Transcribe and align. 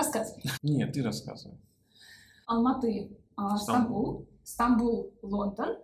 Рассказывай. 0.00 0.42
Нет, 0.62 0.94
ты 0.94 1.02
рассказывай. 1.02 1.58
Алматы, 2.46 3.10
а, 3.36 3.58
Стамбул, 3.58 4.26
Стамбул, 4.42 5.12
Лондон, 5.20 5.76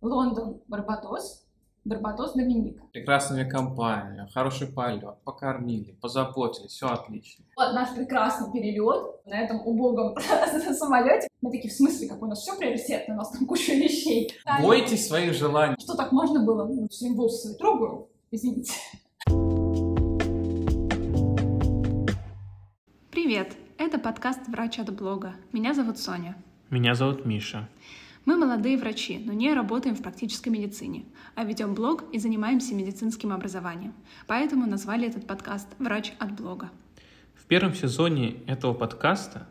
Лондон, 0.00 0.60
Барбадос, 0.68 1.44
Барбадос, 1.84 2.34
Доминика. 2.34 2.84
Прекрасная 2.92 3.50
компания, 3.50 4.28
хороший 4.32 4.68
полет, 4.68 5.20
покормили, 5.24 5.90
позаботились, 6.00 6.70
все 6.70 6.86
отлично. 6.86 7.44
Вот 7.56 7.72
наш 7.72 7.92
прекрасный 7.96 8.52
перелет 8.52 9.26
на 9.26 9.40
этом 9.40 9.66
убогом 9.66 10.14
самолете. 10.74 11.26
Мы 11.40 11.50
такие, 11.50 11.72
в 11.72 11.76
смысле, 11.76 12.08
как 12.08 12.22
у 12.22 12.26
нас 12.26 12.40
все 12.40 12.56
приоритетно, 12.56 13.14
у 13.14 13.16
нас 13.16 13.30
там 13.30 13.44
куча 13.44 13.72
вещей. 13.72 14.32
Бойтесь 14.62 15.08
своих 15.08 15.34
желаний. 15.34 15.74
Что 15.80 15.96
так 15.96 16.12
можно 16.12 16.44
было? 16.44 16.64
Ну, 16.64 16.86
все 16.88 17.10
волосы 17.10 17.56
трогаю, 17.56 18.08
извините. 18.30 18.74
Привет! 23.28 23.58
Это 23.76 23.98
подкаст 23.98 24.48
«Врач 24.48 24.78
от 24.78 24.90
блога». 24.90 25.34
Меня 25.52 25.74
зовут 25.74 25.98
Соня. 25.98 26.34
Меня 26.70 26.94
зовут 26.94 27.26
Миша. 27.26 27.68
Мы 28.24 28.38
молодые 28.38 28.78
врачи, 28.78 29.22
но 29.22 29.34
не 29.34 29.52
работаем 29.52 29.94
в 29.94 30.02
практической 30.02 30.48
медицине, 30.48 31.04
а 31.34 31.44
ведем 31.44 31.74
блог 31.74 32.04
и 32.10 32.18
занимаемся 32.18 32.74
медицинским 32.74 33.34
образованием. 33.34 33.92
Поэтому 34.26 34.66
назвали 34.66 35.06
этот 35.06 35.26
подкаст 35.26 35.68
«Врач 35.78 36.14
от 36.18 36.32
блога». 36.40 36.70
В 37.34 37.44
первом 37.44 37.74
сезоне 37.74 38.36
этого 38.46 38.72
подкаста 38.72 39.46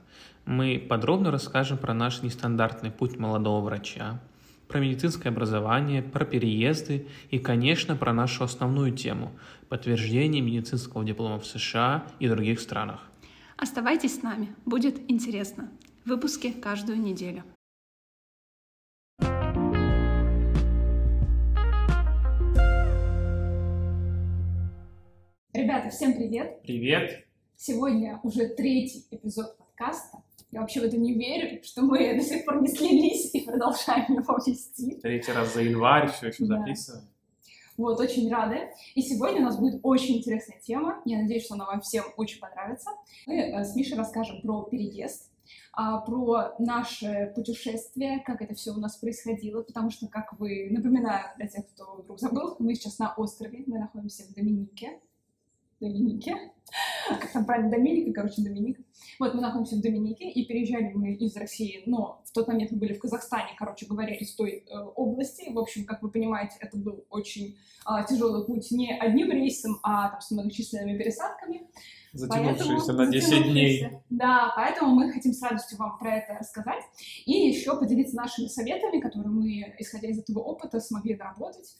мы 0.48 0.84
подробно 0.90 1.30
расскажем 1.30 1.78
про 1.78 1.94
наш 1.94 2.24
нестандартный 2.24 2.90
путь 2.90 3.20
молодого 3.20 3.64
врача, 3.64 4.20
про 4.68 4.80
медицинское 4.80 5.30
образование, 5.30 6.02
про 6.02 6.26
переезды 6.26 7.06
и, 7.30 7.38
конечно, 7.38 7.96
про 7.96 8.12
нашу 8.12 8.44
основную 8.44 8.92
тему– 8.92 9.34
подтверждение 9.70 10.42
медицинского 10.42 11.06
диплома 11.06 11.38
в 11.38 11.46
США 11.46 12.08
и 12.20 12.28
других 12.28 12.60
странах. 12.60 13.02
Оставайтесь 13.60 14.20
с 14.20 14.22
нами, 14.22 14.56
будет 14.66 15.00
интересно. 15.10 15.72
Выпуски 16.06 16.52
каждую 16.52 17.02
неделю. 17.02 17.44
Ребята, 25.54 25.90
всем 25.90 26.14
привет! 26.14 26.62
Привет! 26.62 27.26
Сегодня 27.56 28.20
уже 28.22 28.48
третий 28.50 29.08
эпизод 29.10 29.58
подкаста. 29.58 30.20
Я 30.52 30.62
вообще 30.62 30.82
в 30.82 30.84
это 30.84 30.98
не 30.98 31.16
верю, 31.16 31.60
что 31.64 31.82
мы 31.82 32.14
до 32.14 32.22
сих 32.22 32.46
пор 32.46 32.62
не 32.62 32.68
слились 32.68 33.34
и 33.34 33.42
продолжаем 33.42 34.14
его 34.14 34.38
вести. 34.46 35.00
Третий 35.02 35.32
раз 35.32 35.56
за 35.56 35.64
январь 35.64 36.12
все 36.12 36.28
еще 36.28 36.46
да. 36.46 36.64
Вот, 37.78 38.00
очень 38.00 38.30
рады. 38.32 38.72
И 38.96 39.02
сегодня 39.04 39.42
у 39.42 39.44
нас 39.46 39.60
будет 39.60 39.80
очень 39.84 40.18
интересная 40.18 40.60
тема. 40.60 41.02
Я 41.06 41.20
надеюсь, 41.22 41.46
что 41.46 41.54
она 41.54 41.66
вам 41.66 41.82
всем 41.82 42.06
очень 42.18 42.40
понравится. 42.40 42.90
Мы 43.28 43.36
э, 43.36 43.64
с 43.64 43.76
Мишей 43.76 43.98
расскажем 43.98 44.42
про 44.42 44.64
переезд, 44.64 45.32
а, 45.74 46.00
про 46.02 46.56
наше 46.58 47.32
путешествие, 47.36 48.20
как 48.26 48.42
это 48.42 48.56
все 48.56 48.72
у 48.72 48.80
нас 48.80 48.98
происходило, 48.98 49.62
потому 49.62 49.92
что, 49.92 50.08
как 50.08 50.38
вы, 50.40 50.70
напоминаю 50.72 51.26
для 51.38 51.48
тех, 51.48 51.68
кто 51.68 51.98
вдруг 51.98 52.20
забыл, 52.20 52.56
мы 52.60 52.74
сейчас 52.74 52.98
на 52.98 53.14
острове, 53.14 53.64
мы 53.68 53.78
находимся 53.78 54.24
в 54.24 54.34
Доминике, 54.34 55.00
Доминике. 55.80 56.36
Как 57.08 57.32
там 57.32 57.46
правильно, 57.46 57.72
Доминика, 57.72 58.12
короче, 58.22 58.42
Доминика. 58.42 58.82
Вот, 59.20 59.34
мы 59.34 59.42
находимся 59.42 59.78
в 59.78 59.82
Доминике, 59.82 60.30
и 60.30 60.46
переезжали 60.46 60.92
мы 60.94 61.14
из 61.14 61.36
России, 61.38 61.84
но 61.86 62.22
в 62.26 62.32
тот 62.34 62.48
момент 62.48 62.72
мы 62.72 62.80
были 62.80 62.94
в 62.94 63.00
Казахстане, 63.00 63.56
короче 63.58 63.86
говоря, 63.86 64.14
из 64.14 64.36
той 64.36 64.66
э, 64.70 64.78
области. 64.96 65.50
В 65.52 65.58
общем, 65.58 65.86
как 65.86 66.04
вы 66.04 66.12
понимаете, 66.12 66.56
это 66.60 66.78
был 66.78 67.06
очень 67.10 67.58
э, 67.88 68.06
тяжелый 68.08 68.46
путь 68.46 68.70
не 68.72 68.94
одним 68.94 69.32
рейсом, 69.32 69.80
а 69.82 70.10
там, 70.10 70.22
с 70.22 70.32
многочисленными 70.32 70.98
пересадками. 70.98 71.68
Затянувшиеся 72.14 72.94
на 72.94 73.08
10 73.08 73.52
дней. 73.52 73.90
Да, 74.10 74.54
поэтому 74.56 74.94
мы 74.94 75.12
хотим 75.12 75.34
с 75.34 75.42
радостью 75.42 75.78
вам 75.78 75.98
про 75.98 76.18
это 76.18 76.34
рассказать. 76.40 76.84
И 77.26 77.32
еще 77.32 77.78
поделиться 77.80 78.16
нашими 78.16 78.48
советами, 78.48 79.00
которые 79.00 79.30
мы, 79.30 79.76
исходя 79.80 80.10
из 80.10 80.20
этого 80.20 80.40
опыта, 80.40 80.80
смогли 80.80 81.16
доработать. 81.16 81.76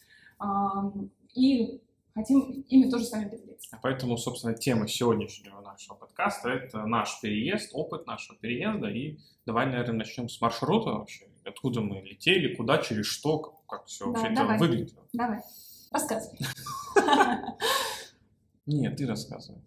И 1.34 1.82
хотим 2.18 2.66
ими 2.68 2.90
тоже 2.90 3.06
с 3.06 3.12
вами 3.12 3.30
поделиться. 3.30 3.80
Поэтому, 3.82 4.18
собственно, 4.18 4.54
тема 4.54 4.88
сегодняшнего 4.88 5.62
нашего 5.62 5.96
подкаста– 5.96 6.50
это 6.50 6.86
наш 6.86 7.22
переезд, 7.22 7.70
опыт 7.74 8.08
нашего 8.08 8.38
переезда. 8.38 8.88
И 8.88 9.18
давай, 9.46 9.68
наверное, 9.68 9.98
начнем 10.00 10.28
с 10.28 10.42
маршрута 10.42 10.92
вообще. 10.92 11.28
Откуда 11.46 11.82
мы 11.82 12.02
летели, 12.02 12.56
куда, 12.56 12.80
через 12.80 13.06
что, 13.06 13.40
как, 13.40 13.66
как 13.68 13.86
все 13.86 14.06
да, 14.06 14.12
вообще 14.12 14.36
давай. 14.36 14.56
это 14.56 14.66
выглядело. 14.66 15.08
Давай, 15.14 15.40
рассказывай. 15.92 16.38
Нет, 18.66 18.98
ты 18.98 19.08
рассказывай. 19.08 19.62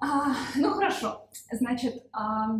А, 0.00 0.34
ну, 0.56 0.70
хорошо. 0.70 1.28
Значит, 1.52 2.04
а, 2.12 2.58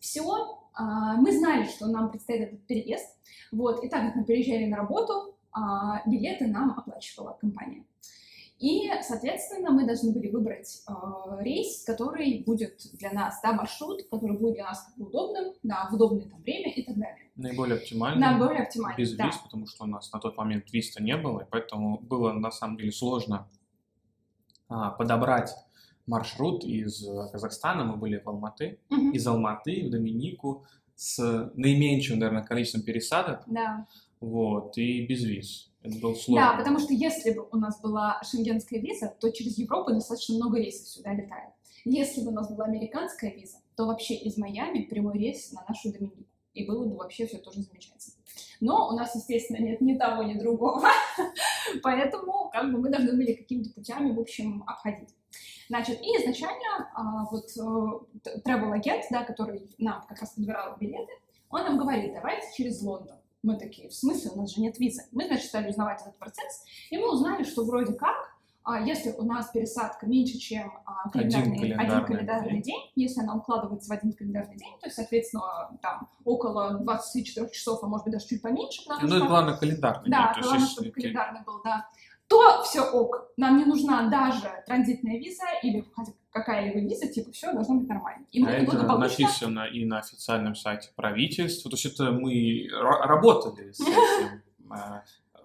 все. 0.00 0.64
А, 0.72 1.14
мы 1.16 1.30
знали, 1.36 1.68
что 1.68 1.86
нам 1.86 2.10
предстоит 2.10 2.48
этот 2.48 2.66
переезд. 2.66 3.06
Вот, 3.52 3.84
и 3.84 3.88
так 3.88 4.06
как 4.06 4.16
мы 4.16 4.24
переезжали 4.24 4.66
на 4.66 4.78
работу, 4.78 5.12
а, 5.12 5.33
билеты 6.06 6.46
нам 6.46 6.78
оплачивала 6.78 7.36
компания. 7.40 7.84
И, 8.58 8.88
соответственно, 9.02 9.72
мы 9.72 9.84
должны 9.84 10.12
были 10.12 10.30
выбрать 10.30 10.82
э, 10.88 10.92
рейс, 11.40 11.84
который 11.84 12.44
будет 12.46 12.80
для 12.94 13.10
нас, 13.10 13.40
да, 13.42 13.52
маршрут, 13.52 14.02
который 14.10 14.38
будет 14.38 14.54
для 14.54 14.64
нас 14.64 14.86
как 14.86 14.96
бы 14.96 15.06
удобным, 15.06 15.52
да, 15.62 15.88
в 15.90 15.94
удобное 15.94 16.28
там 16.28 16.40
время 16.40 16.72
и 16.72 16.82
так 16.82 16.96
далее. 16.96 17.30
Наиболее 17.34 17.76
оптимальный. 17.76 18.20
Наиболее 18.20 18.62
оптимальный, 18.62 18.96
Без 18.96 19.14
да. 19.16 19.26
виз, 19.26 19.36
потому 19.38 19.66
что 19.66 19.84
у 19.84 19.86
нас 19.86 20.10
на 20.12 20.20
тот 20.20 20.36
момент 20.36 20.72
виста 20.72 21.02
не 21.02 21.16
было, 21.16 21.40
и 21.40 21.46
поэтому 21.50 21.98
было 21.98 22.32
на 22.32 22.52
самом 22.52 22.76
деле 22.76 22.92
сложно 22.92 23.50
а, 24.68 24.92
подобрать 24.92 25.52
маршрут 26.06 26.64
из 26.64 27.04
Казахстана. 27.32 27.84
Мы 27.84 27.96
были 27.96 28.18
в 28.18 28.28
Алматы, 28.28 28.78
угу. 28.88 29.10
из 29.10 29.26
Алматы 29.26 29.84
в 29.86 29.90
Доминику 29.90 30.64
с 30.94 31.50
наименьшим, 31.54 32.20
наверное, 32.20 32.44
количеством 32.44 32.82
пересадок. 32.82 33.42
Да. 33.46 33.86
Вот, 34.24 34.78
и 34.78 35.06
без 35.06 35.22
виз. 35.24 35.70
Это 35.82 35.98
было 35.98 36.14
сложно. 36.14 36.52
Да, 36.52 36.56
потому 36.56 36.78
что 36.78 36.94
если 36.94 37.32
бы 37.32 37.46
у 37.52 37.56
нас 37.56 37.80
была 37.80 38.20
шенгенская 38.22 38.80
виза, 38.80 39.14
то 39.20 39.30
через 39.30 39.58
Европу 39.58 39.92
достаточно 39.92 40.36
много 40.36 40.58
рейсов 40.58 40.88
сюда 40.88 41.12
летает. 41.12 41.50
Если 41.84 42.22
бы 42.22 42.28
у 42.28 42.34
нас 42.34 42.50
была 42.50 42.64
американская 42.64 43.30
виза, 43.30 43.58
то 43.76 43.86
вообще 43.86 44.14
из 44.14 44.38
Майами 44.38 44.84
прямой 44.84 45.18
рейс 45.18 45.52
на 45.52 45.62
нашу 45.68 45.92
Доминику. 45.92 46.24
И 46.54 46.64
было 46.64 46.86
бы 46.86 46.96
вообще 46.96 47.26
все 47.26 47.36
тоже 47.36 47.60
замечательно. 47.60 48.14
Но 48.60 48.88
у 48.88 48.92
нас, 48.92 49.14
естественно, 49.14 49.58
нет 49.58 49.82
ни 49.82 49.98
того, 49.98 50.22
ни 50.22 50.38
другого. 50.38 50.88
Поэтому 51.82 52.48
как 52.50 52.72
бы 52.72 52.78
мы 52.78 52.88
должны 52.88 53.12
были 53.12 53.34
какими-то 53.34 53.70
путями, 53.74 54.12
в 54.12 54.20
общем, 54.20 54.64
обходить. 54.66 55.10
Значит, 55.68 56.00
и 56.00 56.06
изначально 56.06 56.88
а, 56.94 57.24
вот 57.30 57.50
э, 57.56 58.40
travel 58.46 58.72
агент, 58.72 59.04
да, 59.10 59.24
который 59.24 59.68
нам 59.78 60.06
как 60.08 60.20
раз 60.20 60.30
подбирал 60.30 60.76
билеты, 60.78 61.12
он 61.50 61.62
нам 61.62 61.78
говорит, 61.78 62.14
давайте 62.14 62.46
через 62.56 62.80
Лондон. 62.82 63.18
Мы 63.44 63.56
такие, 63.56 63.88
в 63.88 63.94
смысле, 63.94 64.32
у 64.34 64.40
нас 64.40 64.54
же 64.54 64.60
нет 64.60 64.78
визы. 64.78 65.02
Мы, 65.12 65.26
значит, 65.26 65.46
стали 65.46 65.68
узнавать 65.68 66.00
этот 66.00 66.16
процесс, 66.18 66.64
и 66.90 66.96
мы 66.96 67.12
узнали, 67.12 67.44
что 67.44 67.64
вроде 67.64 67.92
как, 67.92 68.34
а, 68.62 68.80
если 68.80 69.12
у 69.12 69.22
нас 69.22 69.50
пересадка 69.50 70.06
меньше, 70.06 70.38
чем 70.38 70.72
а, 70.86 71.10
календарный, 71.10 71.52
один 71.52 71.60
календарный, 71.60 71.84
один 71.84 72.06
календарный 72.06 72.50
день. 72.50 72.62
день, 72.62 72.92
если 72.96 73.20
она 73.20 73.36
укладывается 73.36 73.90
в 73.90 73.92
один 73.92 74.14
календарный 74.14 74.56
день, 74.56 74.72
то 74.80 74.86
есть, 74.86 74.96
соответственно, 74.96 75.78
там 75.82 76.08
около 76.24 76.78
24 76.78 77.50
часов, 77.50 77.84
а 77.84 77.86
может 77.86 78.04
быть 78.04 78.14
даже 78.14 78.26
чуть 78.26 78.40
поменьше. 78.40 78.82
Потому 78.84 79.02
ну, 79.02 79.08
что, 79.08 79.16
это 79.18 79.26
главное 79.26 79.56
календарный 79.58 80.10
Да, 80.10 80.32
день. 80.34 80.42
главное, 80.42 80.66
чтобы 80.66 80.90
календарный 80.90 81.40
был, 81.44 81.62
да 81.62 81.86
то 82.28 82.62
все 82.64 82.80
ок. 82.80 83.28
Нам 83.36 83.58
не 83.58 83.64
нужна 83.64 84.08
даже 84.08 84.50
транзитная 84.66 85.18
виза 85.18 85.44
или 85.62 85.82
какая-либо 86.34 86.80
виза, 86.80 87.06
типа, 87.06 87.30
все 87.30 87.52
должно 87.52 87.76
быть 87.76 87.88
нормально. 87.88 88.26
И 88.32 88.44
а 88.44 88.50
это 88.50 88.72
благополучно... 88.72 89.24
написано 89.24 89.64
и 89.66 89.84
на 89.84 90.00
официальном 90.00 90.56
сайте 90.56 90.90
правительства. 90.96 91.70
То 91.70 91.76
есть 91.76 91.86
это 91.86 92.10
мы 92.10 92.68
работали 92.72 93.70
с 93.70 93.80
этим 93.80 94.42
э, 94.72 95.00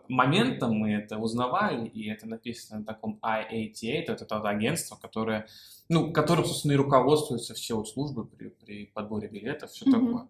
моментом, 0.08 0.74
мы 0.74 0.94
это 0.94 1.20
узнавали, 1.20 1.88
и 1.88 2.10
это 2.10 2.28
написано 2.28 2.80
на 2.80 2.86
таком 2.86 3.20
IATA, 3.22 4.04
это 4.08 4.26
то 4.26 4.42
агентство, 4.42 4.96
которое, 4.96 5.48
ну, 5.90 6.12
которым, 6.12 6.46
собственно, 6.46 6.72
и 6.72 6.78
руководствуются 6.78 7.54
все 7.54 7.76
вот 7.76 7.88
службы 7.88 8.26
при, 8.26 8.50
при 8.50 8.86
подборе 8.88 9.28
билетов, 9.28 9.70
все 9.70 9.86
mm-hmm. 9.86 9.92
такое. 9.92 10.28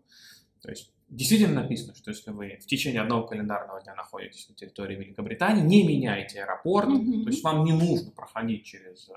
То 0.62 0.70
есть 0.72 0.92
действительно 1.08 1.62
написано, 1.62 1.96
что 1.96 2.12
если 2.12 2.32
вы 2.32 2.60
в 2.62 2.66
течение 2.66 3.02
одного 3.02 3.26
календарного 3.26 3.82
дня 3.82 3.96
находитесь 3.96 4.50
на 4.50 4.56
территории 4.56 4.98
Великобритании, 4.98 5.62
не 5.62 5.88
меняйте 5.88 6.44
аэропорт, 6.44 6.90
mm-hmm. 6.90 7.24
то 7.24 7.30
есть 7.30 7.44
вам 7.46 7.64
не 7.64 7.72
нужно 7.72 8.12
проходить 8.12 8.66
через 8.66 9.08
э, 9.08 9.14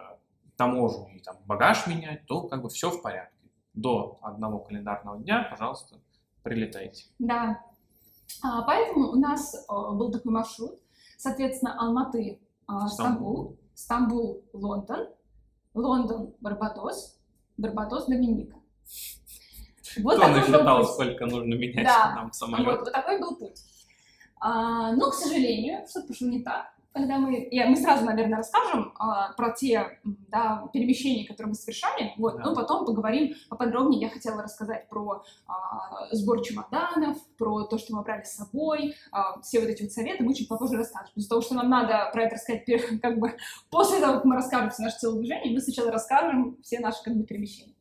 таможню 0.63 1.09
и 1.17 1.19
там 1.19 1.37
багаж 1.47 1.87
менять, 1.87 2.27
то 2.27 2.43
как 2.49 2.63
бы 2.63 2.69
все 2.69 2.91
в 2.91 3.03
порядке. 3.03 3.33
До 3.75 4.19
одного 4.23 4.59
календарного 4.61 5.19
дня, 5.19 5.47
пожалуйста, 5.51 5.97
прилетайте. 6.43 7.07
Да. 7.19 7.61
А, 8.43 8.63
поэтому 8.63 9.11
у 9.11 9.17
нас 9.17 9.67
а, 9.69 9.93
был 9.93 10.13
такой 10.13 10.33
маршрут. 10.33 10.79
Соответственно, 11.17 11.81
Алматы, 11.81 12.41
а, 12.67 12.87
Стамбул, 12.89 13.59
Стамбул, 13.75 14.45
Лондон, 14.53 15.09
Лондон, 15.75 16.35
Барбадос, 16.41 17.19
Барбадос, 17.57 18.07
Доминика. 18.07 18.57
Вот 20.03 20.17
Кто 20.17 20.29
насчитал, 20.29 20.85
сколько 20.85 21.27
нужно 21.27 21.55
менять 21.55 21.87
да. 21.87 22.15
нам 22.15 22.33
самолет? 22.33 22.67
Вот, 22.67 22.81
вот 22.81 22.93
такой 22.93 23.21
был 23.21 23.37
путь. 23.37 23.61
А, 24.41 24.93
но, 24.93 25.11
к 25.11 25.15
сожалению, 25.15 25.87
что-то 25.89 26.09
пошло 26.09 26.29
не 26.29 26.43
так. 26.43 26.72
Когда 26.93 27.19
мы, 27.19 27.49
я, 27.51 27.67
мы 27.67 27.77
сразу, 27.77 28.05
наверное, 28.05 28.39
расскажем 28.39 28.93
а, 28.99 29.33
про 29.33 29.51
те 29.51 29.99
да, 30.29 30.69
перемещения, 30.73 31.27
которые 31.27 31.51
мы 31.51 31.55
совершали, 31.55 32.13
вот, 32.17 32.37
да. 32.37 32.45
но 32.45 32.55
потом 32.55 32.85
поговорим 32.85 33.35
поподробнее. 33.49 34.01
Я 34.01 34.11
хотела 34.11 34.43
рассказать 34.43 34.89
про 34.89 35.23
а, 35.47 36.09
сбор 36.13 36.43
чемоданов, 36.43 37.17
про 37.39 37.65
то, 37.65 37.79
что 37.79 37.97
мы 37.97 38.03
брали 38.03 38.25
с 38.25 38.35
собой, 38.35 38.95
а, 39.11 39.41
все 39.41 39.61
вот 39.61 39.69
эти 39.69 39.83
вот 39.83 39.93
советы 39.93 40.23
мы 40.23 40.35
чуть 40.35 40.49
попозже 40.49 40.77
расскажем. 40.77 41.13
Из-за 41.17 41.29
того, 41.29 41.41
что 41.41 41.55
нам 41.55 41.71
надо 41.71 42.11
про 42.13 42.25
это 42.25 42.35
рассказать 42.35 42.65
как 43.03 43.19
бы 43.19 43.37
после 43.71 44.01
того, 44.01 44.15
как 44.15 44.25
мы 44.25 44.35
расскажем 44.35 44.71
все 44.71 44.83
наши 44.83 44.99
телодвижения, 44.99 45.53
мы 45.53 45.61
сначала 45.61 45.91
расскажем 45.91 46.59
все 46.63 46.81
наши 46.81 47.03
как 47.03 47.17
бы 47.17 47.25
перемещения. 47.25 47.75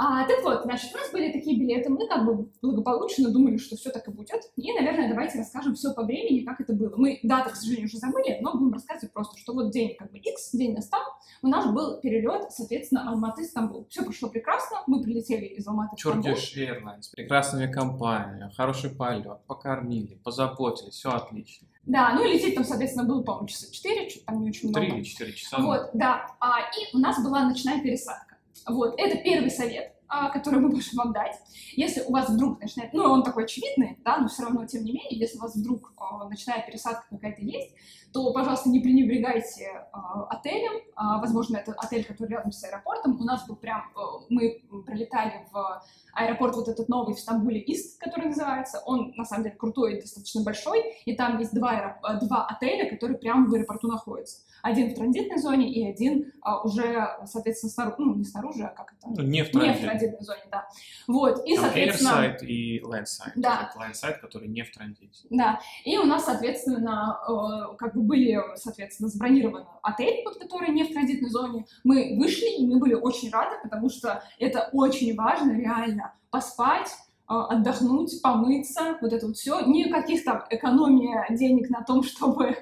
А, 0.00 0.24
так 0.28 0.44
вот, 0.44 0.62
значит, 0.62 0.94
у 0.94 0.96
нас 0.96 1.10
были 1.10 1.32
такие 1.32 1.58
билеты, 1.58 1.90
мы 1.90 2.06
как 2.06 2.24
бы 2.24 2.48
благополучно 2.62 3.30
думали, 3.30 3.56
что 3.56 3.74
все 3.74 3.90
так 3.90 4.06
и 4.06 4.12
будет. 4.12 4.44
И, 4.54 4.72
наверное, 4.72 5.08
давайте 5.08 5.38
расскажем 5.38 5.74
все 5.74 5.92
по 5.92 6.04
времени, 6.04 6.44
как 6.44 6.60
это 6.60 6.72
было. 6.72 6.94
Мы 6.96 7.18
даты, 7.24 7.50
к 7.50 7.56
сожалению, 7.56 7.86
уже 7.86 7.98
забыли, 7.98 8.38
но 8.40 8.56
будем 8.56 8.72
рассказывать 8.72 9.12
просто, 9.12 9.36
что 9.38 9.54
вот 9.54 9.72
день 9.72 9.96
как 9.98 10.12
бы 10.12 10.18
X, 10.18 10.52
день 10.52 10.74
настал, 10.74 11.00
у 11.42 11.48
нас 11.48 11.66
был 11.72 12.00
перелет, 12.00 12.52
соответственно, 12.52 13.10
Алматы-Стамбул. 13.12 13.88
Все 13.90 14.04
прошло 14.04 14.28
прекрасно, 14.28 14.84
мы 14.86 15.02
прилетели 15.02 15.46
из 15.46 15.66
Алматы 15.66 15.96
в 15.96 15.98
Стамбул. 15.98 16.30
Turkish 16.30 16.56
Airlines, 16.56 17.10
прекрасная 17.10 17.66
компания, 17.66 18.52
хороший 18.56 18.90
полет, 18.90 19.44
покормили, 19.48 20.14
позаботились, 20.22 20.94
все 20.94 21.10
отлично. 21.10 21.66
Да, 21.88 22.12
ну 22.14 22.24
и 22.24 22.34
лететь 22.34 22.54
там, 22.54 22.64
соответственно, 22.64 23.04
было, 23.04 23.22
по-моему, 23.22 23.48
часа 23.48 23.72
4, 23.72 24.10
что-то 24.10 24.26
там 24.26 24.42
не 24.42 24.50
очень 24.50 24.68
много. 24.68 24.86
3 24.86 24.96
или 24.98 25.02
4 25.02 25.32
часа. 25.32 25.58
Вот, 25.58 25.90
да. 25.94 26.26
А, 26.38 26.60
и 26.60 26.94
у 26.94 27.00
нас 27.00 27.20
была 27.24 27.48
ночная 27.48 27.82
пересадка. 27.82 28.27
Вот, 28.68 28.94
это 28.98 29.16
первый 29.18 29.50
совет, 29.50 29.94
а, 30.08 30.30
который 30.30 30.60
мы 30.60 30.68
можем 30.68 30.96
вам 30.96 31.12
дать. 31.12 31.36
Если 31.72 32.02
у 32.02 32.12
вас 32.12 32.28
вдруг 32.28 32.60
начинает, 32.60 32.92
ну, 32.92 33.04
он 33.04 33.22
такой 33.22 33.44
очевидный, 33.44 33.98
да, 34.04 34.18
но 34.18 34.28
все 34.28 34.42
равно, 34.44 34.66
тем 34.66 34.84
не 34.84 34.92
менее, 34.92 35.18
если 35.18 35.38
у 35.38 35.42
вас 35.42 35.54
вдруг 35.54 35.92
а, 35.96 36.28
ночная 36.28 36.64
пересадка 36.66 37.04
какая-то 37.10 37.42
есть, 37.42 37.74
то, 38.12 38.32
пожалуйста, 38.32 38.70
не 38.70 38.80
пренебрегайте 38.80 39.64
э, 39.64 39.80
отелем. 40.30 40.82
Возможно, 40.96 41.58
это 41.58 41.72
отель, 41.72 42.06
который 42.06 42.30
рядом 42.30 42.52
с 42.52 42.64
аэропортом. 42.64 43.20
У 43.20 43.24
нас 43.24 43.46
был 43.46 43.56
прям, 43.56 43.82
э, 43.94 44.00
мы 44.30 44.62
прилетали 44.86 45.46
в 45.52 45.82
аэропорт 46.18 46.56
вот 46.56 46.68
этот 46.68 46.88
новый 46.88 47.14
в 47.14 47.18
Стамбуле 47.20 47.60
Ист, 47.60 48.00
который 48.00 48.26
называется. 48.26 48.82
Он, 48.86 49.12
на 49.16 49.24
самом 49.24 49.44
деле, 49.44 49.56
крутой, 49.56 50.00
достаточно 50.00 50.42
большой, 50.42 50.82
и 51.04 51.14
там 51.14 51.38
есть 51.38 51.54
два, 51.54 52.00
два 52.20 52.46
отеля, 52.46 52.90
которые 52.90 53.18
прямо 53.18 53.48
в 53.48 53.54
аэропорту 53.54 53.88
находятся. 53.88 54.42
Один 54.62 54.90
в 54.90 54.94
транзитной 54.94 55.38
зоне 55.38 55.72
и 55.72 55.88
один 55.88 56.32
а, 56.40 56.62
уже, 56.62 57.08
соответственно, 57.26 57.70
снаружи, 57.70 57.96
ну, 57.98 58.14
не 58.16 58.24
снаружи, 58.24 58.64
а 58.64 58.68
как 58.68 58.92
это? 58.98 59.08
Ну, 59.08 59.22
не 59.22 59.44
в, 59.44 59.50
транзит. 59.50 59.74
не 59.74 59.78
в 59.78 59.80
транзитной 59.82 60.24
зоне, 60.24 60.42
да. 60.50 60.68
Вот, 61.06 61.46
и, 61.46 61.54
там 61.54 61.64
соответственно... 61.64 62.10
Airside 62.10 62.46
и 62.46 62.80
Landside. 62.82 63.32
Да. 63.36 63.72
Landside, 63.78 64.18
который 64.20 64.48
не 64.48 64.62
в 64.62 64.74
транзите. 64.74 65.26
Да, 65.30 65.60
и 65.84 65.96
у 65.98 66.04
нас, 66.04 66.24
соответственно, 66.24 67.18
как 67.78 67.94
бы 67.94 68.02
были, 68.02 68.40
соответственно, 68.56 69.08
забронированы 69.08 69.66
отель, 69.82 70.24
под 70.24 70.38
который 70.38 70.70
не 70.70 70.84
в 70.84 70.92
транзитной 70.92 71.30
зоне. 71.30 71.66
Мы 71.84 72.16
вышли, 72.18 72.58
и 72.58 72.66
мы 72.66 72.78
были 72.78 72.94
очень 72.94 73.30
рады, 73.30 73.56
потому 73.62 73.88
что 73.88 74.22
это 74.38 74.68
очень 74.72 75.14
важно, 75.14 75.52
реально, 75.52 76.07
поспать, 76.30 76.90
а, 77.30 77.44
отдохнуть, 77.48 78.22
помыться, 78.22 78.96
вот 79.02 79.12
это 79.12 79.26
вот 79.26 79.36
все. 79.36 79.60
Никаких 79.60 80.24
там 80.24 80.44
экономия 80.48 81.26
денег 81.28 81.68
на 81.68 81.84
том, 81.84 82.02
чтобы 82.04 82.56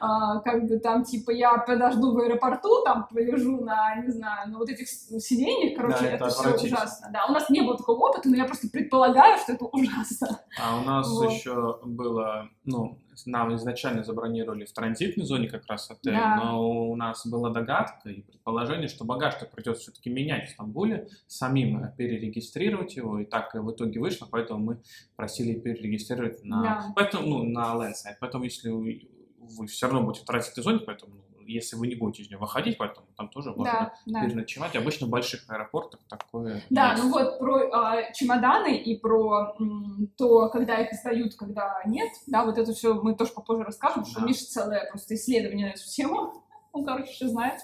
а, 0.00 0.40
как 0.40 0.66
бы 0.66 0.80
там 0.80 1.04
типа 1.04 1.30
я 1.30 1.56
подожду 1.58 2.12
в 2.12 2.18
аэропорту, 2.18 2.82
там 2.84 3.06
полежу 3.06 3.64
на, 3.64 3.94
не 4.02 4.10
знаю, 4.10 4.50
на 4.50 4.58
вот 4.58 4.68
этих 4.68 4.88
сиденьях, 4.88 5.76
короче, 5.76 6.00
да, 6.00 6.06
это, 6.06 6.24
это 6.24 6.34
все 6.34 6.66
ужасно. 6.66 7.10
Да, 7.12 7.26
у 7.26 7.32
нас 7.32 7.48
не 7.48 7.60
было 7.60 7.76
такого 7.76 8.08
опыта, 8.08 8.28
но 8.28 8.34
я 8.34 8.44
просто 8.44 8.68
предполагаю, 8.68 9.38
что 9.38 9.52
это 9.52 9.66
ужасно. 9.66 10.40
А 10.60 10.78
у 10.78 10.84
нас 10.84 11.08
вот. 11.08 11.30
еще 11.30 11.78
было, 11.84 12.48
ну, 12.64 12.98
нам 13.26 13.54
изначально 13.56 14.04
забронировали 14.04 14.64
в 14.64 14.72
транзитной 14.72 15.24
зоне 15.24 15.48
как 15.48 15.66
раз 15.66 15.90
отель, 15.90 16.12
да. 16.12 16.36
но 16.36 16.90
у 16.90 16.96
нас 16.96 17.26
была 17.26 17.50
догадка 17.50 18.10
и 18.10 18.22
предположение, 18.22 18.88
что 18.88 19.04
багаж-то 19.04 19.46
придется 19.46 19.82
все-таки 19.82 20.10
менять 20.10 20.48
в 20.48 20.52
Стамбуле, 20.52 21.08
самим 21.26 21.92
перерегистрировать 21.96 22.96
его, 22.96 23.20
и 23.20 23.24
так 23.24 23.54
в 23.54 23.70
итоге 23.70 24.00
вышло, 24.00 24.26
поэтому 24.30 24.64
мы 24.64 24.82
просили 25.16 25.58
перерегистрировать 25.58 26.44
на, 26.44 26.62
да. 26.62 26.92
поэтому, 26.94 27.26
ну, 27.26 27.44
на 27.44 27.74
Landside. 27.74 28.16
Поэтому 28.20 28.44
если 28.44 28.70
вы, 28.70 29.08
вы 29.38 29.66
все 29.66 29.86
равно 29.86 30.02
будете 30.04 30.22
в 30.22 30.26
транзитной 30.26 30.64
зоне, 30.64 30.80
поэтому 30.80 31.14
ну, 31.14 31.22
если 31.52 31.76
вы 31.76 31.86
не 31.86 31.94
будете 31.94 32.22
из 32.22 32.28
нее 32.28 32.38
выходить, 32.38 32.78
поэтому 32.78 33.06
там 33.16 33.28
тоже 33.28 33.52
можно 33.52 33.92
да, 34.06 34.20
переночевать. 34.20 34.72
Да. 34.72 34.80
Обычно 34.80 35.06
в 35.06 35.10
больших 35.10 35.44
аэропортах 35.48 36.00
такое 36.08 36.62
Да, 36.70 36.92
есть. 36.92 37.02
ну 37.02 37.10
вот 37.10 37.38
про 37.38 37.70
а, 37.72 38.12
чемоданы 38.12 38.76
и 38.76 38.98
про 38.98 39.54
м, 39.58 40.10
то, 40.16 40.48
когда 40.50 40.78
их 40.78 40.92
сдают, 40.92 41.34
когда 41.34 41.80
нет, 41.86 42.10
да, 42.26 42.44
вот 42.44 42.58
это 42.58 42.72
все 42.72 42.94
мы 42.94 43.14
тоже 43.14 43.32
попозже 43.32 43.64
расскажем, 43.64 44.02
да. 44.02 44.10
что 44.10 44.20
Миша 44.22 44.44
целое 44.44 44.88
просто 44.90 45.14
исследование 45.14 45.68
на 45.68 45.70
эту 45.72 45.84
тему, 45.84 46.44
он, 46.72 46.84
короче, 46.84 47.12
все 47.12 47.28
знает. 47.28 47.60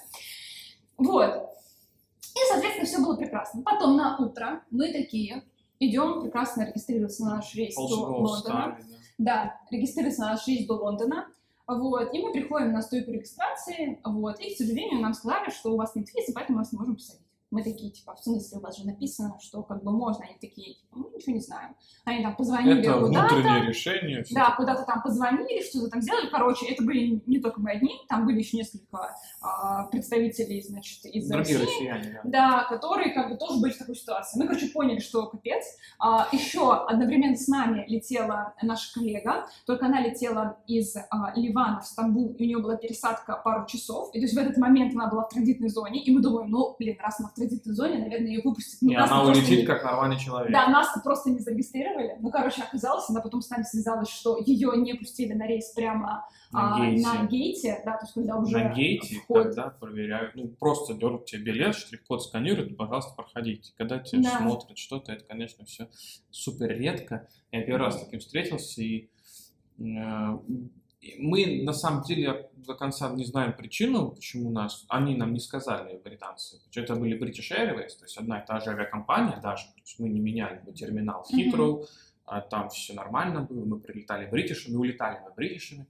Вот. 0.97 1.49
И, 2.35 2.39
соответственно, 2.49 2.85
все 2.85 2.99
было 2.99 3.15
прекрасно. 3.15 3.61
Потом 3.63 3.95
на 3.95 4.17
утро 4.17 4.63
мы 4.69 4.91
такие 4.91 5.43
идем 5.79 6.21
прекрасно 6.21 6.67
регистрироваться 6.67 7.23
на 7.25 7.35
наш 7.35 7.53
рейс 7.55 7.75
Пол 7.75 7.89
до 7.89 7.95
Лондона. 7.95 8.35
Встали, 8.35 8.85
да. 9.17 9.33
да, 9.45 9.59
регистрироваться 9.71 10.21
на 10.21 10.31
наш 10.31 10.47
рейс 10.47 10.67
до 10.67 10.73
Лондона. 10.73 11.27
Вот, 11.67 12.13
и 12.13 12.21
мы 12.21 12.31
приходим 12.31 12.73
на 12.73 12.81
стойку 12.81 13.11
регистрации, 13.11 13.99
вот, 14.03 14.39
и, 14.39 14.53
к 14.53 14.57
сожалению, 14.57 15.01
нам 15.01 15.13
сказали, 15.13 15.49
что 15.49 15.73
у 15.73 15.77
вас 15.77 15.95
нет 15.95 16.07
визы, 16.13 16.31
поэтому 16.33 16.57
мы 16.57 16.61
вас 16.63 16.71
не 16.71 16.77
можем 16.77 16.95
посадить. 16.95 17.24
Мы 17.51 17.63
такие, 17.63 17.91
типа, 17.91 18.15
в 18.15 18.19
смысле, 18.19 18.57
у 18.57 18.61
вас 18.61 18.77
же 18.77 18.85
написано, 18.85 19.37
что 19.39 19.61
как 19.63 19.83
бы 19.83 19.91
можно. 19.91 20.25
Они 20.25 20.35
такие, 20.39 20.75
типа, 20.75 20.97
мы 20.97 21.09
ничего 21.15 21.33
не 21.33 21.41
знаем. 21.41 21.75
Они 22.03 22.23
там 22.23 22.35
позвонили 22.35 22.79
это 22.79 22.99
куда-то. 22.99 23.35
внутреннее 23.35 23.67
решение. 23.67 24.25
Да, 24.31 24.55
куда-то 24.57 24.83
там 24.83 25.01
позвонили, 25.01 25.61
что-то 25.63 25.89
там 25.89 26.01
сделали. 26.01 26.29
Короче, 26.29 26.65
это 26.65 26.83
были 26.83 27.21
не 27.25 27.39
только 27.39 27.61
мы 27.61 27.71
одни, 27.71 28.01
там 28.09 28.25
были 28.25 28.39
еще 28.39 28.57
несколько 28.57 29.15
а, 29.41 29.85
представителей, 29.87 30.61
значит, 30.63 31.05
из 31.05 31.29
Другие 31.29 31.59
России. 31.59 31.71
россияне, 31.71 32.21
да. 32.23 32.29
Да, 32.29 32.63
которые 32.69 33.13
как 33.13 33.29
бы 33.29 33.37
тоже 33.37 33.61
были 33.61 33.71
в 33.71 33.77
такой 33.77 33.95
ситуации. 33.95 34.39
Мы, 34.39 34.47
короче, 34.47 34.67
поняли, 34.67 34.99
что 34.99 35.27
капец. 35.27 35.63
А, 35.99 36.27
еще 36.31 36.73
одновременно 36.73 37.35
с 37.35 37.47
нами 37.47 37.85
летела 37.87 38.53
наша 38.61 38.93
коллега, 38.93 39.47
только 39.65 39.85
она 39.85 40.01
летела 40.01 40.57
из 40.67 40.95
а, 40.95 41.31
Ливана 41.35 41.79
в 41.81 41.85
Стамбул, 41.85 42.33
и 42.33 42.43
у 42.43 42.47
нее 42.47 42.57
была 42.57 42.75
пересадка 42.75 43.35
пару 43.37 43.65
часов. 43.67 44.09
И 44.13 44.19
то 44.19 44.23
есть 44.23 44.33
в 44.33 44.37
этот 44.37 44.57
момент 44.57 44.93
она 44.95 45.07
была 45.07 45.23
в 45.23 45.29
транзитной 45.29 45.69
зоне, 45.69 46.03
и 46.03 46.11
мы 46.11 46.21
думаем, 46.21 46.49
ну, 46.49 46.75
блин, 46.79 46.97
раз 46.99 47.19
она 47.19 47.29
в 47.29 47.33
транзитной 47.35 47.73
зоне, 47.73 47.99
наверное, 47.99 48.27
ее 48.27 48.41
выпустят. 48.43 48.81
Ну, 48.81 48.91
и 48.91 48.95
она 48.95 49.23
улетит 49.23 49.59
не... 49.59 49.65
как 49.65 49.83
нормальный 49.83 50.17
человек. 50.17 50.51
Да, 50.51 50.67
нас 50.69 50.87
просто 51.03 51.29
не 51.29 51.39
зарегистрировали. 51.39 52.17
Ну, 52.19 52.31
короче, 52.31 52.63
оказалось, 52.63 53.09
она 53.09 53.21
потом 53.21 53.41
с 53.41 53.49
нами 53.49 53.63
связалась, 53.63 54.09
что 54.09 54.37
ее 54.37 54.71
не 54.77 54.93
пустили 54.93 55.33
на 55.33 55.45
рейс 55.45 55.69
прямо 55.69 56.25
на, 56.51 56.75
а, 56.75 56.79
гейте. 56.79 57.07
на 57.07 57.25
гейте, 57.25 57.81
да, 57.85 57.97
то 57.97 58.05
есть 58.05 58.13
когда 58.13 58.37
уже 58.37 58.57
На 58.57 58.73
гейте, 58.73 59.15
вход... 59.19 59.43
когда 59.43 59.69
проверяют, 59.69 60.35
ну, 60.35 60.47
просто 60.47 60.93
дернут 60.93 61.25
тебе 61.25 61.43
билет, 61.43 61.75
штрих-код 61.75 62.23
сканируют, 62.23 62.75
пожалуйста, 62.77 63.13
проходите. 63.15 63.73
Когда 63.77 63.99
тебе 63.99 64.23
да. 64.23 64.37
смотрят 64.39 64.77
что-то, 64.77 65.11
это, 65.11 65.25
конечно, 65.25 65.65
все 65.65 65.89
супер 66.31 66.69
редко. 66.69 67.27
Я 67.51 67.61
первый 67.63 67.85
раз 67.85 67.97
с 67.97 68.05
таким 68.05 68.19
встретился, 68.19 68.81
и 68.81 69.09
э, 69.79 70.39
мы 71.19 71.61
на 71.63 71.73
самом 71.73 72.03
деле 72.03 72.49
до 72.55 72.73
конца 72.73 73.09
не 73.09 73.25
знаем 73.25 73.53
причину, 73.53 74.11
почему 74.11 74.51
нас, 74.51 74.85
они 74.89 75.15
нам 75.15 75.33
не 75.33 75.39
сказали, 75.39 76.01
британцы, 76.03 76.59
это 76.73 76.95
были 76.95 77.19
British 77.19 77.51
Airways, 77.51 77.97
то 77.97 78.05
есть 78.05 78.17
одна 78.17 78.39
и 78.39 78.45
та 78.45 78.59
же 78.59 78.71
авиакомпания 78.71 79.39
даже, 79.41 79.65
то 79.65 79.79
есть 79.81 79.99
мы 79.99 80.09
не 80.09 80.19
меняли 80.19 80.59
бы 80.59 80.73
терминал 80.73 81.23
в 81.23 81.33
mm-hmm. 81.33 81.85
а 82.25 82.41
там 82.41 82.69
все 82.69 82.93
нормально 82.93 83.41
было, 83.41 83.65
мы 83.65 83.79
прилетали 83.79 84.27
бритишами, 84.29 84.75
улетали 84.75 85.19
мы 85.23 85.31
бритишами, 85.33 85.85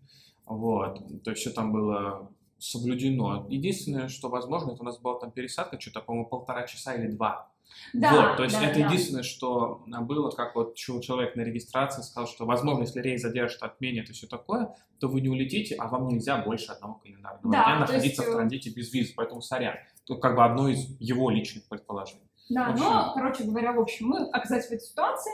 вот, 0.46 1.24
то 1.24 1.32
есть 1.32 1.42
все 1.42 1.52
там 1.52 1.72
было 1.72 2.30
соблюдено. 2.58 3.48
Единственное, 3.50 4.08
что 4.08 4.30
возможно, 4.30 4.72
это 4.72 4.82
у 4.82 4.86
нас 4.86 5.00
была 5.00 5.20
там 5.20 5.32
пересадка, 5.32 5.80
что-то, 5.80 6.02
по-моему, 6.02 6.28
полтора 6.28 6.66
часа 6.68 6.96
или 6.96 7.08
два. 7.08 7.52
Да, 7.94 8.30
вот, 8.30 8.38
то 8.38 8.44
есть 8.44 8.56
да, 8.56 8.66
это 8.66 8.80
да. 8.80 8.86
единственное, 8.88 9.24
что 9.24 9.84
было, 9.86 10.30
как 10.32 10.56
вот 10.56 10.76
человек 10.76 11.36
на 11.36 11.42
регистрации 11.42 12.02
сказал, 12.02 12.28
что, 12.28 12.46
возможно, 12.46 12.82
если 12.82 13.02
рейс 13.02 13.22
задержит, 13.22 13.62
отменят 13.64 14.10
и 14.10 14.14
все 14.14 14.28
такое, 14.28 14.76
то 15.00 15.08
вы 15.08 15.22
не 15.22 15.30
улетите, 15.30 15.76
а 15.76 15.88
вам 15.88 16.08
нельзя 16.08 16.38
больше 16.38 16.72
одного 16.72 16.96
календарного 16.96 17.52
да, 17.52 17.64
дня 17.64 17.80
находиться 17.80 18.22
есть... 18.22 18.34
в 18.34 18.36
транзите 18.36 18.70
без 18.70 18.94
визы, 18.94 19.14
поэтому 19.16 19.42
сорян. 19.42 19.76
Тут 20.06 20.22
как 20.22 20.36
бы 20.36 20.44
одно 20.44 20.68
из 20.68 21.00
его 21.00 21.30
личных 21.30 21.68
предположений. 21.68 22.30
Да, 22.50 22.76
но, 22.78 23.12
короче 23.16 23.44
говоря, 23.44 23.74
в 23.74 23.80
общем, 23.80 24.08
мы 24.08 24.30
оказались 24.30 24.66
в 24.66 24.72
этой 24.72 24.86
ситуации, 24.86 25.32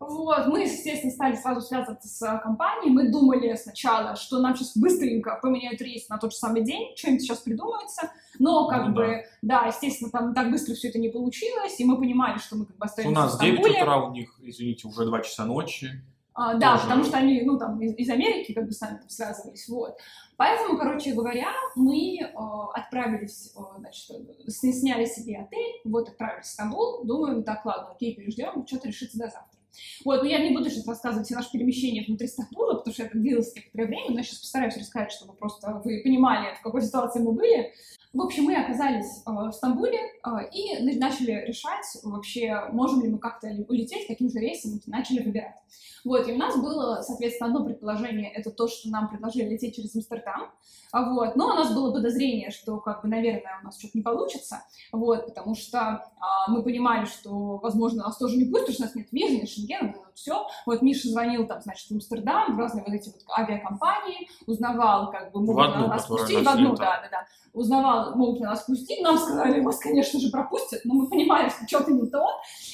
вот, 0.00 0.46
мы, 0.46 0.62
естественно, 0.62 1.12
стали 1.12 1.36
сразу 1.36 1.60
связываться 1.60 2.08
с 2.08 2.40
компанией. 2.42 2.90
Мы 2.90 3.10
думали 3.10 3.54
сначала, 3.54 4.16
что 4.16 4.40
нам 4.40 4.56
сейчас 4.56 4.74
быстренько 4.74 5.38
поменяют 5.42 5.82
рейс 5.82 6.08
на 6.08 6.16
тот 6.16 6.32
же 6.32 6.38
самый 6.38 6.62
день, 6.62 6.96
что-нибудь 6.96 7.22
сейчас 7.22 7.40
придумается. 7.40 8.10
Но, 8.38 8.66
как 8.66 8.86
ну, 8.86 8.94
бы, 8.94 9.24
да. 9.42 9.60
да, 9.60 9.66
естественно, 9.66 10.10
там 10.10 10.34
так 10.34 10.50
быстро 10.50 10.74
все 10.74 10.88
это 10.88 10.98
не 10.98 11.10
получилось, 11.10 11.78
и 11.78 11.84
мы 11.84 11.98
понимали, 11.98 12.38
что 12.38 12.56
мы 12.56 12.64
как 12.64 12.78
бы 12.78 12.86
остаемся 12.86 13.12
У 13.12 13.14
нас 13.14 13.36
в 13.36 13.40
9 13.42 13.60
утра, 13.60 14.02
у 14.02 14.12
них, 14.12 14.34
извините, 14.40 14.88
уже 14.88 15.04
2 15.04 15.20
часа 15.20 15.44
ночи. 15.44 16.02
А, 16.32 16.54
да, 16.54 16.72
Тоже. 16.72 16.84
потому 16.84 17.04
что 17.04 17.18
они, 17.18 17.42
ну, 17.42 17.58
там, 17.58 17.78
из, 17.82 17.94
из 17.96 18.08
Америки 18.08 18.54
как 18.54 18.64
бы 18.64 18.72
сами 18.72 18.96
там 18.96 19.08
связывались, 19.10 19.68
вот. 19.68 19.98
Поэтому, 20.38 20.78
короче 20.78 21.12
говоря, 21.12 21.48
мы 21.76 22.20
э, 22.22 22.32
отправились, 22.72 23.52
э, 23.54 23.60
значит, 23.78 24.16
сняли 24.48 25.04
себе 25.04 25.40
отель, 25.40 25.80
вот, 25.84 26.08
отправились 26.08 26.46
в 26.46 26.50
Стамбул, 26.52 27.04
думаем, 27.04 27.42
так, 27.42 27.66
ладно, 27.66 27.90
окей, 27.90 28.14
переждем, 28.14 28.66
что-то 28.66 28.88
решится 28.88 29.18
до 29.18 29.24
завтра. 29.24 29.59
Вот, 30.04 30.22
но 30.22 30.28
я 30.28 30.38
не 30.38 30.54
буду 30.54 30.70
сейчас 30.70 30.86
рассказывать 30.86 31.26
все 31.26 31.36
наши 31.36 31.50
перемещения 31.52 32.04
внутри 32.06 32.26
Стамбула, 32.26 32.74
потому 32.74 32.94
что 32.94 33.04
это 33.04 33.18
длилось 33.18 33.54
некоторое 33.54 33.86
время, 33.86 34.10
но 34.10 34.18
я 34.18 34.22
сейчас 34.22 34.40
постараюсь 34.40 34.76
рассказать, 34.76 35.12
чтобы 35.12 35.34
просто 35.34 35.80
вы 35.84 36.02
понимали, 36.02 36.54
в 36.54 36.62
какой 36.62 36.82
ситуации 36.82 37.20
мы 37.20 37.32
были. 37.32 37.72
В 38.12 38.20
общем, 38.20 38.44
мы 38.44 38.56
оказались 38.56 39.22
э, 39.24 39.30
в 39.30 39.52
Стамбуле 39.52 39.98
э, 39.98 40.30
и 40.52 40.98
начали 40.98 41.46
решать 41.46 41.86
вообще, 42.02 42.68
можем 42.72 43.02
ли 43.02 43.08
мы 43.08 43.18
как-то 43.18 43.46
улететь, 43.68 44.08
каким 44.08 44.28
же 44.28 44.40
рейсом 44.40 44.80
начали 44.86 45.22
выбирать. 45.22 45.54
Вот, 46.04 46.26
и 46.28 46.32
у 46.32 46.36
нас 46.36 46.58
было, 46.58 47.02
соответственно, 47.02 47.50
одно 47.50 47.64
предположение, 47.64 48.32
это 48.32 48.50
то, 48.50 48.66
что 48.66 48.88
нам 48.88 49.08
предложили 49.08 49.50
лететь 49.50 49.76
через 49.76 49.94
Амстердам, 49.94 50.50
а 50.92 51.08
вот, 51.08 51.36
но 51.36 51.48
у 51.48 51.54
нас 51.54 51.72
было 51.72 51.92
подозрение, 51.92 52.50
что, 52.50 52.78
как 52.78 53.02
бы, 53.02 53.08
наверное, 53.08 53.60
у 53.62 53.66
нас 53.66 53.78
что-то 53.78 53.96
не 53.96 54.02
получится, 54.02 54.64
вот, 54.92 55.26
потому 55.26 55.54
что 55.54 55.78
а, 55.78 56.50
мы 56.50 56.62
понимали, 56.64 57.04
что, 57.04 57.58
возможно, 57.58 58.04
нас 58.04 58.16
тоже 58.16 58.36
не 58.36 58.44
пустят, 58.44 58.68
потому 58.68 58.74
что 58.74 58.82
у 58.82 58.86
нас 58.86 58.94
нет 58.96 59.08
визы, 59.12 59.36
нет 59.36 59.48
шенгена, 59.48 59.94
вот 59.96 60.14
все. 60.14 60.46
Вот 60.66 60.82
Миша 60.82 61.08
звонил 61.08 61.46
там, 61.46 61.60
значит, 61.60 61.88
в 61.88 61.92
Амстердам, 61.92 62.56
в 62.56 62.58
разные 62.58 62.84
вот 62.84 62.94
эти 62.94 63.10
вот 63.10 63.22
авиакомпании, 63.38 64.28
узнавал, 64.46 65.10
как 65.12 65.30
бы, 65.32 65.42
могут 65.42 65.66
одну, 65.66 65.86
нас 65.86 66.06
пустить, 66.06 66.44
в 66.44 66.48
одну, 66.48 66.74
да, 66.74 67.00
да, 67.02 67.08
да, 67.10 67.26
узнавал, 67.52 68.14
могут 68.14 68.40
ли 68.40 68.44
нас 68.44 68.62
пустить, 68.62 69.02
нам 69.02 69.18
сказали, 69.18 69.60
вас, 69.60 69.78
конечно 69.78 70.20
же, 70.20 70.30
пропустят, 70.30 70.80
но 70.84 70.94
мы 70.94 71.08
понимали, 71.08 71.48
что 71.48 71.66
что-то 71.66 71.92
не 71.92 72.08
то. 72.08 72.24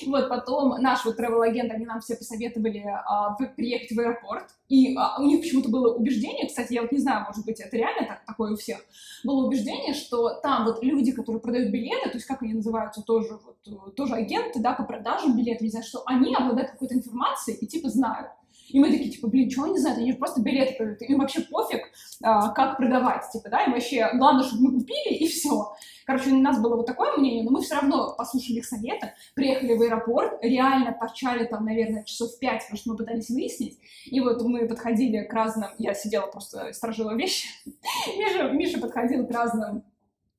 Вот 0.06 0.28
потом 0.28 0.80
наш 0.80 1.04
вот 1.04 1.18
travel-агент, 1.18 1.72
они 1.72 1.86
нам 1.86 2.00
все 2.00 2.16
посоветовали 2.16 2.84
а, 2.86 3.34
приехать 3.56 3.92
в 3.96 4.00
аэропорт, 4.00 4.46
и 4.68 4.94
а, 4.96 5.20
у 5.20 5.26
них 5.26 5.40
почему-то 5.40 5.70
было 5.70 5.94
убеждение, 5.94 6.46
кстати, 6.46 6.74
я 6.74 6.82
вот 6.82 6.92
не 6.92 6.98
знаю, 6.98 7.24
может 7.26 7.44
быть, 7.44 7.60
это 7.60 7.76
реально 7.76 8.06
так, 8.06 8.24
такое 8.26 8.52
у 8.52 8.56
всех, 8.56 8.78
было 9.24 9.46
убеждение, 9.46 9.94
что 9.94 10.40
там 10.40 10.64
вот 10.66 10.82
люди, 10.82 11.12
которые 11.12 11.40
продают 11.40 11.70
билеты, 11.70 12.10
то 12.10 12.16
есть 12.16 12.26
как 12.26 12.42
они 12.42 12.54
называются, 12.54 13.02
тоже, 13.02 13.38
вот, 13.66 13.94
тоже 13.94 14.14
агенты, 14.14 14.60
да, 14.60 14.72
по 14.72 14.84
продажам 14.84 15.36
билетов, 15.36 15.62
не 15.62 15.70
знаю, 15.70 15.84
что 15.84 16.02
они 16.06 16.34
обладают 16.34 16.72
какой-то 16.72 16.94
информацией 16.94 17.56
и 17.58 17.66
типа 17.66 17.88
знают. 17.88 18.28
И 18.68 18.78
мы 18.78 18.90
такие, 18.90 19.10
типа, 19.10 19.28
блин, 19.28 19.48
чего 19.48 19.64
они 19.64 19.78
знают? 19.78 19.98
Они 19.98 20.12
же 20.12 20.18
просто 20.18 20.42
билеты 20.42 20.74
продают. 20.76 21.02
Им 21.02 21.18
вообще 21.18 21.40
пофиг, 21.42 21.82
а, 22.22 22.50
как 22.50 22.76
продавать, 22.76 23.24
типа, 23.30 23.48
да, 23.48 23.64
им 23.64 23.72
вообще 23.72 24.10
главное, 24.14 24.44
чтобы 24.44 24.64
мы 24.64 24.80
купили, 24.80 25.14
и 25.14 25.28
все. 25.28 25.72
Короче, 26.04 26.30
у 26.30 26.40
нас 26.40 26.60
было 26.60 26.76
вот 26.76 26.86
такое 26.86 27.16
мнение, 27.16 27.44
но 27.44 27.50
мы 27.50 27.62
все 27.62 27.76
равно 27.76 28.14
послушали 28.16 28.58
их 28.58 28.66
советы, 28.66 29.12
приехали 29.34 29.76
в 29.76 29.82
аэропорт, 29.82 30.38
реально 30.42 30.96
торчали 30.98 31.44
там, 31.44 31.64
наверное, 31.64 32.04
часов 32.04 32.38
пять, 32.38 32.62
потому 32.62 32.78
что 32.78 32.90
мы 32.90 32.96
пытались 32.96 33.28
выяснить. 33.28 33.78
И 34.06 34.20
вот 34.20 34.42
мы 34.42 34.66
подходили 34.68 35.22
к 35.22 35.32
разным, 35.32 35.70
я 35.78 35.94
сидела 35.94 36.26
просто, 36.26 36.72
сторожила 36.72 37.14
вещи, 37.14 37.48
Миша, 38.18 38.48
Миша 38.52 38.80
подходил 38.80 39.26
к 39.26 39.30
разным 39.30 39.84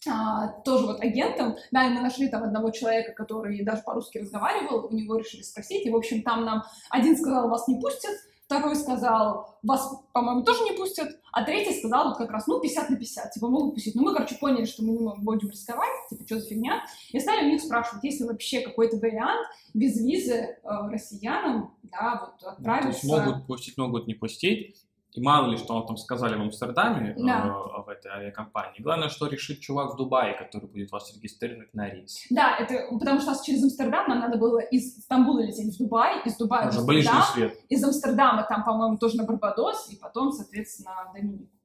а, 0.06 0.48
тоже 0.62 0.86
вот 0.86 1.01
агентом, 1.01 1.56
да, 1.72 1.88
и 1.88 1.89
мы 1.89 2.01
нашли 2.01 2.27
там 2.27 2.44
одного 2.44 2.70
человека, 2.72 3.13
который 3.13 3.63
даже 3.63 3.82
по-русски 3.84 4.20
разговаривал, 4.20 4.86
у 4.86 4.94
него 4.94 5.18
решили 5.18 5.42
спросить, 5.42 5.86
и, 5.86 5.89
в 5.89 5.96
общем, 5.96 6.22
там 6.22 6.46
нам 6.46 6.63
один 6.89 7.18
сказал, 7.18 7.50
вас 7.50 7.68
не 7.68 7.80
пустят, 7.80 8.16
второй 8.46 8.75
сказал, 8.75 9.58
вас, 9.62 9.92
по-моему, 10.13 10.44
тоже 10.44 10.63
не 10.63 10.72
пустят, 10.72 11.20
а 11.34 11.44
третий 11.44 11.77
сказал 11.77 12.10
вот 12.10 12.18
как 12.18 12.32
раз, 12.32 12.48
ну, 12.48 12.62
50 12.62 12.89
на 12.92 12.96
50, 12.96 13.32
типа, 13.32 13.48
могут 13.50 13.74
пустить. 13.74 13.96
Ну, 13.96 14.04
мы, 14.04 14.13
короче, 14.13 14.36
поняли, 14.36 14.66
что 14.66 14.84
мы 14.84 14.94
не 14.94 15.24
будем 15.24 15.50
рисковать, 15.50 15.89
типа, 16.10 16.24
что 16.25 16.39
за 16.39 16.48
фигня, 16.48 16.86
и 17.12 17.20
стали 17.20 17.46
у 17.46 17.50
них 17.50 17.62
спрашивать, 17.62 18.04
есть 18.04 18.22
ли 18.22 18.27
вообще 18.27 18.62
какой-то 18.62 18.98
вариант 18.98 19.48
без 19.74 20.00
визы 20.00 20.34
э, 20.34 20.58
россиянам, 20.63 21.75
да, 21.84 22.32
вот 22.39 22.48
отправиться. 22.48 23.06
Ну, 23.06 23.10
то 23.10 23.18
есть 23.18 23.27
могут 23.27 23.48
пустить, 23.48 23.77
могут 23.77 24.08
не 24.08 24.13
пустить, 24.13 24.77
и 25.14 25.22
мало 25.22 25.50
ли, 25.50 25.58
что 25.58 25.74
он 25.74 25.88
там 25.88 25.98
сказали 25.98 26.36
в 26.36 26.42
Амстердаме, 26.42 27.16
да. 27.18 27.46
э, 27.46 27.82
в 27.82 27.90
этой 27.90 28.12
авиакомпании. 28.12 28.82
Главное, 28.82 29.10
что 29.10 29.28
решит 29.28 29.60
чувак 29.62 29.94
в 29.94 29.98
Дубае, 29.98 30.38
который 30.38 30.70
будет 30.70 30.92
вас 30.92 31.14
регистрировать 31.16 31.74
на 31.74 31.90
рейс. 31.90 32.26
Да, 32.30 32.56
это 32.58 32.88
потому 32.98 33.20
что 33.20 33.34
через 33.44 33.64
Амстердам 33.64 34.08
нам 34.08 34.20
надо 34.20 34.38
было 34.38 34.60
из 34.60 35.02
Стамбула 35.04 35.40
лететь 35.40 35.76
в 35.76 35.78
Дубай, 35.80 36.22
из 36.24 36.38
Дубая 36.38 36.70
Уже 36.70 36.82
в 36.82 36.90
Амстердам, 36.90 37.24
свет. 37.34 37.60
из 37.70 37.84
Амстердама 37.84 38.46
там, 38.48 38.64
по-моему, 38.64 38.98
тоже 38.98 39.18
на 39.18 39.24
Барбадос, 39.24 39.90
и 39.92 39.96
потом, 39.96 40.32
соответственно, 40.32 41.12
Доминику. 41.14 41.57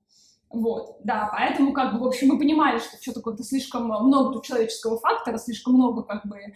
Вот, 0.52 0.98
да, 1.02 1.30
поэтому, 1.32 1.72
как 1.72 1.94
бы, 1.94 2.00
в 2.00 2.06
общем, 2.06 2.28
мы 2.28 2.38
понимали, 2.38 2.78
что 2.78 3.00
что 3.00 3.14
такое-то 3.14 3.42
слишком 3.42 3.86
много 3.86 4.34
тут 4.34 4.44
человеческого 4.44 4.98
фактора, 4.98 5.38
слишком 5.38 5.74
много, 5.74 6.02
как 6.02 6.26
бы, 6.26 6.36
э, 6.36 6.52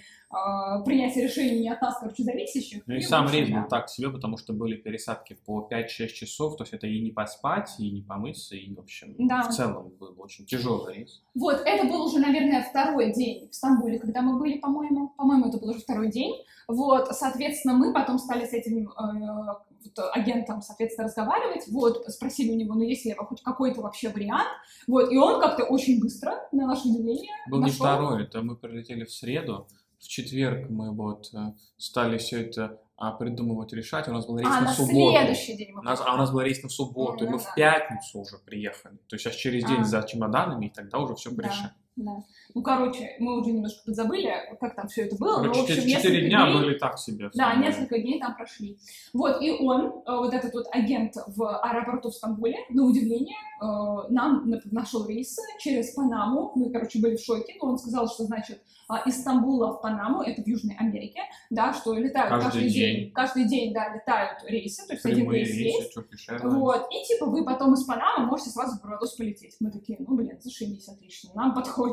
принятия 0.85 1.23
решений 1.23 1.61
не 1.61 1.71
от 1.71 1.81
нас, 1.81 1.99
короче, 1.99 2.23
зависящих. 2.23 2.83
Ну 2.87 2.95
и, 2.95 2.99
и 2.99 3.01
сам 3.01 3.27
рейс 3.31 3.49
был 3.49 3.67
так 3.69 3.89
себе, 3.89 4.11
потому 4.11 4.37
что 4.37 4.53
были 4.53 4.77
пересадки 4.77 5.39
по 5.47 5.67
5-6 5.71 6.09
часов, 6.09 6.57
то 6.57 6.65
есть 6.65 6.75
это 6.75 6.87
и 6.87 7.01
не 7.01 7.11
поспать, 7.11 7.75
и 7.79 7.91
не 7.91 8.03
помыться, 8.03 8.55
и, 8.55 8.75
в 8.75 8.81
общем, 8.81 9.15
да. 9.19 9.49
в 9.49 9.55
целом 9.55 9.93
был 9.99 10.15
очень 10.19 10.45
тяжелый 10.45 10.95
рейс. 10.95 11.23
Вот, 11.35 11.63
это 11.65 11.87
был 11.87 12.05
уже, 12.05 12.19
наверное, 12.19 12.63
второй 12.63 13.15
день 13.15 13.49
в 13.51 13.55
Стамбуле, 13.55 13.99
когда 13.99 14.21
мы 14.21 14.39
были, 14.39 14.59
по-моему, 14.59 15.15
по-моему, 15.17 15.49
это 15.49 15.59
был 15.59 15.71
уже 15.71 15.81
второй 15.81 16.11
день. 16.11 16.35
Вот, 16.69 17.09
соответственно, 17.13 17.75
мы 17.75 17.95
потом 17.95 18.19
стали 18.19 18.45
с 18.45 18.53
этим 18.53 18.89
э, 18.89 19.55
агентом, 20.13 20.63
соответственно, 20.63 21.09
разговаривать, 21.09 21.69
вот, 21.69 22.05
спросили 22.09 22.53
у 22.53 22.57
него, 22.57 22.75
ну, 22.75 22.83
есть 22.83 23.05
ли 23.05 23.15
хоть 23.15 23.43
какой-то 23.43 23.83
вообще 23.83 24.11
вариант, 24.11 24.49
вот, 24.87 25.11
и 25.11 25.17
он 25.17 25.41
как-то 25.41 25.65
очень 25.65 26.01
быстро, 26.01 26.49
на 26.53 26.67
наше 26.67 26.89
удивление, 26.89 27.33
Был 27.51 27.61
нашел... 27.61 27.73
не 27.73 27.79
второй, 27.79 28.23
это 28.25 28.43
мы 28.43 28.57
прилетели 28.57 29.05
в 29.05 29.13
среду, 29.13 29.67
в 29.99 30.09
четверг 30.09 30.69
мы 30.69 30.95
вот 30.95 31.31
э, 31.35 31.53
стали 31.79 32.19
все 32.19 32.43
это 32.43 32.81
а, 32.97 33.13
придумывать, 33.13 33.73
решать. 33.73 34.09
У 34.09 34.13
нас 34.13 34.27
был 34.27 34.39
рейс 34.39 34.49
а, 34.49 34.61
на, 34.61 34.67
на 34.67 34.73
субботу. 34.73 35.19
следующий 35.19 35.57
день 35.57 35.73
мы 35.73 35.81
у 35.81 35.83
нас, 35.83 36.01
А 36.05 36.15
у 36.15 36.17
нас 36.17 36.31
был 36.31 36.41
рейс 36.41 36.63
на 36.63 36.69
субботу, 36.69 37.25
ну, 37.25 37.31
и 37.31 37.33
мы 37.33 37.39
да. 37.39 37.45
в 37.45 37.55
пятницу 37.55 38.21
уже 38.21 38.39
приехали. 38.39 38.97
То 39.07 39.17
есть 39.17 39.25
сейчас 39.25 39.35
через 39.35 39.65
день 39.65 39.81
а. 39.81 39.85
за 39.85 40.03
чемоданами, 40.03 40.67
и 40.67 40.71
тогда 40.71 40.99
уже 40.99 41.15
все 41.15 41.35
порешаем. 41.35 41.73
Да. 41.97 42.23
Ну, 42.55 42.63
короче, 42.63 43.17
мы 43.21 43.41
уже 43.41 43.53
немножко 43.53 43.83
подзабыли, 43.87 44.31
как 44.61 44.77
там 44.77 44.87
все 44.87 45.07
это 45.07 45.17
было. 45.17 45.37
Короче, 45.37 45.49
но, 45.49 45.67
в 45.67 45.71
общем, 45.71 45.89
четыре 45.89 46.29
дня 46.29 46.47
дней, 46.47 46.55
были 46.55 46.79
так 46.79 46.99
себе. 46.99 47.31
Да, 47.35 47.55
несколько 47.55 47.99
дней 47.99 48.21
там 48.21 48.37
прошли. 48.37 48.79
Вот, 49.15 49.41
и 49.41 49.51
он, 49.51 49.87
э, 49.87 50.03
вот 50.07 50.35
этот 50.35 50.53
вот 50.53 50.67
агент 50.73 51.15
в 51.27 51.59
аэропорту 51.59 52.11
в 52.11 52.15
Стамбуле, 52.15 52.59
на 52.69 52.85
удивление, 52.85 53.37
э, 53.63 54.13
нам 54.13 54.45
нашел 54.67 55.07
рейсы 55.07 55.41
через 55.59 55.95
Панаму. 55.95 56.53
Мы, 56.55 56.71
короче, 56.71 57.01
были 57.01 57.17
в 57.17 57.21
шоке, 57.21 57.55
но 57.63 57.71
он 57.71 57.79
сказал, 57.79 58.09
что, 58.09 58.25
значит, 58.25 58.61
а, 58.89 59.01
из 59.01 59.21
Стамбула 59.21 59.73
в 59.73 59.81
Панаму, 59.81 60.23
это 60.23 60.43
в 60.43 60.47
Южной 60.47 60.77
Америке, 60.77 61.21
да, 61.51 61.73
что 61.73 61.95
летают 61.95 62.31
каждый, 62.31 62.45
каждый 62.45 62.71
день. 62.71 62.97
день, 62.97 63.13
каждый 63.13 63.45
день, 63.49 63.75
да, 63.75 63.93
летают 63.93 64.45
рейсы, 64.45 64.87
то 64.87 64.93
есть 64.93 65.05
один 65.05 65.29
рейс 65.31 65.51
есть. 65.51 65.97
Вот, 66.45 66.87
и 66.93 67.05
типа 67.05 67.27
вы 67.27 67.45
потом 67.45 67.75
из 67.75 67.83
Панамы 67.85 68.27
можете 68.27 68.51
сразу 68.51 68.79
в 68.79 68.83
Барбадос 68.83 69.15
полететь. 69.15 69.57
Мы 69.59 69.73
такие, 69.73 69.99
ну, 69.99 70.15
блин, 70.15 70.39
зашибись, 70.41 70.89
отлично, 70.89 71.31
нам 71.35 71.55
подходит. 71.55 71.86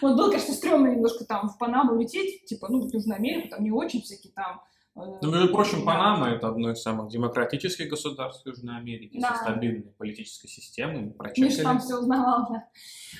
Вот 0.00 0.16
было, 0.16 0.30
конечно, 0.30 0.54
стрёмно 0.54 0.88
немножко 0.88 1.24
там 1.24 1.48
в 1.48 1.58
Панаму 1.58 1.98
лететь, 1.98 2.44
типа, 2.46 2.68
ну, 2.68 2.88
в 2.88 2.92
Южную 2.92 3.16
Америку, 3.16 3.48
там 3.48 3.62
не 3.62 3.70
очень 3.70 4.02
всякие 4.02 4.32
там 4.32 4.62
ну, 5.22 5.30
между 5.30 5.52
прочим, 5.52 5.84
Панама 5.84 6.30
это 6.30 6.48
одно 6.48 6.70
из 6.72 6.82
самых 6.82 7.08
демократических 7.08 7.88
государств 7.88 8.44
Южной 8.46 8.76
Америки 8.76 9.18
да. 9.20 9.34
со 9.34 9.42
стабильной 9.42 9.92
политической 9.96 10.48
системой. 10.48 11.14
Миша 11.36 11.62
там 11.62 11.78
все 11.78 11.98
узнавал, 11.98 12.46
да. 12.50 12.68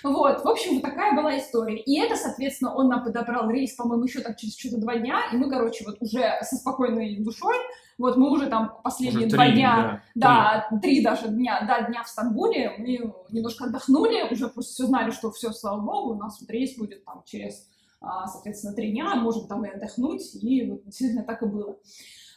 Вот, 0.02 0.44
в 0.44 0.49
общем, 0.49 0.75
вот 0.75 0.82
такая 0.82 1.14
была 1.14 1.38
история. 1.38 1.80
И 1.80 1.99
это, 1.99 2.16
соответственно, 2.16 2.75
он 2.75 2.88
нам 2.88 3.04
подобрал 3.04 3.49
рейс, 3.49 3.75
по-моему, 3.75 4.04
еще 4.04 4.20
так 4.20 4.37
через 4.37 4.56
что-то 4.58 4.78
два 4.78 4.97
дня, 4.97 5.23
и 5.32 5.37
мы, 5.37 5.49
короче, 5.49 5.85
вот 5.85 5.97
уже 6.00 6.38
со 6.42 6.56
спокойной 6.56 7.18
душой, 7.20 7.56
вот 7.97 8.16
мы 8.16 8.30
уже 8.30 8.47
там 8.47 8.80
последние 8.82 9.26
уже 9.26 9.37
два 9.37 9.44
три, 9.47 9.54
дня, 9.54 10.02
да, 10.14 10.68
да 10.70 10.78
три. 10.80 10.80
три 10.80 11.04
даже 11.04 11.28
дня, 11.28 11.64
да, 11.66 11.82
дня 11.82 12.02
в 12.02 12.08
Стамбуле, 12.08 12.75
мы 12.78 13.12
немножко 13.30 13.64
отдохнули, 13.64 14.32
уже 14.32 14.49
просто 14.49 14.73
все 14.73 14.87
знали, 14.87 15.11
что 15.11 15.30
все, 15.30 15.52
слава 15.52 15.80
богу, 15.80 16.14
у 16.14 16.18
нас 16.18 16.40
вот 16.40 16.50
рейс 16.50 16.76
будет 16.76 17.04
там 17.04 17.23
через 17.25 17.68
соответственно, 18.00 18.75
три 18.75 18.93
дня, 18.93 19.14
можем 19.17 19.47
там 19.47 19.64
и 19.64 19.69
отдохнуть, 19.69 20.35
и 20.43 20.71
вот 20.71 20.85
действительно 20.85 21.25
так 21.25 21.43
и 21.43 21.47
было. 21.47 21.78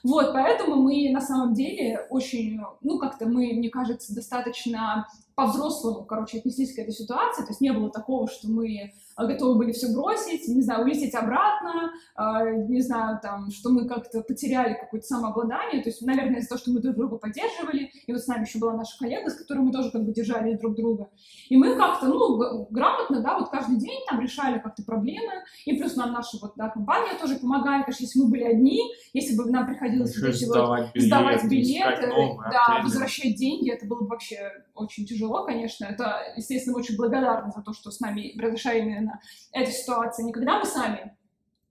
Вот, 0.03 0.33
поэтому 0.33 0.77
мы 0.77 1.11
на 1.11 1.21
самом 1.21 1.53
деле 1.53 2.07
очень, 2.09 2.59
ну, 2.81 2.97
как-то 2.97 3.27
мы, 3.27 3.53
мне 3.53 3.69
кажется, 3.69 4.15
достаточно 4.15 5.07
по-взрослому, 5.41 6.05
короче, 6.05 6.37
отнеслись 6.37 6.75
к 6.75 6.77
этой 6.77 6.93
ситуации, 6.93 7.41
то 7.41 7.49
есть 7.49 7.61
не 7.61 7.73
было 7.73 7.89
такого, 7.89 8.29
что 8.29 8.47
мы 8.47 8.91
а, 9.15 9.25
готовы 9.25 9.57
были 9.57 9.71
все 9.71 9.91
бросить, 9.91 10.47
не 10.47 10.61
знаю, 10.61 10.83
улететь 10.83 11.15
обратно, 11.15 11.91
э, 12.15 12.65
не 12.69 12.81
знаю, 12.81 13.19
там, 13.21 13.49
что 13.49 13.71
мы 13.71 13.87
как-то 13.87 14.21
потеряли 14.21 14.73
какое-то 14.73 15.07
самообладание, 15.07 15.81
то 15.81 15.89
есть, 15.89 16.01
наверное, 16.03 16.39
из-за 16.39 16.49
того, 16.49 16.59
что 16.59 16.71
мы 16.71 16.79
друг 16.79 16.95
друга 16.95 17.17
поддерживали, 17.17 17.91
и 18.05 18.11
вот 18.11 18.21
с 18.21 18.27
нами 18.27 18.45
еще 18.45 18.59
была 18.59 18.73
наша 18.73 18.97
коллега, 18.99 19.31
с 19.31 19.35
которой 19.35 19.59
мы 19.59 19.71
тоже 19.71 19.89
как 19.91 20.05
бы 20.05 20.13
держали 20.13 20.55
друг 20.57 20.75
друга, 20.75 21.09
и 21.49 21.57
мы 21.57 21.75
как-то, 21.75 22.07
ну, 22.07 22.67
грамотно, 22.69 23.21
да, 23.21 23.39
вот 23.39 23.49
каждый 23.49 23.77
день 23.77 23.99
там 24.07 24.21
решали 24.21 24.59
как-то 24.59 24.83
проблемы, 24.83 25.33
и 25.65 25.75
плюс 25.75 25.95
нам 25.95 26.13
наша 26.13 26.37
вот, 26.41 26.53
да, 26.55 26.69
компания 26.69 27.17
тоже 27.19 27.35
помогает, 27.35 27.85
конечно, 27.85 28.03
если 28.03 28.19
мы 28.19 28.29
были 28.29 28.43
одни, 28.43 28.79
если 29.13 29.35
бы 29.35 29.49
нам 29.49 29.65
приходилось 29.65 30.15
вот 30.17 30.29
эти 30.29 30.45
сдавать 30.45 30.85
вот, 30.85 30.93
билеты, 30.93 31.07
сдавать 31.07 31.49
билеты, 31.49 32.07
да, 32.51 32.65
отели. 32.67 32.83
возвращать 32.83 33.35
деньги, 33.35 33.71
это 33.71 33.85
было 33.85 34.01
бы 34.01 34.07
вообще 34.07 34.37
очень 34.73 35.05
тяжело, 35.05 35.30
конечно, 35.45 35.85
это, 35.85 36.33
естественно, 36.35 36.77
очень 36.77 36.97
благодарна 36.97 37.51
за 37.55 37.61
то, 37.61 37.73
что 37.73 37.91
с 37.91 37.99
нами 37.99 38.33
произошла 38.37 38.73
именно 38.73 39.19
эта 39.51 39.71
ситуация. 39.71 40.25
Не 40.25 40.31
когда 40.31 40.59
мы 40.59 40.65
сами 40.65 41.15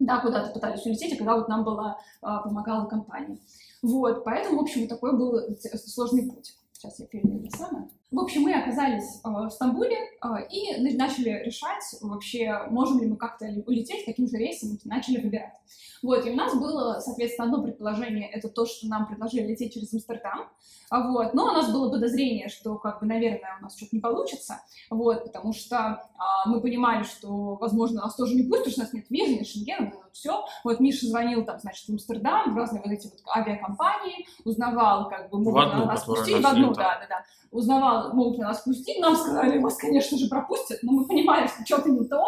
да, 0.01 0.19
куда-то 0.21 0.53
пытались 0.53 0.85
улететь, 0.87 1.13
а 1.13 1.17
когда 1.17 1.37
вот 1.37 1.49
нам 1.49 1.63
была, 1.63 1.99
а, 2.23 2.41
помогала 2.41 2.87
компания. 2.87 3.39
Вот, 3.83 4.25
поэтому, 4.25 4.59
в 4.59 4.63
общем, 4.63 4.89
такой 4.89 5.17
был 5.17 5.39
сложный 5.87 6.29
путь. 6.29 6.57
Сейчас 6.73 6.99
я 6.99 7.07
перейду 7.07 7.39
на 7.39 7.51
самое. 7.51 7.89
В 8.11 8.19
общем, 8.19 8.43
мы 8.43 8.55
оказались 8.55 9.21
э, 9.25 9.29
в 9.29 9.51
Стамбуле 9.51 9.97
э, 9.97 10.27
и 10.51 10.97
начали 10.97 11.45
решать 11.45 11.83
вообще, 12.01 12.67
можем 12.69 13.01
ли 13.01 13.07
мы 13.07 13.17
как-то 13.17 13.47
улететь, 13.67 14.05
каким 14.05 14.27
же 14.27 14.37
рейсом 14.37 14.79
начали 14.85 15.21
выбирать. 15.21 15.55
Вот, 16.03 16.27
и 16.27 16.31
у 16.31 16.35
нас 16.35 16.59
было, 16.59 16.99
соответственно, 17.01 17.49
одно 17.49 17.63
предположение, 17.63 18.29
это 18.29 18.49
то, 18.49 18.67
что 18.67 18.89
нам 18.89 19.07
предложили 19.07 19.49
лететь 19.49 19.75
через 19.75 19.93
Амстердам, 19.93 20.49
вот, 20.91 21.35
но 21.35 21.45
у 21.45 21.53
нас 21.53 21.73
было 21.73 21.89
подозрение, 21.89 22.49
что, 22.49 22.77
как 22.77 23.01
бы, 23.01 23.07
наверное, 23.07 23.59
у 23.61 23.63
нас 23.63 23.77
что-то 23.77 23.95
не 23.95 24.01
получится, 24.01 24.61
вот, 24.89 25.25
потому 25.25 25.53
что 25.53 25.77
а, 25.77 26.49
мы 26.49 26.61
понимали, 26.61 27.05
что, 27.05 27.55
возможно, 27.57 28.03
нас 28.03 28.17
тоже 28.17 28.35
не 28.35 28.43
пустят, 28.43 28.65
потому 28.65 28.73
что 28.73 28.81
у 28.81 28.85
нас 28.85 28.93
нет 28.93 29.07
визы, 29.11 29.35
нет 29.35 29.47
шенгена, 29.47 29.93
вот 29.95 30.13
все. 30.13 30.45
Вот 30.65 30.81
Миша 30.81 31.07
звонил 31.07 31.45
там, 31.45 31.61
значит, 31.61 31.87
в 31.87 31.93
Амстердам, 31.93 32.55
в 32.55 32.57
разные 32.57 32.83
вот 32.83 32.91
эти 32.91 33.07
вот 33.07 33.21
авиакомпании, 33.37 34.27
узнавал, 34.45 35.09
как 35.09 35.31
бы, 35.31 35.39
могут 35.39 35.65
одну, 35.65 35.85
нас 35.85 36.03
пустить, 36.03 36.43
в 36.43 36.47
одну, 36.47 36.75
да, 36.75 36.99
да, 36.99 37.07
да, 37.09 37.25
узнавал, 37.51 38.13
могут 38.15 38.39
ли 38.39 38.45
нас 38.45 38.61
пустить, 38.61 39.01
нам 39.01 39.17
сказали, 39.17 39.59
вас, 39.59 39.77
конечно 39.77 40.17
же, 40.17 40.29
пропустят, 40.29 40.79
но 40.83 40.93
мы 40.93 41.07
понимали, 41.07 41.49
что 41.49 41.65
что-то 41.65 41.91
не 41.91 42.07
то, 42.07 42.25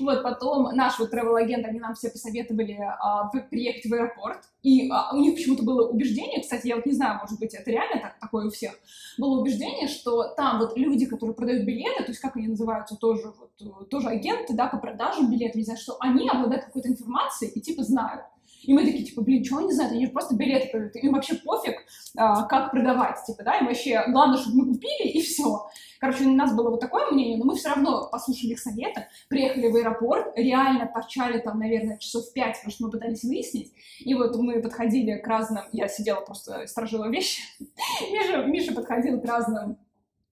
вот, 0.00 0.22
потом 0.22 0.74
наш 0.74 0.98
вот 0.98 1.12
travel-агент, 1.12 1.66
они 1.66 1.78
нам 1.78 1.94
все 1.94 2.10
посоветовали 2.10 2.78
а, 2.80 3.28
приехать 3.50 3.84
в 3.84 3.92
аэропорт, 3.92 4.38
и 4.62 4.90
а, 4.90 5.14
у 5.14 5.18
них 5.18 5.34
почему-то 5.34 5.62
было 5.62 5.88
убеждение, 5.88 6.40
кстати, 6.40 6.68
я 6.68 6.76
вот 6.76 6.86
не 6.86 6.92
знаю, 6.92 7.18
может 7.20 7.38
быть, 7.38 7.54
это 7.54 7.70
реально 7.70 8.00
так, 8.00 8.18
такое 8.18 8.46
у 8.46 8.50
всех, 8.50 8.72
было 9.18 9.40
убеждение, 9.40 9.88
что 9.88 10.28
там 10.34 10.58
вот 10.58 10.76
люди, 10.76 11.04
которые 11.04 11.34
продают 11.34 11.64
билеты, 11.64 12.04
то 12.04 12.10
есть 12.10 12.20
как 12.20 12.36
они 12.36 12.48
называются, 12.48 12.96
тоже, 12.96 13.32
вот, 13.38 13.88
тоже 13.90 14.08
агенты, 14.08 14.54
да, 14.54 14.68
по 14.68 14.78
продажам 14.78 15.30
билетов, 15.30 15.56
не 15.56 15.64
знаю, 15.64 15.78
что 15.78 15.96
они 16.00 16.28
обладают 16.28 16.64
какой-то 16.64 16.88
информацией 16.88 17.50
и 17.50 17.60
типа 17.60 17.82
знают. 17.82 18.22
И 18.62 18.72
мы 18.72 18.84
такие, 18.84 19.04
типа, 19.04 19.22
блин, 19.22 19.42
чего 19.42 19.58
они 19.58 19.72
знают? 19.72 19.92
Они 19.92 20.06
же 20.06 20.12
просто 20.12 20.34
билеты 20.34 20.68
продают. 20.70 20.96
Им 20.96 21.12
вообще 21.12 21.34
пофиг, 21.34 21.76
а, 22.16 22.44
как 22.44 22.70
продавать, 22.70 23.18
типа, 23.26 23.42
да, 23.42 23.58
им 23.58 23.66
вообще 23.66 24.04
главное, 24.08 24.38
чтобы 24.38 24.58
мы 24.58 24.74
купили, 24.74 25.08
и 25.08 25.20
все. 25.20 25.66
Короче, 25.98 26.24
у 26.24 26.34
нас 26.34 26.54
было 26.54 26.70
вот 26.70 26.80
такое 26.80 27.10
мнение, 27.10 27.38
но 27.38 27.44
мы 27.44 27.56
все 27.56 27.70
равно 27.70 28.08
послушали 28.10 28.52
их 28.52 28.60
советы, 28.60 29.06
приехали 29.28 29.68
в 29.68 29.76
аэропорт, 29.76 30.32
реально 30.36 30.86
торчали 30.86 31.38
там, 31.38 31.58
наверное, 31.58 31.98
часов 31.98 32.32
пять, 32.32 32.56
потому 32.56 32.72
что 32.72 32.84
мы 32.84 32.90
пытались 32.90 33.22
выяснить. 33.24 33.72
И 34.00 34.14
вот 34.14 34.36
мы 34.36 34.60
подходили 34.60 35.18
к 35.18 35.26
разным, 35.26 35.64
я 35.72 35.88
сидела 35.88 36.20
просто, 36.20 36.66
сторожила 36.66 37.08
вещи, 37.08 37.42
Миша, 38.12 38.44
Миша 38.44 38.72
подходил 38.72 39.20
к 39.20 39.24
разным 39.24 39.78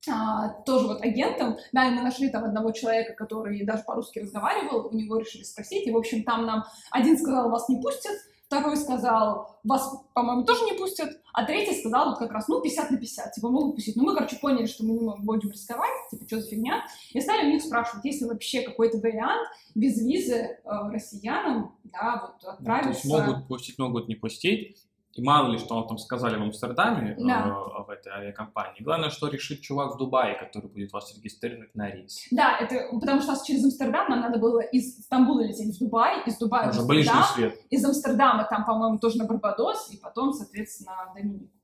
а, 0.08 0.48
тоже 0.62 0.86
вот 0.86 1.02
агентом, 1.02 1.58
да, 1.72 1.88
и 1.88 1.90
мы 1.90 2.02
нашли 2.02 2.30
там 2.30 2.44
одного 2.44 2.72
человека, 2.72 3.12
который 3.12 3.64
даже 3.64 3.82
по-русски 3.84 4.20
разговаривал, 4.20 4.86
у 4.86 4.94
него 4.94 5.18
решили 5.18 5.42
спросить, 5.42 5.86
и, 5.86 5.90
в 5.90 5.96
общем, 5.96 6.24
там 6.24 6.46
нам 6.46 6.64
один 6.90 7.18
сказал, 7.18 7.50
вас 7.50 7.68
не 7.68 7.80
пустят, 7.80 8.16
второй 8.46 8.76
сказал, 8.76 9.60
вас, 9.62 10.02
по-моему, 10.14 10.44
тоже 10.44 10.64
не 10.64 10.72
пустят, 10.72 11.20
а 11.32 11.44
третий 11.44 11.78
сказал 11.78 12.10
вот 12.10 12.18
как 12.18 12.32
раз, 12.32 12.48
ну, 12.48 12.60
50 12.60 12.90
на 12.90 12.96
50, 12.96 13.32
типа, 13.32 13.48
могут 13.48 13.76
пустить. 13.76 13.94
Ну, 13.94 14.04
мы, 14.04 14.14
короче, 14.14 14.36
поняли, 14.36 14.66
что 14.66 14.84
мы 14.84 14.94
не 14.94 15.24
будем 15.24 15.50
рисковать, 15.50 15.92
типа, 16.10 16.24
что 16.26 16.40
за 16.40 16.48
фигня, 16.48 16.84
и 17.12 17.20
стали 17.20 17.46
у 17.46 17.50
них 17.52 17.62
спрашивать, 17.62 18.04
есть 18.04 18.22
ли 18.22 18.28
вообще 18.28 18.62
какой-то 18.62 18.98
вариант 18.98 19.46
без 19.74 20.00
визы 20.00 20.34
э, 20.34 20.58
россиянам, 20.64 21.76
да, 21.84 22.32
вот 22.40 22.48
отправиться. 22.48 23.06
Ну, 23.06 23.10
то 23.10 23.18
есть 23.18 23.28
могут 23.28 23.48
пустить, 23.48 23.78
могут 23.78 24.08
не 24.08 24.16
пустить, 24.16 24.76
и 25.14 25.22
мало 25.22 25.50
ли, 25.50 25.58
что 25.58 25.74
он 25.74 25.88
там 25.88 25.98
сказали 25.98 26.36
в 26.36 26.42
Амстердаме, 26.42 27.16
да. 27.18 27.46
э, 27.46 27.82
в 27.82 27.90
этой 27.90 28.12
авиакомпании. 28.12 28.82
Главное, 28.82 29.10
что 29.10 29.28
решит 29.28 29.60
чувак 29.60 29.94
в 29.94 29.98
Дубае, 29.98 30.38
который 30.38 30.68
будет 30.68 30.92
вас 30.92 31.14
регистрировать 31.16 31.74
на 31.74 31.90
рейс. 31.90 32.28
Да, 32.30 32.56
это 32.58 32.96
потому 32.98 33.20
что 33.20 33.34
через 33.44 33.64
Амстердам 33.64 34.08
нам 34.08 34.20
надо 34.20 34.38
было 34.38 34.60
из 34.60 35.02
Стамбула 35.04 35.42
лететь 35.42 35.76
в 35.76 35.78
Дубай, 35.80 36.22
из 36.26 36.38
Дубая 36.38 36.70
Уже 36.70 36.82
в 36.82 36.90
Амстердам, 36.90 37.24
свет. 37.34 37.58
из 37.70 37.84
Амстердама 37.84 38.46
там, 38.48 38.64
по-моему, 38.64 38.98
тоже 38.98 39.18
на 39.18 39.26
Барбадос, 39.26 39.92
и 39.92 39.96
потом, 39.96 40.32
соответственно, 40.32 40.92
Доминику. 41.14 41.59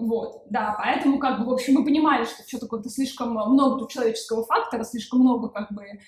Вот, 0.00 0.44
да, 0.48 0.74
поэтому, 0.78 1.18
как 1.18 1.40
бы, 1.40 1.44
в 1.44 1.52
общем, 1.52 1.74
мы 1.74 1.84
понимали, 1.84 2.24
что 2.24 2.42
что-то 2.46 2.66
как-то 2.66 2.88
слишком 2.88 3.32
много 3.32 3.78
тут 3.78 3.90
человеческого 3.90 4.44
фактора, 4.44 4.82
слишком 4.82 5.20
много, 5.20 5.50
как 5.50 5.70
бы, 5.72 5.82
э, 5.82 5.98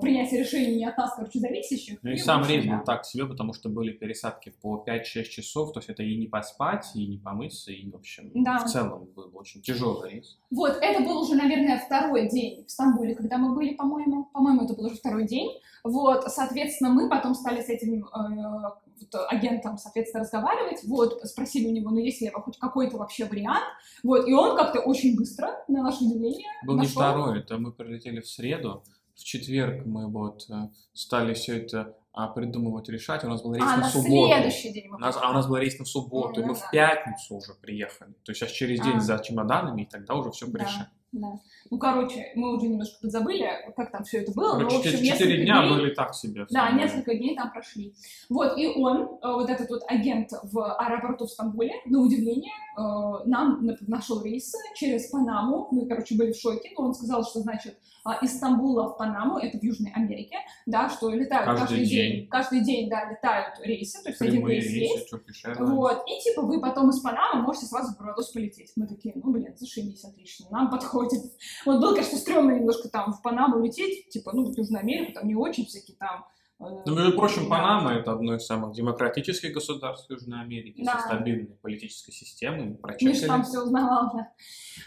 принятия 0.00 0.40
решений 0.40 0.76
не 0.76 0.84
от 0.84 0.98
нас, 0.98 1.14
короче, 1.14 1.38
зависящих. 1.38 2.00
Ну 2.02 2.10
и, 2.10 2.14
и 2.14 2.16
сам 2.16 2.40
общем, 2.40 2.54
рейс 2.54 2.64
был 2.66 2.78
да. 2.78 2.82
так 2.82 3.04
себе, 3.04 3.26
потому 3.26 3.52
что 3.52 3.68
были 3.68 3.92
пересадки 3.92 4.52
по 4.60 4.84
5-6 4.84 5.22
часов, 5.24 5.72
то 5.72 5.78
есть 5.78 5.88
это 5.88 6.02
и 6.02 6.16
не 6.16 6.26
поспать, 6.26 6.90
и 6.94 7.06
не 7.06 7.18
помыться, 7.18 7.70
и, 7.70 7.88
в 7.88 7.94
общем, 7.94 8.32
да. 8.34 8.58
в 8.58 8.64
целом 8.68 9.06
был 9.14 9.30
очень 9.34 9.62
тяжелый 9.62 10.10
рейс. 10.10 10.36
Вот, 10.50 10.76
это 10.80 11.04
был 11.04 11.22
уже, 11.22 11.36
наверное, 11.36 11.78
второй 11.78 12.28
день 12.28 12.64
в 12.66 12.70
Стамбуле, 12.70 13.14
когда 13.14 13.38
мы 13.38 13.54
были, 13.54 13.74
по-моему, 13.74 14.24
по-моему, 14.32 14.64
это 14.64 14.74
был 14.74 14.86
уже 14.86 14.96
второй 14.96 15.26
день. 15.26 15.52
Вот, 15.84 16.24
соответственно, 16.24 16.90
мы 16.90 17.08
потом 17.08 17.34
стали 17.34 17.60
с 17.60 17.68
этим 17.68 18.04
э, 18.04 18.83
агентом, 19.28 19.78
соответственно, 19.78 20.24
разговаривать, 20.24 20.84
вот, 20.84 21.20
спросили 21.24 21.68
у 21.68 21.72
него, 21.72 21.90
ну, 21.90 21.98
есть 21.98 22.20
ли 22.20 22.30
хоть 22.30 22.58
какой-то 22.58 22.98
вообще 22.98 23.26
вариант, 23.26 23.64
вот, 24.02 24.26
и 24.26 24.32
он 24.32 24.56
как-то 24.56 24.80
очень 24.80 25.16
быстро, 25.16 25.64
на 25.68 25.82
наше 25.82 26.04
удивление, 26.04 26.48
Был 26.66 26.76
нашел... 26.76 26.88
не 26.88 26.94
второй, 26.94 27.38
это 27.40 27.58
мы 27.58 27.72
прилетели 27.72 28.20
в 28.20 28.28
среду, 28.28 28.84
в 29.14 29.22
четверг 29.22 29.86
мы 29.86 30.10
вот 30.10 30.46
э, 30.50 30.70
стали 30.92 31.34
все 31.34 31.58
это 31.58 31.96
а, 32.12 32.28
придумывать, 32.28 32.88
решать. 32.88 33.24
У 33.24 33.28
нас 33.28 33.42
был 33.42 33.54
рейс 33.54 33.64
а, 33.64 33.76
на, 33.76 33.82
на 33.82 33.88
субботу. 33.88 34.32
следующий 34.32 34.72
день 34.72 34.88
мы 34.88 34.96
у 34.96 34.98
нас, 34.98 35.16
А 35.20 35.30
у 35.30 35.32
нас 35.32 35.46
был 35.46 35.56
рейс 35.56 35.78
на 35.78 35.84
субботу, 35.84 36.40
ну, 36.40 36.46
и 36.46 36.48
мы 36.48 36.54
да. 36.54 36.60
в 36.60 36.70
пятницу 36.70 37.36
уже 37.36 37.54
приехали. 37.54 38.12
То 38.24 38.30
есть 38.30 38.40
сейчас 38.40 38.50
через 38.50 38.80
день 38.80 38.96
а. 38.96 39.00
за 39.00 39.18
чемоданами, 39.18 39.82
и 39.82 39.86
тогда 39.86 40.14
уже 40.14 40.30
все 40.30 40.50
порешаем. 40.50 40.88
Да. 41.14 41.38
Ну, 41.70 41.78
короче, 41.78 42.32
мы 42.34 42.56
уже 42.56 42.66
немножко 42.66 42.96
подзабыли, 43.00 43.48
как 43.76 43.92
там 43.92 44.02
все 44.02 44.18
это 44.18 44.32
было. 44.32 44.54
Короче, 44.54 44.74
но, 44.74 44.82
в 44.82 44.86
общем, 44.86 45.04
4 45.04 45.44
дня 45.44 45.62
дней, 45.62 45.70
были 45.70 45.94
так 45.94 46.12
себе. 46.12 46.44
Да, 46.50 46.72
несколько 46.72 47.14
дней 47.14 47.36
там 47.36 47.52
прошли. 47.52 47.94
Вот, 48.28 48.58
и 48.58 48.66
он, 48.66 49.02
э, 49.02 49.18
вот 49.22 49.48
этот 49.48 49.70
вот 49.70 49.82
агент 49.86 50.30
в 50.42 50.74
аэропорту 50.74 51.26
в 51.26 51.30
Стамбуле, 51.30 51.72
на 51.86 52.00
удивление, 52.00 52.52
э, 52.76 53.28
нам 53.28 53.64
нашел 53.86 54.22
рейсы 54.24 54.58
через 54.74 55.08
Панаму. 55.10 55.68
Мы, 55.70 55.86
короче, 55.86 56.16
были 56.16 56.32
в 56.32 56.36
шоке, 56.36 56.72
но 56.76 56.86
он 56.86 56.94
сказал, 56.94 57.24
что, 57.24 57.38
значит, 57.38 57.78
из 58.20 58.36
Стамбула 58.36 58.88
в 58.88 58.98
Панаму, 58.98 59.38
это 59.38 59.58
в 59.58 59.62
Южной 59.62 59.92
Америке, 59.92 60.36
да, 60.66 60.90
что 60.90 61.08
летают 61.10 61.46
каждый, 61.46 61.60
каждый 61.60 61.86
день. 61.86 62.12
день. 62.12 62.28
Каждый 62.28 62.60
день, 62.62 62.90
да, 62.90 63.10
летают 63.10 63.58
рейсы, 63.60 64.02
то 64.02 64.10
есть 64.10 64.18
Прямые 64.18 64.58
один 64.58 64.70
рейс 64.70 64.92
есть. 64.92 65.12
Вот, 65.58 66.04
и 66.06 66.22
типа 66.22 66.42
вы 66.42 66.60
потом 66.60 66.90
из 66.90 67.00
Панамы 67.00 67.42
можете 67.42 67.66
сразу 67.66 67.94
в 67.94 67.98
Барбадос 67.98 68.30
полететь. 68.32 68.72
Мы 68.76 68.86
такие, 68.86 69.14
ну, 69.16 69.32
блин, 69.32 69.54
зашибись, 69.56 70.04
отлично, 70.04 70.46
нам 70.50 70.70
подходит. 70.70 71.22
Вот 71.64 71.80
было, 71.80 71.94
конечно, 71.94 72.18
стрёмно 72.18 72.52
немножко 72.52 72.88
там 72.88 73.12
в 73.12 73.22
Панаму 73.22 73.64
лететь, 73.64 74.08
типа, 74.10 74.32
ну, 74.34 74.52
в 74.52 74.56
Южную 74.56 74.80
Америку, 74.80 75.12
там 75.12 75.26
не 75.26 75.34
очень 75.34 75.64
всякие 75.64 75.96
там 75.96 76.26
ну, 76.58 76.94
между 76.94 77.16
прочим, 77.16 77.48
Панама– 77.48 77.92
это 77.94 78.12
одно 78.12 78.36
из 78.36 78.46
самых 78.46 78.74
демократических 78.74 79.52
государств 79.52 80.08
Южной 80.08 80.40
Америки 80.40 80.82
да. 80.84 80.98
со 80.98 81.06
стабильной 81.06 81.56
политической 81.60 82.12
системой. 82.12 82.78
Миш 83.00 83.20
там 83.22 83.42
все 83.42 83.62
узнавал, 83.62 84.12
да. 84.14 84.32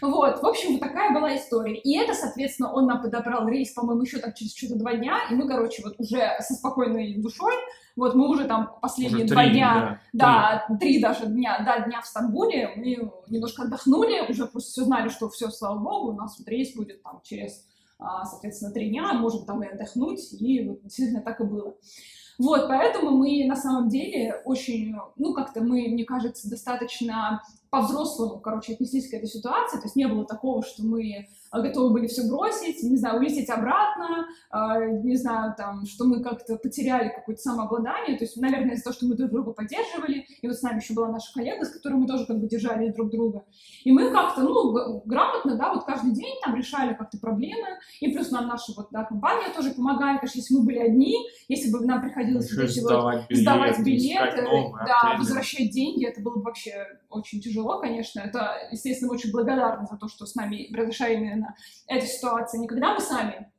Вот, 0.00 0.42
в 0.42 0.46
общем, 0.46 0.78
такая 0.78 1.12
была 1.12 1.36
история. 1.36 1.76
И 1.78 1.96
это, 1.96 2.14
соответственно, 2.14 2.72
он 2.72 2.86
нам 2.86 3.02
подобрал 3.02 3.46
рейс, 3.46 3.72
по-моему, 3.72 4.02
еще 4.02 4.18
так 4.18 4.34
через 4.34 4.56
что-то 4.56 4.76
два 4.76 4.94
дня, 4.94 5.18
и 5.30 5.34
мы, 5.34 5.46
короче, 5.46 5.82
вот 5.84 5.94
уже 5.98 6.36
со 6.40 6.54
спокойной 6.54 7.16
душой, 7.18 7.54
вот 7.96 8.14
мы 8.14 8.28
уже 8.28 8.44
там 8.44 8.78
последние 8.80 9.24
уже 9.24 9.34
два 9.34 9.42
три, 9.42 9.52
дня, 9.52 10.00
да, 10.12 10.64
да 10.68 10.76
три. 10.78 10.78
три 10.78 11.02
даже 11.02 11.26
дня, 11.26 11.62
да, 11.64 11.80
дня 11.84 12.00
в 12.00 12.06
Стамбуле, 12.06 12.72
мы 12.76 13.12
немножко 13.28 13.64
отдохнули, 13.64 14.30
уже 14.30 14.46
просто 14.46 14.70
все 14.70 14.84
знали, 14.84 15.08
что 15.08 15.28
все, 15.28 15.50
слава 15.50 15.78
богу, 15.78 16.12
у 16.12 16.16
нас 16.16 16.38
вот 16.38 16.48
рейс 16.48 16.74
будет 16.74 17.02
там 17.02 17.20
через 17.24 17.66
соответственно, 17.98 18.72
три 18.72 18.90
дня, 18.90 19.12
можем 19.14 19.44
там 19.44 19.62
и 19.62 19.68
отдохнуть, 19.68 20.32
и 20.40 20.68
вот 20.68 20.82
действительно 20.82 21.22
так 21.22 21.40
и 21.40 21.44
было. 21.44 21.76
Вот, 22.38 22.68
поэтому 22.68 23.10
мы 23.10 23.44
на 23.46 23.56
самом 23.56 23.88
деле 23.88 24.40
очень, 24.44 24.94
ну, 25.16 25.34
как-то 25.34 25.60
мы, 25.60 25.88
мне 25.88 26.04
кажется, 26.04 26.48
достаточно 26.48 27.42
по-взрослому, 27.70 28.40
короче, 28.40 28.74
отнеслись 28.74 29.10
к 29.10 29.14
этой 29.14 29.28
ситуации, 29.28 29.78
то 29.78 29.84
есть 29.84 29.96
не 29.96 30.06
было 30.06 30.24
такого, 30.24 30.62
что 30.62 30.84
мы 30.84 31.26
а, 31.50 31.60
готовы 31.60 31.92
были 31.92 32.06
все 32.06 32.28
бросить, 32.28 32.82
не 32.82 32.96
знаю, 32.96 33.18
улететь 33.18 33.48
обратно, 33.48 34.26
э, 34.52 35.00
не 35.02 35.16
знаю, 35.16 35.54
там, 35.56 35.86
что 35.86 36.04
мы 36.04 36.22
как-то 36.22 36.56
потеряли 36.56 37.08
какое-то 37.08 37.40
самообладание, 37.40 38.18
то 38.18 38.24
есть, 38.24 38.36
наверное, 38.36 38.74
из-за 38.74 38.84
того, 38.84 38.94
что 38.94 39.06
мы 39.06 39.16
друг 39.16 39.30
друга 39.30 39.52
поддерживали, 39.52 40.26
и 40.42 40.46
вот 40.46 40.56
с 40.56 40.62
нами 40.62 40.80
еще 40.80 40.94
была 40.94 41.08
наша 41.08 41.32
коллега, 41.32 41.64
с 41.64 41.70
которой 41.70 41.94
мы 41.94 42.06
тоже 42.06 42.26
как 42.26 42.38
бы 42.38 42.46
держали 42.46 42.90
друг 42.90 43.10
друга, 43.10 43.44
и 43.84 43.92
мы 43.92 44.10
как-то, 44.10 44.42
ну, 44.42 45.02
грамотно, 45.04 45.56
да, 45.56 45.72
вот 45.72 45.84
каждый 45.84 46.12
день 46.12 46.34
там 46.44 46.54
решали 46.54 46.94
как-то 46.94 47.18
проблемы, 47.18 47.78
и 48.00 48.12
плюс 48.12 48.30
нам 48.30 48.46
наша 48.46 48.72
вот, 48.76 48.88
да, 48.90 49.04
компания 49.04 49.52
тоже 49.54 49.70
помогает, 49.70 50.20
конечно, 50.20 50.38
если 50.38 50.54
мы 50.54 50.64
были 50.64 50.78
одни, 50.78 51.16
если 51.48 51.70
бы 51.70 51.84
нам 51.84 52.02
приходилось 52.02 52.52
вот 52.54 52.70
сдавать 52.70 53.20
вот, 53.20 53.28
билеты, 53.28 53.42
сдавать 53.42 53.78
билеты, 53.80 54.42
новые, 54.42 54.86
да, 54.86 55.16
возвращать 55.18 55.70
деньги, 55.70 56.06
это 56.06 56.20
было 56.20 56.36
бы 56.36 56.42
вообще 56.42 56.86
очень 57.10 57.40
тяжело, 57.40 57.80
конечно, 57.80 58.20
это, 58.20 58.52
естественно, 58.70 59.12
очень 59.12 59.32
благодарны 59.32 59.86
за 59.90 59.96
то, 59.96 60.08
что 60.08 60.26
с 60.26 60.34
нами 60.34 60.72
разрешали 60.74 61.14
именно 61.14 61.56
эта 61.86 62.06
ситуация. 62.06 62.60
Не 62.60 62.66
когда 62.66 62.94
мы 62.94 63.00
сами 63.00 63.50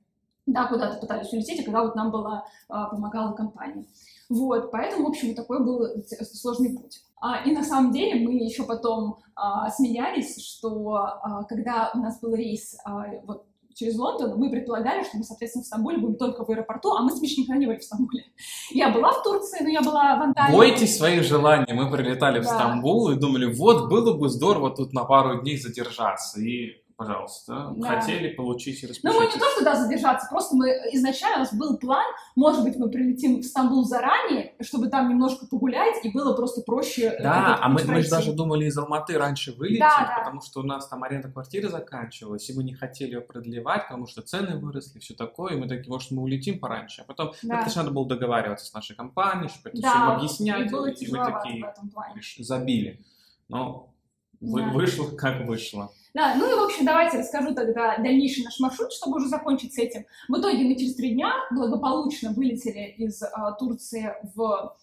да, 0.53 0.67
куда-то 0.67 0.99
пытались 0.99 1.31
улететь, 1.31 1.61
а 1.61 1.63
когда 1.63 1.83
вот 1.83 1.95
нам 1.95 2.11
была, 2.11 2.45
а, 2.67 2.87
помогала 2.87 3.33
компания. 3.33 3.85
Вот, 4.29 4.71
поэтому, 4.71 5.05
в 5.05 5.09
общем, 5.09 5.35
такой 5.35 5.63
был 5.63 5.87
сложный 6.33 6.75
путь. 6.75 7.01
А, 7.21 7.43
и 7.43 7.51
на 7.51 7.63
самом 7.63 7.91
деле 7.91 8.25
мы 8.25 8.33
еще 8.33 8.63
потом 8.63 9.19
а, 9.35 9.69
смеялись, 9.69 10.43
что 10.43 10.95
а, 10.95 11.43
когда 11.43 11.91
у 11.93 11.99
нас 11.99 12.19
был 12.19 12.33
рейс 12.33 12.77
а, 12.85 13.05
вот, 13.25 13.45
через 13.79 13.97
Лондон, 13.97 14.37
мы 14.37 14.51
предполагали, 14.51 15.03
что 15.03 15.17
мы, 15.17 15.23
соответственно, 15.23 15.63
в 15.63 15.67
Стамбуле 15.67 15.97
будем 15.97 16.15
только 16.17 16.43
в 16.43 16.49
аэропорту, 16.49 16.91
а 16.91 17.01
мы 17.01 17.11
с 17.11 17.21
Мишей 17.21 17.43
никогда 17.43 17.59
не 17.59 17.65
были 17.65 17.77
в 17.77 17.83
Стамбуле. 17.83 18.25
Я 18.71 18.89
была 18.89 19.11
в 19.13 19.23
Турции, 19.23 19.63
но 19.63 19.69
я 19.69 19.81
была 19.81 20.17
в 20.17 20.21
Анталии. 20.21 20.55
Бойтесь 20.55 20.97
своих 20.97 21.23
желаний. 21.23 21.71
Мы 21.71 21.89
прилетали 21.89 22.39
да. 22.39 22.43
в 22.43 22.45
Стамбул 22.45 23.09
и 23.09 23.15
думали, 23.15 23.45
вот, 23.45 23.89
было 23.89 24.17
бы 24.17 24.27
здорово 24.29 24.75
тут 24.75 24.91
на 24.93 25.05
пару 25.05 25.41
дней 25.41 25.57
задержаться. 25.57 26.41
И 26.41 26.81
пожалуйста, 26.99 27.73
Да. 27.77 27.95
хотели 27.95 28.33
получить, 28.33 28.83
Ну, 28.83 28.89
мы 29.13 29.19
не 29.19 29.25
распишитесь. 29.27 29.39
то, 29.41 29.49
что 29.55 29.63
да, 29.63 29.75
задержаться, 29.75 30.27
просто 30.29 30.53
мы 30.57 30.67
изначально 30.91 31.37
у 31.37 31.39
нас 31.39 31.53
был 31.53 31.77
план, 31.77 32.05
может 32.35 32.61
быть, 32.63 32.75
мы 32.75 32.89
прилетим 32.89 33.39
в 33.39 33.43
Стамбул 33.45 33.85
заранее, 33.85 34.53
чтобы 34.59 34.87
там 34.89 35.07
немножко 35.07 35.45
погулять, 35.47 36.03
и 36.03 36.09
было 36.11 36.35
просто 36.35 36.61
проще 36.61 37.03
э, 37.03 37.23
Да, 37.23 37.57
а 37.61 37.69
мы, 37.69 37.81
мы 37.85 38.01
же 38.01 38.09
даже 38.09 38.33
думали 38.33 38.65
из 38.65 38.77
Алматы 38.77 39.17
раньше 39.17 39.53
вылететь, 39.53 39.79
Да, 39.79 40.13
да. 40.13 40.15
потому 40.19 40.41
что 40.41 40.59
у 40.59 40.63
нас 40.63 40.89
там 40.89 41.01
аренда 41.05 41.29
квартиры 41.31 41.69
заканчивалась, 41.69 42.49
и 42.49 42.53
мы 42.53 42.63
не 42.65 42.73
хотели 42.73 43.13
ее 43.13 43.21
продлевать, 43.21 43.87
потому 43.87 44.05
что 44.05 44.21
цены 44.21 44.57
выросли, 44.57 44.99
все 44.99 45.13
такое, 45.13 45.53
и 45.53 45.55
мы 45.55 45.69
такие, 45.69 45.89
может, 45.89 46.11
мы 46.11 46.21
улетим 46.21 46.59
пораньше. 46.59 47.03
А 47.03 47.05
потом, 47.05 47.31
ну, 47.43 47.49
Да. 47.49 47.57
конечно, 47.59 47.81
надо 47.83 47.93
было 47.95 48.07
договариваться 48.09 48.65
с 48.65 48.73
нашей 48.73 48.97
компанией, 48.97 49.47
чтобы 49.47 49.69
это 49.69 49.81
Да, 49.81 49.89
всем 49.89 50.09
и 50.09 50.15
объяснять, 50.15 50.71
было 50.71 50.87
и 50.87 51.11
мы 51.11 51.25
такие 51.25 52.43
забили. 52.43 52.99
Но 53.47 53.93
Да. 54.41 54.69
вышло, 54.73 55.07
как 55.15 55.45
вышло. 55.47 55.93
Да, 56.13 56.35
ну 56.35 56.49
и, 56.49 56.59
в 56.59 56.63
общем, 56.63 56.85
давайте 56.85 57.19
расскажу 57.19 57.53
тогда 57.53 57.97
дальнейший 57.97 58.43
наш 58.43 58.59
маршрут, 58.59 58.91
чтобы 58.91 59.17
уже 59.17 59.27
закончить 59.27 59.73
с 59.73 59.77
этим. 59.77 60.05
В 60.27 60.39
итоге 60.39 60.63
мы 60.63 60.75
через 60.75 60.95
три 60.95 61.11
дня 61.13 61.31
благополучно 61.51 62.31
вылетели 62.31 62.93
из 62.97 63.21
а, 63.21 63.51
Турции 63.53 64.13
в 64.35 64.75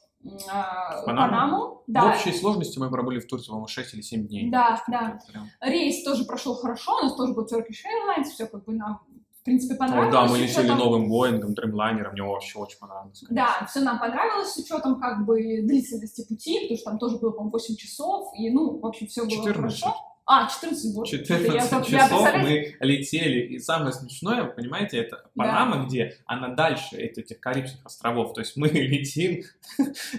а, 0.50 1.02
Панаму? 1.04 1.30
Панаму. 1.30 1.82
В 1.86 1.92
Да, 1.92 2.10
общей 2.10 2.32
сложности 2.32 2.78
мы 2.78 2.90
пробыли 2.90 3.18
в 3.20 3.26
Турции, 3.26 3.48
по-моему, 3.48 3.66
6 3.68 3.94
или 3.94 4.02
7 4.02 4.26
дней. 4.28 4.50
Да, 4.50 4.82
да. 4.88 5.18
прям- 5.32 5.48
рейс 5.60 6.04
тоже 6.04 6.24
прошел 6.24 6.54
хорошо, 6.54 6.96
у 7.00 7.02
нас 7.04 7.16
тоже 7.16 7.32
был 7.32 7.44
Turkish 7.44 7.84
Airlines, 7.84 8.24
все 8.30 8.46
как 8.46 8.64
бы 8.64 8.72
нам, 8.74 9.00
в 9.40 9.44
принципе, 9.44 9.74
понравилось. 9.74 10.12
да, 10.12 10.26
мы 10.26 10.38
летели 10.38 10.66
учетом- 10.66 10.78
новым 10.78 11.08
Боингом, 11.08 11.54
Дримлайнером, 11.54 12.12
мне 12.12 12.22
вообще 12.22 12.58
очень 12.58 12.78
понравилось. 12.78 13.20
конечно. 13.26 13.56
Да, 13.60 13.66
все 13.66 13.80
нам 13.80 13.98
понравилось 13.98 14.52
с 14.52 14.56
учетом 14.58 15.00
как 15.00 15.24
бы 15.26 15.36
длительности 15.62 16.26
пути, 16.26 16.60
потому 16.60 16.76
что 16.78 16.90
там 16.90 16.98
тоже 16.98 17.18
было, 17.18 17.30
по-моему, 17.30 17.50
8 17.50 17.76
часов, 17.76 18.32
и, 18.36 18.50
ну, 18.50 18.78
в 18.78 18.86
общем, 18.86 19.06
все 19.08 19.22
было 19.22 19.30
14. 19.30 19.56
хорошо. 19.56 19.96
А, 20.26 20.48
14, 20.48 20.92
вот. 20.94 21.06
14 21.06 21.46
Я- 21.46 21.52
я, 21.54 22.08
часов 22.08 22.28
мы 22.42 22.74
летели. 22.80 23.46
И 23.46 23.58
самое 23.60 23.92
смешное, 23.92 24.42
вы 24.42 24.50
понимаете, 24.50 24.98
это 24.98 25.24
Панама, 25.36 25.84
где 25.86 26.16
она 26.26 26.48
дальше 26.48 26.96
этих 26.96 27.40
Карибских 27.40 27.84
островов. 27.84 28.32
То 28.32 28.40
есть 28.40 28.56
мы 28.56 28.68
летим, 28.68 29.42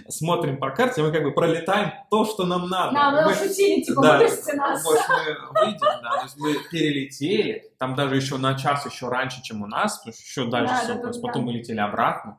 смотрим 0.08 0.58
по 0.58 0.70
карте, 0.70 1.02
мы 1.02 1.12
как 1.12 1.22
бы 1.22 1.32
пролетаем 1.32 1.92
то, 2.10 2.24
что 2.24 2.46
нам 2.46 2.68
надо. 2.68 2.94
Да, 2.94 3.26
мы 3.26 3.34
шутили, 3.34 3.82
типа, 3.82 4.02
да, 4.02 4.18
выбросьте 4.18 4.54
нас. 4.54 4.84
может, 4.84 5.04
мы 5.08 5.60
выйдем, 5.60 6.02
да, 6.02 6.10
то 6.18 6.22
есть 6.22 6.36
мы 6.38 6.54
перелетели, 6.70 7.64
там 7.78 7.94
даже 7.94 8.16
еще 8.16 8.38
на 8.38 8.54
час 8.54 8.86
еще 8.86 9.08
раньше, 9.08 9.42
чем 9.42 9.62
у 9.62 9.66
нас, 9.66 9.98
потому 9.98 10.14
что 10.14 10.22
еще 10.22 10.50
дальше 10.50 10.74
Да, 10.74 10.80
всё, 10.80 10.94
да, 10.94 11.00
то 11.00 11.08
есть 11.08 11.20
да, 11.20 11.26
потом 11.26 11.42
да. 11.42 11.46
мы 11.46 11.58
летели 11.58 11.80
обратно. 11.80 12.38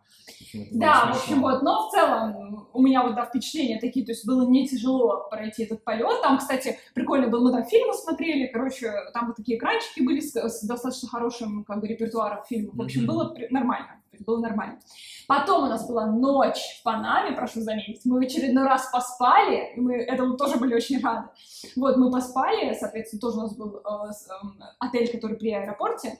Да, 0.71 1.11
в 1.11 1.17
общем, 1.17 1.41
вот, 1.41 1.61
но 1.61 1.87
в 1.87 1.91
целом 1.91 2.69
у 2.73 2.81
меня 2.81 3.03
вот, 3.03 3.15
да, 3.15 3.25
впечатления 3.25 3.79
такие, 3.79 4.05
то 4.05 4.11
есть 4.11 4.25
было 4.25 4.47
не 4.47 4.67
тяжело 4.67 5.27
пройти 5.29 5.63
этот 5.63 5.83
полет. 5.83 6.21
Там, 6.21 6.37
кстати, 6.37 6.79
прикольно 6.93 7.27
было, 7.27 7.43
мы 7.43 7.51
там 7.51 7.65
фильмы 7.65 7.93
смотрели, 7.93 8.47
короче, 8.47 8.91
там 9.13 9.27
вот 9.27 9.35
такие 9.35 9.57
экранчики 9.57 10.01
были 10.01 10.19
с, 10.19 10.35
с 10.35 10.63
достаточно 10.65 11.07
хорошим, 11.09 11.63
как 11.65 11.81
бы, 11.81 11.87
репертуаром 11.87 12.43
фильмов. 12.45 12.68
В 12.73 12.81
общем, 12.81 13.05
было 13.05 13.35
нормально, 13.49 14.01
было 14.25 14.39
нормально. 14.39 14.79
Потом 15.27 15.65
у 15.65 15.67
нас 15.67 15.87
была 15.87 16.07
ночь 16.07 16.79
в 16.79 16.83
Панаме, 16.83 17.35
прошу 17.35 17.61
заметить. 17.61 18.01
Мы 18.05 18.19
в 18.19 18.23
очередной 18.23 18.65
раз 18.65 18.89
поспали, 18.91 19.75
и 19.75 19.79
мы 19.79 19.95
этому 19.95 20.37
тоже 20.37 20.57
были 20.57 20.73
очень 20.73 21.01
рады. 21.01 21.29
Вот, 21.75 21.97
мы 21.97 22.11
поспали, 22.11 22.75
соответственно, 22.79 23.21
тоже 23.21 23.37
у 23.37 23.41
нас 23.41 23.55
был 23.55 23.77
э, 23.77 23.79
эм, 23.79 24.59
отель, 24.79 25.11
который 25.11 25.37
при 25.37 25.53
аэропорте. 25.53 26.19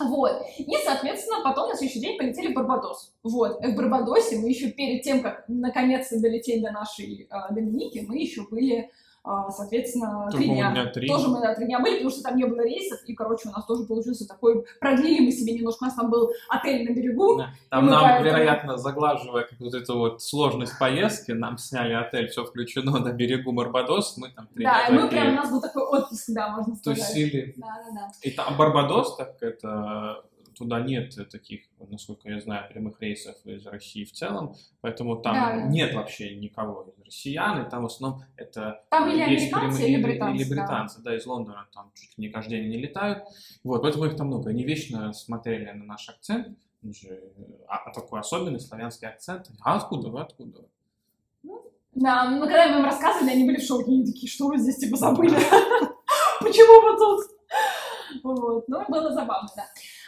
Вот. 0.00 0.42
И, 0.58 0.74
соответственно, 0.84 1.42
потом 1.44 1.68
на 1.68 1.76
следующий 1.76 2.00
день 2.00 2.18
полетели 2.18 2.52
в 2.52 2.54
Барбадос. 2.54 3.12
Вот. 3.22 3.60
В 3.62 3.76
Барбадосе 3.76 4.38
мы 4.38 4.48
еще 4.48 4.70
перед 4.70 5.02
тем, 5.02 5.22
как 5.22 5.44
наконец-то 5.48 6.20
долететь 6.20 6.62
до 6.62 6.70
нашей 6.70 7.28
э, 7.30 7.54
Доминики, 7.54 8.04
мы 8.06 8.16
еще 8.16 8.46
были, 8.48 8.90
соответственно, 9.24 10.28
Тоже, 10.30 10.38
три 10.38 10.48
дня. 10.48 10.86
три. 10.86 11.08
Тоже 11.08 11.28
мы 11.28 11.40
на 11.40 11.54
три 11.54 11.66
дня 11.66 11.78
были, 11.80 11.94
потому 11.94 12.10
что 12.10 12.22
там 12.22 12.36
не 12.36 12.44
было 12.44 12.62
рейсов, 12.62 13.00
и, 13.06 13.14
короче, 13.14 13.48
у 13.48 13.52
нас 13.52 13.64
тоже 13.66 13.84
получился 13.84 14.26
такой... 14.26 14.64
Продлили 14.80 15.24
мы 15.24 15.30
себе 15.32 15.54
немножко, 15.54 15.84
у 15.84 15.86
нас 15.86 15.94
там 15.94 16.10
был 16.10 16.32
отель 16.48 16.88
на 16.88 16.94
берегу, 16.94 17.38
Да. 17.38 17.50
Там 17.70 17.84
мы 17.84 17.90
нам, 17.92 18.02
поэтому- 18.02 18.24
вероятно, 18.26 18.76
заглаживая 18.78 19.44
как 19.44 19.60
вот 19.60 19.74
эту 19.74 19.98
вот 19.98 20.22
сложность 20.22 20.78
поездки, 20.78 21.32
нам 21.32 21.56
сняли 21.58 21.92
отель, 21.92 22.28
все 22.28 22.44
включено 22.44 22.98
на 22.98 23.12
берегу 23.12 23.52
Барбадос, 23.52 24.16
мы 24.16 24.30
там 24.30 24.48
три 24.54 24.64
да, 24.64 24.86
и 24.86 24.90
дня 24.90 25.00
мы 25.00 25.08
такие 25.08 25.22
прям, 25.22 25.34
у 25.34 25.36
нас 25.36 25.50
был 25.50 25.60
такой 25.60 25.82
отпуск, 25.82 26.24
да, 26.28 26.48
можно 26.48 26.74
сказать. 26.74 26.98
тусили. 27.06 27.54
Да, 27.56 27.66
да, 27.86 27.92
да. 27.94 28.12
И 28.22 28.30
там 28.32 28.56
Барбадос, 28.56 29.16
так 29.16 29.36
это 29.40 30.24
туда 30.56 30.80
нет 30.80 31.14
таких, 31.30 31.62
насколько 31.78 32.28
я 32.28 32.40
знаю, 32.40 32.70
прямых 32.72 33.00
рейсов 33.00 33.36
из 33.44 33.66
России 33.66 34.04
в 34.04 34.12
целом, 34.12 34.54
поэтому 34.80 35.16
там 35.16 35.34
Да, 35.34 35.52
да. 35.56 35.62
нет 35.66 35.94
вообще 35.94 36.34
никого 36.36 36.82
из 36.84 37.04
россиян, 37.06 37.66
и 37.66 37.70
там 37.70 37.82
в 37.82 37.86
основном 37.86 38.22
это 38.36 38.84
Там 38.90 39.08
или 39.08 39.18
есть 39.18 39.52
американцы, 39.52 39.78
прямые- 39.78 39.92
или 39.94 40.02
британцы, 40.02 40.42
или 40.42 40.48
да. 40.48 40.54
британцы, 40.56 41.02
да. 41.02 41.16
из 41.16 41.26
Лондона 41.26 41.68
там 41.72 41.90
чуть 41.94 42.16
ли 42.18 42.26
не 42.26 42.32
каждый 42.32 42.50
день 42.58 42.66
они 42.66 42.78
летают, 42.78 43.24
вот, 43.64 43.82
поэтому 43.82 44.04
их 44.06 44.16
там 44.16 44.28
много, 44.28 44.50
они 44.50 44.64
вечно 44.64 45.12
смотрели 45.12 45.70
на 45.70 45.84
наш 45.84 46.08
акцент, 46.08 46.56
же 46.82 47.32
а, 47.68 47.90
такой 47.92 48.20
особенный 48.20 48.58
славянский 48.60 49.08
акцент, 49.08 49.50
а 49.60 49.76
откуда 49.76 50.08
вы, 50.08 50.20
откуда 50.20 50.60
вы? 51.42 51.58
Да, 51.94 52.28
ну 52.30 52.40
когда 52.40 52.68
мы 52.68 52.78
им 52.78 52.84
рассказывали, 52.84 53.30
они 53.30 53.44
были 53.44 53.58
в 53.58 53.64
шоке, 53.64 53.90
они 53.92 54.04
такие, 54.06 54.28
что 54.28 54.46
вы 54.48 54.58
здесь 54.58 54.78
типа 54.78 54.96
забыли? 54.96 55.36
Почему 56.40 56.80
вы 56.82 56.98
тут? 56.98 57.30
Вот, 58.24 58.68
ну 58.68 58.84
было 58.88 59.12
забавно, 59.12 59.48
да. 59.56 59.64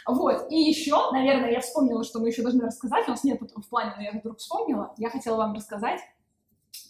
Вот, 0.07 0.51
и 0.51 0.55
еще, 0.55 1.11
наверное, 1.11 1.51
я 1.51 1.61
вспомнила, 1.61 2.03
что 2.03 2.19
мы 2.19 2.29
еще 2.29 2.43
должны 2.43 2.65
рассказать, 2.65 3.07
у 3.07 3.11
нас 3.11 3.23
нет 3.23 3.41
в 3.41 3.69
плане, 3.69 3.93
но 3.95 4.03
я 4.03 4.11
вдруг 4.11 4.37
вспомнила, 4.37 4.93
я 4.97 5.09
хотела 5.09 5.37
вам 5.37 5.53
рассказать 5.53 5.99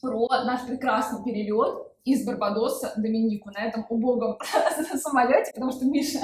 про 0.01 0.27
наш 0.43 0.65
прекрасный 0.67 1.23
перелет 1.23 1.87
из 2.05 2.23
Барбадоса 2.23 2.93
Доминику 2.97 3.49
на 3.49 3.65
этом 3.65 3.85
убогом 3.89 4.37
самолете, 4.95 5.51
потому 5.53 5.71
что 5.71 5.85
Миша 5.85 6.19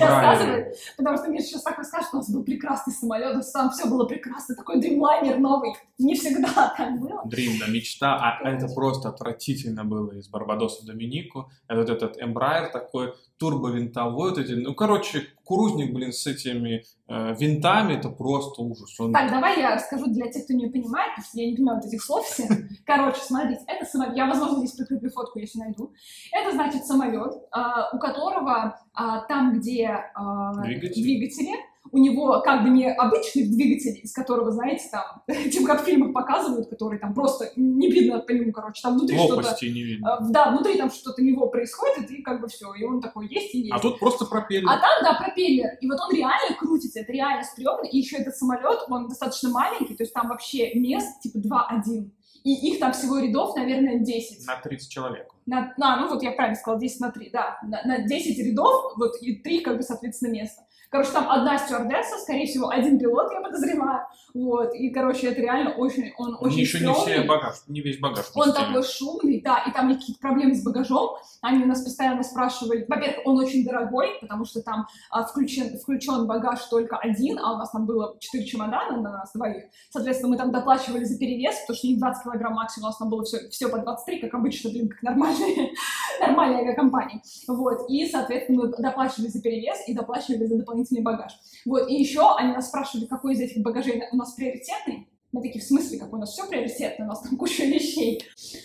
рассказывает, 0.00 0.76
потому 0.96 1.16
что 1.18 1.28
Миша 1.28 1.46
сейчас 1.46 1.62
так 1.62 1.76
расскажет, 1.76 2.08
что 2.08 2.16
у 2.16 2.20
нас 2.20 2.30
был 2.30 2.42
прекрасный 2.42 2.94
самолет, 2.94 3.44
там 3.52 3.70
все 3.70 3.86
было 3.86 4.06
прекрасно, 4.06 4.54
такой 4.54 4.80
дримлайнер 4.80 5.38
новый, 5.38 5.74
не 5.98 6.14
всегда 6.14 6.74
так 6.76 6.98
было. 6.98 7.22
Дрим, 7.26 7.52
да, 7.60 7.66
мечта, 7.66 8.16
а 8.16 8.48
это 8.48 8.66
просто 8.74 9.10
отвратительно 9.10 9.84
было 9.84 10.12
из 10.12 10.28
Барбадоса 10.28 10.82
в 10.82 10.86
Доминику. 10.86 11.50
Это 11.68 11.80
вот 11.80 11.90
этот 11.90 12.22
Эмбрайер 12.22 12.70
такой, 12.70 13.12
турбовинтовой, 13.38 14.30
вот 14.30 14.38
эти, 14.38 14.52
ну, 14.52 14.74
короче, 14.74 15.22
кукурузник, 15.44 15.92
блин, 15.92 16.12
с 16.12 16.26
этими 16.26 16.82
э, 17.08 17.34
винтами, 17.38 17.94
это 17.94 18.08
просто 18.08 18.62
ужас. 18.62 18.98
Он 18.98 19.12
Так, 19.12 19.30
давай 19.30 19.60
я 19.60 19.74
расскажу 19.74 20.06
для 20.06 20.26
тех, 20.30 20.44
кто 20.44 20.54
не 20.54 20.68
понимает, 20.68 21.10
потому 21.12 21.26
что 21.26 21.40
я 21.40 21.50
не 21.50 21.56
понимаю 21.56 21.80
вот 21.80 21.86
этих 21.86 22.02
слов 22.02 22.26
все. 22.26 22.48
Короче, 22.86 23.20
смотрите, 23.20 23.62
это 23.66 23.84
самолет, 23.84 24.16
я, 24.16 24.26
возможно, 24.26 24.58
здесь 24.58 24.72
прикреплю 24.72 25.10
фотку, 25.10 25.38
если 25.38 25.58
найду. 25.58 25.92
Это, 26.32 26.52
значит, 26.52 26.84
самолет, 26.86 27.32
а, 27.52 27.90
у 27.94 27.98
которого 27.98 28.78
а, 28.94 29.20
там, 29.26 29.58
где 29.58 29.88
а, 30.14 30.54
Двигатель. 30.62 31.02
двигатели, 31.02 31.54
у 31.96 31.98
него 31.98 32.42
как 32.42 32.62
бы 32.62 32.68
не 32.68 32.92
обычный 32.92 33.48
двигатель, 33.48 33.98
из 34.02 34.12
которого, 34.12 34.52
знаете, 34.52 34.84
там, 34.92 35.22
типа 35.50 35.66
как 35.66 35.82
в 35.82 35.84
фильмах 35.86 36.12
показывают, 36.12 36.68
который 36.68 36.98
там 36.98 37.14
просто 37.14 37.50
не 37.56 37.90
видно 37.90 38.18
по 38.18 38.32
нему, 38.32 38.52
короче, 38.52 38.82
там 38.82 38.98
внутри 38.98 39.16
что-то... 39.16 39.56
не 39.62 39.82
видно. 39.82 40.16
а, 40.16 40.20
Да, 40.28 40.50
внутри 40.50 40.76
там 40.76 40.90
что-то 40.90 41.22
него 41.22 41.48
происходит, 41.48 42.10
и 42.10 42.20
как 42.20 42.42
бы 42.42 42.48
все, 42.48 42.74
и 42.74 42.84
он 42.84 43.00
такой 43.00 43.28
есть 43.28 43.54
и 43.54 43.60
есть. 43.60 43.72
А 43.72 43.78
тут 43.78 43.98
просто 43.98 44.26
пропеллер. 44.26 44.68
А 44.68 44.78
там, 44.78 45.02
да, 45.02 45.14
пропеллер. 45.14 45.78
И 45.80 45.88
вот 45.88 45.98
он 45.98 46.14
реально 46.14 46.54
крутится, 46.58 47.00
это 47.00 47.12
реально 47.12 47.44
стрёмно. 47.44 47.86
И 47.86 47.96
еще 47.96 48.18
этот 48.18 48.36
самолет, 48.36 48.80
он 48.88 49.08
достаточно 49.08 49.48
маленький, 49.48 49.94
то 49.94 50.02
есть 50.02 50.12
там 50.12 50.28
вообще 50.28 50.74
мест 50.74 51.22
типа 51.22 51.38
2-1. 51.38 52.10
И 52.44 52.70
их 52.70 52.78
там 52.78 52.92
всего 52.92 53.18
рядов, 53.18 53.56
наверное, 53.56 53.98
10. 53.98 54.46
На 54.46 54.56
30 54.56 54.88
человек. 54.88 55.28
На, 55.46 55.74
на, 55.78 55.96
ну 55.96 56.08
вот 56.08 56.22
я 56.22 56.30
правильно 56.30 56.56
сказала, 56.56 56.78
10 56.78 57.00
на 57.00 57.10
3, 57.10 57.30
да. 57.30 57.58
На, 57.62 57.82
на 57.82 58.06
10 58.06 58.38
рядов, 58.46 58.92
вот 58.96 59.16
и 59.20 59.34
3, 59.36 59.60
как 59.60 59.78
бы, 59.78 59.82
соответственно, 59.82 60.30
места. 60.30 60.65
Короче, 60.96 61.12
там 61.12 61.28
одна 61.28 61.58
стюардесса, 61.58 62.16
скорее 62.22 62.46
всего, 62.46 62.70
один 62.70 62.98
пилот, 62.98 63.30
я 63.30 63.42
подозреваю. 63.42 64.06
Вот, 64.32 64.74
и, 64.74 64.88
короче, 64.90 65.28
это 65.28 65.42
реально 65.42 65.72
очень, 65.72 66.12
он 66.16 66.36
очень 66.40 66.60
Еще 66.60 66.80
не 66.80 66.92
все 66.92 67.02
стрёмный. 67.02 67.26
багаж, 67.26 67.54
не 67.68 67.82
весь 67.82 67.98
багаж. 68.00 68.24
Он 68.34 68.44
пустили. 68.44 68.64
такой 68.66 68.82
шумный, 68.82 69.40
да, 69.42 69.64
и 69.66 69.72
там 69.72 69.94
какие-то 69.94 70.20
проблемы 70.20 70.54
с 70.54 70.62
багажом. 70.62 71.16
Они 71.42 71.64
нас 71.64 71.82
постоянно 71.82 72.22
спрашивали. 72.22 72.86
Во-первых, 72.88 73.26
он 73.26 73.38
очень 73.38 73.64
дорогой, 73.64 74.08
потому 74.20 74.46
что 74.46 74.62
там 74.62 74.86
а, 75.10 75.24
включен, 75.24 75.78
включен 75.78 76.26
багаж 76.26 76.60
только 76.64 76.96
один, 76.96 77.38
а 77.38 77.54
у 77.54 77.56
нас 77.58 77.70
там 77.70 77.84
было 77.86 78.16
4 78.18 78.44
чемодана 78.46 79.00
на 79.00 79.10
нас 79.10 79.32
двоих. 79.34 79.64
Соответственно, 79.90 80.30
мы 80.32 80.38
там 80.38 80.50
доплачивали 80.50 81.04
за 81.04 81.18
перевес, 81.18 81.56
потому 81.60 81.76
что 81.76 81.86
не 81.88 81.96
20 81.96 82.22
килограмм 82.22 82.54
максимум, 82.54 82.86
у 82.86 82.88
нас 82.88 82.98
там 82.98 83.10
было 83.10 83.22
все, 83.24 83.48
все 83.50 83.68
по 83.68 83.78
23, 83.78 84.20
как 84.20 84.34
обычно, 84.34 84.70
блин, 84.70 84.88
как 84.88 85.02
нормальные, 85.02 85.72
нормальные 86.20 86.60
авиакомпании. 86.60 87.22
Вот, 87.48 87.88
и, 87.90 88.06
соответственно, 88.06 88.64
мы 88.64 88.82
доплачивали 88.82 89.28
за 89.28 89.42
перевес 89.42 89.78
и 89.86 89.94
доплачивали 89.94 90.46
за 90.46 90.56
дополнительный 90.86 91.02
багаж. 91.02 91.32
Вот, 91.64 91.88
и 91.88 91.94
еще 91.94 92.34
они 92.36 92.52
нас 92.52 92.68
спрашивали, 92.68 93.06
какой 93.06 93.34
из 93.34 93.40
этих 93.40 93.62
багажей 93.62 94.02
у 94.12 94.16
нас 94.16 94.34
приоритетный. 94.34 95.08
Мы 95.32 95.42
такие, 95.42 95.62
в 95.62 95.66
смысле, 95.66 95.98
какой 95.98 96.18
у 96.18 96.20
нас 96.20 96.32
все 96.32 96.46
приоритетно, 96.46 97.04
у 97.04 97.08
нас 97.08 97.20
там 97.20 97.36
куча 97.36 97.64
вещей. 97.64 98.22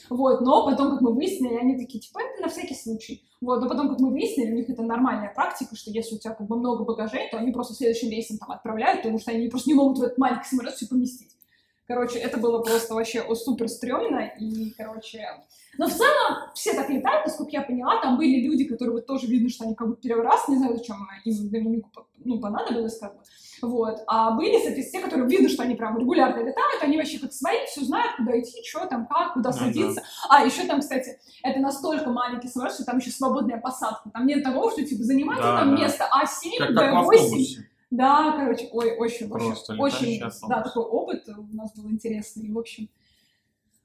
Вот, 0.09 0.41
но 0.41 0.65
потом, 0.65 0.91
как 0.91 1.01
мы 1.01 1.13
выяснили, 1.13 1.55
они 1.55 1.75
такие, 1.77 1.99
типа, 1.99 2.19
это 2.19 2.43
на 2.43 2.49
всякий 2.49 2.75
случай. 2.75 3.23
Вот, 3.41 3.61
но 3.61 3.67
потом, 3.67 3.89
как 3.89 3.99
мы 3.99 4.11
выяснили, 4.11 4.51
у 4.51 4.55
них 4.55 4.69
это 4.69 4.83
нормальная 4.83 5.33
практика, 5.33 5.75
что 5.75 5.91
если 5.91 6.15
у 6.15 6.19
тебя 6.19 6.33
как 6.33 6.47
бы 6.47 6.55
много 6.55 6.85
багажей, 6.85 7.27
то 7.29 7.37
они 7.37 7.51
просто 7.51 7.73
следующим 7.73 8.09
рейсом 8.09 8.37
там 8.37 8.51
отправляют, 8.51 9.01
потому 9.01 9.19
что 9.19 9.31
они 9.31 9.47
просто 9.47 9.69
не 9.69 9.73
могут 9.73 9.97
в 9.97 10.03
этот 10.03 10.17
маленький 10.17 10.47
самолет 10.47 10.75
все 10.75 10.87
поместить. 10.87 11.31
Короче, 11.87 12.19
это 12.19 12.37
было 12.37 12.61
просто 12.61 12.93
вообще 12.93 13.21
о, 13.21 13.35
супер 13.35 13.67
стрёмно, 13.67 14.31
и, 14.39 14.71
короче... 14.71 15.25
Но 15.77 15.87
в 15.87 15.93
целом 15.93 16.51
все 16.53 16.73
так 16.73 16.89
летают, 16.89 17.25
насколько 17.25 17.51
я 17.51 17.61
поняла, 17.61 18.01
там 18.01 18.17
были 18.17 18.41
люди, 18.41 18.65
которые 18.65 18.95
вот 18.95 19.05
тоже 19.05 19.27
видно, 19.27 19.49
что 19.49 19.63
они 19.63 19.75
как 19.75 19.87
бы 19.87 19.95
первый 19.95 20.23
раз, 20.23 20.47
не 20.47 20.57
знаю, 20.57 20.75
зачем 20.75 20.97
им 21.25 21.49
Доминику 21.49 21.89
ну, 22.23 22.39
понадобилось, 22.39 22.97
как 22.99 23.15
бы. 23.15 23.21
Вот. 23.61 23.99
А 24.07 24.31
были, 24.31 24.61
соответственно, 24.61 25.03
те, 25.03 25.09
которые 25.09 25.29
видно, 25.29 25.49
что 25.49 25.63
они 25.63 25.75
прям 25.75 25.97
регулярно 25.97 26.39
летают, 26.39 26.81
они 26.81 26.97
вообще 26.97 27.19
как 27.19 27.31
свои, 27.31 27.65
все 27.67 27.81
знают, 27.81 28.15
куда 28.17 28.39
идти, 28.39 28.63
что 28.67 28.85
там, 28.87 29.07
как, 29.07 29.33
куда 29.33 29.51
садиться. 29.51 30.01
А, 30.29 30.43
еще 30.43 30.65
там, 30.65 30.79
кстати, 30.79 31.19
это 31.43 31.59
настолько 31.59 32.09
маленький 32.09 32.47
самолет, 32.47 32.73
что 32.73 32.85
там 32.85 32.97
еще 32.97 33.11
свободная 33.11 33.59
посадка. 33.59 34.09
Там 34.09 34.25
нет 34.25 34.43
того, 34.43 34.71
что 34.71 34.83
типа 34.83 35.03
занимайте 35.03 35.43
Да, 35.43 35.59
там 35.59 35.75
да. 35.75 35.81
место 35.81 36.05
А7, 36.05 36.57
Как, 36.57 36.75
как 36.75 37.05
в 37.05 37.09
Б8. 37.09 37.70
Да, 37.91 38.31
короче, 38.37 38.69
ой, 38.71 38.95
очень, 38.97 39.29
Просто 39.29 39.73
очень, 39.73 40.23
очень, 40.23 40.47
да, 40.47 40.61
такой 40.63 40.83
опыт 40.83 41.27
у 41.27 41.55
нас 41.55 41.73
был 41.75 41.89
интересный, 41.91 42.49
в 42.51 42.57
общем. 42.57 42.89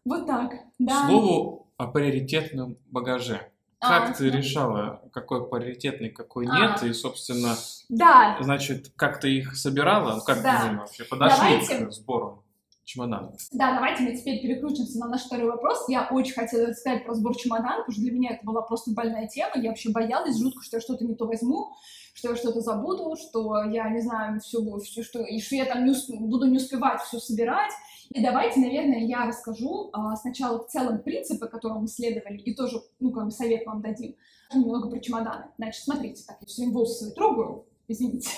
Вот 0.05 0.27
так, 0.27 0.53
К 0.53 0.57
да. 0.79 1.09
слову 1.09 1.67
о 1.77 1.89
приоритетном 1.89 2.79
багаже. 2.87 3.51
Как 3.81 4.11
А, 4.11 4.13
ты 4.15 4.31
решала, 4.31 5.03
какой 5.13 5.47
приоритетный, 5.49 6.09
какой 6.11 6.47
А. 6.47 6.59
нет, 6.59 6.83
и, 6.85 6.93
собственно, 6.93 7.57
Да, 7.89 8.39
значит, 8.41 8.93
как 8.97 9.21
ты 9.21 9.37
их 9.37 9.57
собирала, 9.57 10.21
как 10.21 10.43
Да. 10.43 10.69
мы 10.73 10.79
вообще 10.79 11.05
подошли 11.05 11.39
Давайте. 11.61 11.87
к 11.87 11.93
сбору 11.93 12.45
чемоданов? 12.87 13.35
Да, 13.53 13.75
давайте 13.75 14.05
мы 14.05 14.17
теперь 14.17 14.41
переключимся 14.41 14.99
на 14.99 15.09
наш 15.09 15.25
второй 15.25 15.51
вопрос. 15.51 15.85
Я 15.89 16.09
очень 16.11 16.35
хотела 16.35 16.73
сказать 16.73 17.05
про 17.05 17.15
сбор 17.15 17.37
чемодана, 17.37 17.79
потому 17.81 17.93
что 17.93 18.01
для 18.01 18.13
меня 18.13 18.31
это 18.31 18.47
была 18.47 18.63
просто 18.63 18.93
больная 18.93 19.27
тема. 19.27 19.53
Я 19.57 19.71
вообще 19.71 19.91
боялась 19.91 20.39
жутко, 20.39 20.63
что 20.63 20.77
я 20.77 20.81
что-то 20.81 21.05
не 21.05 21.15
то 21.15 21.27
возьму, 21.27 21.75
что 22.15 22.31
я 22.31 22.37
что-то 22.37 22.61
забуду, 22.61 23.17
что 23.17 23.65
я 23.65 23.91
не 23.91 24.01
знаю 24.01 24.41
все, 24.41 24.79
все 24.79 25.03
что, 25.03 25.21
и 25.23 25.41
что 25.41 25.57
я 25.57 25.67
там 25.67 25.85
не 25.85 25.93
усп- 25.93 26.17
буду 26.17 26.47
не 26.47 26.57
успевать 26.57 27.03
все 27.03 27.19
собирать. 27.19 27.73
И 28.11 28.23
давайте, 28.23 28.61
наверное, 28.61 29.01
я 29.01 29.27
расскажу 29.27 29.91
а, 29.93 30.15
сначала 30.15 30.65
в 30.65 30.69
целом 30.69 31.03
принципы, 31.03 31.49
которым 31.49 31.83
мы 31.83 31.89
следовали, 31.89 32.39
и 32.39 32.55
тоже, 32.55 32.81
ну, 33.01 33.11
как 33.11 33.25
бы 33.25 33.31
совет 33.33 33.67
вам 33.67 33.83
дадим. 33.83 34.15
Немного 34.55 34.89
про 34.89 35.01
чемоданы. 35.01 35.47
Значит, 35.59 35.83
смотрите, 35.83 36.23
так, 36.25 36.37
я 36.41 36.47
все 36.47 36.63
время 36.63 36.75
волосы 36.75 37.13
трогаю, 37.13 37.67
извините. 37.89 38.31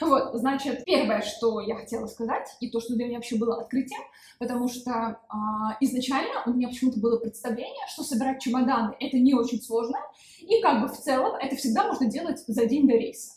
Вот, 0.00 0.34
значит, 0.34 0.84
первое, 0.84 1.22
что 1.22 1.60
я 1.60 1.76
хотела 1.76 2.06
сказать, 2.06 2.48
и 2.60 2.70
то, 2.70 2.80
что 2.80 2.94
для 2.94 3.06
меня 3.06 3.18
вообще 3.18 3.36
было 3.36 3.60
открытием, 3.60 4.02
потому 4.38 4.68
что 4.68 5.20
а, 5.28 5.76
изначально 5.80 6.42
у 6.46 6.50
меня 6.50 6.68
почему-то 6.68 6.98
было 7.00 7.18
представление, 7.18 7.86
что 7.88 8.02
собирать 8.02 8.40
чемоданы 8.40 8.96
это 9.00 9.18
не 9.18 9.34
очень 9.34 9.60
сложно, 9.62 9.98
и 10.40 10.60
как 10.60 10.82
бы 10.82 10.88
в 10.88 10.96
целом 10.96 11.36
это 11.36 11.56
всегда 11.56 11.86
можно 11.86 12.06
делать 12.06 12.40
за 12.46 12.66
день 12.66 12.86
до 12.86 12.94
рейса. 12.94 13.34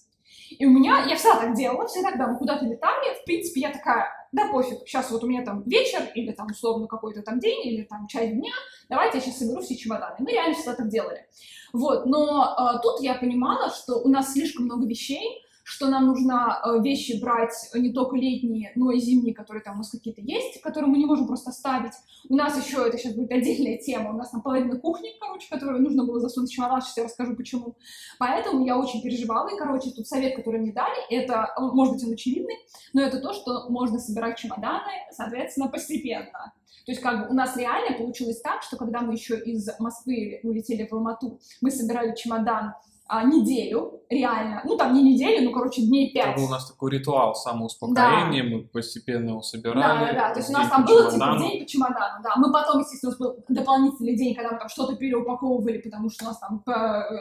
И 0.50 0.66
у 0.66 0.70
меня, 0.70 1.06
я 1.08 1.16
всегда 1.16 1.40
так 1.40 1.56
делала, 1.56 1.88
всегда, 1.88 2.12
когда 2.12 2.28
мы 2.28 2.38
куда-то 2.38 2.66
летали, 2.66 3.20
в 3.22 3.26
принципе, 3.26 3.62
я 3.62 3.72
такая, 3.72 4.08
да 4.32 4.48
пофиг, 4.48 4.88
сейчас 4.88 5.12
вот 5.12 5.24
у 5.24 5.28
меня 5.28 5.44
там 5.44 5.64
вечер, 5.64 6.02
или 6.16 6.32
там 6.32 6.48
условно 6.48 6.88
какой-то 6.88 7.22
там 7.22 7.40
день, 7.40 7.68
или 7.68 7.84
там 7.84 8.08
часть 8.08 8.34
дня, 8.34 8.52
давайте 8.90 9.18
я 9.18 9.24
сейчас 9.24 9.40
соберу 9.40 9.62
все 9.62 9.76
чемоданы. 9.76 10.16
Мы 10.20 10.32
реально 10.32 10.56
всегда 10.56 10.76
так 10.76 10.90
делали. 10.90 11.28
Вот, 11.74 12.06
но 12.06 12.54
а, 12.56 12.80
тут 12.80 13.02
я 13.02 13.16
понимала, 13.16 13.72
что 13.72 13.96
у 13.96 14.08
нас 14.08 14.34
слишком 14.34 14.66
много 14.66 14.88
вещей, 14.88 15.44
что 15.68 15.90
нам 15.90 16.06
нужно 16.06 16.62
э, 16.64 16.82
вещи 16.82 17.20
брать 17.22 17.52
не 17.74 17.92
только 17.92 18.16
летние, 18.16 18.72
но 18.76 18.90
и 18.90 19.00
зимние, 19.00 19.36
которые 19.36 19.62
там 19.62 19.76
у 19.76 19.78
нас 19.80 19.92
какие-то 19.92 20.22
есть, 20.22 20.62
которые 20.62 20.90
мы 20.90 20.98
не 20.98 21.06
можем 21.06 21.28
просто 21.28 21.50
оставить. 21.50 21.92
У 22.30 22.36
нас 22.38 22.56
еще, 22.58 22.88
это 22.88 22.98
сейчас 22.98 23.14
будет 23.16 23.34
отдельная 23.34 23.78
тема, 23.78 24.12
у 24.12 24.18
нас 24.18 24.30
там 24.30 24.42
половина 24.42 24.80
кухни, 24.80 25.10
короче, 25.20 25.50
которую 25.50 25.82
нужно 25.82 26.06
было 26.06 26.22
засунуть 26.22 26.50
в 26.50 26.54
чемодан, 26.54 26.82
сейчас 26.82 26.98
я 26.98 27.04
расскажу 27.04 27.36
почему. 27.36 27.76
Поэтому 28.18 28.66
я 28.66 28.80
очень 28.80 29.02
переживала, 29.02 29.50
и, 29.50 29.58
короче, 29.58 29.92
тут 29.92 30.08
совет, 30.08 30.38
который 30.38 30.62
мне 30.62 30.72
дали, 30.72 30.96
это, 31.10 31.54
он, 31.58 31.76
может 31.76 31.96
быть, 31.96 32.06
он 32.06 32.14
очевидный, 32.14 32.56
но 32.94 33.02
это 33.02 33.20
то, 33.20 33.34
что 33.34 33.70
можно 33.70 34.00
собирать 34.00 34.38
чемоданы, 34.38 34.94
соответственно, 35.12 35.68
постепенно. 35.68 36.54
То 36.86 36.92
есть, 36.94 37.02
как 37.02 37.20
бы 37.20 37.30
у 37.30 37.34
нас 37.34 37.58
реально 37.58 37.98
получилось 37.98 38.40
так, 38.40 38.64
что 38.64 38.78
когда 38.78 39.02
мы 39.02 39.12
еще 39.12 39.38
из 39.38 39.68
Москвы 39.80 40.40
улетели 40.44 40.88
в 40.88 40.94
Алмату, 40.94 41.42
мы 41.60 41.72
собирали 41.72 42.16
чемодан 42.16 42.74
а, 43.08 43.24
неделю, 43.24 44.02
реально, 44.10 44.62
ну 44.66 44.78
там 44.78 44.94
не 44.94 45.04
неделю, 45.04 45.46
ну, 45.46 45.52
короче, 45.52 45.82
дней 45.82 46.14
пять. 46.14 46.36
был 46.36 46.46
у 46.46 46.50
нас 46.50 46.70
такой 46.70 46.92
ритуал 46.92 47.36
самоуспокоения, 47.36 48.44
мы 48.44 48.64
постепенно 48.64 49.30
его 49.30 49.42
собирали. 49.42 49.82
Да, 49.82 50.00
да, 50.00 50.14
да. 50.14 50.34
То 50.34 50.40
есть 50.40 50.50
у 50.50 50.54
нас 50.54 50.70
там 50.70 50.86
было 50.86 51.06
типа 51.12 51.14
чемодану. 51.14 51.40
день 51.40 51.64
по 51.64 51.70
чемодану, 51.70 52.24
да. 52.24 52.34
Мы 52.38 52.52
потом, 52.52 52.80
естественно, 52.80 53.10
у 53.10 53.12
нас 53.12 53.20
был 53.20 53.44
дополнительный 53.50 54.16
день, 54.18 54.36
когда 54.36 54.52
мы 54.52 54.60
там 54.60 54.70
что-то 54.70 54.96
переупаковывали, 54.96 55.80
потому 55.80 56.10
что 56.10 56.26
у 56.26 56.28
нас 56.28 56.40
там 56.40 56.64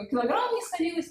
килограмм 0.09 0.55
не 0.55 0.61
сходилось. 0.61 1.07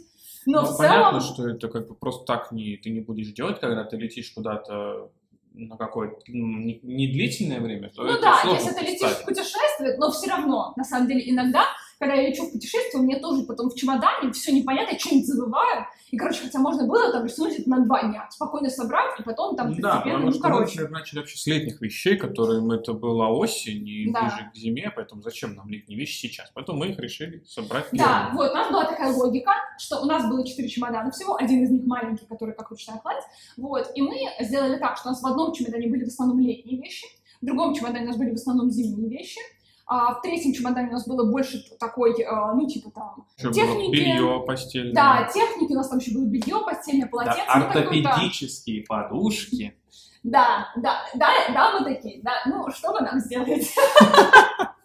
Но 0.47 0.62
Ну, 0.62 0.69
в 0.69 0.77
понятно, 0.77 1.21
целом, 1.21 1.35
что 1.35 1.49
это 1.49 1.69
как 1.69 1.89
бы 1.89 1.95
просто 1.97 2.25
так 2.25 2.53
не, 2.53 2.77
ты 2.77 2.91
не 2.91 3.01
будешь 3.01 3.33
делать, 3.33 3.59
когда 3.59 3.83
ты 3.85 3.97
летишь 3.97 4.31
куда-то 4.31 5.11
на 5.53 5.77
какое-то 5.77 6.19
ну, 6.29 6.59
не, 6.59 6.79
не 6.83 7.09
длительное 7.09 7.61
время, 7.61 7.91
то 7.91 8.03
ну 8.05 8.21
да, 8.21 8.43
если 8.45 8.73
ты 8.73 8.85
летишь 8.85 9.09
в 9.09 9.25
путешествие, 9.25 9.97
но 9.99 10.11
все 10.11 10.31
равно, 10.31 10.73
на 10.77 10.85
самом 10.85 11.09
деле, 11.09 11.29
иногда, 11.31 11.65
когда 11.99 12.15
я 12.15 12.29
лечу 12.29 12.45
в 12.47 12.53
путешествие, 12.53 13.03
у 13.03 13.05
меня 13.07 13.19
тоже 13.21 13.45
потом 13.45 13.71
в 13.71 13.75
чемодане 13.75 14.33
все 14.33 14.53
непонятно, 14.53 14.93
я 14.93 14.99
что-нибудь 14.99 15.27
забываю. 15.27 15.87
И, 16.11 16.17
короче, 16.17 16.43
хотя 16.43 16.59
можно 16.59 16.87
было 16.87 17.11
там 17.11 17.25
рисунуть 17.25 17.59
это 17.59 17.69
на 17.71 17.85
два 17.85 18.03
дня, 18.03 18.29
спокойно 18.31 18.69
собрать, 18.71 19.19
и 19.19 19.23
потом 19.23 19.57
там 19.57 19.69
Да, 19.81 19.97
постепенно, 20.01 20.03
потому 20.03 20.27
ну, 20.27 20.33
что 20.33 20.39
мы, 20.49 20.55
короче. 20.55 20.71
например, 20.81 20.91
начали 20.91 21.19
вообще 21.19 21.39
с 21.39 21.47
летних 21.47 21.81
вещей, 21.81 22.17
которые 22.17 22.61
мы, 22.61 22.77
это 22.77 22.93
была 22.93 23.29
осень 23.31 23.87
и 23.89 24.13
Да. 24.13 24.21
ближе 24.21 24.51
к 24.53 24.57
зиме, 24.57 24.93
поэтому 24.95 25.23
зачем 25.23 25.55
нам 25.55 25.69
летние 25.69 25.99
вещи 25.99 26.17
сейчас? 26.29 26.51
Поэтому 26.55 26.79
мы 26.79 26.89
их 26.89 26.99
решили 26.99 27.43
собрать 27.47 27.87
Да, 27.93 28.25
летом. 28.25 28.37
вот, 28.37 28.51
у 28.51 28.55
нас 28.55 28.71
была 28.71 28.85
такая 28.85 29.13
логика, 29.13 29.53
что 29.79 30.01
у 30.01 30.05
нас 30.05 30.29
было 30.29 30.47
четыре 30.47 30.69
чемодана 30.69 31.11
всего, 31.11 31.35
один 31.37 31.65
из 31.65 31.71
них 31.71 31.85
маленький, 31.87 32.27
который 32.27 32.55
как 32.55 32.71
ручная 32.71 32.99
кладь, 32.99 33.23
вот, 33.57 33.91
и 33.95 34.03
мы 34.03 34.17
сделали 34.41 34.79
так, 34.79 34.97
что 34.99 35.09
у 35.09 35.13
нас 35.13 35.23
в 35.23 35.27
одном 35.27 35.53
чемодане 35.55 35.89
были 35.89 36.05
в 36.05 36.09
основном 36.09 36.39
летние 36.41 36.81
вещи, 36.81 37.07
в 37.43 37.47
другом 37.47 37.75
чемодане 37.75 38.05
у 38.05 38.09
нас 38.09 38.17
были 38.17 38.31
в 38.31 38.35
основном 38.35 38.71
зимние 38.71 39.09
вещи, 39.11 39.41
а 39.87 40.14
в 40.14 40.20
третьем 40.20 40.53
чемодане 40.53 40.88
у 40.88 40.92
нас 40.92 41.07
было 41.07 41.31
больше 41.31 41.62
такой, 41.79 42.12
э, 42.20 42.27
ну, 42.55 42.66
типа 42.66 42.90
там, 42.90 43.27
Еще 43.38 43.53
техники. 43.53 43.77
было 43.87 43.92
белье 43.92 44.44
постельное. 44.46 44.92
да, 44.94 45.29
техники, 45.33 45.72
у 45.72 45.77
нас 45.77 45.88
там 45.88 45.99
еще 45.99 46.12
было 46.12 46.25
белье, 46.25 46.59
постельное 46.64 47.07
Да, 47.07 47.11
полотенце, 47.11 47.40
ну, 47.55 47.66
какое-то- 47.66 48.09
ортопедические 48.11 48.85
подушки. 48.85 49.79
Да, 50.25 50.72
да, 50.77 51.05
да, 51.14 51.29
да, 51.55 51.79
мы 51.79 51.85
такие, 51.85 52.20
да, 52.22 52.33
ну, 52.46 52.68
что 52.70 52.92
вы 52.92 53.01
нам 53.01 53.20
сделаете? 53.20 53.70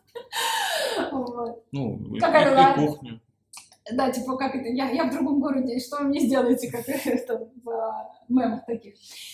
Ну, 1.71 2.15
и, 2.15 2.19
кухню. 2.87 3.21
Да, 3.89 4.11
типа, 4.11 4.37
как 4.37 4.53
это, 4.53 4.69
я, 4.69 4.91
я 4.91 5.05
в 5.05 5.11
другом 5.11 5.39
городе, 5.39 5.79
что 5.79 5.97
вы 5.97 6.09
мне 6.09 6.19
сделаете, 6.19 6.69
как 6.69 6.87
это 7.05 7.49
в 7.63 7.69
а, 7.69 8.11
мемах 8.29 8.65
таких. 8.65 8.93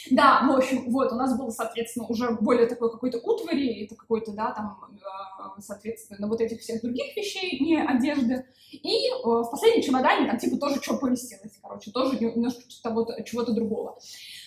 Да, 0.10 0.48
в 0.48 0.56
общем, 0.56 0.90
вот, 0.90 1.12
у 1.12 1.16
нас 1.16 1.38
было, 1.38 1.50
соответственно, 1.50 2.08
уже 2.08 2.32
более 2.32 2.68
такой 2.68 2.90
какой-то 2.90 3.18
утвари, 3.20 3.84
это 3.84 3.96
какой-то, 3.96 4.32
да, 4.32 4.52
там, 4.52 4.80
э, 4.94 5.62
соответственно, 5.62 6.28
вот 6.28 6.40
этих 6.40 6.62
всех 6.62 6.82
других 6.82 7.16
вещей, 7.18 7.60
не 7.60 7.76
одежды. 7.82 8.46
И 8.72 9.10
э, 9.10 9.22
в 9.24 9.50
последнем 9.52 9.84
чемодане 9.84 10.30
там, 10.30 10.40
типа, 10.40 10.58
тоже 10.58 10.82
что 10.82 10.98
поместилось, 10.98 11.60
короче, 11.62 11.92
тоже 11.92 12.18
немножко 12.18 12.62
чего-то, 12.70 13.22
чего-то 13.24 13.52
другого. 13.52 14.00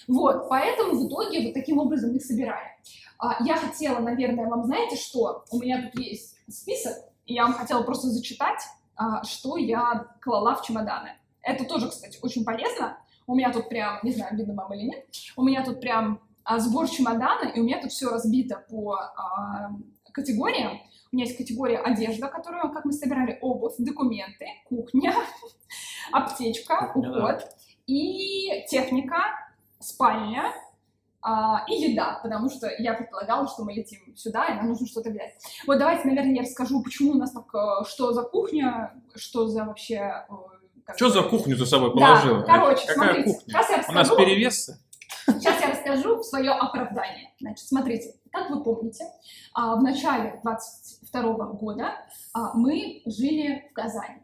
Вот, 0.09 0.49
поэтому 0.49 0.99
в 0.99 1.09
итоге 1.09 1.45
вот 1.45 1.55
таким 1.55 1.79
образом 1.79 2.17
их 2.17 2.25
собирали. 2.25 2.69
А, 3.19 3.37
я 3.45 3.55
хотела, 3.57 3.99
наверное, 3.99 4.49
вам, 4.49 4.65
знаете 4.65 4.97
что, 4.97 5.45
у 5.51 5.59
меня 5.59 5.91
тут 5.93 6.01
есть 6.01 6.37
список, 6.49 6.95
и 7.27 7.35
я 7.35 7.45
вам 7.45 7.53
хотела 7.53 7.83
просто 7.83 8.09
зачитать, 8.09 8.61
что 9.25 9.57
я 9.57 10.07
клала 10.21 10.55
в 10.55 10.63
чемоданы. 10.63 11.13
Это 11.43 11.65
тоже, 11.65 11.89
кстати, 11.89 12.19
очень 12.23 12.45
полезно. 12.45 12.99
У 13.27 13.35
меня 13.35 13.53
тут 13.53 13.69
прям, 13.69 13.99
не 14.03 14.13
знаю, 14.13 14.37
видно 14.37 14.55
вам 14.55 14.73
или 14.75 14.89
нет, 14.89 15.07
у 15.37 15.43
меня 15.43 15.65
тут 15.65 15.81
прям 15.81 16.21
а, 16.45 16.59
сбор 16.59 16.89
чемодана, 16.89 17.49
и 17.49 17.61
у 17.61 17.65
меня 17.65 17.81
тут 17.81 17.93
все 17.93 18.11
разбито 18.11 18.65
по 18.69 18.95
а, 18.95 19.71
категориям. 20.13 20.81
У 21.13 21.17
меня 21.17 21.27
есть 21.27 21.37
категория 21.37 21.79
одежда, 21.79 22.29
которую, 22.29 22.73
как 22.73 22.85
мы 22.85 22.93
собирали, 22.93 23.39
обувь, 23.41 23.75
документы, 23.79 24.47
кухня, 24.65 25.15
аптечка, 26.13 26.93
уход, 26.95 27.49
и 27.87 28.65
техника, 28.69 29.23
спальня, 29.79 30.53
а, 31.23 31.65
и 31.69 31.75
еда, 31.91 32.21
потому 32.23 32.49
что 32.51 32.69
я 32.79 32.95
предполагала, 32.95 33.47
что 33.49 33.65
мы 33.65 33.73
летим 33.73 33.99
сюда, 34.17 34.47
и 34.47 34.55
нам 34.55 34.69
нужно 34.69 34.87
что-то 34.87 35.11
взять. 35.11 35.33
Вот 35.67 35.79
давайте, 35.79 36.09
наверное, 36.09 36.35
я 36.37 36.43
расскажу, 36.43 36.83
почему 36.83 37.13
у 37.13 37.15
нас 37.15 37.33
так, 37.33 37.45
э, 37.55 37.85
что 37.89 38.13
за 38.13 38.23
кухня, 38.23 38.95
что 39.15 39.47
за 39.49 39.65
вообще... 39.65 39.97
э, 39.97 40.33
как 40.85 40.97
Что 40.97 41.11
за 41.11 41.23
кухню 41.23 41.57
ты 41.57 41.67
с 41.67 41.69
собой 41.71 41.91
Да, 41.91 41.95
положила? 41.95 42.43
короче, 42.43 42.87
Какая 42.87 42.95
смотрите, 42.95 43.35
кухня? 43.35 43.45
сейчас 43.47 43.69
я 43.71 43.77
У 43.77 43.93
нас 43.93 44.09
расскажу, 44.09 44.17
перевесы? 44.17 44.79
сейчас 45.27 45.61
я 45.61 45.71
расскажу 45.71 46.23
свое 46.23 46.51
оправдание. 46.53 47.33
Значит, 47.41 47.67
смотрите, 47.67 48.15
как 48.33 48.51
вы 48.51 48.63
помните, 48.63 49.05
а, 49.55 49.77
в 49.77 49.83
начале 49.83 50.41
22 50.43 51.23
года 51.53 51.93
а, 52.33 52.55
мы 52.55 53.03
жили 53.07 53.69
в 53.71 53.75
Казани. 53.75 54.23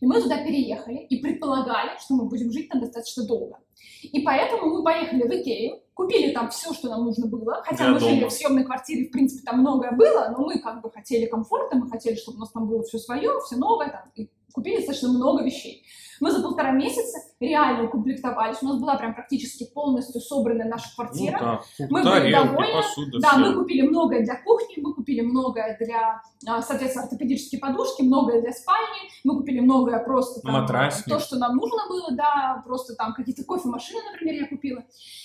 И 0.00 0.06
мы 0.06 0.20
туда 0.20 0.36
переехали 0.44 0.98
и 0.98 1.22
предполагали, 1.22 1.92
что 1.98 2.14
мы 2.14 2.28
будем 2.28 2.52
жить 2.52 2.68
там 2.68 2.80
достаточно 2.80 3.26
долго. 3.26 3.58
И 4.02 4.20
поэтому 4.20 4.66
мы 4.66 4.84
поехали 4.84 5.22
в 5.22 5.30
Икею, 5.30 5.80
купили 5.94 6.32
там 6.32 6.50
все, 6.50 6.72
что 6.72 6.88
нам 6.88 7.04
нужно 7.04 7.26
было, 7.26 7.62
хотя 7.64 7.84
Для 7.84 7.94
мы 7.94 8.00
жили 8.00 8.20
дома. 8.20 8.28
в 8.28 8.32
съемной 8.32 8.64
квартире, 8.64 9.08
в 9.08 9.10
принципе, 9.12 9.42
там 9.44 9.60
многое 9.60 9.92
было, 9.92 10.34
но 10.36 10.44
мы 10.44 10.58
как 10.58 10.82
бы 10.82 10.90
хотели 10.90 11.26
комфорта, 11.26 11.76
мы 11.76 11.88
хотели, 11.88 12.16
чтобы 12.16 12.38
у 12.38 12.40
нас 12.40 12.50
там 12.50 12.66
было 12.66 12.82
все 12.82 12.98
свое, 12.98 13.30
все 13.46 13.56
новое, 13.56 13.90
там, 13.90 14.10
и 14.16 14.28
купили 14.52 14.76
достаточно 14.76 15.08
много 15.08 15.42
вещей. 15.44 15.84
Мы 16.24 16.30
за 16.30 16.40
полтора 16.40 16.70
месяца 16.70 17.18
реально 17.38 17.84
укомплектовались. 17.84 18.56
У 18.62 18.66
нас 18.66 18.80
была 18.80 18.96
прям 18.96 19.14
практически 19.14 19.70
полностью 19.74 20.22
собранная 20.22 20.66
наша 20.66 20.88
квартира. 20.96 21.38
Ну, 21.38 21.44
да. 21.44 21.86
Мы 21.90 22.02
Тарелки, 22.02 22.22
были 22.22 22.32
довольны. 22.32 22.72
посуда, 22.72 23.18
Да, 23.20 23.28
всё. 23.28 23.38
мы 23.40 23.54
купили 23.54 23.82
многое 23.86 24.24
для 24.24 24.42
кухни, 24.42 24.80
мы 24.80 24.94
купили 24.94 25.20
многое 25.20 25.76
для, 25.78 26.22
а, 26.46 26.62
соответственно, 26.62 27.04
ортопедические 27.04 27.60
подушки, 27.60 28.00
многое 28.00 28.40
для 28.40 28.52
спальни, 28.52 29.10
мы 29.22 29.36
купили 29.36 29.60
многое 29.60 29.98
просто 30.02 30.40
там, 30.40 30.52
Матрасник. 30.52 31.04
то, 31.06 31.20
что 31.20 31.36
нам 31.36 31.56
нужно 31.56 31.82
было, 31.90 32.10
да, 32.12 32.62
просто 32.64 32.94
там 32.94 33.12
какие-то 33.12 33.44
кофемашины, 33.44 34.00
например, 34.10 34.44
я 34.44 34.48
купила. 34.48 34.82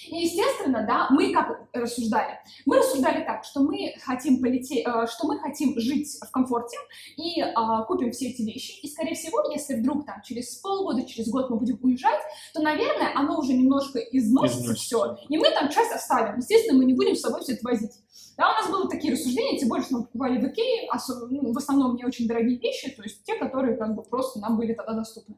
И, 0.10 0.18
естественно, 0.18 0.86
да, 0.86 1.08
мы 1.12 1.32
как 1.32 1.70
рассуждали? 1.72 2.40
Мы 2.66 2.80
рассуждали 2.80 3.24
так, 3.24 3.46
что 3.46 3.62
мы 3.62 3.94
хотим 4.04 4.42
полететь, 4.42 4.86
э, 4.86 5.08
что 5.08 5.28
мы 5.28 5.40
хотим 5.40 5.80
жить 5.80 6.10
в 6.22 6.30
комфорте 6.32 6.76
и 7.16 7.42
а, 7.42 7.84
купим 7.84 8.12
все 8.12 8.28
эти 8.32 8.42
вещи. 8.42 8.82
И, 8.82 8.88
скорее 8.90 9.16
всего, 9.16 9.50
если 9.50 9.76
вдруг 9.76 10.06
там 10.06 10.22
через 10.24 10.58
полгода, 10.58 10.89
через 11.06 11.30
год 11.30 11.50
мы 11.50 11.58
будем 11.58 11.80
уезжать, 11.82 12.20
то, 12.54 12.62
наверное, 12.62 13.12
оно 13.16 13.40
уже 13.40 13.54
немножко 13.54 14.00
износится 14.00 14.64
Износится. 14.64 14.86
все, 14.86 15.18
и 15.30 15.38
мы 15.38 15.50
там 15.52 15.70
часть 15.70 15.92
оставим. 15.92 16.38
Естественно, 16.38 16.78
мы 16.78 16.86
не 16.86 16.94
будем 16.94 17.16
с 17.16 17.22
собой 17.22 17.42
все 17.42 17.54
это 17.54 17.62
возить. 17.64 17.92
Да, 18.38 18.50
у 18.50 18.54
нас 18.54 18.72
были 18.72 18.90
такие 18.90 19.14
рассуждения, 19.14 19.60
тем 19.60 19.70
более, 19.70 19.86
что 19.86 19.98
мы 19.98 20.04
покупали 20.04 20.40
в 20.40 20.48
Икее, 20.48 20.90
ну, 21.30 21.52
в 21.54 21.58
основном 21.58 21.96
не 21.96 22.06
очень 22.06 22.28
дорогие 22.28 22.58
вещи, 22.58 22.90
то 22.92 23.04
есть 23.04 23.24
те, 23.24 23.36
которые 23.36 23.76
как 23.78 23.96
бы 23.96 24.04
просто 24.04 24.40
нам 24.40 24.58
были 24.58 24.74
тогда 24.74 24.94
доступны. 24.94 25.36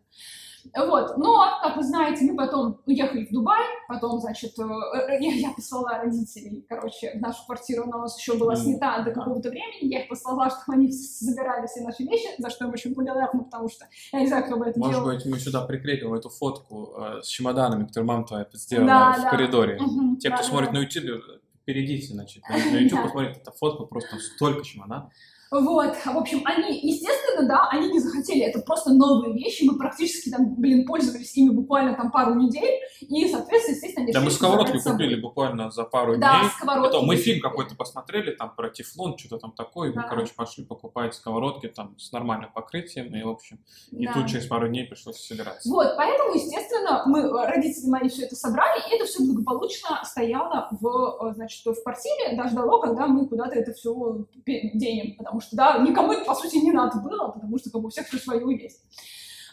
Вот, 0.76 1.18
но, 1.18 1.60
как 1.62 1.78
вы 1.78 1.84
знаете, 1.84 2.26
мы 2.26 2.36
потом 2.38 2.82
уехали 2.86 3.26
в 3.26 3.32
Дубай, 3.32 3.64
потом, 3.88 4.20
значит, 4.20 4.58
э, 4.60 4.64
э, 4.64 5.18
я, 5.22 5.34
я 5.34 5.52
послала 5.52 5.98
родителей, 5.98 6.66
короче, 6.68 7.12
в 7.16 7.22
нашу 7.22 7.46
квартиру, 7.46 7.84
она 7.84 7.98
у 7.98 8.02
нас 8.02 8.18
еще 8.18 8.38
была 8.38 8.56
снята 8.56 9.02
до 9.04 9.12
какого-то 9.12 9.50
времени, 9.50 9.92
я 9.92 10.02
их 10.04 10.10
послала, 10.10 10.50
чтобы 10.50 10.78
они 10.78 10.92
забирали 10.92 11.68
все 11.68 11.82
наши 11.82 12.04
вещи, 12.04 12.28
за 12.38 12.50
что 12.50 12.66
им 12.66 12.72
очень 12.72 12.94
благодарна, 12.94 13.44
потому 13.44 13.70
что 13.70 13.86
я 14.12 14.20
не 14.22 14.28
знаю, 14.28 14.46
кто 14.46 14.58
бы 14.58 14.66
это 14.66 14.80
Может 14.80 14.96
делал. 14.96 15.08
быть, 15.14 15.26
мы 15.26 15.40
сюда 15.40 15.66
прикрепим 15.66 16.14
эту 16.14 16.30
фотку 16.30 16.94
э, 16.98 17.22
с 17.22 17.28
чемоданами, 17.28 17.86
которые 17.86 18.08
мама 18.08 18.26
твоя 18.26 18.48
сделала 18.54 18.88
Да, 18.88 19.14
в 19.14 19.22
да. 19.24 19.30
коридоре. 19.30 19.80
Мгм, 19.80 20.18
Те, 20.18 20.30
кто 20.30 20.38
да, 20.44 20.44
смотрит 20.44 20.72
да. 20.72 20.80
на 20.80 20.84
YouTube, 20.84 21.22
перейдите, 21.66 22.14
значит, 22.14 22.44
на, 22.50 22.56
YouTube, 22.56 23.02
посмотрите 23.04 23.40
эту 23.40 23.52
фотку, 23.52 23.86
просто 23.88 24.18
столько 24.18 24.64
чемодан. 24.64 25.10
Вот, 25.52 25.94
в 25.98 26.18
общем, 26.18 26.42
они, 26.46 26.80
естественно, 26.80 27.46
да, 27.46 27.68
они 27.72 27.90
не 27.92 28.00
захотели, 28.00 28.42
это 28.46 28.62
просто 28.62 28.94
новые 28.94 29.34
вещи, 29.34 29.66
мы 29.66 29.78
практически 29.78 30.30
там, 30.30 30.56
блин, 30.56 30.86
пользовались 30.88 31.36
ими 31.36 31.50
буквально 31.50 31.94
там 31.94 32.10
пару 32.10 32.36
недель, 32.36 32.80
и, 33.02 33.28
соответственно, 33.28 33.76
естественно, 33.76 34.04
они 34.06 34.14
Да, 34.14 34.22
мы 34.22 34.32
сковородки 34.32 34.80
купили 34.82 35.20
буквально 35.20 35.70
за 35.70 35.84
пару 35.84 36.18
Да, 36.18 36.40
дней. 36.40 36.50
сковородки. 36.56 36.96
Это 36.96 37.06
мы 37.06 37.18
фильм 37.18 37.42
какой-то 37.42 37.76
посмотрели, 37.76 38.32
там 38.32 38.56
про 38.56 38.70
тефлон, 38.70 39.18
что-то 39.18 39.40
там 39.40 39.52
такое, 39.52 39.90
и 39.90 39.94
мы, 39.94 40.04
Да. 40.04 40.08
короче, 40.08 40.34
пошли 40.34 40.64
покупать 40.64 41.14
сковородки 41.16 41.68
там 41.68 42.00
с 42.00 42.14
нормальным 42.14 42.50
покрытием, 42.54 43.14
и, 43.14 43.22
в 43.22 43.28
общем, 43.30 43.60
и 43.92 44.06
Да. 44.08 44.14
тут 44.14 44.28
через 44.28 44.46
пару 44.48 44.70
дней 44.70 44.86
пришлось 44.86 45.18
собираться. 45.18 45.68
Вот, 45.70 45.96
поэтому, 45.98 46.34
естественно, 46.34 47.04
мы, 47.08 47.30
родители 47.46 47.90
мои 47.90 48.08
все 48.08 48.24
это 48.24 48.38
собрали, 48.38 48.80
и 48.90 48.96
это 48.96 49.04
все 49.04 49.22
благополучно 49.22 50.00
стояло 50.06 50.70
в, 50.80 51.28
э, 51.28 51.34
значит, 51.34 51.66
в 51.66 51.84
квартире, 51.84 52.38
даже 52.38 52.52
ждало, 52.52 52.80
когда 52.80 53.08
мы 53.08 53.28
куда-то 53.28 53.56
это 53.56 53.74
все 53.74 53.92
денем, 54.46 55.18
потому 55.18 55.41
что, 55.42 55.56
да, 55.56 55.78
никому 55.80 56.14
это, 56.14 56.26
по 56.26 56.36
сути, 56.36 56.58
не 56.58 56.72
надо 56.72 57.00
было, 57.00 57.30
потому 57.30 57.58
что, 57.58 57.70
как 57.70 57.82
бы, 57.82 57.88
у 57.88 57.90
всех 57.90 58.08
все 58.08 58.18
свое 58.18 58.62
есть. 58.62 58.82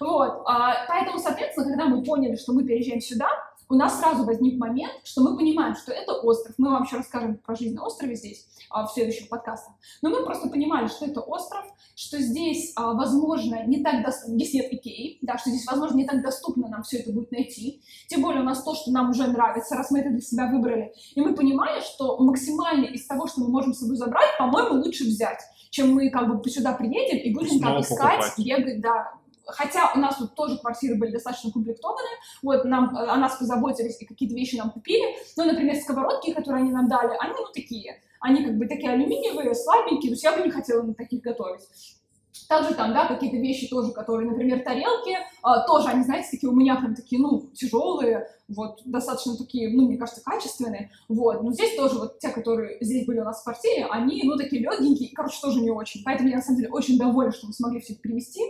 Вот, 0.01 0.43
а, 0.47 0.87
поэтому, 0.87 1.19
соответственно, 1.19 1.69
когда 1.69 1.87
мы 1.87 2.03
поняли, 2.05 2.37
что 2.37 2.53
мы 2.53 2.65
переезжаем 2.65 3.01
сюда, 3.01 3.29
у 3.71 3.75
нас 3.75 4.01
сразу 4.01 4.25
возник 4.25 4.59
момент, 4.59 4.93
что 5.05 5.23
мы 5.23 5.37
понимаем, 5.37 5.75
что 5.75 5.93
это 5.93 6.15
остров. 6.15 6.55
Мы 6.57 6.71
вам 6.71 6.85
еще 6.85 6.97
расскажем 6.97 7.37
про 7.37 7.55
жизнь 7.55 7.75
на 7.75 7.85
острове 7.85 8.15
здесь 8.15 8.47
а, 8.71 8.87
в 8.87 8.93
следующих 8.93 9.29
подкастах. 9.29 9.75
Но 10.01 10.09
мы 10.09 10.25
просто 10.25 10.49
понимали, 10.49 10.87
что 10.87 11.05
это 11.05 11.21
остров, 11.21 11.67
что 11.95 12.19
здесь, 12.19 12.73
а, 12.77 12.95
возможно, 12.95 13.67
не 13.67 13.83
так 13.83 14.03
доступно, 14.03 14.37
здесь 14.37 14.55
нет 14.55 14.73
Икеи, 14.73 15.19
да, 15.21 15.37
что 15.37 15.51
здесь, 15.51 15.67
возможно, 15.67 15.97
не 15.97 16.07
так 16.07 16.23
доступно 16.23 16.69
нам 16.69 16.83
все 16.83 16.99
это 16.99 17.13
будет 17.13 17.31
найти. 17.31 17.83
Тем 18.09 18.23
более 18.23 18.41
у 18.41 18.45
нас 18.45 18.63
то, 18.63 18.75
что 18.75 18.91
нам 18.91 19.11
уже 19.11 19.27
нравится, 19.27 19.77
раз 19.77 19.91
мы 19.91 20.01
это 20.01 20.11
для 20.11 20.21
себя 20.21 20.51
выбрали. 20.51 20.95
И 21.15 21.21
мы 21.21 21.35
понимали, 21.35 21.81
что 21.81 22.19
максимально 22.19 22.87
из 22.87 23.07
того, 23.07 23.27
что 23.27 23.41
мы 23.41 23.49
можем 23.49 23.75
с 23.75 23.81
собой 23.81 23.97
забрать, 23.97 24.39
по-моему, 24.39 24.83
лучше 24.83 25.05
взять, 25.05 25.41
чем 25.71 25.95
мы 25.95 26.11
как 26.11 26.29
бы 26.29 26.49
сюда 26.51 26.73
приедем 26.73 27.19
и 27.19 27.33
будем 27.33 27.61
там 27.61 27.81
искать, 27.81 28.21
покупать. 28.21 28.39
бегать, 28.39 28.81
да. 28.81 29.13
Хотя 29.47 29.93
у 29.95 29.99
нас 29.99 30.17
тут 30.17 30.35
тоже 30.35 30.59
квартиры 30.59 30.97
были 30.97 31.13
достаточно 31.13 31.51
комплектованы, 31.51 32.09
вот 32.43 32.65
нам, 32.67 32.95
э, 32.95 33.07
о 33.07 33.17
нас 33.17 33.37
позаботились 33.37 34.01
и 34.01 34.05
какие-то 34.05 34.35
вещи 34.35 34.57
нам 34.57 34.71
купили. 34.71 35.17
Ну, 35.37 35.45
например, 35.45 35.75
сковородки, 35.77 36.35
которые 36.35 36.63
они 36.63 36.73
нам 36.73 36.87
дали, 36.87 37.17
они 37.19 37.33
ну 37.33 37.47
такие, 37.55 38.03
они 38.21 38.45
как 38.45 38.59
бы 38.59 38.67
такие 38.67 38.93
алюминиевые, 38.93 39.55
слабенькие, 39.55 40.11
то 40.11 40.15
есть 40.15 40.25
я 40.25 40.37
бы 40.37 40.43
не 40.43 40.51
хотела 40.51 40.83
на 40.83 40.95
таких 40.95 41.23
готовить. 41.23 41.63
Также 42.49 42.75
там, 42.75 42.95
да, 42.95 43.07
какие-то 43.07 43.37
вещи 43.37 43.69
тоже, 43.69 43.93
которые, 43.93 44.31
например, 44.31 44.65
тарелки, 44.65 45.15
а, 45.43 45.67
тоже, 45.67 45.89
они, 45.89 46.03
знаете, 46.03 46.29
такие 46.31 46.51
у 46.51 46.55
меня 46.57 46.77
прям 46.77 46.95
такие, 46.95 47.21
ну, 47.21 47.51
тяжелые, 47.53 48.27
вот, 48.49 48.81
достаточно 48.87 49.37
такие, 49.37 49.69
ну, 49.77 49.87
мне 49.87 49.99
кажется, 49.99 50.23
качественные, 50.25 50.91
вот, 51.09 51.43
но 51.43 51.53
здесь 51.53 51.77
тоже 51.77 51.99
вот 51.99 52.19
те, 52.21 52.31
которые 52.31 52.79
здесь 52.81 53.07
были 53.07 53.21
у 53.21 53.25
нас 53.25 53.43
в 53.43 53.45
квартире, 53.45 53.87
они, 53.91 54.23
ну, 54.25 54.39
такие 54.39 54.63
легенькие, 54.63 55.11
и, 55.11 55.15
короче, 55.15 55.39
тоже 55.43 55.61
не 55.61 55.71
очень, 55.71 56.03
поэтому 56.05 56.31
я, 56.31 56.37
на 56.37 56.43
самом 56.43 56.57
деле, 56.61 56.71
очень 56.71 56.97
довольна, 56.97 57.33
что 57.33 57.49
мы 57.49 57.53
смогли 57.53 57.81
все 57.81 57.93
это 57.93 58.01
привезти, 58.01 58.41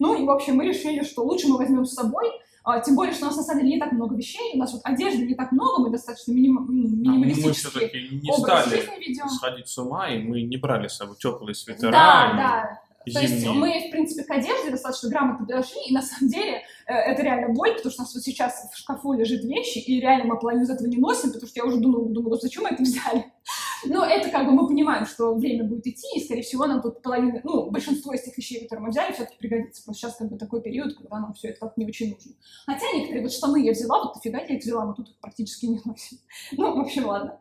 ну, 0.00 0.20
и, 0.20 0.26
в 0.26 0.30
общем, 0.32 0.56
мы 0.56 0.64
решили, 0.66 1.04
что 1.04 1.22
лучше 1.22 1.46
мы 1.46 1.56
возьмем 1.56 1.84
с 1.84 1.94
собой, 1.94 2.26
а, 2.64 2.80
тем 2.80 2.96
более, 2.96 3.14
что 3.14 3.26
у 3.26 3.28
нас, 3.28 3.36
на 3.36 3.42
самом 3.44 3.60
деле, 3.60 3.74
не 3.74 3.78
так 3.78 3.92
много 3.92 4.16
вещей, 4.16 4.54
у 4.54 4.58
нас 4.58 4.72
вот 4.72 4.80
одежды 4.84 5.26
не 5.26 5.34
так 5.34 5.52
много, 5.52 5.82
мы 5.82 5.90
достаточно 5.90 6.32
миним- 6.32 6.66
ну, 6.66 7.10
А 7.10 7.12
мы 7.12 7.26
минималистический 7.26 7.70
все-таки 7.70 8.20
не 8.20 8.32
стали 8.32 8.80
сходить 9.28 9.68
с 9.68 9.78
ума, 9.78 10.08
и 10.08 10.18
мы 10.18 10.42
не 10.42 10.56
брали 10.56 10.88
с 10.88 10.94
собой 10.96 11.16
теплые 11.20 11.54
свитера. 11.54 11.92
Да, 11.92 12.30
и 12.32 12.36
да. 12.38 12.80
То 13.12 13.20
есть 13.20 13.46
мы, 13.46 13.88
в 13.88 13.90
принципе, 13.90 14.24
к 14.24 14.30
одежде 14.30 14.70
достаточно 14.70 15.10
грамотно 15.10 15.46
подошли, 15.46 15.80
и 15.88 15.92
на 15.92 16.02
самом 16.02 16.30
деле 16.30 16.62
э, 16.86 16.92
это 16.92 17.22
реально 17.22 17.52
боль, 17.52 17.74
потому 17.76 17.92
что 17.92 18.02
у 18.02 18.04
нас 18.04 18.14
вот 18.14 18.22
сейчас 18.22 18.70
в 18.72 18.76
шкафу 18.76 19.12
лежит 19.12 19.44
вещи, 19.44 19.78
и 19.78 20.00
реально 20.00 20.24
мы 20.24 20.38
половину 20.38 20.64
из 20.64 20.70
этого 20.70 20.86
не 20.86 20.96
носим, 20.96 21.30
потому 21.32 21.46
что 21.46 21.60
я 21.60 21.64
уже 21.66 21.78
думала, 21.78 22.04
«Господи, 22.08 22.42
зачем 22.42 22.62
мы 22.62 22.70
это 22.70 22.82
взяли? 22.82 23.26
Но 23.86 24.04
это 24.04 24.30
как 24.30 24.46
бы 24.46 24.52
мы 24.52 24.66
понимаем, 24.66 25.06
что 25.06 25.34
время 25.34 25.64
будет 25.64 25.86
идти, 25.86 26.06
и, 26.16 26.24
скорее 26.24 26.42
всего, 26.42 26.66
нам 26.66 26.80
тут 26.80 27.02
половина, 27.02 27.40
ну, 27.44 27.70
большинство 27.70 28.14
из 28.14 28.22
тех 28.22 28.36
вещей, 28.36 28.62
которые 28.62 28.84
мы 28.84 28.90
взяли, 28.90 29.12
все-таки 29.12 29.36
пригодится. 29.38 29.84
Просто 29.84 30.00
сейчас 30.00 30.16
как 30.16 30.30
бы 30.30 30.38
такой 30.38 30.62
период, 30.62 30.96
когда 30.96 31.18
нам 31.18 31.34
все 31.34 31.48
это 31.48 31.60
как 31.60 31.76
не 31.76 31.86
очень 31.86 32.14
нужно. 32.14 32.32
Хотя 32.66 32.86
некоторые 32.94 33.22
вот 33.22 33.32
штаны 33.32 33.64
я 33.64 33.72
взяла, 33.72 34.02
вот 34.02 34.14
дофига 34.14 34.38
я 34.38 34.56
их 34.56 34.62
взяла, 34.62 34.86
мы 34.86 34.94
тут 34.94 35.10
их 35.10 35.18
практически 35.20 35.66
не 35.66 35.80
носим. 35.84 36.18
Ну, 36.52 36.76
в 36.76 36.80
общем, 36.80 37.06
ладно. 37.06 37.38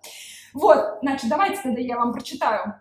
Вот, 0.53 0.99
значит, 1.01 1.29
давайте 1.29 1.61
тогда 1.61 1.79
я 1.79 1.97
вам 1.97 2.13
прочитаю, 2.13 2.75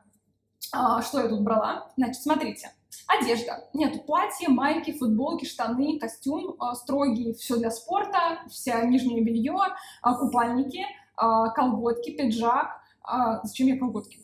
что 1.03 1.21
я 1.21 1.29
тут 1.29 1.43
брала. 1.43 1.91
Значит, 1.97 2.23
смотрите. 2.23 2.71
Одежда. 3.07 3.69
Нет, 3.75 4.07
платье, 4.07 4.49
майки, 4.49 4.93
футболки, 4.93 5.45
штаны, 5.45 5.99
костюм 5.99 6.57
а, 6.59 6.75
строгий, 6.75 7.35
все 7.35 7.57
для 7.57 7.71
спорта, 7.71 8.41
вся 8.49 8.83
нижнее 8.85 9.23
белье, 9.23 9.57
а, 10.03 10.15
купальники, 10.15 10.85
а, 11.17 11.49
колготки, 11.51 12.11
пиджак. 12.11 12.81
А, 13.03 13.41
зачем 13.45 13.67
я 13.67 13.79
колготки? 13.79 14.19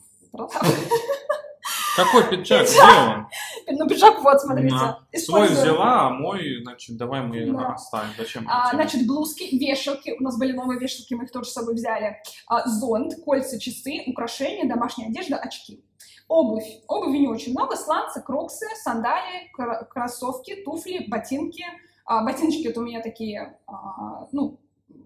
Какой 1.95 2.23
пиджак? 2.29 2.67
Где 2.67 2.81
он? 2.81 3.27
Ну, 3.77 3.87
пиджак, 3.87 4.21
вот, 4.23 4.39
смотрите. 4.41 4.73
На. 4.73 4.99
Свой 5.15 5.47
взяла, 5.49 6.07
а 6.07 6.09
мой, 6.09 6.61
значит, 6.63 6.97
давай 6.97 7.21
мы 7.21 7.45
Да. 7.51 7.73
оставим. 7.73 8.09
Зачем? 8.17 8.47
А, 8.49 8.71
значит, 8.73 9.05
блузки, 9.05 9.55
вешалки. 9.55 10.15
У 10.19 10.23
нас 10.23 10.37
были 10.37 10.53
новые 10.53 10.79
вешалки, 10.79 11.13
мы 11.13 11.25
их 11.25 11.31
тоже 11.31 11.49
с 11.49 11.53
собой 11.53 11.75
взяли. 11.75 12.17
А, 12.47 12.67
зонт, 12.67 13.13
кольца, 13.25 13.59
часы, 13.59 14.03
украшения, 14.07 14.67
домашняя 14.67 15.09
одежда, 15.09 15.37
очки. 15.37 15.83
Обувь. 16.29 16.83
Обуви 16.87 17.17
не 17.17 17.27
очень 17.27 17.53
много. 17.53 17.75
Сланцы, 17.75 18.21
кроксы, 18.21 18.67
сандалии, 18.75 19.51
кроссовки, 19.89 20.63
туфли, 20.63 21.05
ботинки. 21.07 21.65
А, 22.05 22.23
ботиночки 22.23 22.67
вот 22.67 22.77
у 22.77 22.85
меня 22.85 23.01
такие, 23.01 23.57
а, 23.65 24.27
ну, 24.31 24.59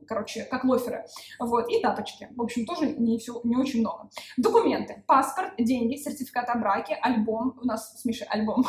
короче, 0.06 0.44
как 0.44 0.66
лоферы. 0.66 1.06
Вот, 1.40 1.70
и 1.70 1.80
тапочки. 1.80 2.28
В 2.36 2.42
общем, 2.42 2.66
тоже 2.66 2.90
не, 2.90 3.18
все, 3.20 3.40
не 3.46 3.56
очень 3.56 3.80
много. 3.80 4.10
Документы. 4.36 5.02
Паспорт, 5.08 5.54
деньги, 5.58 5.96
сертификат 5.96 6.50
о 6.50 6.58
браке, 6.58 6.96
альбом. 7.02 7.58
У 7.62 7.66
нас 7.66 8.02
с 8.02 8.04
Мишей 8.04 8.28
альбом 8.28 8.66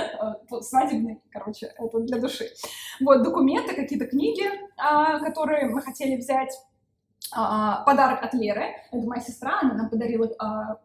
свадебный, 0.60 1.20
короче, 1.32 1.72
это 1.76 1.98
для 1.98 2.20
души. 2.20 2.46
Вот, 3.00 3.24
документы, 3.24 3.74
какие-то 3.74 4.06
книги, 4.06 4.44
а, 4.76 5.18
которые 5.18 5.66
мы 5.66 5.82
хотели 5.82 6.16
взять. 6.16 6.56
А, 7.32 7.82
Подарок 7.84 8.22
от 8.22 8.32
Леры. 8.34 8.76
Это 8.92 9.04
моя 9.06 9.20
сестра, 9.20 9.58
она 9.60 9.74
нам 9.74 9.90
подарила 9.90 10.30
а, 10.38 10.78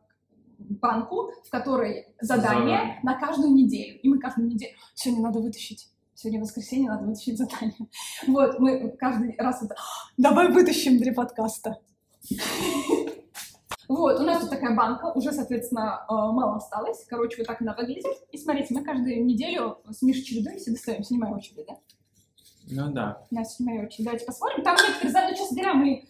банку, 0.79 1.31
в 1.45 1.49
которой 1.49 2.07
задание 2.19 2.77
Задание. 2.77 2.99
на 3.03 3.19
каждую 3.19 3.53
неделю. 3.53 3.99
И 3.99 4.07
мы 4.07 4.19
каждую 4.19 4.47
неделю... 4.47 4.71
Сегодня 4.93 5.23
надо 5.23 5.39
вытащить. 5.39 5.89
Сегодня 6.15 6.41
воскресенье, 6.41 6.89
надо 6.89 7.05
вытащить 7.05 7.37
задание. 7.37 7.87
Вот, 8.27 8.59
мы 8.59 8.95
каждый 8.99 9.35
раз 9.37 9.63
это... 9.63 9.75
Давай 10.17 10.51
вытащим 10.51 10.97
для 10.97 11.13
подкаста. 11.13 11.79
Вот, 13.87 14.21
у 14.21 14.23
нас 14.23 14.39
тут 14.39 14.51
такая 14.51 14.73
банка, 14.73 15.11
уже, 15.15 15.33
соответственно, 15.33 16.05
э, 16.07 16.13
мало 16.13 16.55
осталось. 16.55 17.03
Короче, 17.09 17.39
вот 17.39 17.47
так 17.47 17.61
она 17.61 17.75
выглядит. 17.75 18.05
И 18.31 18.37
смотрите, 18.37 18.73
мы 18.73 18.85
каждую 18.85 19.25
неделю 19.25 19.79
с 19.89 20.01
Мишей 20.01 20.23
чередуемся, 20.23 20.71
достаем, 20.71 21.03
снимаем 21.03 21.35
очередь, 21.35 21.65
да? 21.67 21.75
Ну 22.69 22.89
да. 22.93 23.21
Я 23.31 23.43
снимаю 23.43 23.87
очередь. 23.87 24.05
Давайте 24.05 24.25
посмотрим. 24.25 24.63
Там 24.63 24.77
некоторые 24.77 25.35
честно 25.35 25.57
говоря, 25.57 25.73
мы 25.73 26.05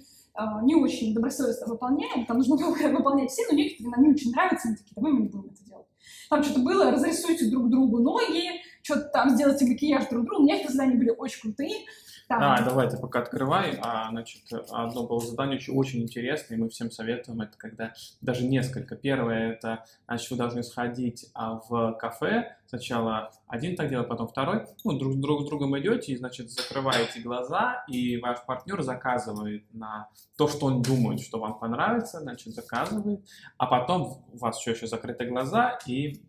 не 0.64 0.76
очень 0.76 1.14
добросовестно 1.14 1.68
выполняем. 1.68 2.26
Там 2.26 2.38
нужно 2.38 2.56
было 2.56 2.74
выполнять 2.98 3.32
все, 3.32 3.44
но 3.50 3.58
некоторые 3.58 3.92
нам 3.92 4.04
не 4.04 4.10
очень 4.12 4.32
нравятся. 4.32 4.70
Мы 4.70 4.76
такие, 4.76 4.94
давай 4.96 5.12
мы 5.12 5.22
не 5.22 5.28
будем 5.28 5.50
это 5.52 5.66
делать. 5.66 5.88
Там 6.30 6.44
что-то 6.44 6.62
было, 6.62 6.92
разрисуйте 6.92 7.50
друг 7.50 7.70
другу 7.70 8.00
ноги, 8.00 8.62
что-то 8.84 9.10
там 9.10 9.30
сделайте 9.32 9.66
макияж 9.66 10.08
друг 10.08 10.26
другу. 10.26 10.42
У 10.42 10.46
меня 10.46 10.58
эти 10.58 10.72
задания 10.72 10.98
были 10.98 11.10
очень 11.10 11.42
крутые. 11.42 11.86
Там, 12.28 12.40
Да, 12.40 12.62
давай 12.64 12.90
ты 12.90 12.98
пока 12.98 13.20
открывай. 13.20 13.78
А, 13.82 14.10
значит, 14.10 14.44
одно 14.70 15.06
было 15.06 15.20
задание 15.20 15.58
очень, 15.58 15.74
очень 15.76 16.02
интересное, 16.04 16.58
и 16.58 16.62
мы 16.62 16.70
всем 16.70 16.90
советуем 16.90 17.42
это, 17.42 17.58
когда 17.58 17.94
даже 18.22 18.48
несколько. 18.48 18.96
Первое, 18.96 19.52
это, 19.52 19.84
значит, 20.08 20.32
вы 20.32 20.38
должны 20.38 20.64
сходить 20.64 21.30
а, 21.34 21.56
в 21.56 21.94
кафе, 22.00 22.56
сначала 22.68 23.32
один 23.52 23.76
так 23.76 23.90
делает, 23.90 24.08
потом 24.08 24.28
второй, 24.28 24.66
ну, 24.86 24.98
друг, 24.98 25.20
друг 25.20 25.42
с 25.42 25.46
другом 25.46 25.78
идете, 25.78 26.14
и, 26.14 26.18
значит, 26.18 26.50
закрываете 26.50 27.20
глаза, 27.20 27.84
и 27.88 28.18
ваш 28.18 28.46
партнер 28.46 28.82
заказывает 28.82 29.66
на 29.74 30.08
то, 30.38 30.48
что 30.48 30.68
он 30.68 30.82
думает, 30.82 31.20
что 31.20 31.38
вам 31.38 31.60
понравится, 31.60 32.22
значит, 32.22 32.54
заказывает, 32.54 33.26
а 33.58 33.66
потом 33.66 34.24
у 34.32 34.38
вас 34.38 34.58
все 34.58 34.72
еще 34.72 34.88
закрыты 34.88 35.26
глаза, 35.26 35.78
и 35.86 36.22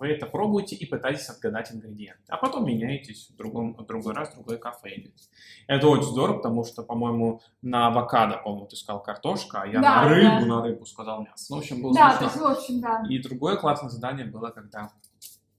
вы 0.00 0.08
это 0.08 0.26
пробуете 0.26 0.74
и 0.74 0.84
пытаетесь 0.84 1.28
отгадать 1.28 1.72
ингредиенты, 1.72 2.24
а 2.28 2.36
потом 2.36 2.66
меняетесь 2.66 3.30
в, 3.30 3.36
другом, 3.36 3.74
в 3.74 3.86
другой 3.86 4.12
раз, 4.12 4.32
в 4.32 4.34
другое 4.34 4.58
кафе 4.58 4.96
идете. 4.96 5.24
Это 5.68 5.86
очень 5.86 6.08
здорово, 6.08 6.38
потому 6.38 6.64
что, 6.64 6.82
по-моему, 6.82 7.40
на 7.62 7.86
авокадо, 7.86 8.38
по-моему, 8.38 8.66
ты 8.66 8.76
сказал 8.76 9.00
картошка, 9.00 9.62
а 9.62 9.66
я 9.66 9.80
Да, 9.80 10.02
на 10.02 10.08
рыбу, 10.08 10.40
да. 10.40 10.46
на 10.46 10.62
рыбу 10.62 10.86
сказал 10.86 11.22
мясо. 11.22 11.46
Ну, 11.50 11.56
в 11.56 11.58
общем, 11.60 11.82
было 11.82 11.94
да, 11.94 12.16
то 12.16 12.24
есть, 12.24 12.36
в 12.36 12.44
общем, 12.44 12.80
да. 12.80 13.04
И 13.08 13.18
другое 13.20 13.56
классное 13.56 13.90
задание 13.90 14.26
было, 14.26 14.50
когда 14.50 14.90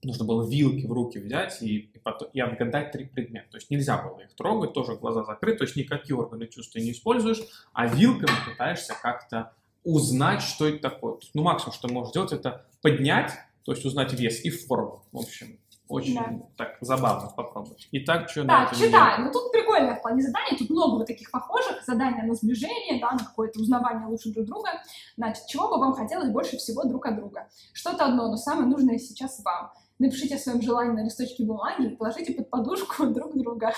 нужно 0.06 0.24
было 0.24 0.48
вилки 0.48 0.86
в 0.86 0.92
руки 0.92 1.18
взять 1.18 1.60
и, 1.62 1.90
и, 1.92 1.98
потом, 1.98 2.28
и 2.32 2.40
отгадать 2.40 2.92
три 2.92 3.04
предмета. 3.04 3.50
То 3.50 3.56
есть 3.58 3.70
нельзя 3.70 3.98
было 3.98 4.20
их 4.20 4.34
трогать, 4.34 4.72
тоже 4.72 4.96
глаза 4.96 5.24
закрыты, 5.24 5.58
то 5.58 5.64
есть 5.64 5.76
никакие 5.76 6.16
органы 6.16 6.46
чувств 6.46 6.72
ты 6.72 6.80
не 6.80 6.92
используешь, 6.92 7.40
а 7.72 7.86
вилками 7.86 8.32
пытаешься 8.48 8.94
как-то 9.00 9.52
узнать, 9.84 10.42
что 10.42 10.66
это 10.66 10.90
такое. 10.90 11.18
Ну, 11.34 11.42
максимум, 11.42 11.72
что 11.72 11.88
можешь 11.88 12.10
сделать, 12.10 12.32
это 12.32 12.64
поднять, 12.82 13.32
то 13.64 13.72
есть 13.72 13.84
узнать 13.84 14.12
вес 14.12 14.44
и 14.44 14.50
форму. 14.50 15.02
В 15.12 15.18
общем, 15.18 15.58
очень 15.88 16.14
Да. 16.14 16.32
так 16.56 16.76
забавно 16.80 17.30
попробовать. 17.30 17.88
Итак, 17.92 18.28
что 18.28 18.42
на 18.42 18.64
Так, 18.66 18.72
этой 18.72 18.86
читай. 18.86 19.18
Ну, 19.20 19.30
тут 19.30 19.52
прикольное 19.52 19.94
в 19.94 20.02
плане 20.02 20.22
заданий. 20.22 20.58
Тут 20.58 20.70
много 20.70 20.96
вот 20.96 21.06
таких 21.06 21.30
похожих. 21.30 21.84
Задания 21.86 22.24
на 22.24 22.34
сближение, 22.34 23.00
да, 23.00 23.12
на 23.12 23.18
какое-то 23.18 23.60
узнавание 23.60 24.08
лучше 24.08 24.32
друг 24.32 24.46
друга. 24.46 24.70
Значит, 25.16 25.46
чего 25.46 25.68
бы 25.68 25.78
вам 25.78 25.94
хотелось 25.94 26.30
больше 26.30 26.56
всего 26.56 26.82
друг 26.84 27.06
от 27.06 27.16
друга? 27.16 27.46
Что-то 27.72 28.06
одно, 28.06 28.28
но 28.28 28.36
самое 28.36 28.66
нужное 28.66 28.98
сейчас 28.98 29.40
вам. 29.44 29.70
Напишите 29.98 30.34
о 30.36 30.38
своем 30.38 30.60
желании 30.60 30.92
на 30.92 31.04
листочке 31.04 31.44
бумаги 31.44 31.88
положите 31.96 32.32
под 32.34 32.50
подушку 32.50 33.06
друг 33.12 33.36
друга. 33.36 33.72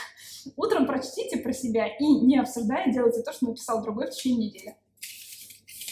Утром 0.56 0.86
прочтите 0.86 1.36
про 1.38 1.52
себя 1.52 1.86
и, 1.86 2.04
не 2.04 2.38
обсуждая, 2.38 2.92
делайте 2.92 3.22
то, 3.22 3.32
что 3.32 3.46
написал 3.46 3.82
другой 3.82 4.06
в 4.08 4.10
течение 4.10 4.48
недели. 4.48 4.76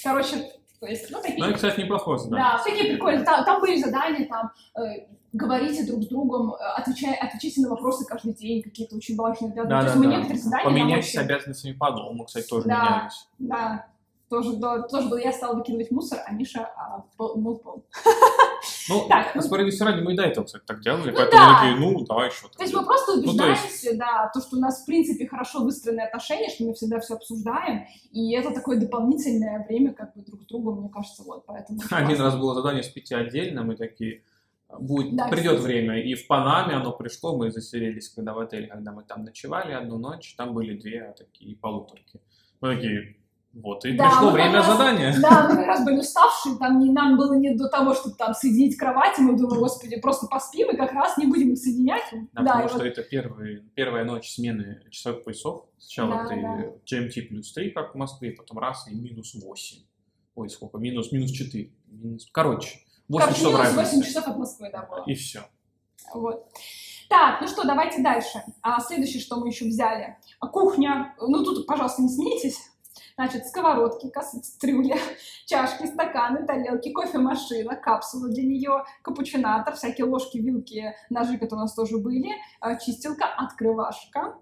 Короче, 0.03 0.51
то 0.81 0.87
есть, 0.87 1.11
ну, 1.11 1.21
такие... 1.23 1.39
Ну, 1.39 1.51
и, 1.51 1.55
кстати, 1.55 1.81
неплохое 1.81 2.19
задание. 2.19 2.45
Да, 2.45 2.63
такие 2.63 2.93
прикольные. 2.93 3.25
Там, 3.25 3.45
там 3.45 3.61
были 3.61 3.81
задания, 3.81 4.29
там, 4.29 4.51
э, 4.79 5.07
говорите 5.33 5.85
друг 5.87 6.03
с 6.03 6.09
другом, 6.09 6.55
э, 6.55 6.59
отвечай, 6.77 7.15
отвечайте 7.15 7.61
на 7.63 7.71
вопросы 7.71 8.05
каждый 8.05 8.35
день, 8.35 8.63
какие-то 8.63 8.97
очень 8.97 9.17
важные. 9.17 9.53
Да, 9.55 9.65
Да, 9.65 9.81
То 9.81 9.87
да, 9.87 9.93
есть 9.93 9.97
мы 9.97 10.05
да. 10.05 10.11
некоторые 10.11 10.43
задания... 10.43 10.65
Поменяйтесь 10.65 11.15
вообще- 11.15 11.21
обязанностями 11.21 11.73
по 11.73 11.91
дому, 11.93 12.25
кстати, 12.25 12.47
тоже 12.47 12.67
Да. 12.69 12.85
менялись. 12.85 13.29
Да, 13.39 13.87
тоже, 14.29 14.57
да, 14.57 14.83
тоже 14.83 15.09
был, 15.09 15.17
я 15.19 15.33
стала 15.33 15.55
выкидывать 15.57 15.91
мусор, 15.91 16.19
а 16.27 16.33
Миша 16.33 16.69
а, 16.77 17.05
пол- 17.17 17.37
мыл 17.37 17.57
пол. 17.59 17.85
Ну, 18.89 19.07
Так, 19.09 19.35
ну- 19.35 19.43
справедливости 19.43 19.83
ради, 19.83 20.03
мы 20.03 20.15
и 20.15 20.17
до 20.17 20.23
этого, 20.25 20.45
кстати, 20.45 20.65
так 20.67 20.81
делали, 20.81 21.11
Ну 21.11 21.17
поэтому 21.17 21.43
да. 21.43 21.61
такие, 21.61 21.77
ну, 21.77 22.05
давай 22.05 22.29
еще. 22.29 22.49
То 22.49 22.63
есть 22.63 22.75
мы 22.75 22.85
просто 22.85 23.17
Ну, 23.17 23.23
то 23.23 23.29
убеждаемся, 23.31 23.97
да, 23.97 24.31
то, 24.35 24.41
что 24.41 24.57
у 24.57 24.61
нас, 24.61 24.83
в 24.83 24.87
принципе, 24.87 25.29
хорошо 25.29 25.63
выстроенные 25.63 26.07
отношения, 26.07 26.49
что 26.49 26.65
мы 26.65 26.75
всегда 26.75 26.99
все 27.01 27.15
обсуждаем, 27.15 27.87
и 28.11 28.33
это 28.35 28.51
такое 28.53 28.81
дополнительное 28.81 29.65
время, 29.67 29.93
как 29.95 30.15
бы, 30.15 30.23
друг 30.23 30.43
с 30.43 30.47
другом, 30.47 30.81
мне 30.81 30.89
кажется, 30.89 31.23
вот, 31.23 31.45
поэтому... 31.47 31.81
Один 31.91 32.21
раз 32.21 32.37
было 32.37 32.55
задание 32.55 32.83
с 32.83 32.89
пяти 32.89 33.15
отдельно, 33.15 33.63
мы 33.63 33.77
такие, 33.77 34.23
будет, 34.81 35.15
Да, 35.15 35.29
придет 35.29 35.57
кстати. 35.59 35.63
время, 35.67 36.03
и 36.03 36.15
в 36.15 36.27
Панаме 36.27 36.75
оно 36.75 36.91
пришло, 36.93 37.37
мы 37.37 37.51
заселились, 37.53 38.09
когда 38.09 38.35
в 38.35 38.41
отеле, 38.41 38.67
когда 38.67 38.91
мы 38.91 39.05
там 39.05 39.23
ночевали 39.25 39.73
одну 39.73 39.99
ночь, 39.99 40.35
там 40.37 40.53
были 40.55 40.77
две 40.77 41.15
такие 41.17 41.55
полуторки. 41.57 42.21
Мы 42.61 42.75
такие, 42.75 43.17
вот, 43.63 43.85
и 43.85 43.93
Да, 43.97 44.09
пришло 44.11 44.31
время 44.31 44.53
как 44.61 44.69
раз- 44.69 44.77
задания. 44.77 45.17
Да, 45.21 45.49
мы 45.49 45.57
как 45.57 45.67
раз 45.67 45.85
были 45.85 45.99
уставшие, 45.99 46.57
там 46.59 46.79
не, 46.79 46.91
нам 46.93 47.17
было 47.17 47.35
не 47.35 47.55
до 47.55 47.69
того, 47.69 47.95
чтобы 47.95 48.15
там 48.17 48.35
соединить 48.35 48.77
кровати, 48.77 49.21
мы 49.21 49.37
думали, 49.37 49.59
господи, 49.59 49.99
просто 50.01 50.27
поспим, 50.27 50.71
и 50.71 50.77
как 50.77 50.93
раз 50.93 51.17
не 51.17 51.27
будем 51.27 51.53
их 51.53 51.59
соединять. 51.59 52.05
Да, 52.33 52.43
Да, 52.43 52.53
потому 52.53 52.69
что 52.69 52.79
вот- 52.79 52.87
это 52.87 53.03
первый, 53.03 53.63
первая 53.75 54.05
ночь 54.05 54.31
смены 54.35 54.83
часовых 54.91 55.25
поясов. 55.25 55.65
Сначала 55.79 56.23
Да, 56.23 56.27
ты 56.29 56.41
да. 56.43 56.65
GMT 56.85 57.23
плюс 57.29 57.53
3, 57.53 57.71
как 57.71 57.95
в 57.95 57.99
Москве, 57.99 58.33
потом 58.33 58.59
раз 58.59 58.87
и 58.89 58.95
минус 58.95 59.35
8. 59.35 59.83
Ой, 60.35 60.51
сколько? 60.51 60.79
Минус, 60.79 61.13
минус 61.13 61.31
4. 61.31 61.71
Минус... 61.89 62.29
Короче, 62.31 62.81
8 63.09 63.25
Короче, 63.25 63.39
часов 63.41 63.53
минус 63.55 63.67
разницы. 63.77 63.97
8 63.97 64.03
часов 64.07 64.29
от 64.29 64.37
Москвы, 64.37 64.69
да, 64.71 64.83
было. 64.83 65.05
И 65.07 65.15
все. 65.15 65.41
Вот. 66.13 66.47
Так, 67.09 67.41
ну 67.41 67.47
что, 67.49 67.65
давайте 67.67 68.03
дальше. 68.03 68.43
А, 68.63 68.81
следующее, 68.81 69.23
что 69.23 69.37
мы 69.41 69.49
еще 69.49 69.65
взяли. 69.65 70.17
Кухня. 70.41 71.15
Ну, 71.21 71.43
тут, 71.45 71.67
пожалуйста, 71.67 72.03
не 72.03 72.09
смейтесь. 72.09 72.59
Значит, 73.19 73.47
сковородки, 73.47 74.11
кастрюли, 74.11 74.95
чашки, 75.47 75.87
стаканы, 75.87 76.47
тарелки, 76.47 76.93
кофемашина, 76.93 77.75
капсула 77.77 78.29
для 78.29 78.43
нее, 78.45 78.85
капучинатор, 79.03 79.75
всякие 79.75 80.05
ложки, 80.05 80.37
вилки, 80.37 80.95
ножи, 81.09 81.39
которые 81.39 81.61
у 81.61 81.63
нас 81.63 81.75
тоже 81.75 81.97
были, 81.97 82.29
а, 82.61 82.77
чистилка, 82.77 83.25
открывашка. 83.25 84.35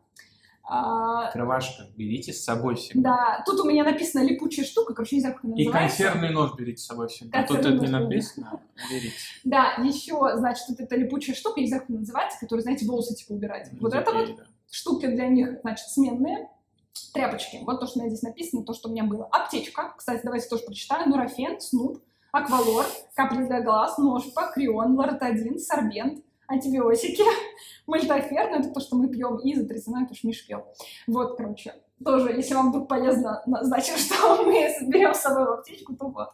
А, 0.66 1.30
Кровашка 1.30 1.84
берите 1.94 2.32
с 2.32 2.42
собой 2.42 2.74
всегда. 2.74 3.10
Да, 3.10 3.42
тут 3.46 3.60
у 3.60 3.68
меня 3.68 3.84
написано 3.84 4.24
липучая 4.24 4.64
штука, 4.64 4.94
короче, 4.94 5.16
не 5.16 5.20
знаю, 5.20 5.36
как 5.36 5.44
она 5.44 5.54
И 5.54 5.66
называется. 5.66 5.96
консервный 5.96 6.30
нож 6.30 6.54
берите 6.56 6.82
с 6.82 6.86
собой 6.86 7.08
всегда. 7.08 7.42
Тут 7.42 7.58
это 7.58 7.68
Консервный 7.68 7.86
не 7.86 8.04
написано. 8.04 8.60
Берите. 8.90 9.14
Да, 9.44 9.74
еще, 9.84 10.36
значит, 10.36 10.64
вот 10.70 10.80
эта 10.80 10.96
липучая 10.96 11.36
штука, 11.36 11.60
не 11.60 11.68
знаю, 11.68 11.82
как 11.82 11.90
она 11.90 11.98
называется, 12.00 12.40
которая, 12.40 12.62
знаете, 12.62 12.86
волосы 12.86 13.14
типа 13.14 13.32
убирать. 13.32 13.70
Вот 13.78 13.94
это 13.94 14.10
вот 14.10 14.42
штуки 14.70 15.06
для 15.06 15.28
них, 15.28 15.60
значит, 15.60 15.86
сменные. 15.88 16.48
Тряпочки. 17.12 17.60
Вот 17.62 17.80
то, 17.80 17.86
что 17.86 17.98
у 17.98 18.02
меня 18.02 18.10
здесь 18.10 18.22
написано, 18.22 18.64
то, 18.64 18.74
что 18.74 18.88
у 18.88 18.92
меня 18.92 19.04
было. 19.04 19.26
Аптечка. 19.26 19.94
Кстати, 19.96 20.22
давайте 20.24 20.48
тоже 20.48 20.64
прочитаю. 20.64 21.08
Нурофен, 21.08 21.60
снуп, 21.60 22.02
аквалор, 22.32 22.84
капли 23.14 23.44
для 23.44 23.62
глаз, 23.62 23.98
ножпа, 23.98 24.50
крион, 24.52 24.96
лоротадин, 24.96 25.58
сорбент, 25.58 26.24
антибиотики, 26.48 27.22
мальтофер, 27.86 28.50
ну 28.50 28.58
это 28.58 28.70
то, 28.70 28.80
что 28.80 28.96
мы 28.96 29.08
пьем, 29.08 29.38
и 29.38 29.54
изотрицинон, 29.54 30.04
это 30.04 30.14
что 30.14 30.26
Миш 30.26 30.46
пьел. 30.46 30.64
Вот, 31.06 31.36
короче, 31.36 31.74
тоже, 32.02 32.32
если 32.32 32.54
вам 32.54 32.70
вдруг 32.70 32.88
полезно, 32.88 33.42
на- 33.46 33.62
значит, 33.64 33.96
что 33.98 34.42
мы 34.44 34.68
берем 34.88 35.14
с 35.14 35.20
собой 35.20 35.46
в 35.46 35.52
аптечку, 35.52 35.94
то 35.94 36.06
вот. 36.08 36.28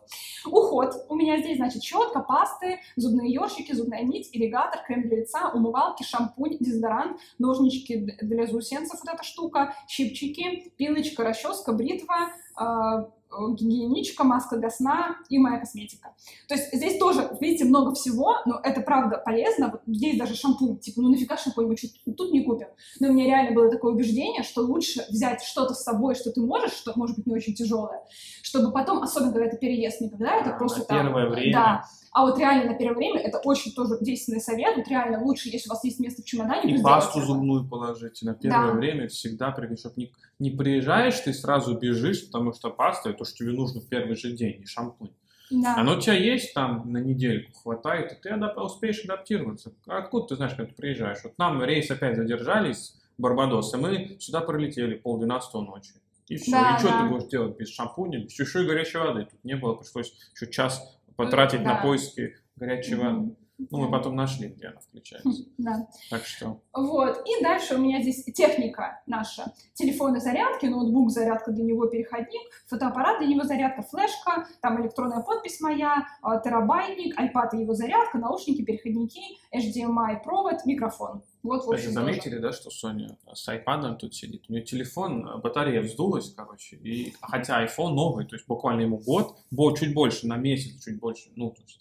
Уход. 0.47 0.95
У 1.09 1.15
меня 1.17 1.39
здесь, 1.39 1.57
значит, 1.57 1.83
щетка, 1.83 2.21
пасты, 2.21 2.81
зубные 2.97 3.33
ёршики, 3.33 3.73
зубная 3.73 4.03
нить, 4.03 4.31
ирригатор, 4.33 4.81
крем 4.87 5.03
для 5.09 5.19
лица, 5.19 5.51
умывалки, 5.53 6.03
шампунь, 6.03 6.57
дезодорант, 6.61 7.21
ножнички 7.39 8.17
для 8.23 8.47
заусенцев, 8.47 9.01
вот 9.05 9.15
эта 9.15 9.23
штука, 9.23 9.75
щипчики, 9.89 10.73
пилочка, 10.77 11.25
расческа, 11.25 11.73
бритва, 11.73 12.31
а, 12.57 13.11
гигиеничка, 13.55 14.25
маска 14.25 14.57
для 14.57 14.71
сна 14.71 15.17
и 15.29 15.39
моя 15.39 15.59
косметика. 15.59 16.15
То 16.49 16.55
есть 16.55 16.73
здесь 16.73 16.99
тоже, 16.99 17.37
видите, 17.41 17.65
много 17.65 17.95
всего, 17.95 18.37
но 18.47 18.61
это 18.63 18.81
правда 18.81 19.19
полезно. 19.25 19.71
Вот 19.71 19.83
здесь 19.87 20.19
даже 20.19 20.35
шампунь, 20.35 20.79
типа, 20.79 21.01
ну 21.03 21.11
нафига 21.11 21.37
шампунь, 21.37 21.67
мы 21.67 21.77
чё, 21.77 21.89
тут 22.17 22.33
не 22.33 22.45
купим. 22.45 22.69
Но 22.99 23.09
у 23.09 23.13
меня 23.13 23.27
реально 23.27 23.53
было 23.55 23.71
такое 23.71 23.93
убеждение, 23.93 24.43
что 24.43 24.63
лучше 24.63 25.05
взять 25.09 25.43
что-то 25.43 25.75
с 25.75 25.83
собой, 25.83 26.15
что 26.15 26.33
ты 26.33 26.41
можешь, 26.41 26.73
что 26.73 26.93
может 26.97 27.17
быть 27.17 27.27
не 27.27 27.35
очень 27.35 27.55
тяжелое, 27.55 28.03
чтобы 28.43 28.73
потом, 28.73 29.03
особенно 29.03 29.33
когда 29.33 29.47
это 29.47 29.57
переезд, 29.57 30.01
никогда 30.01 30.37
это 30.37 30.55
А, 30.55 30.59
просто 30.59 30.85
там... 30.85 31.07
первое 31.07 31.29
время. 31.29 31.53
Да, 31.53 31.85
а 32.13 32.27
вот 32.27 32.39
реально 32.39 32.73
на 32.73 32.79
первое 32.79 32.97
время 32.97 33.21
это 33.21 33.39
очень 33.39 33.73
тоже 33.73 33.99
действенный 34.01 34.41
совет. 34.41 34.77
Вот 34.77 34.89
реально 34.89 35.23
лучше, 35.23 35.49
если 35.49 35.69
у 35.69 35.73
вас 35.73 35.85
есть 35.85 36.01
место 36.01 36.23
в 36.23 36.25
чемодане, 36.25 36.75
И 36.75 36.83
пасту 36.83 37.21
зубную 37.21 37.69
положите. 37.69 38.27
На 38.27 38.35
первое 38.35 38.73
Да. 38.73 38.79
время 38.79 39.09
всегда 39.09 39.55
чтобы 39.77 39.95
не, 39.97 40.13
не 40.39 40.51
приезжаешь, 40.51 41.19
ты 41.21 41.33
сразу 41.33 41.77
бежишь, 41.79 42.27
потому 42.27 42.53
что 42.53 42.71
паста 42.71 43.11
это 43.11 43.19
то, 43.19 43.25
что 43.25 43.37
тебе 43.39 43.53
нужно 43.53 43.81
в 43.81 43.89
первый 43.89 44.17
же 44.17 44.33
день, 44.33 44.61
и 44.63 44.67
шампунь. 44.67 45.13
Да. 45.51 45.77
Оно 45.77 45.97
у 45.97 46.01
тебя 46.01 46.15
есть 46.15 46.55
там 46.55 46.91
на 46.93 46.99
недельку, 46.99 47.53
хватает, 47.61 48.13
и 48.13 48.17
ты 48.21 48.31
адап- 48.31 48.61
успеешь 48.61 49.05
адаптироваться. 49.05 49.73
А 49.87 49.99
Откуда 49.99 50.29
ты 50.29 50.37
знаешь, 50.37 50.55
когда 50.55 50.71
ты 50.71 50.75
приезжаешь? 50.75 51.19
Вот 51.25 51.35
нам 51.39 51.63
рейс 51.63 51.91
опять 51.91 52.17
задержались, 52.17 52.95
Барбадос, 53.19 53.75
и 53.75 53.77
мы 53.77 54.17
сюда 54.21 54.41
пролетели 54.41 54.95
полдвенадцатого 54.95 55.63
ночи. 55.63 55.93
И 56.29 56.37
все. 56.37 56.53
Да, 56.53 56.77
и 56.77 56.79
что 56.79 56.89
да. 56.89 57.03
ты 57.03 57.09
будешь 57.09 57.29
делать 57.29 57.57
без 57.59 57.69
шампуня? 57.71 58.21
Еще, 58.21 58.45
еще 58.45 58.63
и 58.63 58.67
горячей 58.67 58.99
воды 58.99 59.27
тут 59.31 59.45
не 59.45 59.57
было, 59.57 59.75
пришлось 59.75 60.15
еще 60.35 60.51
час 60.51 60.97
потратить 61.25 61.63
да. 61.63 61.75
на 61.75 61.83
поиски. 61.83 62.35
Мгм. 62.57 63.37
Ну, 63.71 63.79
мы 63.79 63.91
потом 63.91 64.17
нашли, 64.17 64.49
где 64.49 64.69
она 64.69 64.81
включается. 64.81 65.31
Да. 65.59 65.89
Так 66.09 66.25
что 66.25 66.63
Вот. 66.73 67.23
И 67.27 67.43
дальше 67.43 67.75
у 67.75 67.79
меня 67.79 68.01
здесь 68.01 68.25
техника 68.25 69.03
наша. 69.07 69.53
Телефоны 69.75 70.21
зарядки, 70.21 70.67
ноутбук 70.67 71.11
зарядка 71.11 71.53
для 71.53 71.65
него 71.65 71.87
переходник, 71.87 72.41
фотоаппарат 72.67 73.19
для 73.19 73.29
него 73.29 73.45
зарядка, 73.45 73.83
флешка, 73.83 74.47
там 74.63 74.81
электронная 74.81 75.23
подпись 75.23 75.61
моя, 75.61 76.07
а, 76.23 76.39
терабайтник, 76.39 77.19
iPad 77.19 77.51
и 77.55 77.61
его 77.61 77.75
зарядка, 77.75 78.19
наушники, 78.19 78.63
переходники, 78.63 79.21
HDMI, 79.55 80.23
провод, 80.25 80.65
микрофон. 80.65 81.23
Вот, 81.43 81.65
в 81.65 81.73
общем, 81.73 81.93
заметили, 81.93 82.39
да, 82.39 82.53
что 82.53 82.71
Соня 82.71 83.17
с 83.33 83.49
iPad 83.49 83.97
тут 83.97 84.15
сидит? 84.15 84.45
У 84.49 84.53
нее 84.53 84.63
телефон, 84.63 85.27
э, 85.27 85.39
батарея 85.39 85.81
вздулась, 85.81 86.33
короче, 86.35 86.77
и 86.77 87.15
хотя 87.23 87.65
iPhone 87.65 87.95
новый, 87.95 88.27
то 88.27 88.37
есть 88.37 88.47
буквально 88.47 88.83
ему 88.83 88.99
год, 88.99 89.37
чуть 89.79 89.95
больше, 89.95 90.27
на 90.27 90.37
месяц, 90.37 90.83
чуть 90.85 90.99
больше, 90.99 91.31
ну, 91.37 91.51
то 91.51 91.63
есть 91.63 91.81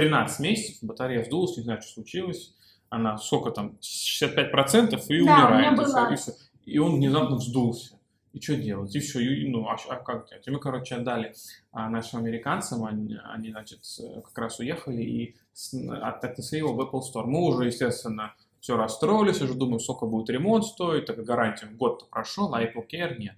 13 0.00 0.40
месяцев, 0.40 0.78
батарея 0.82 1.22
вздулась, 1.22 1.56
не 1.56 1.62
знаю, 1.64 1.80
что 1.82 1.92
случилось, 1.92 2.54
она 2.90 3.18
сколько 3.18 3.50
там, 3.50 3.76
65% 3.80 5.04
и 5.08 5.24
Да, 5.24 5.32
у 5.32 5.34
умирает. 5.46 5.60
меня 5.60 5.72
и, 5.72 5.76
всё, 5.84 5.92
была. 5.94 6.12
и, 6.12 6.16
всё. 6.16 6.32
И 6.64 6.78
он 6.78 6.96
внезапно 6.96 7.36
вздулся. 7.36 7.94
И 8.34 8.40
что 8.40 8.56
делать? 8.56 8.94
И 8.94 9.00
все, 9.00 9.20
и, 9.20 9.48
ну, 9.48 9.66
а, 9.68 9.76
а 9.88 9.96
как 9.96 10.28
делать? 10.28 10.46
И 10.46 10.50
мы, 10.50 10.58
короче, 10.60 10.94
отдали 10.96 11.32
а, 11.72 11.88
нашим 11.88 12.20
американцам, 12.20 12.84
они, 12.84 13.16
они, 13.24 13.50
значит, 13.50 13.80
как 14.24 14.36
раз 14.38 14.58
уехали 14.60 15.02
и 15.02 15.36
с- 15.54 15.74
от- 15.74 16.24
отнесли 16.24 16.58
его 16.58 16.74
в 16.74 16.80
Apple 16.80 17.00
Store. 17.00 17.24
Мы 17.24 17.40
уже, 17.46 17.66
естественно, 17.66 18.34
все 18.60 18.76
расстроились, 18.76 19.40
уже 19.40 19.54
думаем, 19.54 19.80
сколько 19.80 20.06
будет 20.06 20.28
ремонт 20.30 20.64
стоить, 20.66 21.06
так 21.06 21.16
как 21.16 21.24
гарантия 21.24 21.66
год-то 21.66 22.04
прошел, 22.06 22.54
а 22.54 22.62
Apple 22.62 22.86
Care 22.92 23.16
нет. 23.18 23.34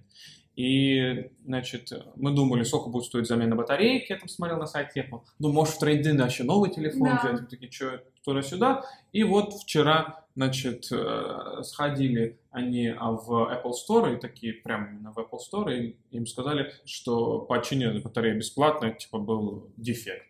И, 0.61 1.31
значит, 1.43 1.91
мы 2.15 2.35
думали, 2.35 2.61
сколько 2.61 2.89
будет 2.91 3.05
стоить 3.05 3.25
замена 3.25 3.55
батарейки, 3.55 4.11
я 4.11 4.19
там 4.19 4.27
смотрел 4.27 4.59
на 4.59 4.67
сайте 4.67 5.01
Apple. 5.01 5.21
Ну, 5.39 5.51
может, 5.51 5.73
в 5.73 5.79
трейдинг 5.79 6.21
вообще 6.21 6.43
новый 6.43 6.69
телефон 6.69 7.09
Да. 7.23 7.33
взять, 7.33 7.49
такие, 7.49 7.71
что, 7.71 8.03
туда-сюда. 8.23 8.85
И 9.11 9.23
вот 9.23 9.53
вчера, 9.55 10.23
значит, 10.35 10.91
э, 10.91 11.63
сходили 11.63 12.37
они 12.51 12.89
а, 12.89 13.09
в 13.09 13.31
Apple 13.31 13.71
Store, 13.71 14.15
и 14.15 14.19
такие, 14.19 14.53
прям 14.53 15.11
в 15.11 15.17
Apple 15.17 15.39
Store, 15.39 15.75
и 15.75 15.97
им 16.11 16.27
сказали, 16.27 16.71
что 16.85 17.39
починена 17.39 17.99
батарея 17.99 18.35
бесплатно, 18.35 18.91
типа, 18.91 19.17
был 19.17 19.71
дефект. 19.77 20.27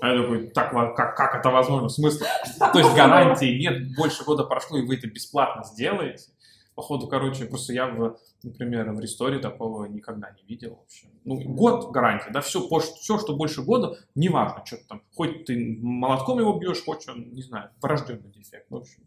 А 0.00 0.08
я 0.08 0.22
такой, 0.22 0.48
так, 0.48 0.72
как, 0.96 1.16
как 1.16 1.36
это 1.36 1.50
возможно? 1.50 1.86
В 1.86 1.92
смысле? 1.92 2.26
То 2.58 2.80
есть 2.80 2.96
гарантии 2.96 3.60
нет, 3.60 3.94
больше 3.96 4.24
года 4.24 4.42
прошло, 4.42 4.76
и 4.76 4.84
вы 4.84 4.96
это 4.96 5.06
бесплатно 5.06 5.62
сделаете. 5.62 6.32
Походу, 6.74 7.06
короче, 7.06 7.44
просто 7.44 7.72
я, 7.74 7.86
в, 7.86 8.16
например, 8.44 8.92
в 8.92 9.00
ресторе 9.00 9.38
такого 9.38 9.84
никогда 9.86 10.30
не 10.30 10.42
видел 10.44 10.76
вообще. 10.76 11.06
Ну, 11.24 11.40
год 11.54 11.90
гарантия, 11.92 12.30
да, 12.30 12.40
все, 12.40 12.60
все, 12.80 13.18
что 13.18 13.36
больше 13.36 13.62
года, 13.62 13.96
неважно, 14.14 14.64
что 14.64 14.76
там, 14.88 15.02
хоть 15.14 15.44
ты 15.44 15.78
молотком 15.80 16.38
его 16.38 16.58
бьешь, 16.58 16.84
хоть 16.84 17.08
он, 17.08 17.30
не 17.32 17.42
знаю, 17.42 17.70
врожденный 17.80 18.30
дефект, 18.30 18.70
в 18.70 18.76
общем. 18.76 19.02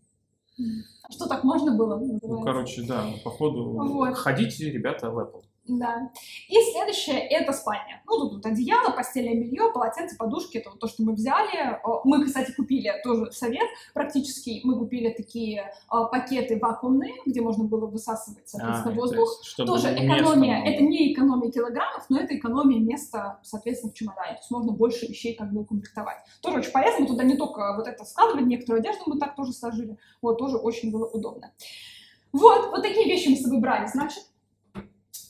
Что 1.10 1.28
так 1.28 1.44
можно 1.44 1.76
было? 1.76 1.98
Ну, 1.98 2.14
называется. 2.14 2.46
короче, 2.46 2.82
да, 2.84 3.06
походу, 3.24 3.72
Вот. 3.72 4.16
ходите, 4.16 4.72
ребята, 4.72 5.10
в 5.12 5.20
Apple. 5.20 5.44
Да. 5.68 6.12
И 6.48 6.56
следующее 6.72 7.20
это 7.28 7.52
спальня. 7.52 8.02
Ну, 8.06 8.20
тут 8.20 8.34
вот 8.36 8.46
одеяло, 8.46 8.92
постельное 8.92 9.34
белье, 9.34 9.72
полотенце, 9.74 10.16
подушки, 10.16 10.58
это 10.58 10.70
вот 10.70 10.80
то, 10.80 10.88
что 10.88 11.04
мы 11.04 11.14
взяли. 11.14 11.80
Мы, 12.04 12.26
кстати, 12.26 12.52
купили 12.52 12.92
тоже 13.04 13.32
совет 13.32 13.68
практически. 13.94 14.62
Мы 14.64 14.78
купили 14.78 15.10
такие 15.10 15.74
а, 15.88 16.06
пакеты 16.06 16.60
вакуумные, 16.60 17.16
где 17.26 17.42
можно 17.42 17.64
было 17.64 17.88
высасывать, 17.88 18.48
соответственно, 18.48 18.92
А, 18.92 18.96
то 18.96 19.02
воздух. 19.02 19.40
чтобы 19.44 19.68
Тоже 19.68 19.94
экономия, 19.94 20.64
это 20.64 20.84
не 20.84 21.14
экономия 21.14 21.52
килограммов, 21.52 22.06
но 22.10 22.20
это 22.20 22.38
экономия 22.38 22.80
места, 22.80 23.40
соответственно, 23.42 23.92
в 23.92 23.96
чемодане. 23.96 24.34
То 24.34 24.40
есть 24.40 24.52
можно 24.52 24.72
больше 24.72 25.08
вещей 25.08 25.36
как 25.36 25.52
бы 25.52 25.62
укомплектовать. 25.62 26.18
Тоже 26.42 26.60
очень 26.60 26.72
полезно, 26.72 27.02
мы 27.02 27.08
туда 27.08 27.24
не 27.24 27.38
только 27.38 27.76
вот 27.76 27.88
это 27.88 28.06
складывали, 28.06 28.44
некоторую 28.44 28.82
одежду 28.82 29.04
мы 29.08 29.20
так 29.20 29.36
тоже 29.36 29.52
сложили. 29.54 29.98
Вот, 30.22 30.38
тоже 30.38 30.58
очень 30.58 30.92
было 30.92 31.06
удобно. 31.08 31.52
Вот, 32.34 32.70
вот 32.70 32.84
такие 32.84 33.06
вещи 33.06 33.30
мы 33.30 33.36
с 33.38 33.42
собой 33.42 33.60
брали, 33.60 33.88
значит. 33.88 34.24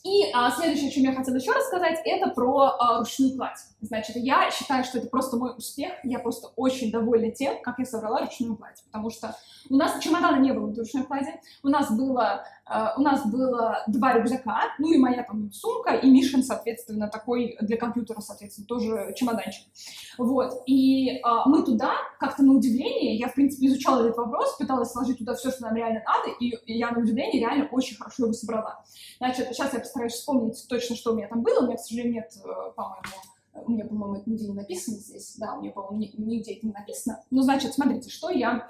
И 0.06 0.30
а, 0.36 0.52
следующее, 0.52 0.90
о 0.90 0.92
чем 0.92 1.04
я 1.04 1.16
хотела 1.16 1.36
еще 1.36 1.52
рассказать, 1.52 2.00
это 2.06 2.30
про 2.30 2.76
а, 2.78 3.00
ручную 3.00 3.36
кладь. 3.36 3.58
Значит, 3.82 4.18
я 4.18 4.52
считаю, 4.52 4.84
что 4.84 5.00
это 5.00 5.08
просто 5.08 5.36
мой 5.36 5.58
успех. 5.58 5.94
Я 6.04 6.20
просто 6.20 6.50
очень 6.56 6.92
довольна 6.92 7.32
тем, 7.32 7.60
как 7.64 7.80
я 7.80 7.86
собрала 7.86 8.20
ручную 8.20 8.56
кладь. 8.56 8.84
Потому 8.86 9.10
что 9.10 9.36
у 9.68 9.76
нас 9.76 10.00
чемодана 10.04 10.38
не 10.38 10.54
было 10.54 10.68
в 10.68 10.78
ручной 10.78 11.06
клади. 11.06 11.32
У 11.64 11.70
нас 11.70 11.92
было, 11.92 12.46
а, 12.68 12.94
у 12.98 13.02
нас 13.02 13.26
было 13.26 13.84
два 13.88 14.14
рюкзака, 14.14 14.76
ну 14.78 14.94
и 14.94 15.00
моя 15.00 15.24
там 15.24 15.52
сумка, 15.52 15.96
и 15.96 16.08
Мишин, 16.08 16.44
соответственно, 16.44 17.08
такой 17.08 17.58
для 17.62 17.78
компьютера, 17.78 18.22
соответственно, 18.22 18.68
тоже 18.68 19.12
чемоданчик. 19.16 19.66
Вот. 20.20 20.62
И 20.68 21.20
а, 21.24 21.50
мы 21.50 21.64
туда, 21.64 21.94
как-то 22.20 22.44
на 22.44 22.54
удивление, 22.54 23.16
я, 23.16 23.28
в 23.28 23.34
принципе, 23.34 23.66
изучала 23.66 24.02
этот 24.04 24.18
вопрос, 24.18 24.56
пыталась 24.58 24.92
сложить 24.92 25.18
туда 25.18 25.34
все, 25.34 25.50
что 25.50 25.64
нам 25.64 25.76
реально 25.76 26.04
надо, 26.06 26.30
и 26.40 26.54
я 26.72 26.92
на 26.92 27.00
удивление 27.00 27.40
реально 27.40 27.68
очень 27.72 27.98
хорошо 27.98 28.26
его 28.26 28.34
собрала. 28.34 28.84
Значит, 29.18 29.48
сейчас 29.48 29.74
я 29.74 29.80
постараюсь 29.96 30.14
вспомнить 30.14 30.66
точно, 30.68 30.96
что 30.96 31.14
у 31.14 31.16
меня 31.16 31.30
там 31.30 31.42
было. 31.42 31.62
У 31.62 31.68
меня, 31.68 31.78
к 31.78 31.80
сожалению, 31.80 32.14
нет, 32.16 32.32
э, 32.44 32.72
по-моему, 32.76 33.04
у 33.54 33.72
меня, 33.72 33.86
по-моему, 33.86 34.16
это 34.16 34.30
нигде 34.30 34.48
не 34.48 34.54
написано 34.54 34.98
здесь. 34.98 35.36
Да, 35.38 35.54
у 35.56 35.62
меня, 35.62 35.72
по-моему, 35.72 35.98
ни- 35.98 36.14
нигде 36.18 36.56
это 36.56 36.66
не 36.66 36.74
написано. 36.74 37.24
Ну, 37.32 37.42
значит, 37.42 37.74
смотрите, 37.74 38.10
что 38.10 38.30
я 38.30 38.70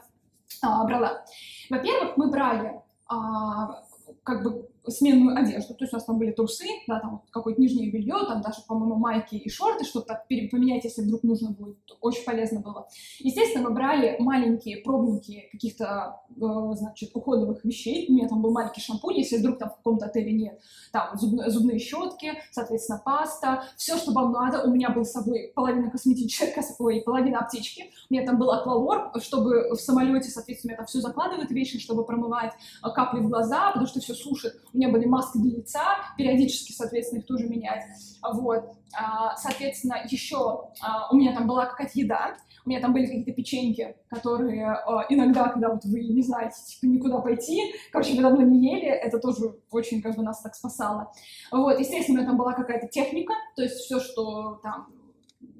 а, 0.61 0.85
брала. 0.85 1.25
Во-первых, 1.71 2.17
мы 2.17 2.29
брали 2.29 2.79
а, 3.07 3.83
как 4.23 4.43
бы 4.43 4.69
сменную 4.87 5.37
одежду, 5.37 5.73
то 5.73 5.83
есть 5.83 5.93
у 5.93 5.97
нас 5.97 6.05
там 6.05 6.17
были 6.17 6.31
трусы, 6.31 6.65
да, 6.87 6.99
там 6.99 7.23
какое-то 7.31 7.61
нижнее 7.61 7.91
белье, 7.91 8.15
там 8.27 8.41
даже, 8.41 8.61
по-моему, 8.67 8.95
майки 8.95 9.35
и 9.35 9.49
шорты, 9.49 9.85
пере- 10.27 10.49
поменять, 10.49 10.83
если 10.83 11.01
вдруг 11.01 11.23
нужно 11.23 11.51
будет, 11.51 11.77
очень 12.01 12.23
полезно 12.23 12.59
было. 12.59 12.87
Естественно, 13.19 13.69
мы 13.69 13.75
брали 13.75 14.15
маленькие 14.19 14.77
пробники 14.77 15.49
каких-то, 15.51 16.21
э, 16.29 16.75
значит, 16.75 17.11
уходовых 17.13 17.63
вещей, 17.65 18.07
у 18.09 18.13
меня 18.13 18.27
там 18.27 18.41
был 18.41 18.51
маленький 18.51 18.81
шампунь, 18.81 19.17
если 19.17 19.37
вдруг 19.37 19.57
там 19.57 19.69
в 19.69 19.77
каком-то 19.77 20.05
отеле 20.05 20.31
нет, 20.33 20.59
там 20.91 21.15
зуб- 21.15 21.49
зубные 21.49 21.79
щетки, 21.79 22.33
соответственно, 22.51 23.01
паста, 23.03 23.63
все, 23.77 23.97
что 23.97 24.11
вам 24.11 24.31
надо, 24.31 24.63
у 24.63 24.71
меня 24.71 24.89
был 24.89 25.05
с 25.05 25.11
собой 25.11 25.51
половина 25.55 25.89
косметической, 25.89 26.63
ой, 26.79 27.01
половина 27.05 27.39
аптечки, 27.39 27.91
у 28.09 28.13
меня 28.13 28.25
там 28.25 28.37
был 28.37 28.51
аквалор, 28.51 29.11
чтобы 29.21 29.69
в 29.71 29.77
самолете, 29.77 30.29
соответственно, 30.29 30.71
меня 30.71 30.77
там 30.77 30.85
все 30.85 30.99
закладывают 30.99 31.51
вещи, 31.51 31.79
чтобы 31.79 32.05
промывать 32.05 32.53
а, 32.81 32.91
капли 32.91 33.19
в 33.19 33.29
глаза, 33.29 33.67
потому 33.67 33.87
что 33.87 33.99
все 33.99 34.13
сушит. 34.13 34.61
У 34.75 34.77
меня 34.77 34.89
были 34.89 35.05
маски 35.05 35.37
для 35.37 35.57
лица, 35.57 35.83
периодически, 36.17 36.73
соответственно, 36.73 37.19
их 37.19 37.25
тоже 37.25 37.47
менять. 37.47 37.83
Вот. 38.21 38.65
А, 38.93 39.37
Соответственно, 39.37 39.99
еще 40.09 40.69
а, 40.81 41.09
у 41.11 41.15
меня 41.15 41.33
там 41.33 41.47
была 41.47 41.65
какая-то 41.65 41.97
еда, 41.97 42.35
у 42.65 42.69
меня 42.69 42.81
там 42.81 42.91
были 42.91 43.05
какие-то 43.05 43.31
печеньки, 43.31 43.95
которые 44.09 44.67
а, 44.67 45.05
иногда, 45.07 45.47
когда 45.47 45.69
вот 45.69 45.85
вы 45.85 46.01
не 46.01 46.21
знаете, 46.21 46.57
типа, 46.65 46.91
никуда 46.91 47.19
пойти, 47.19 47.73
короче, 47.89 48.15
вы 48.15 48.21
давно 48.21 48.41
не 48.41 48.69
ели, 48.69 48.87
это 48.89 49.17
тоже 49.19 49.55
очень 49.71 50.01
как 50.01 50.17
бы 50.17 50.23
нас 50.23 50.41
так 50.41 50.55
спасало. 50.55 51.09
Вот, 51.53 51.79
естественно, 51.79 52.19
у 52.19 52.21
меня 52.21 52.29
там 52.29 52.37
была 52.37 52.51
какая-то 52.51 52.87
техника, 52.87 53.33
то 53.55 53.63
есть 53.63 53.75
все, 53.75 54.01
что 54.01 54.59
там 54.61 54.87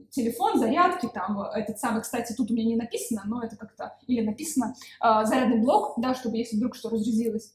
телефон, 0.09 0.59
зарядки, 0.59 1.07
там, 1.13 1.41
этот 1.41 1.79
самый, 1.79 2.01
кстати, 2.01 2.33
тут 2.33 2.51
у 2.51 2.53
меня 2.53 2.65
не 2.65 2.75
написано, 2.75 3.23
но 3.25 3.41
это 3.41 3.55
как-то, 3.55 3.97
или 4.07 4.25
написано, 4.25 4.75
а, 4.99 5.23
зарядный 5.23 5.59
блок, 5.59 5.93
да, 5.97 6.15
чтобы 6.15 6.35
если 6.35 6.57
вдруг 6.57 6.75
что 6.75 6.89
разрядилось. 6.89 7.53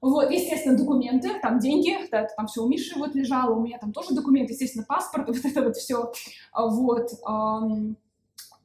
Вот, 0.00 0.30
естественно, 0.30 0.78
документы, 0.78 1.38
там 1.40 1.58
деньги, 1.58 1.94
да, 2.10 2.26
там 2.36 2.46
все 2.46 2.62
у 2.62 2.68
Миши 2.68 2.98
вот 2.98 3.14
лежало, 3.14 3.54
у 3.54 3.60
меня 3.60 3.78
там 3.78 3.92
тоже 3.92 4.14
документы, 4.14 4.54
естественно, 4.54 4.84
паспорт, 4.88 5.28
вот 5.28 5.44
это 5.44 5.62
вот 5.62 5.76
все, 5.76 6.10
вот. 6.54 7.10
ам, 7.24 7.96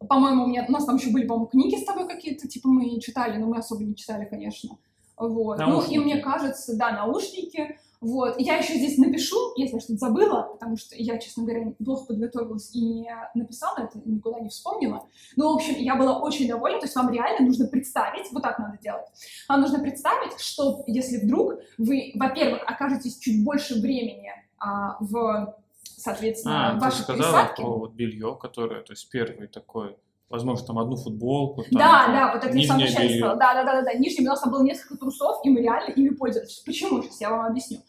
по-моему, 0.08 0.46
у, 0.46 0.48
меня, 0.48 0.66
у 0.68 0.72
нас 0.72 0.86
там 0.86 0.96
еще 0.96 1.10
были, 1.10 1.26
по-моему, 1.26 1.48
книги 1.48 1.76
с 1.76 1.86
тобой 1.86 2.08
какие-то, 2.08 2.48
типа 2.48 2.70
мы 2.70 3.00
читали, 3.00 3.38
но 3.38 3.48
мы 3.48 3.58
особо 3.58 3.84
не 3.84 3.96
читали, 3.96 4.26
конечно. 4.26 4.78
Вот. 5.18 5.58
Ну, 5.60 5.66
и 5.66 5.70
Наушники. 5.70 5.98
мне 5.98 6.18
кажется, 6.18 6.78
да, 6.78 6.92
наушники. 6.92 7.80
Вот. 8.02 8.36
Я 8.40 8.58
еще 8.58 8.76
здесь 8.76 8.98
напишу, 8.98 9.54
если 9.56 9.76
я 9.76 9.80
что-то 9.80 10.00
забыла, 10.00 10.50
потому 10.54 10.78
что 10.78 10.96
я, 10.96 11.18
честно 11.18 11.44
говоря, 11.44 11.72
плохо 11.84 12.08
подготовилась 12.08 12.74
и 12.74 12.82
не 12.82 13.12
написала 13.34 13.78
это, 13.80 14.00
никуда 14.06 14.40
не 14.40 14.50
вспомнила. 14.50 15.08
Ну, 15.36 15.52
в 15.52 15.56
общем, 15.56 15.76
я 15.78 15.96
была 15.96 16.20
очень 16.20 16.48
довольна, 16.48 16.80
то 16.80 16.86
есть 16.86 16.96
вам 16.96 17.12
реально 17.12 17.48
нужно 17.48 17.68
представить, 17.68 18.32
вот 18.32 18.44
так 18.44 18.60
надо 18.60 18.78
делать, 18.78 19.06
вам 19.50 19.62
нужно 19.62 19.80
представить, 19.80 20.40
что 20.40 20.84
если 20.88 21.26
вдруг 21.26 21.56
вы, 21.78 22.12
во-первых, 22.16 22.62
окажетесь 22.66 23.18
чуть 23.18 23.44
больше 23.44 23.80
времени 23.82 24.32
а, 24.58 24.98
в, 25.00 25.56
соответственно, 25.84 26.72
А, 26.72 26.80
в 26.80 26.90
ты 26.90 26.96
сказала 27.04 27.18
пересадке. 27.18 27.64
про 27.64 27.78
вот 27.78 27.94
белье, 27.94 28.38
которое, 28.40 28.82
то 28.82 28.94
есть 28.94 29.10
первый 29.10 29.48
такой, 29.48 29.98
возможно, 30.30 30.66
там 30.66 30.80
одну 30.80 30.96
футболку, 30.96 31.64
там, 31.64 31.72
Да, 31.72 32.08
да, 32.08 32.34
вот 32.34 32.44
это 32.44 32.54
я 32.56 32.62
нижнее 32.62 32.90
начале 32.90 33.10
белье. 33.10 33.22
Да, 33.22 33.54
да, 33.54 33.64
да, 33.64 33.74
да, 33.74 33.82
да. 33.84 33.94
Нижним 33.94 34.26
у 34.26 34.30
нас 34.30 34.42
там 34.42 34.52
было 34.52 34.64
несколько 34.64 34.98
трусов, 34.98 35.38
и 35.44 35.50
мы 35.50 35.62
реально 35.62 35.92
ими 35.94 36.10
пользовались. 36.10 36.62
Почему? 36.66 37.02
Сейчас 37.02 37.22
я 37.22 37.30
вам 37.30 37.46
объясню. 37.46 37.80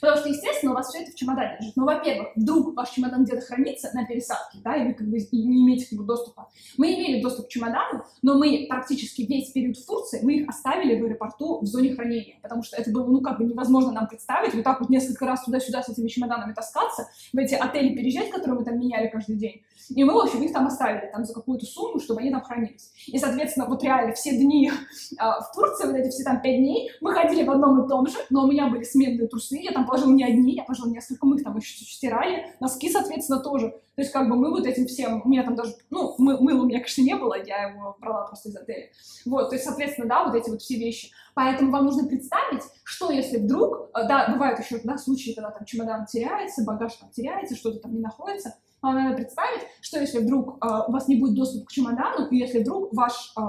Потому 0.00 0.18
что, 0.18 0.28
естественно, 0.28 0.72
у 0.72 0.74
вас 0.74 0.88
все 0.88 1.02
это 1.02 1.12
в 1.12 1.14
чемодане 1.14 1.56
лежит. 1.58 1.76
Но, 1.76 1.84
во-первых, 1.84 2.28
вдруг 2.36 2.76
ваш 2.76 2.90
чемодан 2.90 3.24
где-то 3.24 3.40
хранится 3.46 3.90
на 3.94 4.04
пересадке, 4.04 4.58
да, 4.62 4.76
и 4.76 4.88
вы 4.88 4.94
как 4.94 5.08
бы 5.08 5.16
не 5.32 5.62
имеете 5.62 5.86
к 5.86 5.92
нему 5.92 6.04
доступа. 6.04 6.50
Мы 6.76 6.94
имели 6.94 7.22
доступ 7.22 7.46
к 7.46 7.48
чемодану, 7.48 8.04
но 8.22 8.38
мы 8.38 8.66
практически 8.68 9.22
весь 9.22 9.52
период 9.52 9.76
в 9.76 9.86
Турции, 9.86 10.20
мы 10.22 10.34
их 10.34 10.48
оставили 10.48 11.00
в 11.00 11.04
аэропорту 11.04 11.60
в 11.60 11.66
зоне 11.66 11.94
хранения, 11.94 12.38
потому 12.42 12.62
что 12.62 12.76
это 12.76 12.90
было, 12.90 13.06
ну, 13.06 13.20
как 13.20 13.38
бы 13.38 13.44
невозможно 13.44 13.92
нам 13.92 14.06
представить, 14.06 14.54
вот 14.54 14.64
так 14.64 14.80
вот 14.80 14.90
несколько 14.90 15.26
раз 15.26 15.44
туда-сюда 15.44 15.82
с 15.82 15.88
этими 15.88 16.08
чемоданами 16.08 16.52
таскаться, 16.52 17.08
в 17.32 17.38
эти 17.38 17.54
отели 17.54 17.94
переезжать, 17.94 18.30
которые 18.30 18.58
мы 18.58 18.64
там 18.64 18.78
меняли 18.78 19.08
каждый 19.08 19.36
день. 19.36 19.62
И 19.94 20.04
мы, 20.04 20.14
в 20.14 20.18
общем, 20.18 20.42
их 20.42 20.52
там 20.52 20.66
оставили, 20.66 21.10
там, 21.12 21.24
за 21.24 21.32
какую-то 21.32 21.66
сумму, 21.66 22.00
чтобы 22.00 22.20
они 22.20 22.30
там 22.30 22.42
хранились. 22.42 22.92
И, 23.06 23.18
соответственно, 23.18 23.66
вот 23.66 23.82
реально 23.82 24.14
все 24.14 24.36
дни 24.36 24.70
а, 25.18 25.40
в 25.40 25.52
Турции, 25.52 25.86
вот 25.86 25.96
эти 25.96 26.08
все 26.10 26.24
там 26.24 26.40
пять 26.40 26.58
дней, 26.58 26.90
мы 27.00 27.12
ходили 27.12 27.44
в 27.44 27.50
одном 27.50 27.84
и 27.84 27.88
том 27.88 28.06
же, 28.06 28.16
но 28.30 28.44
у 28.44 28.50
меня 28.50 28.68
были 28.68 28.82
сменные 28.82 29.28
трусы, 29.28 29.58
я 29.58 29.72
там 29.72 29.86
положила 29.86 30.12
не 30.12 30.24
одни, 30.24 30.54
я 30.54 30.64
положила 30.64 30.88
несколько, 30.88 31.26
мы 31.26 31.36
их 31.36 31.44
там 31.44 31.56
еще 31.56 31.76
стирали, 31.84 32.46
носки, 32.60 32.90
соответственно, 32.90 33.40
тоже. 33.40 33.74
То 33.96 34.02
есть, 34.02 34.12
как 34.12 34.28
бы 34.28 34.36
мы 34.36 34.50
вот 34.50 34.66
этим 34.66 34.86
всем, 34.86 35.22
у 35.24 35.28
меня 35.28 35.42
там 35.42 35.54
даже, 35.54 35.74
ну, 35.88 36.14
мы, 36.18 36.38
мыла 36.38 36.62
у 36.62 36.66
меня, 36.66 36.78
конечно, 36.78 37.02
не 37.02 37.16
было, 37.16 37.34
я 37.42 37.70
его 37.70 37.96
брала 37.98 38.26
просто 38.26 38.50
из 38.50 38.56
отеля. 38.56 38.90
Вот, 39.24 39.48
то 39.48 39.54
есть, 39.54 39.64
соответственно, 39.64 40.06
да, 40.06 40.24
вот 40.24 40.34
эти 40.34 40.50
вот 40.50 40.60
все 40.60 40.76
вещи. 40.76 41.10
Поэтому 41.36 41.70
вам 41.70 41.84
нужно 41.84 42.08
представить, 42.08 42.62
что 42.82 43.10
если 43.10 43.36
вдруг, 43.36 43.90
э, 43.94 44.08
да, 44.08 44.26
бывают 44.32 44.58
еще, 44.58 44.80
да, 44.82 44.96
случаи, 44.96 45.34
когда 45.34 45.50
там 45.50 45.66
чемодан 45.66 46.06
теряется, 46.06 46.64
багаж 46.64 46.94
там 46.94 47.10
теряется, 47.10 47.54
что-то 47.54 47.80
там 47.80 47.92
не 47.92 48.00
находится, 48.00 48.56
Вам 48.80 48.94
надо 48.94 49.16
представить, 49.16 49.60
что 49.82 50.00
если 50.00 50.20
вдруг 50.20 50.64
э, 50.64 50.68
у 50.88 50.92
вас 50.92 51.08
не 51.08 51.16
будет 51.16 51.34
доступа 51.34 51.66
к 51.66 51.72
чемодану, 51.72 52.26
и 52.28 52.38
если 52.38 52.60
вдруг 52.60 52.90
ваш, 52.94 53.34
э, 53.36 53.40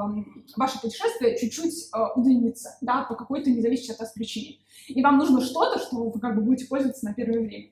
ваше 0.57 0.81
путешествие 0.81 1.37
чуть-чуть 1.37 1.89
э, 1.93 1.97
удлинится, 2.17 2.77
да, 2.81 3.03
по 3.03 3.15
какой-то 3.15 3.49
независящей 3.49 3.93
от 3.93 4.01
вас 4.01 4.11
причине. 4.11 4.57
И 4.89 5.01
вам 5.01 5.17
нужно 5.17 5.39
что-то, 5.39 5.79
что 5.79 6.09
вы 6.09 6.19
как 6.19 6.35
бы 6.35 6.41
будете 6.41 6.67
пользоваться 6.67 7.05
на 7.05 7.13
первое 7.13 7.39
время. 7.39 7.71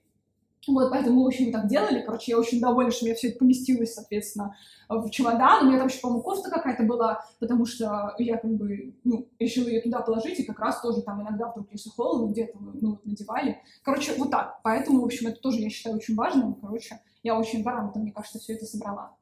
Вот, 0.67 0.89
поэтому 0.89 1.23
в 1.23 1.27
общем, 1.27 1.51
так 1.51 1.67
делали. 1.67 2.01
Короче, 2.01 2.31
я 2.31 2.39
очень 2.39 2.59
довольна, 2.59 2.91
что 2.91 3.05
у 3.05 3.07
меня 3.07 3.15
все 3.15 3.29
это 3.29 3.39
поместилось, 3.39 3.93
соответственно, 3.93 4.55
в 4.89 5.09
чемодан. 5.09 5.65
У 5.65 5.67
меня 5.67 5.77
там 5.77 5.87
еще, 5.87 5.99
по-моему, 5.99 6.23
кофта 6.23 6.49
какая-то 6.49 6.83
была, 6.83 7.23
потому 7.39 7.65
что 7.65 8.15
я 8.17 8.37
как 8.37 8.51
бы, 8.51 8.95
ну, 9.03 9.27
решила 9.39 9.67
ее 9.67 9.81
туда 9.81 10.01
положить, 10.01 10.39
и 10.39 10.43
как 10.43 10.59
раз 10.59 10.81
тоже 10.81 11.01
там 11.01 11.21
иногда 11.21 11.51
вдруг, 11.51 11.67
если 11.71 11.89
холодно, 11.89 12.31
где-то 12.31 12.57
мы, 12.59 12.71
ну, 12.81 12.99
надевали. 13.03 13.61
Короче, 13.83 14.13
вот 14.17 14.31
так. 14.31 14.59
Поэтому, 14.63 15.01
в 15.01 15.05
общем, 15.05 15.27
это 15.27 15.39
тоже 15.39 15.59
я 15.59 15.69
считаю 15.69 15.97
очень 15.97 16.15
важным. 16.15 16.55
Короче, 16.55 16.99
я 17.23 17.37
очень 17.37 17.63
грамотно, 17.63 18.01
мне 18.01 18.11
кажется, 18.11 18.39
все 18.39 18.53
это 18.53 18.65
собрала. 18.65 19.15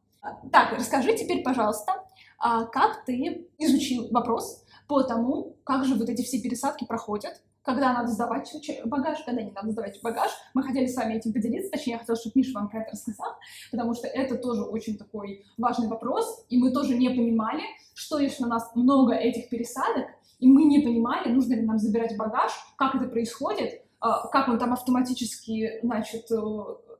Так, 0.51 0.73
расскажи 0.77 1.17
теперь, 1.17 1.43
пожалуйста, 1.43 2.03
а 2.39 2.65
как 2.65 3.03
ты 3.05 3.47
изучил 3.57 4.07
вопрос 4.11 4.63
по 4.87 5.03
тому, 5.03 5.57
как 5.63 5.85
же 5.85 5.95
вот 5.95 6.07
эти 6.07 6.21
все 6.21 6.41
пересадки 6.41 6.85
проходят, 6.85 7.41
когда 7.63 7.93
надо 7.93 8.09
сдавать 8.09 8.53
багаж, 8.85 9.23
когда 9.25 9.41
не 9.41 9.51
надо 9.51 9.71
сдавать 9.71 9.99
багаж. 10.03 10.31
Мы 10.53 10.63
хотели 10.63 10.85
с 10.85 10.95
вами 10.95 11.15
этим 11.15 11.33
поделиться, 11.33 11.71
точнее, 11.71 11.93
я 11.93 11.99
хотела, 11.99 12.17
чтобы 12.17 12.33
Миша 12.35 12.51
вам 12.53 12.69
про 12.69 12.81
это 12.81 12.91
рассказал, 12.91 13.35
потому 13.71 13.93
что 13.93 14.07
это 14.07 14.35
тоже 14.35 14.63
очень 14.63 14.97
такой 14.97 15.45
важный 15.57 15.87
вопрос, 15.87 16.45
и 16.49 16.57
мы 16.57 16.71
тоже 16.71 16.95
не 16.95 17.09
понимали, 17.09 17.63
что 17.93 18.19
если 18.19 18.43
у 18.43 18.47
нас 18.47 18.69
много 18.75 19.13
этих 19.13 19.49
пересадок, 19.49 20.07
и 20.39 20.47
мы 20.47 20.65
не 20.65 20.79
понимали, 20.79 21.29
нужно 21.29 21.53
ли 21.53 21.61
нам 21.61 21.79
забирать 21.79 22.17
багаж, 22.17 22.51
как 22.77 22.95
это 22.95 23.07
происходит, 23.07 23.81
а, 24.01 24.27
как 24.27 24.49
он 24.49 24.59
там 24.59 24.73
автоматически, 24.73 25.79
значит, 25.81 26.29
э, 26.29 26.37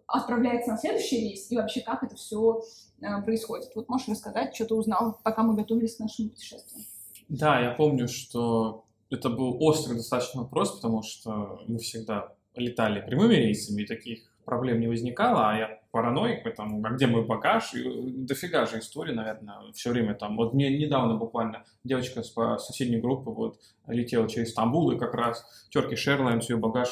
отправляется 0.08 0.72
на 0.72 0.78
следующий 0.78 1.20
рейс, 1.20 1.52
и 1.52 1.58
вообще 1.58 1.82
как 1.82 2.04
это 2.04 2.16
все 2.16 2.64
э, 3.02 3.22
происходит. 3.24 3.72
Вот 3.76 3.90
можешь 3.90 4.08
рассказать, 4.08 4.56
что 4.56 4.66
ты 4.66 4.76
узнал, 4.76 5.20
пока 5.24 5.44
мы 5.44 5.56
готовились 5.56 5.98
к 5.98 6.00
нашему 6.00 6.30
путешествию? 6.30 6.86
Да, 7.28 7.60
я 7.60 7.72
помню, 7.72 8.08
что 8.08 8.86
это 9.14 9.30
был 9.30 9.58
острый 9.64 9.96
достаточно 9.96 10.42
вопрос, 10.42 10.76
потому 10.76 11.04
что 11.04 11.62
мы 11.68 11.78
всегда 11.78 12.34
летали 12.56 13.02
прямыми 13.02 13.36
рейсами, 13.36 13.84
и 13.84 13.86
таких 13.86 14.20
проблем 14.46 14.80
не 14.80 14.88
возникало, 14.88 15.50
а 15.50 15.58
я 15.58 15.80
параноик, 15.92 16.44
поэтому, 16.44 16.86
а 16.86 16.90
где 16.90 17.08
мой 17.08 17.26
багаж? 17.26 17.74
И 17.74 17.80
э, 17.80 17.92
дофига 18.28 18.66
же 18.66 18.80
истории, 18.80 19.14
наверное, 19.14 19.72
все 19.74 19.92
время 19.92 20.16
там. 20.16 20.36
Вот 20.36 20.54
мне 20.54 20.76
недавно 20.76 21.16
буквально 21.16 21.64
девочка 21.84 22.24
с 22.24 22.34
соседней 22.60 22.98
группы 22.98 23.30
вот 23.30 23.60
летела 23.88 24.28
через 24.28 24.52
Стамбул, 24.52 24.92
и 24.92 24.98
как 24.98 25.14
раз 25.14 25.46
Turkish 25.74 26.08
Airlines 26.08 26.46
ее 26.50 26.58
багаж 26.58 26.90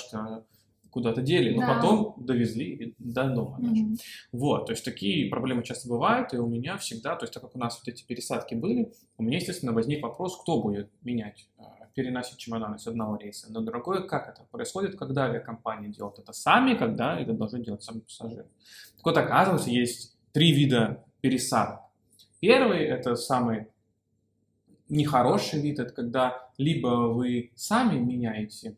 куда-то 0.92 1.22
дели, 1.22 1.54
но 1.54 1.62
да. 1.62 1.76
потом 1.76 2.16
довезли 2.18 2.94
до 3.00 3.24
дома 3.30 3.58
mm-hmm. 3.62 3.98
Вот, 4.34 4.66
то 4.66 4.74
есть 4.74 4.84
такие 4.84 5.30
проблемы 5.30 5.64
часто 5.64 5.88
бывают, 5.88 6.34
и 6.34 6.38
у 6.38 6.48
меня 6.48 6.78
всегда, 6.78 7.16
то 7.16 7.24
есть 7.24 7.34
так 7.34 7.44
как 7.44 7.56
у 7.56 7.60
нас 7.60 7.80
вот 7.80 7.88
эти 7.92 8.06
пересадки 8.06 8.56
были, 8.56 8.92
у 9.18 9.24
меня, 9.24 9.38
естественно, 9.38 9.72
возник 9.72 10.04
вопрос, 10.04 10.40
кто 10.42 10.62
будет 10.62 10.92
менять 11.02 11.48
а, 11.58 11.81
переносить 11.94 12.38
чемоданы 12.38 12.78
с 12.78 12.88
одного 12.88 13.16
рейса 13.16 13.52
на 13.52 13.62
другой, 13.62 14.08
как 14.08 14.30
это 14.30 14.44
происходит, 14.52 14.98
когда 14.98 15.26
авиакомпания 15.26 15.90
делает 15.90 16.20
это 16.20 16.34
сами, 16.34 16.76
когда 16.76 17.20
это 17.20 17.34
должны 17.34 17.64
делать 17.64 17.84
сами 17.84 18.00
пассажиры. 18.00 18.48
Так 18.98 19.06
вот, 19.06 19.18
оказывается, 19.18 19.70
есть 19.70 20.16
три 20.32 20.52
вида 20.52 21.04
пересадок. 21.22 21.82
Первый– 22.40 22.80
это 22.86 23.16
самый 23.16 23.68
нехороший 24.90 25.62
вид, 25.62 25.80
это 25.80 25.94
когда 25.94 26.50
либо 26.58 27.08
вы 27.14 27.52
сами 27.56 27.98
меняете, 27.98 28.78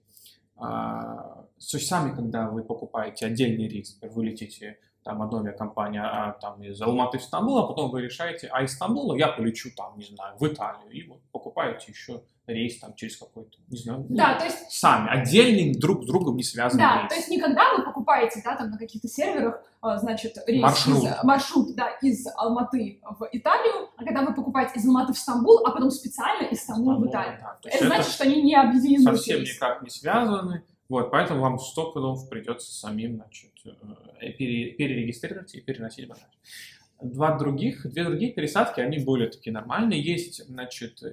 а, 0.56 1.48
сами, 1.58 2.16
когда 2.16 2.50
вы 2.50 2.64
покупаете 2.64 3.26
отдельный 3.26 3.68
рейс, 3.68 3.98
вы 4.02 4.26
летите 4.26 4.78
там 5.04 5.22
одна 5.22 5.40
авиакомпания 5.40 6.04
а, 6.04 6.32
там 6.34 6.64
из 6.64 6.82
Алматы 6.82 7.18
в 7.18 7.24
Стамбул, 7.24 7.58
а 7.58 7.68
потом 7.68 7.92
вы 7.92 8.02
решаете, 8.02 8.48
а 8.48 8.64
из 8.64 8.74
Стамбула 8.74 9.16
я 9.18 9.28
полечу 9.30 9.70
там, 9.76 9.98
не 9.98 10.06
знаю, 10.06 10.38
в 10.38 10.48
Италию, 10.48 10.90
и 10.92 11.08
вот 11.08 11.22
покупаете 11.32 11.92
еще 11.92 12.24
рейс 12.48 12.80
там 12.80 12.94
через 12.96 13.18
какой-то, 13.18 13.58
не 13.70 13.78
знаю, 13.78 14.06
да, 14.10 14.34
ну, 14.34 14.40
то 14.40 14.46
есть... 14.46 14.72
сами, 14.72 15.10
отдельный, 15.10 15.74
друг 15.74 16.04
с 16.04 16.08
другом 16.08 16.36
не 16.36 16.44
связанный 16.44 16.84
Да, 16.84 17.00
рейс. 17.02 17.10
то 17.10 17.16
есть 17.16 17.30
никогда 17.30 17.76
вы 17.76 17.84
покупаете, 17.84 18.42
да, 18.44 18.56
там 18.56 18.70
на 18.70 18.78
каких-то 18.78 19.08
серверах, 19.08 19.64
а, 19.82 19.98
значит, 19.98 20.38
рейс 20.48 20.62
маршрут. 20.62 21.04
Из, 21.04 21.24
маршрут, 21.24 21.76
да, 21.76 21.90
из 22.02 22.28
Алматы 22.36 23.02
в 23.02 23.30
Италию, 23.32 23.90
а 23.98 24.04
когда 24.04 24.24
вы 24.24 24.34
покупаете 24.34 24.74
из 24.76 24.86
Алматы 24.86 25.14
в 25.14 25.18
Стамбул, 25.18 25.66
а 25.66 25.72
потом 25.72 25.90
специально 25.90 26.48
из 26.48 26.62
Стамбула 26.62 26.98
в 26.98 27.08
Италию. 27.08 27.40
Да, 27.42 27.58
это, 27.64 27.78
это 27.78 27.86
значит, 27.88 28.12
что 28.12 28.24
они 28.24 28.42
не 28.42 28.56
объединены. 28.56 29.04
Совсем 29.04 29.42
никак 29.42 29.82
не 29.82 29.90
связаны. 29.90 30.64
Вот, 30.90 31.12
поэтому 31.12 31.42
вам 31.42 31.58
сто 31.60 31.92
пудов 31.92 32.30
придется 32.30 32.72
самим, 32.72 33.16
значит, 33.16 33.52
э, 33.66 34.32
перерегистрировать 34.34 35.56
и 35.56 35.62
переносить 35.62 36.08
багаж. 36.08 36.28
Два 37.04 37.38
других, 37.38 37.86
две 37.90 38.06
другие 38.06 38.32
пересадки, 38.32 38.80
они 38.80 38.98
более 39.00 39.30
такие 39.30 39.52
нормальные. 39.52 40.02
Есть, 40.02 40.46
значит, 40.48 41.04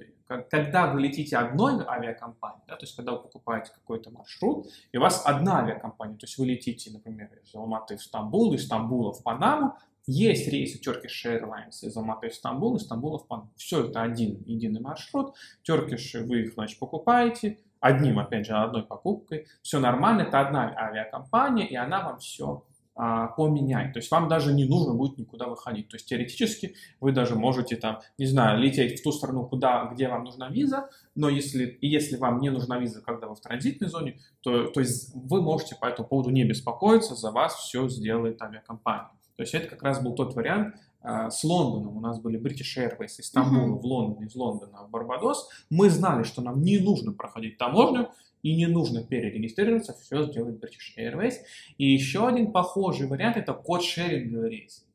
когда 0.49 0.91
вы 0.91 1.01
летите 1.01 1.35
одной 1.35 1.83
авиакомпанией, 1.85 2.63
да, 2.67 2.77
то 2.77 2.85
есть 2.85 2.95
когда 2.95 3.11
вы 3.11 3.19
покупаете 3.19 3.71
какой-то 3.73 4.09
маршрут, 4.09 4.67
и 4.93 4.97
у 4.97 5.01
вас 5.01 5.23
одна 5.25 5.59
авиакомпания, 5.59 6.15
то 6.15 6.25
есть 6.25 6.37
вы 6.37 6.45
летите, 6.45 6.91
например, 6.91 7.29
из 7.43 7.53
Алматы 7.53 7.97
в 7.97 8.01
Стамбул, 8.01 8.53
из 8.53 8.65
Стамбула 8.65 9.11
в 9.13 9.21
Панаму, 9.21 9.75
есть 10.07 10.47
рейсы 10.47 10.79
Turkish 10.79 11.25
Airlines 11.25 11.83
из 11.83 11.95
Алматы 11.95 12.29
в 12.29 12.35
Стамбул, 12.35 12.75
из 12.75 12.83
Стамбула 12.83 13.19
в 13.19 13.27
Панаму. 13.27 13.51
Все 13.55 13.85
это 13.87 14.01
один 14.01 14.41
единый 14.45 14.79
маршрут. 14.79 15.35
Turkish 15.67 16.23
вы 16.23 16.43
их, 16.43 16.53
значит, 16.53 16.79
покупаете, 16.79 17.59
одним, 17.81 18.19
опять 18.19 18.45
же, 18.45 18.53
одной 18.53 18.83
покупкой, 18.83 19.47
все 19.61 19.79
нормально, 19.79 20.21
это 20.21 20.39
одна 20.39 20.73
авиакомпания, 20.75 21.65
и 21.65 21.75
она 21.75 22.01
вам 22.03 22.19
все 22.19 22.63
а, 22.93 23.27
поменяет. 23.27 23.93
То 23.93 23.99
есть 23.99 24.11
вам 24.11 24.27
даже 24.27 24.53
не 24.53 24.65
нужно 24.65 24.93
будет 24.93 25.17
никуда 25.17 25.47
выходить. 25.47 25.87
То 25.87 25.95
есть 25.95 26.07
теоретически 26.07 26.75
вы 26.99 27.13
даже 27.13 27.35
можете 27.35 27.77
там, 27.77 27.99
не 28.17 28.25
знаю, 28.25 28.59
лететь 28.59 28.99
в 28.99 29.03
ту 29.03 29.11
страну, 29.11 29.45
куда, 29.45 29.89
где 29.93 30.09
вам 30.09 30.25
нужна 30.25 30.49
виза, 30.49 30.89
но 31.15 31.29
если, 31.29 31.77
если 31.81 32.17
вам 32.17 32.39
не 32.39 32.49
нужна 32.49 32.77
виза, 32.79 33.01
когда 33.01 33.27
вы 33.27 33.35
в 33.35 33.41
транзитной 33.41 33.87
зоне, 33.87 34.19
то, 34.41 34.67
то 34.67 34.81
есть 34.81 35.11
вы 35.15 35.41
можете 35.41 35.75
по 35.75 35.85
этому 35.85 36.07
поводу 36.07 36.31
не 36.31 36.43
беспокоиться, 36.43 37.15
за 37.15 37.31
вас 37.31 37.55
все 37.55 37.87
сделает 37.87 38.41
авиакомпания. 38.41 39.11
То 39.37 39.43
есть 39.43 39.53
это 39.53 39.67
как 39.67 39.81
раз 39.83 40.03
был 40.03 40.13
тот 40.13 40.35
вариант, 40.35 40.75
а, 41.03 41.31
с 41.31 41.43
Лондоном, 41.43 41.97
у 41.97 41.99
нас 42.01 42.19
были 42.19 42.39
British 42.39 42.77
Airways 42.77 43.19
из 43.19 43.27
Стамбула 43.27 43.75
uh-huh. 43.75 43.79
в 43.79 43.85
Лондон, 43.85 44.23
из 44.25 44.35
Лондона 44.35 44.83
в 44.85 44.91
Барбадос, 44.91 45.49
мы 45.69 45.89
знали, 45.89 46.23
что 46.23 46.41
нам 46.41 46.61
не 46.61 46.77
нужно 46.77 47.11
проходить 47.13 47.57
таможню 47.57 48.09
и 48.43 48.55
не 48.55 48.67
нужно 48.67 49.03
перерегистрироваться, 49.03 49.93
все 49.93 50.25
сделает 50.25 50.63
British 50.63 50.97
Airways. 50.97 51.35
И 51.77 51.91
еще 51.91 52.27
один 52.27 52.51
похожий 52.51 53.07
вариант 53.07 53.37
это 53.37 53.53
код-шеринговый 53.53 54.49
рейс. 54.49 54.85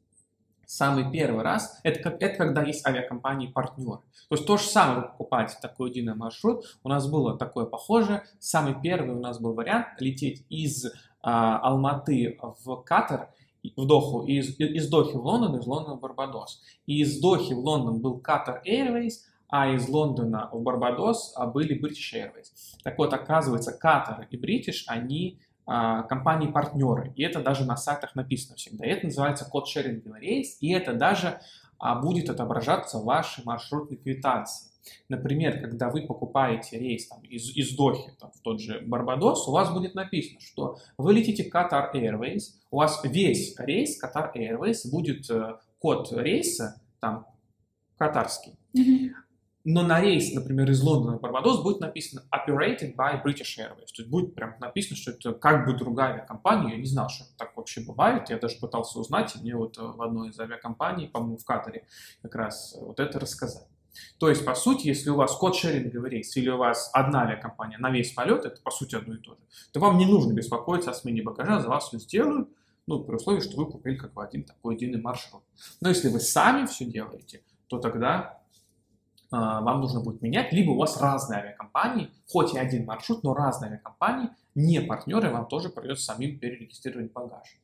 Самый 0.66 1.12
первый 1.12 1.44
раз, 1.44 1.78
это, 1.84 2.08
это 2.08 2.36
когда 2.36 2.62
есть 2.62 2.84
авиакомпании-партнеры. 2.84 4.00
То 4.28 4.34
есть 4.34 4.46
то 4.46 4.56
же 4.56 4.64
самое 4.64 5.00
вы 5.00 5.08
покупаете 5.08 5.54
такой 5.62 5.90
единый 5.90 6.16
маршрут. 6.16 6.64
У 6.82 6.88
нас 6.88 7.08
было 7.08 7.38
такое 7.38 7.66
похожее. 7.66 8.24
Самый 8.40 8.74
первый 8.82 9.14
у 9.14 9.20
нас 9.20 9.40
был 9.40 9.54
вариант 9.54 9.86
лететь 10.00 10.44
из 10.48 10.86
а, 11.22 11.58
Алматы 11.60 12.36
в 12.64 12.82
Катар 12.82 13.30
в 13.76 13.86
Доху, 13.86 14.22
из, 14.22 14.58
из 14.58 14.88
Дохи 14.88 15.16
в 15.16 15.24
Лондон, 15.24 15.58
из 15.58 15.66
Лондона 15.66 15.96
в 15.96 16.00
Барбадос. 16.00 16.62
И 16.86 17.00
из 17.00 17.20
Дохи 17.20 17.52
в 17.52 17.58
Лондон 17.58 18.00
был 18.00 18.20
Qatar 18.20 18.60
Airways, 18.66 19.12
а 19.48 19.68
из 19.68 19.88
Лондона 19.88 20.48
в 20.52 20.62
Барбадос 20.62 21.34
а, 21.36 21.46
были 21.46 21.80
British 21.80 22.14
Airways. 22.14 22.52
Так 22.82 22.98
вот, 22.98 23.12
оказывается, 23.12 23.76
Qatar 23.82 24.26
и 24.30 24.36
British, 24.36 24.82
они 24.86 25.38
а, 25.66 26.02
компании-партнеры, 26.02 27.12
и 27.16 27.22
это 27.22 27.42
даже 27.42 27.64
на 27.64 27.76
сайтах 27.76 28.14
написано 28.14 28.56
всегда. 28.56 28.86
И 28.86 28.90
это 28.90 29.06
называется 29.06 29.44
код-шеринговый 29.44 30.20
рейс, 30.20 30.56
и 30.60 30.72
это 30.72 30.94
даже 30.94 31.40
а, 31.78 32.00
будет 32.00 32.30
отображаться 32.30 32.98
в 32.98 33.04
вашей 33.04 33.44
маршрутной 33.44 33.96
квитанции. 33.96 34.70
Например, 35.08 35.60
когда 35.60 35.90
вы 35.90 36.02
покупаете 36.02 36.78
рейс 36.78 37.08
там, 37.08 37.20
из, 37.22 37.56
из 37.56 37.74
Дохи 37.76 38.12
там, 38.20 38.30
в 38.30 38.40
тот 38.40 38.60
же 38.60 38.80
Барбадос, 38.80 39.48
у 39.48 39.52
вас 39.52 39.72
будет 39.72 39.94
написано, 39.94 40.40
что 40.40 40.78
вы 40.96 41.14
летите 41.14 41.48
Qatar 41.48 41.92
Airways, 41.92 42.54
у 42.70 42.76
вас 42.76 43.00
весь 43.02 43.58
рейс 43.58 44.00
Qatar 44.02 44.32
Airways 44.34 44.88
будет 44.90 45.28
э, 45.30 45.56
код 45.80 46.12
рейса 46.12 46.80
там 47.00 47.26
катарский. 47.96 48.56
Mm-hmm. 48.76 49.10
Но 49.68 49.82
на 49.82 50.00
рейс, 50.00 50.32
например, 50.32 50.70
из 50.70 50.80
Лондона 50.80 51.18
в 51.18 51.20
Барбадос 51.20 51.60
будет 51.60 51.80
написано 51.80 52.22
operated 52.32 52.94
by 52.94 53.20
British 53.20 53.58
Airways. 53.58 53.88
То 53.96 54.02
есть 54.02 54.08
будет 54.08 54.32
прям 54.32 54.54
написано, 54.60 54.96
что 54.96 55.10
это 55.10 55.32
как 55.32 55.66
бы 55.66 55.76
другая 55.76 56.12
авиакомпания. 56.12 56.74
Я 56.74 56.78
не 56.78 56.86
знал, 56.86 57.08
что 57.08 57.24
так 57.36 57.56
вообще 57.56 57.80
бывает. 57.80 58.30
Я 58.30 58.38
даже 58.38 58.60
пытался 58.60 59.00
узнать, 59.00 59.34
и 59.34 59.40
мне 59.40 59.56
вот 59.56 59.76
э, 59.76 59.82
в 59.82 60.00
одной 60.00 60.28
из 60.28 60.38
авиакомпаний, 60.38 61.08
по-моему, 61.08 61.36
в 61.38 61.44
Катаре 61.44 61.84
как 62.22 62.36
раз 62.36 62.76
вот 62.80 63.00
это 63.00 63.18
рассказали. 63.18 63.66
То 64.18 64.28
есть, 64.28 64.44
по 64.44 64.54
сути, 64.54 64.86
если 64.86 65.10
у 65.10 65.16
вас 65.16 65.34
код-шеринговый 65.34 66.10
рейс 66.10 66.36
или 66.36 66.48
у 66.48 66.58
вас 66.58 66.88
одна 66.92 67.22
авиакомпания 67.22 67.78
на 67.78 67.90
весь 67.90 68.12
полет, 68.12 68.44
это 68.44 68.62
по 68.62 68.70
сути 68.70 68.94
одно 68.94 69.14
и 69.14 69.18
то 69.18 69.32
же, 69.32 69.40
то 69.72 69.80
вам 69.80 69.98
не 69.98 70.06
нужно 70.06 70.32
беспокоиться 70.32 70.92
о 70.92 70.94
смене 70.94 71.22
багажа, 71.22 71.58
за 71.58 71.68
вас 71.68 71.88
все 71.88 71.98
сделают, 71.98 72.48
ну, 72.86 73.02
при 73.02 73.16
условии, 73.16 73.40
что 73.40 73.56
вы 73.56 73.66
купили 73.66 73.96
как 73.96 74.14
бы 74.14 74.22
один 74.22 74.44
такой 74.44 74.76
единый 74.76 75.02
маршрут. 75.02 75.42
Но 75.80 75.88
если 75.88 76.08
вы 76.08 76.20
сами 76.20 76.66
все 76.66 76.84
делаете, 76.84 77.42
то 77.66 77.78
тогда 77.78 78.38
э, 78.44 78.45
вам 79.30 79.80
нужно 79.80 80.00
будет 80.00 80.22
менять, 80.22 80.52
либо 80.52 80.70
у 80.70 80.76
вас 80.76 81.00
разные 81.00 81.40
авиакомпании, 81.40 82.10
хоть 82.28 82.54
и 82.54 82.58
один 82.58 82.84
маршрут, 82.86 83.22
но 83.24 83.34
разные 83.34 83.70
авиакомпании, 83.70 84.30
не 84.54 84.80
партнеры, 84.80 85.30
вам 85.32 85.46
тоже 85.46 85.68
придется 85.68 86.04
самим 86.04 86.38
перерегистрировать 86.38 87.12
багаж. 87.12 87.58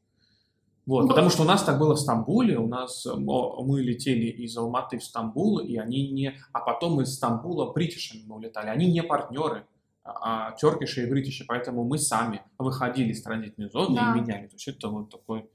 Вот, 0.85 1.03
Вот. 1.03 1.09
потому 1.11 1.31
что 1.31 1.43
у 1.43 1.45
нас 1.45 1.63
так 1.63 1.79
было 1.79 1.95
в 1.95 2.01
Стамбуле, 2.01 2.59
у 2.59 2.67
нас 2.67 3.07
мы 3.07 3.81
летели 3.83 4.27
из 4.27 4.57
Алматы 4.57 4.99
в 4.99 5.05
Стамбул, 5.05 5.61
и 5.61 5.77
они 5.77 6.11
не, 6.11 6.35
а 6.53 6.59
потом 6.61 7.01
из 7.01 7.15
Стамбула 7.15 7.73
бритишами 7.73 8.23
мы 8.27 8.37
улетали, 8.37 8.69
они 8.69 8.91
не 8.91 9.03
партнеры, 9.03 9.65
а 10.05 10.57
Turkish 10.61 11.01
и 11.01 11.07
бритиши, 11.09 11.45
поэтому 11.47 11.85
мы 11.85 11.99
сами 11.99 12.43
выходили 12.59 13.11
из 13.13 13.23
транзитной 13.23 13.71
зоны 13.71 13.95
Да. 13.95 14.13
и 14.13 14.21
меняли, 14.21 14.49
то 14.49 14.55
есть 14.55 14.67
это 14.67 14.89
вот 14.89 15.11
такой 15.11 15.49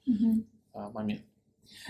а, 0.73 0.89
момент. 0.91 1.23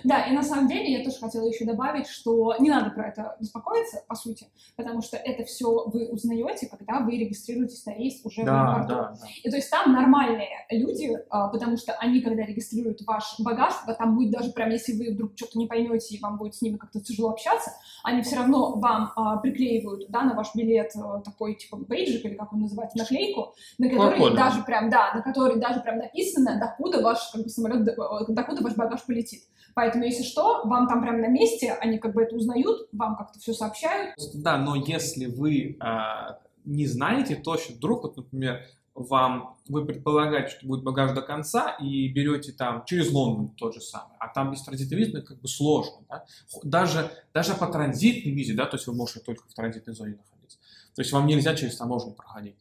Да, 0.04 0.26
и 0.26 0.34
на 0.34 0.44
самом 0.44 0.68
деле 0.68 0.92
я 0.92 1.04
тоже 1.04 1.18
хотела 1.20 1.48
еще 1.48 1.66
добавить, 1.66 2.08
что 2.08 2.56
не 2.60 2.70
надо 2.70 2.92
про 2.92 3.10
это 3.10 3.36
беспокоиться, 3.40 4.04
по 4.08 4.16
сути, 4.16 4.48
потому 4.76 5.02
что 5.02 5.18
это 5.18 5.44
все 5.44 5.86
вы 5.88 6.10
узнаете, 6.10 6.68
когда 6.68 7.00
вы 7.00 7.18
регистрируетесь 7.18 7.86
на 7.86 7.94
рейс 7.96 8.22
уже 8.24 8.44
в 8.44 8.46
Да, 8.46 8.76
аэропорту. 8.76 8.88
да, 8.88 9.18
да. 9.20 9.28
И 9.44 9.50
то 9.50 9.56
есть 9.56 9.70
там 9.70 9.94
нормальные 9.94 10.50
люди, 10.72 11.10
а, 11.30 11.48
потому 11.48 11.78
что 11.78 11.94
они, 11.94 12.22
когда 12.22 12.44
регистрируют 12.44 13.02
ваш 13.06 13.36
багаж, 13.40 13.74
там 13.98 14.16
будет 14.16 14.32
даже 14.32 14.52
прям, 14.52 14.70
если 14.70 14.94
вы 14.94 15.14
вдруг 15.14 15.32
что-то 15.36 15.58
не 15.58 15.68
поймете, 15.68 16.16
и 16.16 16.22
вам 16.22 16.38
будет 16.38 16.56
с 16.56 16.62
ними 16.62 16.78
как-то 16.78 17.00
тяжело 17.00 17.30
общаться, 17.30 17.72
они 18.04 18.22
все 18.22 18.38
равно 18.38 18.76
вам 18.76 19.12
а, 19.16 19.38
приклеивают, 19.38 20.10
да, 20.10 20.24
на 20.24 20.36
ваш 20.36 20.54
билет 20.56 20.92
а, 20.96 21.20
такой, 21.22 21.56
типа, 21.56 21.78
бейджик, 21.78 22.26
или 22.26 22.36
как 22.36 22.54
он 22.54 22.62
называется, 22.62 22.98
наклейку, 22.98 23.54
на 23.78 23.90
которой 23.90 24.36
да. 24.36 24.50
даже 24.50 24.64
прям, 24.64 24.90
да, 24.90 25.14
на 25.14 25.22
которой 25.22 25.60
даже 25.60 25.82
прям 25.82 25.98
написано, 25.98 26.60
докуда 26.60 27.02
ваш, 27.02 27.30
как 27.32 27.44
бы, 27.44 27.50
самолет, 27.50 27.88
э, 27.88 27.96
докуда 28.30 28.64
ваш 28.64 28.76
багаж 28.76 29.04
полетит. 29.06 29.44
Поэтому, 29.78 30.06
если 30.06 30.24
что, 30.24 30.64
вам 30.64 30.88
там 30.88 31.04
прям 31.04 31.22
на 31.22 31.28
месте, 31.28 31.72
они 31.74 32.00
как 32.00 32.16
бы 32.16 32.24
это 32.24 32.36
узнают, 32.36 32.90
вам 32.92 33.16
как-то 33.16 33.38
все 33.38 33.54
сообщают. 33.54 34.16
Да, 34.34 34.58
но 34.58 34.76
если 34.76 35.28
вы 35.28 35.78
а, 35.80 36.40
не 36.66 36.88
знаете 36.88 37.36
точно, 37.36 37.76
вдруг, 37.76 38.02
вот, 38.02 38.18
например, 38.18 38.66
вам, 38.96 39.56
вы 39.68 39.86
предполагаете, 39.86 40.50
что 40.50 40.66
будет 40.66 40.84
багаж 40.84 41.12
до 41.12 41.22
конца, 41.22 41.78
и 41.80 42.08
берете 42.08 42.54
там 42.54 42.86
через 42.88 43.12
Лондон 43.12 43.50
то 43.50 43.72
же 43.72 43.80
самое, 43.80 44.18
а 44.20 44.30
там 44.30 44.50
без 44.50 44.64
транзитной 44.64 44.98
визы 44.98 45.12
ну, 45.20 45.24
как 45.24 45.40
бы 45.40 45.48
сложно, 45.48 45.98
да? 46.10 46.26
Даже, 46.64 47.12
даже 47.32 47.54
по 47.54 47.68
транзитной 47.68 48.34
визе, 48.34 48.56
да, 48.56 48.66
то 48.66 48.78
есть 48.78 48.88
вы 48.88 48.96
можете 48.96 49.20
только 49.20 49.48
в 49.48 49.54
транзитной 49.54 49.94
зоне 49.94 50.16
находиться. 50.16 50.58
То 50.96 51.04
есть 51.04 51.12
вам 51.12 51.28
нельзя 51.28 51.54
через 51.54 51.78
таможню 51.78 52.14
проходить. 52.14 52.56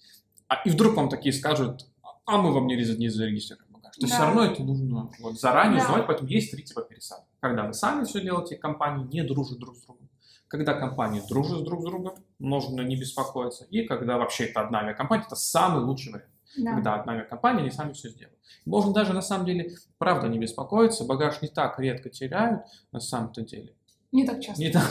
А, 0.49 0.57
и 0.67 0.69
вдруг 0.69 0.97
вам 0.97 1.09
такие 1.09 1.33
скажут, 1.33 1.87
а 2.27 2.37
мы 2.37 2.53
вам 2.53 2.67
не, 2.67 2.77
не 2.77 3.09
зарегистрируем 3.09 3.66
То 3.99 4.03
есть 4.07 4.12
Да. 4.12 4.16
все 4.16 4.24
равно 4.26 4.44
это 4.44 4.62
нужно 4.62 5.11
вот, 5.20 5.40
заранее 5.40 5.78
Да. 5.78 5.84
узнавать, 5.84 6.07
поэтому 6.07 6.28
есть 6.28 6.51
три 6.51 6.62
типа 6.62 6.82
пересадок. 6.82 7.24
Когда 7.40 7.64
вы 7.64 7.72
сами 7.72 8.05
все 8.05 8.20
делаете, 8.20 8.57
компании 8.57 9.07
не 9.07 9.22
дружат 9.22 9.59
друг 9.59 9.76
с 9.76 9.82
другом. 9.82 10.09
Когда 10.49 10.74
компании 10.74 11.22
дружат 11.28 11.64
друг 11.64 11.80
с 11.80 11.84
другом, 11.84 12.14
нужно 12.38 12.82
не 12.82 12.97
беспокоиться. 12.97 13.64
И 13.70 13.82
когда 13.82 14.16
вообще 14.18 14.44
это 14.44 14.61
одна 14.61 14.80
авиакомпания, 14.80 15.24
это 15.26 15.34
самый 15.36 15.82
лучший 15.82 16.12
вариант. 16.12 16.30
Да. 16.59 16.72
Когда 16.74 16.94
одна 16.94 17.12
авиакомпания, 17.14 17.61
они 17.62 17.70
сами 17.70 17.92
все 17.94 18.09
сделают. 18.11 18.38
Можно 18.64 18.92
даже 18.92 19.12
на 19.12 19.22
самом 19.22 19.47
деле, 19.47 19.72
правда, 19.99 20.28
не 20.28 20.38
беспокоиться. 20.38 21.05
Багаж 21.05 21.42
не 21.42 21.49
так 21.49 21.78
редко 21.80 22.11
теряют 22.11 22.62
на 22.92 23.01
самом-то 23.01 23.42
деле. 23.42 23.74
Не 24.12 24.24
так 24.26 24.40
часто. 24.40 24.62
Не 24.62 24.70
так. 24.70 24.84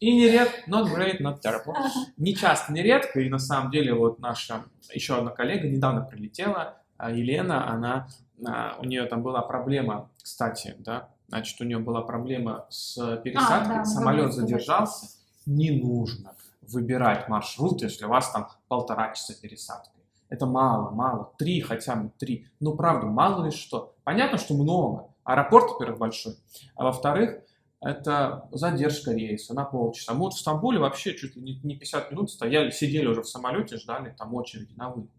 И 0.00 0.14
не 0.14 0.28
редко, 0.30 0.70
not 0.70 0.86
great, 0.94 1.20
not 1.20 1.40
terrible. 1.42 1.74
Не 2.16 2.34
часто, 2.34 2.72
не 2.72 2.82
редко, 2.82 3.20
и 3.20 3.28
на 3.28 3.38
самом 3.38 3.70
деле 3.70 3.94
вот 3.94 4.18
наша 4.18 4.64
еще 4.92 5.16
одна 5.16 5.30
коллега 5.30 5.68
недавно 5.68 6.02
прилетела, 6.02 6.78
Елена, 7.10 7.70
она, 7.70 8.08
а, 8.46 8.76
у 8.80 8.84
нее 8.84 9.04
там 9.06 9.22
была 9.22 9.42
проблема, 9.42 10.10
кстати, 10.22 10.76
да, 10.78 11.08
значит, 11.28 11.60
у 11.60 11.64
нее 11.64 11.78
была 11.78 12.02
проблема 12.02 12.66
с 12.70 12.94
пересадкой, 13.18 13.76
А, 13.76 13.78
да, 13.78 13.84
самолет 13.84 14.32
задержался, 14.32 15.06
не 15.46 15.70
нужно 15.70 16.34
выбирать 16.62 17.28
маршрут, 17.28 17.82
если 17.82 18.06
у 18.06 18.08
вас 18.08 18.30
там 18.30 18.48
полтора 18.68 19.12
часа 19.12 19.34
пересадки. 19.40 19.90
Это 20.28 20.46
мало, 20.46 20.90
мало, 20.90 21.32
три 21.38 21.60
хотя 21.60 21.96
бы, 21.96 22.10
три. 22.18 22.48
Ну, 22.60 22.74
правда, 22.74 23.06
мало 23.06 23.44
ли 23.44 23.50
что. 23.50 23.94
Понятно, 24.04 24.38
что 24.38 24.54
много. 24.54 25.08
Аэропорт, 25.24 25.70
во-первых, 25.72 25.98
большой, 25.98 26.36
а 26.74 26.84
во-вторых, 26.84 27.40
это 27.80 28.48
задержка 28.50 29.12
рейса 29.12 29.54
на 29.54 29.64
полчаса. 29.64 30.14
Мы 30.14 30.20
вот 30.20 30.34
в 30.34 30.38
Стамбуле 30.38 30.78
вообще 30.78 31.14
чуть 31.14 31.36
ли 31.36 31.42
не 31.42 31.60
не 31.62 31.76
50 31.76 32.10
минут 32.12 32.30
стояли, 32.30 32.70
сидели 32.70 33.06
уже 33.06 33.22
в 33.22 33.28
самолете, 33.28 33.76
ждали 33.76 34.14
там 34.16 34.34
очереди 34.34 34.72
на 34.74 34.90
вылет. 34.90 35.10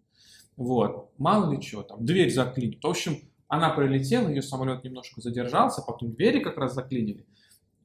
Вот. 0.57 1.11
Мало 1.17 1.51
ли 1.51 1.61
чего 1.61 1.83
там, 1.83 2.05
дверь 2.05 2.33
заклинит. 2.33 2.83
В 2.83 2.87
общем, 2.87 3.17
она 3.47 3.69
прилетела, 3.69 4.29
ее 4.29 4.41
самолет 4.41 4.83
немножко 4.83 5.21
задержался, 5.21 5.81
потом 5.81 6.13
двери 6.13 6.39
как 6.39 6.57
раз 6.57 6.73
заклинили. 6.73 7.25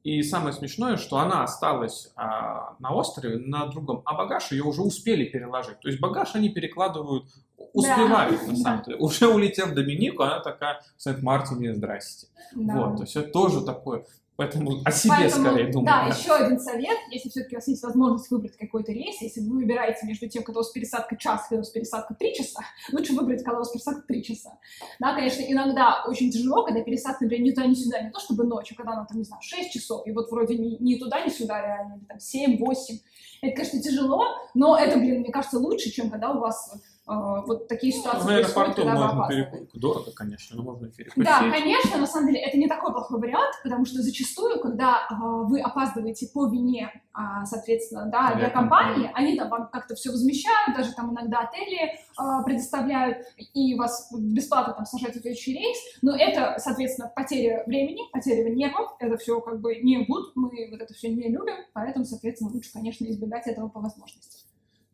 И 0.03 0.23
самое 0.23 0.55
смешное, 0.55 0.97
что 0.97 1.19
она 1.19 1.43
осталась 1.45 2.11
а, 2.17 2.75
на 2.79 2.95
острове, 2.95 3.37
на 3.37 3.67
другом, 3.67 4.01
а 4.07 4.15
багаж 4.15 4.51
ее 4.51 4.63
уже 4.63 4.81
успели 4.81 5.27
переложить. 5.27 5.79
То 5.81 5.89
есть 5.89 6.01
багаж 6.01 6.35
они 6.35 6.49
перекладывают, 6.49 7.27
успевают 7.75 8.41
на 8.47 8.49
Да. 8.55 8.57
самом 8.57 8.85
деле. 8.85 8.97
Уже 8.97 9.29
улетел 9.29 9.67
в 9.67 9.75
Доминику, 9.75 10.23
она 10.23 10.41
такая 10.41 10.81
в 10.97 11.03
Сент-Мартине, 11.03 11.75
здрасте. 11.75 12.29
Да. 12.55 12.75
Вот, 12.87 12.97
то 12.97 13.03
есть 13.03 13.15
это 13.15 13.31
тоже 13.31 13.61
такое. 13.63 14.07
Поэтому 14.41 14.81
о 14.87 14.91
себе 14.91 15.13
Поэтому, 15.19 15.45
скорее 15.45 15.71
думаю. 15.71 15.87
Да, 15.87 16.09
да. 16.09 16.17
еще 16.17 16.33
один 16.33 16.59
совет, 16.59 16.97
если 17.11 17.29
все-таки 17.29 17.57
у 17.57 17.59
вас 17.59 17.69
есть 17.69 17.83
возможность 17.83 18.31
выбрать 18.31 18.57
какой-то 18.57 18.91
рейс, 18.91 19.21
если 19.21 19.43
вы 19.43 19.57
выбираете 19.57 20.07
между 20.07 20.31
тем, 20.31 20.45
когда 20.45 20.61
у 20.61 20.63
вас 20.63 20.73
пересадка 20.73 21.15
час, 21.19 21.43
когда 21.43 21.57
у 21.57 21.59
вас 21.59 21.69
пересадка 21.69 22.15
три 22.15 22.35
часа, 22.35 22.61
лучше 22.93 23.13
выбрать, 23.13 23.45
когда 23.45 23.57
у 23.57 23.59
вас 23.59 23.71
пересадка 23.71 24.01
три 24.09 24.25
часа. 24.25 24.59
Да, 24.99 25.15
конечно, 25.15 25.43
иногда 25.43 26.05
очень 26.09 26.31
тяжело, 26.31 26.65
когда 26.65 26.83
пересадка, 26.83 27.25
например, 27.25 27.49
ни 27.49 27.51
туда, 27.51 27.67
ни 27.67 27.75
сюда, 27.75 28.01
не 28.01 28.11
то 28.11 28.19
чтобы 28.19 28.45
ночью, 28.45 28.79
когда 28.79 28.93
она 28.93 29.05
там, 29.05 29.19
не 29.19 29.25
знаю, 29.25 29.43
6 29.43 29.73
часов, 29.73 30.07
и 30.07 30.13
вот 30.13 30.31
вроде 30.31 30.57
ни, 30.57 30.83
ни 30.83 30.95
туда, 30.95 31.21
ни 31.21 31.29
сюда 31.29 31.61
реально, 31.61 31.97
или 31.99 32.05
там 32.07 32.19
7, 32.19 32.59
8. 32.61 32.99
Это, 33.43 33.57
конечно, 33.57 33.83
тяжело, 33.83 34.25
но 34.55 34.75
это, 34.75 34.99
блин, 34.99 35.21
мне 35.21 35.33
кажется, 35.33 35.59
лучше, 35.59 35.91
чем 35.91 36.09
когда 36.09 36.31
у 36.33 36.39
вас 36.39 36.81
вот 37.07 37.69
такие 37.69 37.93
ситуации 37.93 38.21
В 38.21 38.27
происходят, 38.27 38.79
аэропорту 38.79 38.85
можно 38.89 39.29
перекусить. 39.29 39.81
Дорого, 39.81 40.13
конечно, 40.13 40.57
но 40.57 40.63
можно 40.63 40.87
и 40.87 40.91
перекусить. 40.91 41.25
Да, 41.25 41.51
конечно, 41.51 41.99
на 41.99 42.07
самом 42.07 42.29
деле 42.29 42.41
это 42.41 42.57
не 42.57 42.69
такой 42.69 42.93
плохой 42.93 43.21
вариант, 43.21 43.55
потому 43.63 43.85
что 43.85 44.03
зачастую, 44.03 44.61
когда 44.61 45.07
а, 45.09 45.15
вы 45.43 45.61
опаздываете 45.61 46.29
по 46.33 46.47
вине, 46.47 46.91
а, 47.13 47.45
соответственно, 47.45 48.07
да, 48.07 48.35
для 48.35 48.51
компании, 48.51 49.11
они 49.15 49.37
там 49.37 49.49
вам 49.49 49.69
как-то 49.71 49.95
все 49.95 50.11
возмещают, 50.11 50.77
даже 50.77 50.93
там 50.93 51.13
иногда 51.13 51.41
отели 51.41 51.99
а, 52.17 52.43
предоставляют, 52.43 53.27
и 53.37 53.75
вас 53.75 54.13
бесплатно 54.17 54.75
там 54.75 54.87
сажают 54.87 55.17
в 55.17 55.21
следующий 55.21 55.55
рейс, 55.55 55.79
но 56.03 56.17
это, 56.17 56.57
соответственно, 56.59 57.11
потеря 57.15 57.65
времени, 57.67 58.03
потеря 58.13 58.49
нервов, 58.55 58.95
это 59.01 59.17
все 59.17 59.41
как 59.41 59.61
бы 59.61 59.77
не 59.77 60.05
good, 60.07 60.33
мы 60.35 60.69
вот 60.71 60.81
это 60.81 60.95
все 60.95 61.09
не 61.09 61.29
любим, 61.29 61.57
поэтому, 61.73 62.05
соответственно, 62.05 62.51
лучше, 62.53 62.73
конечно, 62.73 63.05
избегать 63.07 63.47
этого 63.47 63.69
по 63.69 63.81
возможности. 63.81 64.40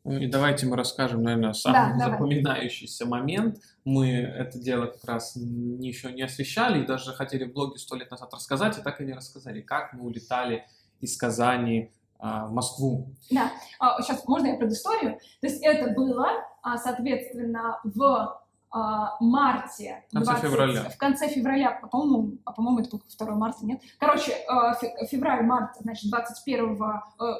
Ну 0.07 0.19
И 0.19 0.29
давайте 0.29 0.67
мы 0.67 0.77
расскажем, 0.77 1.23
наверное, 1.25 1.53
самый 1.53 1.99
давай. 1.99 2.13
запоминающийся 2.13 3.07
момент. 3.07 3.59
Мы 3.85 4.13
это 4.13 4.57
дело 4.59 4.87
как 4.87 5.05
раз 5.05 5.35
не- 5.35 5.89
еще 5.89 6.13
не 6.13 6.23
освещали, 6.23 6.83
и 6.83 6.87
даже 6.87 7.13
хотели 7.13 7.45
в 7.45 7.53
блоге 7.53 7.77
сто 7.79 7.97
лет 7.97 8.09
назад 8.11 8.33
рассказать, 8.33 8.79
и 8.79 8.83
так 8.83 9.01
и 9.01 9.05
не 9.05 9.15
рассказали, 9.15 9.61
как 9.63 9.93
мы 9.95 10.05
улетали 10.05 10.65
из 11.01 11.17
Казани 11.17 11.91
а, 12.19 12.47
в 12.47 12.53
Москву. 12.53 13.09
Да, 13.33 13.51
а, 13.81 14.01
сейчас 14.01 14.25
можно 14.29 14.47
я 14.47 14.57
предысторию? 14.57 15.19
То 15.41 15.49
есть 15.49 15.61
это 15.63 15.93
было, 15.93 16.29
а, 16.63 16.79
соответственно, 16.79 17.81
в 17.83 18.41
а, 18.71 19.17
марте. 19.21 20.05
В 20.13 20.15
конце 20.15 20.37
февраля. 20.37 20.85
В 20.89 20.97
конце 20.99 21.29
февраля, 21.29 21.73
по-моему, 21.73 22.39
а, 22.45 22.53
по-моему, 22.53 22.79
это 22.81 22.91
был 22.91 23.03
2 23.19 23.35
марта, 23.35 23.67
нет? 23.67 23.81
Короче, 23.99 24.33
а, 24.49 24.75
фе- 24.75 24.95
февраль-март, 25.11 25.77
значит, 25.81 26.11
21 26.11 26.75
э, 27.21 27.33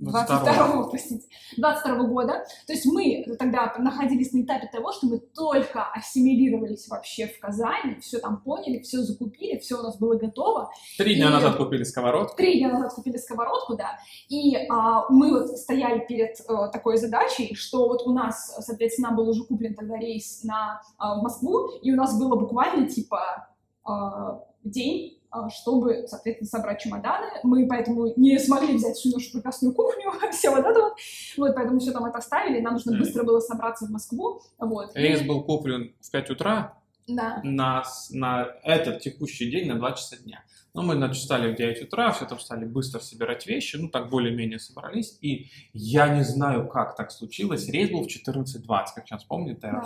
22 0.00 0.88
простите, 0.88 1.26
22 1.56 2.04
года. 2.04 2.44
То 2.66 2.72
есть 2.72 2.86
мы 2.86 3.24
тогда 3.38 3.72
находились 3.78 4.32
на 4.32 4.42
этапе 4.42 4.68
того, 4.72 4.92
что 4.92 5.06
мы 5.06 5.18
только 5.18 5.84
ассимилировались 5.92 6.88
вообще 6.88 7.26
в 7.26 7.38
Казани, 7.38 8.00
все 8.00 8.18
там 8.18 8.40
поняли, 8.40 8.80
все 8.80 8.98
закупили, 8.98 9.58
все 9.58 9.76
у 9.76 9.82
нас 9.82 9.98
было 9.98 10.14
готово. 10.14 10.70
Три 10.98 11.16
дня 11.16 11.28
И- 11.28 11.32
назад 11.32 11.56
купили 11.56 11.84
сковородку. 11.84 12.36
Три 12.36 12.58
дня 12.58 12.72
назад 12.72 12.94
купили 12.94 13.16
сковородку, 13.18 13.76
да, 13.76 13.98
и 14.28 14.56
а, 14.68 15.08
мы 15.10 15.30
вот 15.30 15.48
стояли 15.58 16.04
перед 16.06 16.40
э, 16.40 16.70
такой 16.72 16.96
задачей, 16.96 17.54
что 17.54 17.88
вот 17.88 18.02
у 18.06 18.12
нас, 18.12 18.56
соответственно, 18.60 19.12
был 19.12 19.28
уже 19.28 19.44
куплен 19.44 19.74
тогда 19.74 19.96
рейс 19.96 20.44
на 20.44 20.80
а, 20.98 21.18
в 21.18 21.22
Москву, 21.22 21.68
и 21.82 21.92
у 21.92 21.96
нас 21.96 22.18
было 22.18 22.36
буквально 22.36 22.88
типа 22.88 23.48
а, 23.84 24.42
день, 24.64 25.19
а, 25.19 25.19
чтобы, 25.50 26.06
соответственно, 26.06 26.48
собрать 26.48 26.80
чемоданы. 26.80 27.26
Мы 27.42 27.66
поэтому 27.68 28.12
не 28.16 28.38
смогли 28.38 28.74
взять 28.76 28.96
всю 28.96 29.10
нашу 29.10 29.32
прекрасную 29.32 29.74
кухню, 29.74 30.12
все 30.32 30.50
вот 30.50 30.60
это 30.64 30.80
вот, 30.80 30.92
вот, 31.36 31.54
поэтому 31.54 31.78
все 31.80 31.92
там 31.92 32.04
это 32.04 32.18
оставили, 32.18 32.60
нам 32.60 32.74
нужно 32.74 32.98
быстро 32.98 33.22
было 33.24 33.40
собраться 33.40 33.86
в 33.86 33.90
Москву, 33.90 34.42
вот. 34.58 34.90
Рейс 34.94 35.22
был 35.22 35.42
куплен 35.44 35.94
в 36.00 36.10
5 36.10 36.30
утра 36.30 36.74
Да. 37.06 37.40
на, 37.44 37.82
на 38.10 38.48
этот 38.62 39.00
текущий 39.00 39.50
день 39.50 39.68
на 39.68 39.76
2 39.76 39.92
часа 39.92 40.16
дня. 40.16 40.42
Но 40.72 40.82
мы, 40.82 40.94
значит, 40.94 41.16
встали 41.16 41.52
в 41.52 41.56
9 41.56 41.82
утра, 41.82 42.12
все 42.12 42.26
там 42.26 42.38
стали 42.38 42.64
быстро 42.64 43.00
собирать 43.00 43.44
вещи, 43.46 43.74
ну, 43.76 43.88
так 43.88 44.08
более-менее 44.08 44.60
собрались. 44.60 45.18
И 45.20 45.48
я 45.72 46.08
не 46.14 46.22
знаю, 46.22 46.68
как 46.68 46.94
так 46.94 47.10
случилось. 47.10 47.68
Рейс 47.68 47.90
был 47.90 48.04
в 48.04 48.06
14.20, 48.06 48.84
как 48.94 49.06
сейчас 49.06 49.24
помню, 49.24 49.54
это 49.54 49.70
Да. 49.72 49.80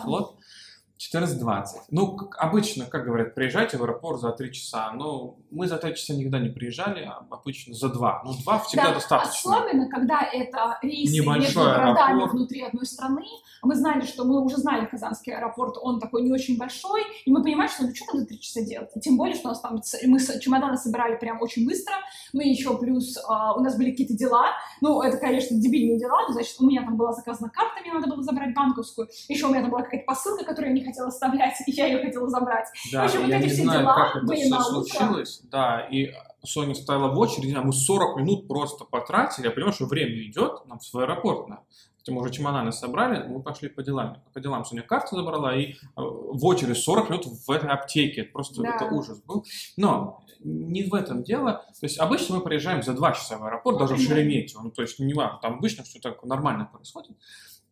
Аэрофлот. 1.12 1.40
14.20. 1.44 1.64
Ну, 1.90 2.16
как 2.16 2.36
обычно, 2.42 2.86
как 2.86 3.04
говорят, 3.04 3.34
приезжайте 3.34 3.76
в 3.76 3.82
аэропорт 3.82 4.20
за 4.20 4.30
3 4.32 4.52
часа. 4.52 4.92
Но 4.92 5.36
мы 5.50 5.66
за 5.66 5.78
3 5.78 5.94
часа 5.94 6.14
никогда 6.14 6.38
не 6.38 6.48
приезжали, 6.48 7.04
а 7.04 7.26
обычно 7.30 7.74
за 7.74 7.88
2. 7.88 8.22
Ну, 8.24 8.32
2 8.32 8.58
всегда 8.60 8.84
Да, 8.88 8.94
достаточно. 8.94 9.56
Особенно, 9.56 9.88
когда 9.88 10.22
это 10.32 10.78
рейсы 10.82 11.14
Небольшой 11.14 11.40
между 11.40 11.60
городами 11.60 12.12
аэропорт. 12.12 12.32
внутри 12.32 12.62
одной 12.62 12.86
страны. 12.86 13.22
Мы 13.62 13.74
знали, 13.76 14.04
что 14.04 14.24
мы 14.24 14.42
уже 14.42 14.56
знали 14.58 14.86
Казанский 14.86 15.34
аэропорт, 15.34 15.76
он 15.80 15.98
такой 15.98 16.22
не 16.22 16.32
очень 16.32 16.58
большой, 16.58 17.02
и 17.24 17.30
мы 17.30 17.42
понимаем, 17.42 17.70
что 17.70 17.84
ну 17.84 17.94
что 17.94 18.04
там 18.06 18.20
за 18.20 18.26
три 18.26 18.40
часа 18.40 18.60
делать? 18.62 18.90
И 18.94 19.00
тем 19.00 19.16
более, 19.16 19.34
что 19.34 19.48
у 19.48 19.52
нас 19.52 19.60
там 19.60 19.80
мы 20.06 20.18
чемоданы 20.40 20.76
собирали 20.76 21.16
прям 21.16 21.40
очень 21.40 21.66
быстро, 21.66 21.94
мы 22.32 22.44
еще 22.44 22.76
плюс, 22.78 23.18
а, 23.26 23.54
у 23.54 23.60
нас 23.60 23.76
были 23.76 23.90
какие-то 23.90 24.14
дела, 24.14 24.48
ну, 24.80 25.00
это, 25.00 25.16
конечно, 25.16 25.56
дебильные 25.56 25.98
дела, 25.98 26.26
но, 26.28 26.34
значит, 26.34 26.56
у 26.60 26.66
меня 26.66 26.82
там 26.82 26.96
была 26.96 27.12
заказана 27.12 27.50
карта, 27.50 27.80
мне 27.80 27.92
надо 27.94 28.08
было 28.08 28.22
забрать 28.22 28.54
банковскую, 28.54 29.08
еще 29.28 29.46
у 29.46 29.50
меня 29.50 29.62
там 29.62 29.70
была 29.70 29.82
какая-то 29.82 30.04
посылка, 30.04 30.44
которую 30.44 30.74
я 30.74 30.80
не 30.80 30.83
хотела 30.84 31.08
оставлять, 31.08 31.54
и 31.66 31.70
я 31.72 31.86
ее 31.86 32.04
хотела 32.04 32.28
забрать. 32.28 32.66
Да, 32.92 33.02
В 33.02 33.04
общем, 33.06 33.20
вот 33.20 33.28
я 33.28 33.38
эти 33.38 33.44
не 33.44 33.50
все 33.50 33.62
знаю, 33.62 33.80
дела 33.80 33.94
как 33.94 34.16
это 34.16 34.26
были 34.26 34.40
все 34.40 34.60
случилось. 34.60 35.40
Да, 35.44 35.80
и 35.80 36.12
Соня 36.44 36.74
стояла 36.74 37.12
в 37.12 37.18
очереди, 37.18 37.54
а 37.54 37.62
мы 37.62 37.72
40 37.72 38.16
минут 38.18 38.48
просто 38.48 38.84
потратили. 38.84 39.46
Я 39.46 39.50
понимаю, 39.50 39.72
что 39.72 39.86
время 39.86 40.22
идет, 40.28 40.66
нам 40.66 40.78
в 40.78 40.98
аэропорт 40.98 41.48
надо. 41.48 41.62
Мы 42.06 42.20
уже 42.20 42.32
чемоданы 42.32 42.70
собрали, 42.70 43.26
мы 43.26 43.42
пошли 43.42 43.70
по 43.70 43.82
делам. 43.82 44.22
По 44.34 44.40
делам 44.40 44.64
Соня 44.66 44.82
карту 44.82 45.16
забрала, 45.16 45.56
и 45.56 45.72
э, 45.72 45.74
в 45.96 46.44
очередь 46.44 46.76
40 46.76 47.08
минут 47.08 47.24
в 47.24 47.50
этой 47.50 47.70
аптеке. 47.70 48.22
Это 48.22 48.32
Просто 48.32 48.62
Да. 48.62 48.76
это 48.76 48.84
ужас 48.86 49.22
был. 49.22 49.46
Но 49.78 50.22
не 50.40 50.82
в 50.82 50.92
этом 50.92 51.22
дело. 51.22 51.64
То 51.80 51.86
есть 51.86 51.98
обычно 51.98 52.36
мы 52.36 52.42
приезжаем 52.42 52.82
за 52.82 52.92
2 52.92 53.12
часа 53.12 53.38
в 53.38 53.44
аэропорт, 53.44 53.78
даже 53.78 53.94
в. 53.94 54.00
Шереметьево. 54.00 54.62
Ну, 54.64 54.70
то 54.70 54.82
есть 54.82 54.98
не 54.98 55.14
важно, 55.14 55.38
там 55.40 55.54
обычно 55.54 55.82
все 55.84 55.98
так 55.98 56.22
нормально 56.24 56.68
происходит. 56.70 57.16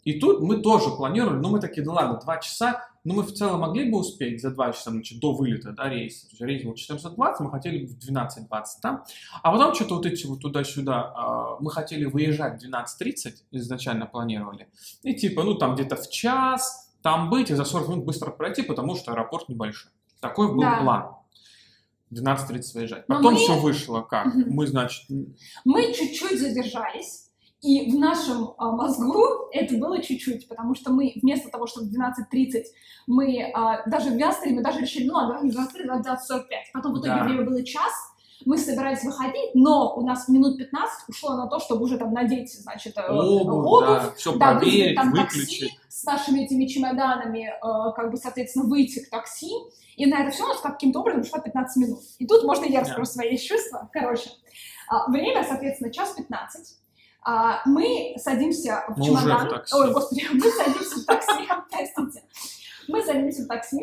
И 0.05 0.19
тут 0.19 0.41
мы 0.41 0.61
тоже 0.63 0.91
планировали, 0.91 1.39
ну 1.39 1.49
мы 1.51 1.61
такие, 1.61 1.85
да 1.85 1.93
ладно, 1.93 2.19
2 2.23 2.37
часа, 2.39 2.89
ну 3.05 3.15
мы 3.15 3.23
в 3.23 3.33
целом 3.33 3.61
могли 3.61 3.91
бы 3.91 3.99
успеть 3.99 4.41
за 4.43 4.51
2 4.51 4.73
часа, 4.73 4.91
значит, 4.91 5.21
до 5.21 5.33
вылета, 5.33 5.73
да, 5.73 5.89
рейса. 5.89 6.27
Рейс 6.41 6.65
был 6.65 6.73
14.20, 6.75 7.35
мы 7.41 7.51
хотели 7.51 7.87
в 7.87 7.97
12.20 7.99 8.49
там. 8.83 9.05
А 9.43 9.53
потом 9.53 9.75
что-то 9.75 9.97
вот 9.97 10.07
эти 10.07 10.27
вот 10.27 10.41
туда-сюда, 10.41 11.13
а, 11.15 11.57
мы 11.61 11.71
хотели 11.71 12.05
выезжать 12.05 12.61
в 12.61 12.67
12.30, 12.67 13.45
изначально 13.53 14.07
планировали. 14.07 14.69
И 15.03 15.15
типа, 15.15 15.45
ну 15.45 15.55
там 15.55 15.75
где-то 15.75 15.97
в 15.97 16.09
час, 16.11 16.93
там 17.03 17.31
быть 17.31 17.51
и 17.51 17.55
за 17.55 17.65
40 17.65 17.89
минут 17.89 18.05
быстро 18.05 18.31
пройти, 18.31 18.63
потому 18.63 18.97
что 18.97 19.13
аэропорт 19.13 19.49
небольшой. 19.49 19.93
Такой 20.21 20.49
был 20.53 20.61
Да. 20.63 20.81
план. 20.83 21.17
В 22.11 22.15
12.30 22.15 22.75
выезжать. 22.75 23.09
Но 23.09 23.17
Потом 23.17 23.35
мы- 23.35 23.41
все 23.41 23.59
вышло 23.59 24.03
как? 24.03 24.35
Мы, 24.35 24.67
значит, 24.67 25.09
Мы 25.65 25.93
чуть-чуть 25.95 26.39
задержались, 26.39 27.31
и 27.63 27.91
в 27.93 27.99
нашем 27.99 28.51
а, 28.59 28.73
мозгу 28.73 29.25
это 29.53 29.77
было 29.77 30.03
чуть-чуть, 30.03 30.49
потому 30.49 30.75
что 30.75 30.93
мы 30.93 31.13
вместо 31.17 31.49
того, 31.49 31.67
чтобы 31.67 31.87
в 31.87 31.95
12.30, 31.95 32.65
мы 33.07 33.51
а, 33.55 33.89
даже 33.89 34.11
в 34.11 34.15
Вястере, 34.17 34.55
мы 34.55 34.63
даже 34.63 34.81
решили, 34.81 35.07
ну 35.07 35.15
ладно, 35.15 35.35
давай 35.35 35.45
не 35.45 35.51
в 35.53 35.57
12.30, 35.57 35.89
а 35.89 35.97
в 35.99 36.33
12.45. 36.33 36.43
Потом 36.75 36.93
в 36.95 36.97
итоге 36.99 37.15
Да. 37.15 37.25
время 37.25 37.45
было 37.45 37.65
час, 37.65 37.93
мы 38.45 38.59
собирались 38.59 39.05
выходить, 39.05 39.55
но 39.55 39.95
у 39.97 40.05
нас 40.05 40.29
минут 40.29 40.59
15 40.59 41.09
ушло 41.09 41.37
на 41.37 41.47
то, 41.47 41.61
чтобы 41.61 41.85
уже 41.85 41.97
там 41.97 42.13
надеть, 42.13 42.53
значит, 42.61 42.97
э, 42.97 43.07
обувь, 43.09 43.87
да, 43.87 44.11
все 44.17 44.37
да, 44.37 44.57
проверить, 44.57 44.97
там 44.97 45.13
выключить. 45.13 45.61
такси 45.61 45.79
с 45.89 46.03
нашими 46.05 46.41
этими 46.41 46.67
чемоданами, 46.67 47.47
э, 47.51 47.93
как 47.95 48.11
бы, 48.11 48.17
соответственно, 48.17 48.65
выйти 48.65 49.05
к 49.05 49.11
такси. 49.11 49.53
И 49.97 50.07
на 50.07 50.23
это 50.23 50.33
все 50.33 50.43
у 50.45 50.49
нас 50.49 50.59
каким-то 50.59 51.01
образом 51.01 51.21
ушло 51.21 51.39
15 51.39 51.77
минут. 51.77 52.01
И 52.19 52.27
тут 52.27 52.43
можно 52.43 52.65
я 52.65 52.81
расскажу 52.81 53.03
Да. 53.03 53.11
свои 53.13 53.37
чувства. 53.37 53.89
Короче, 53.93 54.31
а, 54.89 55.09
время, 55.09 55.45
соответственно, 55.45 55.93
час 55.93 56.11
15. 56.17 56.79
А, 57.25 57.61
мы 57.67 58.15
садимся 58.17 58.85
в 58.89 58.99
Мы 58.99 59.05
чемодан. 59.05 59.37
уже 59.37 59.47
в 59.47 59.51
такси. 59.51 59.75
Ой, 59.75 59.93
господи, 59.93 60.27
мы 60.33 60.41
садимся 60.41 60.97
в 61.01 61.05
такси, 61.05 61.49
простите. 61.71 62.23
Мы 62.89 63.03
садимся 63.03 63.45
в 63.45 63.47
такси, 63.47 63.81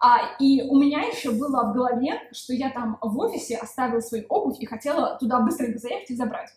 а, 0.00 0.36
и 0.38 0.62
у 0.68 0.76
меня 0.76 1.00
еще 1.02 1.30
было 1.30 1.70
в 1.70 1.72
голове, 1.72 2.20
что 2.32 2.52
я 2.52 2.70
там 2.70 2.98
в 3.00 3.18
офисе 3.18 3.56
оставила 3.56 4.00
свою 4.00 4.26
обувь 4.28 4.58
и 4.60 4.66
хотела 4.66 5.16
туда 5.18 5.40
быстренько 5.40 5.78
заехать 5.78 6.10
и 6.10 6.16
забрать. 6.16 6.50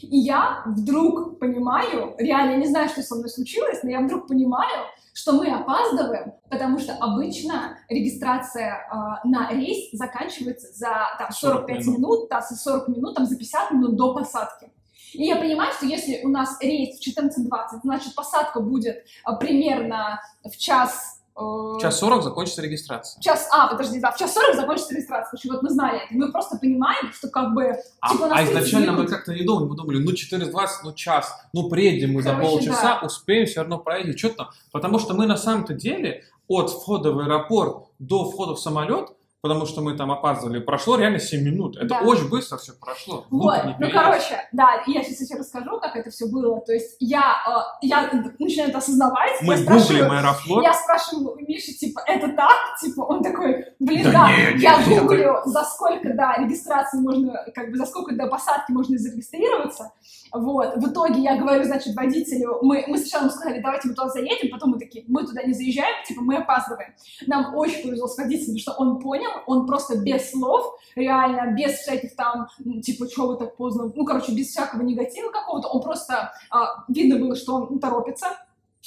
И 0.00 0.18
я 0.18 0.62
вдруг 0.66 1.38
понимаю, 1.38 2.14
реально 2.18 2.52
я 2.52 2.56
не 2.58 2.66
знаю, 2.66 2.88
что 2.88 3.02
со 3.02 3.14
мной 3.14 3.28
случилось, 3.30 3.82
но 3.82 3.90
я 3.90 4.00
вдруг 4.00 4.28
понимаю, 4.28 4.86
что 5.14 5.32
мы 5.32 5.48
опаздываем, 5.48 6.34
потому 6.50 6.78
что 6.78 6.94
обычно 6.94 7.78
регистрация 7.88 8.86
а, 8.90 9.26
на 9.26 9.50
рейс 9.50 9.90
заканчивается 9.92 10.68
за 10.72 10.90
там, 11.18 11.30
40 11.30 11.54
45 11.66 11.78
минут. 11.86 11.98
минут, 11.98 12.28
да, 12.28 12.40
за 12.42 12.56
40 12.56 12.88
минут, 12.88 13.14
там, 13.16 13.26
за 13.26 13.36
50 13.36 13.70
минут 13.72 13.96
до 13.96 14.14
посадки. 14.14 14.70
И 15.16 15.24
я 15.26 15.36
понимаю, 15.36 15.72
что 15.72 15.86
если 15.86 16.20
у 16.24 16.28
нас 16.28 16.56
рейс 16.60 16.98
в 16.98 17.06
14.20, 17.08 17.80
значит, 17.82 18.14
посадка 18.14 18.60
будет 18.60 19.04
а, 19.24 19.34
примерно 19.36 20.20
в 20.44 20.56
час... 20.56 21.20
э, 21.36 21.40
В 21.40 21.78
час 21.80 21.98
40 21.98 22.22
закончится 22.22 22.62
регистрация. 22.62 23.18
в 23.20 23.22
час, 23.24 23.48
а, 23.52 23.68
подожди, 23.68 24.00
да, 24.00 24.12
в 24.12 24.16
час 24.18 24.34
40 24.34 24.56
закончится 24.56 24.94
регистрация. 24.94 25.40
Вот 25.50 25.62
мы 25.62 25.70
знали 25.70 25.98
это. 26.04 26.14
Мы 26.14 26.30
просто 26.32 26.58
понимаем, 26.58 27.12
что 27.12 27.28
как 27.28 27.54
бы... 27.54 27.74
А, 28.00 28.12
Типа, 28.12 28.26
а 28.26 28.36
30 28.44 28.50
изначально 28.52 28.92
мы 28.92 28.98
минут. 28.98 29.10
как-то 29.10 29.32
не 29.34 29.42
думали, 29.42 29.68
мы 29.68 29.76
думали, 29.76 29.98
ну 29.98 30.12
14.20, 30.12 30.68
ну 30.84 30.92
час, 30.94 31.32
ну 31.52 31.68
приедем 31.68 32.12
мы 32.12 32.22
за 32.22 32.30
Короче, 32.30 32.48
полчаса, 32.50 33.00
успеем 33.02 33.46
все 33.46 33.60
равно 33.60 33.78
проехать, 33.78 34.18
что 34.18 34.30
там. 34.30 34.48
Потому 34.72 34.98
что 34.98 35.14
мы 35.14 35.26
на 35.26 35.36
самом-то 35.36 35.74
деле 35.74 36.24
от 36.48 36.70
входа 36.70 37.12
в 37.12 37.18
аэропорт 37.18 37.86
до 37.98 38.24
входа 38.30 38.54
в 38.54 38.60
самолет, 38.60 39.08
потому 39.40 39.66
что 39.66 39.80
мы 39.80 39.96
там 39.96 40.10
опаздывали, 40.10 40.58
прошло 40.60 40.96
реально 40.96 41.18
7 41.18 41.42
минут. 41.42 41.76
Это 41.76 41.86
Да. 41.88 42.00
очень 42.00 42.28
быстро 42.28 42.56
все 42.58 42.72
прошло. 42.80 43.26
Вот, 43.30 43.62
ну, 43.78 43.90
короче, 43.90 44.40
да, 44.52 44.82
я 44.86 45.02
сейчас 45.02 45.20
еще 45.28 45.38
расскажу, 45.38 45.78
как 45.80 45.94
это 45.96 46.10
все 46.10 46.26
было. 46.26 46.60
То 46.60 46.72
есть 46.72 46.96
я, 47.00 47.36
э, 47.80 47.86
я 47.86 48.10
начинаю 48.38 48.70
это 48.70 48.78
осознавать, 48.78 49.40
Мы 49.42 49.54
я 49.54 49.64
гуглим 49.64 50.10
аэрофлот. 50.10 50.64
я 50.64 50.72
спрашиваю 50.74 51.32
у 51.32 51.36
Миши, 51.40 51.72
типа, 51.72 52.00
это 52.06 52.28
так? 52.32 52.78
Типа, 52.80 53.02
он 53.02 53.22
такой, 53.22 53.64
блин, 53.78 54.04
Да 54.04 54.12
да, 54.12 54.30
не, 54.30 54.54
не, 54.54 54.62
я 54.62 54.82
не, 54.84 54.98
гуглю, 54.98 55.36
за 55.44 55.62
сколько 55.64 56.12
до 56.14 56.34
регистрации 56.38 56.98
можно, 57.00 57.34
как 57.54 57.70
бы, 57.70 57.76
за 57.76 57.86
сколько 57.86 58.14
до 58.14 58.26
посадки 58.26 58.72
можно 58.72 58.98
зарегистрироваться. 58.98 59.92
Вот, 60.32 60.76
в 60.76 60.90
итоге 60.90 61.20
я 61.22 61.36
говорю, 61.36 61.62
значит, 61.64 61.94
водителю, 61.94 62.58
мы, 62.62 62.84
мы 62.88 62.98
сначала 62.98 63.22
ему 63.22 63.30
сказали, 63.32 63.60
давайте 63.60 63.88
мы 63.88 63.94
туда 63.94 64.08
заедем, 64.08 64.50
потом 64.50 64.70
мы 64.70 64.78
такие, 64.78 65.04
мы 65.08 65.24
туда 65.24 65.42
не 65.44 65.52
заезжаем, 65.52 66.04
типа, 66.06 66.20
мы 66.22 66.36
опаздываем. 66.38 66.94
Нам 67.26 67.54
очень 67.54 67.82
повезло 67.82 68.06
с 68.08 68.18
водителем, 68.18 68.58
что 68.58 68.72
он 68.72 68.98
понял, 68.98 69.25
он 69.46 69.66
просто 69.66 69.98
без 69.98 70.30
слов, 70.30 70.78
реально, 70.94 71.54
без 71.56 71.74
всяких 71.78 72.16
там, 72.16 72.48
типа, 72.82 73.06
что 73.08 73.28
вы 73.28 73.36
так 73.36 73.56
поздно, 73.56 73.92
ну, 73.94 74.04
короче, 74.04 74.32
без 74.32 74.48
всякого 74.48 74.82
негатива 74.82 75.30
какого-то, 75.30 75.68
он 75.68 75.82
просто, 75.82 76.32
а, 76.50 76.84
видно 76.88 77.18
было, 77.18 77.36
что 77.36 77.54
он 77.54 77.78
торопится, 77.78 78.28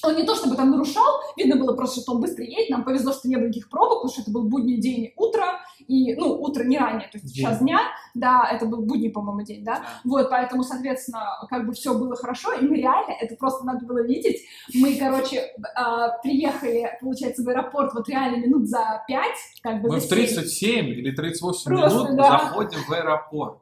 он 0.03 0.15
не 0.15 0.23
то 0.23 0.35
чтобы 0.35 0.55
там 0.55 0.71
нарушал, 0.71 1.19
видно 1.35 1.57
было 1.57 1.75
просто, 1.75 2.01
что 2.01 2.13
он 2.13 2.21
быстро 2.21 2.43
едет, 2.43 2.69
нам 2.69 2.83
повезло, 2.83 3.11
что 3.11 3.27
не 3.27 3.35
было 3.35 3.45
никаких 3.47 3.69
пробок, 3.69 4.01
потому 4.01 4.11
что 4.11 4.21
это 4.21 4.31
был 4.31 4.43
будний 4.43 4.77
день, 4.77 5.11
утро, 5.17 5.59
и, 5.89 6.15
ну, 6.15 6.33
утро 6.39 6.63
не 6.63 6.77
ранее, 6.77 7.09
то 7.11 7.17
есть 7.17 7.33
День. 7.33 7.45
час 7.45 7.59
дня, 7.59 7.79
да, 8.13 8.47
это 8.51 8.65
был 8.67 8.83
будний, 8.83 9.09
по-моему, 9.09 9.41
день, 9.41 9.63
да, 9.65 9.81
вот, 10.05 10.29
поэтому, 10.29 10.63
соответственно, 10.63 11.23
как 11.49 11.65
бы 11.65 11.73
все 11.73 11.93
было 11.97 12.15
хорошо, 12.15 12.53
и 12.53 12.61
мы 12.65 12.77
реально, 12.77 13.11
это 13.19 13.35
просто 13.35 13.65
надо 13.65 13.85
было 13.85 14.05
видеть, 14.05 14.41
мы, 14.75 14.95
короче, 14.95 15.51
а, 15.75 16.09
приехали, 16.19 16.97
получается, 17.01 17.43
в 17.43 17.49
аэропорт 17.49 17.93
вот 17.95 18.07
реально 18.07 18.45
минут 18.45 18.67
за 18.67 19.03
пять, 19.07 19.37
как 19.63 19.81
бы 19.81 19.89
Мы 19.89 19.97
в 19.97 20.01
семь. 20.01 20.09
37 20.09 20.85
или 20.89 21.11
38 21.11 21.63
Просто, 21.65 22.03
минут 22.03 22.17
да. 22.17 22.29
заходим 22.29 22.79
в 22.87 22.91
аэропорт. 22.93 23.57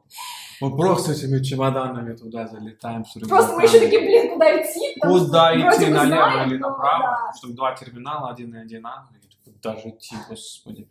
Мы 0.60 0.76
просто 0.76 1.12
этими 1.12 1.40
чемоданами 1.42 2.16
туда 2.16 2.46
залетаем. 2.48 3.04
с 3.04 3.12
Просто 3.28 3.54
мы 3.54 3.62
еще 3.62 3.78
такие, 3.78 4.00
блин, 4.00 4.32
куда 4.32 4.60
идти? 4.60 4.94
Потому 5.00 5.18
Куда 5.20 5.54
идти, 5.54 5.86
налево 5.86 6.06
знаем, 6.06 6.50
или 6.50 6.58
направо? 6.58 7.04
да. 7.26 7.32
Чтобы 7.36 7.54
два 7.54 7.74
терминала, 7.76 8.30
один 8.30 8.54
и 8.54 8.58
один 8.58 8.84
А. 8.86 9.08
Я 9.12 9.20
такой, 9.20 9.52
Куда 9.54 9.76
же 9.76 9.88
идти, 9.90 10.16
господи. 10.28 10.88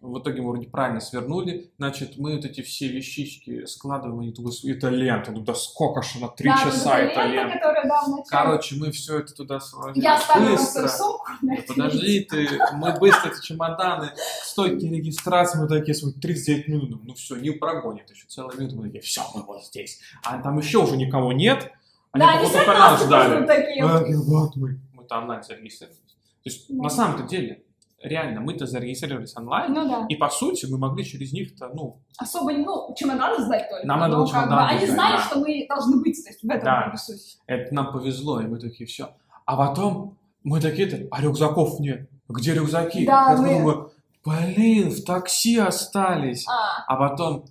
В 0.00 0.18
итоге 0.20 0.42
мы 0.42 0.50
вроде 0.50 0.68
правильно 0.68 1.00
свернули. 1.00 1.72
Значит, 1.78 2.18
мы 2.18 2.36
вот 2.36 2.44
эти 2.44 2.60
все 2.60 2.86
вещички 2.88 3.64
складываем, 3.64 4.20
они 4.20 4.30
туда, 4.32 4.50
это 4.64 4.88
лента. 4.90 5.32
Ну 5.32 5.40
да 5.40 5.54
сколько 5.54 6.02
ж 6.02 6.16
она, 6.16 6.28
три 6.28 6.48
Да, 6.50 6.58
часа 6.64 6.98
это 6.98 7.22
лента, 7.24 7.32
лента. 7.34 7.54
которая, 7.58 7.88
да, 7.88 8.02
в 8.04 8.08
начале. 8.10 8.24
Короче, 8.28 8.76
мы 8.76 8.90
все 8.92 9.18
это 9.20 9.34
туда 9.34 9.58
сложили. 9.58 10.04
Я 10.04 10.20
быстро. 10.38 10.86
сумку. 10.88 11.24
на 11.42 11.56
Да 11.56 11.62
подожди 11.66 12.20
ты, 12.20 12.48
мы 12.74 12.92
быстро 12.98 13.30
эти 13.30 13.42
чемоданы 13.42 14.08
к 14.08 14.44
стойке 14.44 14.86
регистрации, 14.88 15.60
мы 15.60 15.66
такие, 15.68 15.94
смотрим, 15.94 16.20
39 16.20 16.68
минут, 16.68 17.04
ну 17.04 17.14
все, 17.14 17.36
не 17.36 17.50
прогонит, 17.50 18.10
еще 18.10 18.26
целая 18.28 18.54
минута, 18.56 18.76
мы 18.76 18.82
такие, 18.84 19.00
все, 19.00 19.22
мы 19.34 19.42
вот 19.44 19.64
здесь. 19.64 20.00
А 20.22 20.38
там 20.42 20.58
еще 20.58 20.78
уже 20.78 20.96
никого 20.98 21.32
нет, 21.32 21.72
они 22.12 22.24
Да, 22.24 22.38
они 22.38 22.48
все 22.48 22.66
нас 22.66 23.02
ждали. 23.02 23.46
такие. 23.46 23.82
Мы 23.84 24.22
вот 24.24 24.56
мы. 24.56 24.78
Мы 24.92 25.04
там 25.04 25.22
онлайн 25.22 25.42
зарегистрировались. 25.42 26.00
То 26.44 26.50
есть, 26.50 26.66
Да. 26.68 26.82
на 26.84 26.90
самом-то 26.90 27.22
деле, 27.24 27.62
реально, 28.02 28.40
мы-то 28.40 28.66
зарегистрировались 28.66 29.36
онлайн, 29.36 29.72
Ну 29.72 29.88
да. 29.88 30.06
и 30.08 30.16
по 30.16 30.28
сути 30.28 30.66
мы 30.66 30.78
могли 30.78 31.04
через 31.04 31.32
них-то, 31.32 31.70
ну, 31.74 31.98
Особо, 32.18 32.52
ну, 32.52 32.94
чемоданы 32.96 33.42
сдать 33.44 33.68
только. 33.70 33.86
Нам 33.86 34.00
надо 34.00 34.16
было 34.16 34.26
как 34.26 34.34
бы 34.34 34.40
чемоданы 34.48 34.68
Они 34.78 34.86
знали, 34.86 35.16
да. 35.16 35.22
что 35.22 35.38
мы 35.40 35.66
должны 35.68 35.96
быть, 36.02 36.22
то 36.24 36.30
есть 36.30 36.42
в 36.42 36.48
этом 36.50 36.64
Да. 36.64 36.94
суть. 36.96 37.38
это 37.46 37.74
нам 37.74 37.92
повезло, 37.92 38.40
и 38.40 38.46
мы 38.46 38.58
такие, 38.58 38.86
все. 38.86 39.10
А 39.44 39.56
потом 39.56 40.16
мы 40.44 40.60
такие, 40.60 41.08
а 41.10 41.20
рюкзаков 41.20 41.80
нет. 41.80 42.08
Где 42.28 42.54
рюкзаки? 42.54 43.06
Да, 43.06 43.32
Я 43.32 43.36
мы- 43.36 43.48
думаю, 43.58 43.92
блин, 44.24 44.90
в 44.90 45.04
такси 45.04 45.56
остались. 45.58 46.46
А, 46.48 46.84
А 46.86 46.96
потом, 46.96 47.44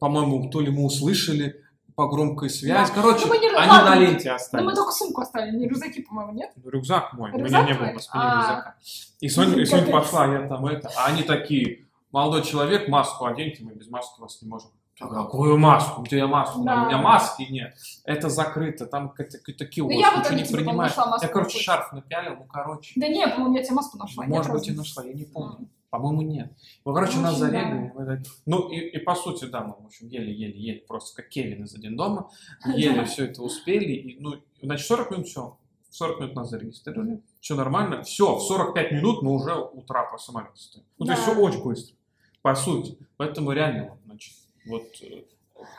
по-моему, 0.00 0.50
то 0.50 0.60
ли 0.60 0.70
мы 0.70 0.84
услышали, 0.84 1.60
по 1.94 2.08
громкой 2.08 2.50
связи. 2.50 2.90
Да. 2.90 2.94
Короче, 3.02 3.26
Ну, 3.26 3.30
мы 3.34 3.38
не- 3.38 3.48
они 3.48 3.56
ладно, 3.70 3.90
на 3.90 3.94
ленте 3.96 4.28
Ну, 4.30 4.34
остались. 4.36 4.64
мы 4.64 4.74
только 4.74 4.92
сумку 4.92 5.20
оставили, 5.20 5.56
не 5.56 5.68
рюкзаки, 5.68 6.02
по-моему, 6.02 6.32
нет? 6.32 6.52
Ну, 6.56 6.70
Рюкзак 6.70 7.12
мой, 7.14 7.30
у 7.32 7.38
Рюкзак 7.38 7.60
меня 7.62 7.72
не 7.72 7.72
было 7.78 7.84
твой? 7.88 7.94
по 7.94 8.00
спине 8.02 8.24
А. 8.24 8.36
рюкзака. 8.40 8.74
И 9.20 9.28
Соня, 9.28 9.60
и 9.60 9.64
Соня 9.64 9.92
пошла, 9.92 10.26
я 10.26 10.48
там 10.48 10.66
это. 10.66 10.90
А 10.96 11.06
они 11.06 11.22
такие, 11.22 11.86
молодой 12.10 12.42
человек, 12.42 12.88
маску 12.88 13.26
оденьте, 13.26 13.62
мы 13.64 13.72
без 13.74 13.88
маски 13.88 14.20
вас 14.20 14.40
не 14.42 14.48
можем. 14.48 14.70
Говорю, 15.00 15.24
Какую 15.24 15.58
маску? 15.58 16.02
Где 16.02 16.18
я 16.18 16.26
маску? 16.28 16.62
Да. 16.62 16.82
У 16.82 16.86
меня 16.86 16.98
маски 16.98 17.42
нет. 17.50 17.74
Это 18.04 18.28
закрыто, 18.28 18.86
там 18.86 19.08
какие-то 19.08 19.66
киоски, 19.66 19.94
Ну, 19.94 20.00
я 20.00 20.10
в 20.10 20.14
ничего 20.32 20.58
итоге 20.58 20.64
не 20.70 20.72
маску 20.72 21.02
Я, 21.20 21.28
короче, 21.28 21.58
шарф 21.58 21.92
напялил, 21.92 22.36
ну, 22.36 22.44
короче. 22.44 22.92
Да 22.96 23.08
не, 23.08 23.26
по-моему, 23.26 23.56
я 23.56 23.62
тебе 23.64 23.74
маску 23.74 23.98
нашла. 23.98 24.24
Может 24.24 24.46
нет, 24.52 24.54
быть, 24.60 24.68
и 24.68 24.72
нашла, 24.72 25.02
я 25.04 25.12
не 25.14 25.24
помню. 25.24 25.68
По-моему, 25.92 26.22
нет. 26.22 26.50
Ну, 26.86 26.94
короче, 26.94 27.18
нас 27.18 27.36
зарегали. 27.36 27.92
мы 27.94 28.06
так- 28.06 28.20
Ну, 28.46 28.70
и, 28.70 28.78
и 28.78 28.98
по 28.98 29.14
сути, 29.14 29.44
да, 29.44 29.60
мы, 29.62 29.74
в 29.78 29.84
общем, 29.84 30.08
еле-еле-еле, 30.08 30.80
просто 30.88 31.14
как 31.20 31.28
Кевин 31.28 31.64
из 31.64 31.74
«Один 31.74 31.96
дома», 31.98 32.30
еле 32.64 33.04
все 33.04 33.26
это 33.26 33.42
успели. 33.42 33.92
И, 33.92 34.16
ну, 34.18 34.36
значит, 34.62 34.86
40 34.86 35.10
минут 35.10 35.28
все. 35.28 35.58
40 35.90 36.20
минут 36.20 36.34
нас 36.34 36.48
зарегистрировали. 36.48 37.20
Все 37.40 37.54
нормально. 37.56 38.02
Все, 38.04 38.36
в 38.36 38.40
45 38.40 38.92
минут 38.92 39.20
мы 39.22 39.34
уже 39.34 39.54
у 39.54 39.82
трапа 39.82 40.16
самолета 40.16 40.56
стоим. 40.56 40.84
Ну, 40.98 41.04
то 41.04 41.12
есть 41.12 41.26
Да. 41.26 41.32
все 41.32 41.40
очень 41.42 41.62
быстро, 41.62 41.94
по 42.40 42.54
сути. 42.54 42.96
Поэтому 43.18 43.52
реально, 43.52 43.90
вот, 43.90 43.98
значит, 44.06 44.32
вот 44.64 44.84
э, 45.02 45.24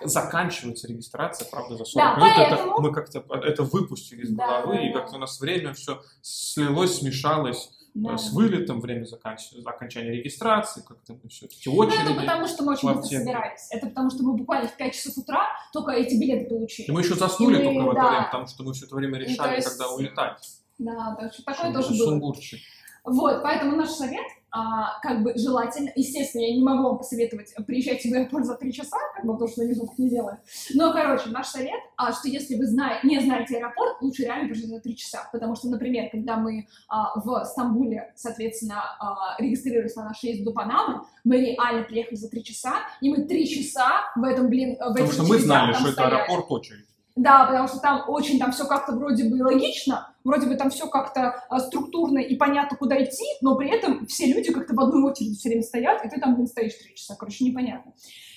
заканчивается 0.04 0.88
регистрация, 0.88 1.50
правда, 1.50 1.76
за 1.76 1.86
40 1.86 2.06
Да, 2.06 2.16
минут. 2.24 2.34
поэтому- 2.38 2.72
Это, 2.74 2.82
мы 2.82 2.92
как-то 2.94 3.20
это 3.44 3.64
выпустили 3.64 4.22
из 4.22 4.30
Да, 4.30 4.62
головы, 4.62 4.76
да, 4.76 4.88
и 4.88 4.94
да. 4.94 5.00
как-то 5.00 5.16
у 5.16 5.20
нас 5.20 5.40
время 5.40 5.74
все 5.74 6.04
слилось, 6.22 7.00
смешалось 7.00 7.72
Да. 7.94 8.18
с 8.18 8.32
вылетом, 8.34 8.82
время 8.82 9.04
заканч- 9.06 9.54
окончания 9.66 10.12
регистрации, 10.12 10.82
как-то 10.88 11.14
мы 11.22 11.30
все 11.30 11.46
эти 11.46 11.70
Ну, 11.70 11.76
очереди. 11.78 12.12
это 12.12 12.22
потому, 12.22 12.48
что 12.48 12.64
мы 12.64 12.74
очень 12.74 12.92
быстро 12.94 13.20
собирались. 13.20 13.68
Это 13.70 13.88
потому, 13.88 14.10
что 14.10 14.24
мы 14.24 14.34
буквально 14.34 14.68
в 14.68 14.76
5 14.76 14.94
часов 14.96 15.18
утра 15.20 15.48
только 15.72 15.92
эти 15.92 16.16
билеты 16.16 16.50
получили. 16.50 16.88
И 16.88 16.92
мы 16.92 17.02
еще 17.02 17.14
заснули 17.14 17.56
И 17.56 17.58
мы- 17.60 17.74
только 17.76 17.86
в 17.86 17.92
это 17.92 18.02
да. 18.02 18.10
время, 18.10 18.26
потому 18.26 18.48
что 18.48 18.64
мы 18.64 18.74
все 18.74 18.86
это 18.88 18.96
время 18.96 19.20
решали, 19.20 19.56
есть- 19.58 19.68
когда 19.70 19.92
улетать. 19.92 20.50
Да, 20.80 21.16
так 21.20 21.34
что 21.34 21.44
такое 21.44 21.72
тоже 21.74 21.90
было. 21.90 22.06
Сумбурчик. 22.10 22.60
Вот, 23.06 23.44
поэтому 23.44 23.76
наш 23.76 23.90
совет, 23.90 24.26
а, 24.56 25.00
как 25.02 25.24
бы 25.24 25.34
желательно, 25.36 25.90
естественно, 25.96 26.44
я 26.44 26.54
не 26.56 26.62
могу 26.62 26.84
вам 26.84 26.98
посоветовать 27.00 27.54
приезжать 27.66 28.04
в 28.04 28.06
аэропорт 28.14 28.46
за 28.46 28.56
три 28.56 28.72
часа, 28.72 28.98
как 29.16 29.26
бы, 29.26 29.34
потому 29.34 29.50
что 29.50 29.66
никто 29.66 29.88
так 29.88 29.98
не 29.98 30.10
делает. 30.10 30.38
Но, 30.76 30.94
короче, 30.94 31.30
наш 31.32 31.48
совет, 31.48 31.80
а, 31.98 32.14
что 32.14 32.28
если 32.28 32.56
вы 32.56 32.68
зна- 32.68 33.00
не 33.04 33.20
знаете 33.20 33.58
аэропорт, 33.58 34.00
лучше 34.02 34.24
реально 34.24 34.46
приезжать 34.50 34.70
за 34.70 34.80
три 34.80 34.96
часа. 34.96 35.28
Потому 35.32 35.56
что, 35.56 35.70
например, 35.70 36.10
когда 36.12 36.38
мы 36.38 36.68
а, 36.88 37.20
в 37.20 37.44
Стамбуле, 37.46 38.14
соответственно, 38.16 38.84
а, 39.00 39.36
регистрировались 39.42 39.96
на 39.96 40.04
наш 40.06 40.22
рейс 40.24 40.44
до 40.44 40.52
Панамы, 40.52 41.02
мы 41.24 41.38
реально 41.38 41.84
приехали 41.84 42.16
за 42.16 42.30
три 42.30 42.44
часа, 42.44 42.76
и 43.02 43.10
мы 43.10 43.24
три 43.24 43.48
часа 43.50 44.04
в 44.16 44.24
этом, 44.24 44.50
блин, 44.50 44.76
в 44.76 44.94
Потому 44.94 45.12
что 45.12 45.24
мы 45.24 45.40
знали, 45.40 45.74
что 45.74 45.84
это 45.86 45.92
стояли. 45.94 46.14
аэропорт 46.16 46.46
очередь. 46.52 46.86
Да, 47.16 47.46
потому 47.46 47.68
что 47.68 47.80
там 47.80 48.04
очень, 48.08 48.40
там 48.40 48.52
все 48.52 48.66
как-то 48.66 48.94
вроде 48.94 49.26
бы 49.26 49.36
логично, 49.44 50.13
вроде 50.24 50.48
бы 50.48 50.56
там 50.56 50.70
все 50.70 50.88
как-то 50.88 51.44
а, 51.50 51.60
структурно 51.60 52.20
и 52.20 52.36
понятно, 52.36 52.78
куда 52.78 53.02
идти, 53.04 53.26
но 53.42 53.56
при 53.56 53.70
этом 53.70 54.06
все 54.08 54.32
люди 54.32 54.52
как-то 54.52 54.74
в 54.74 54.80
одной 54.80 55.04
очереди 55.04 55.36
все 55.36 55.50
время 55.50 55.64
стоят, 55.64 56.06
и 56.06 56.10
ты 56.10 56.20
там, 56.20 56.36
блин, 56.36 56.48
стоишь 56.48 56.74
три 56.76 56.96
часа, 56.96 57.16
короче, 57.18 57.46
непонятно. 57.46 57.94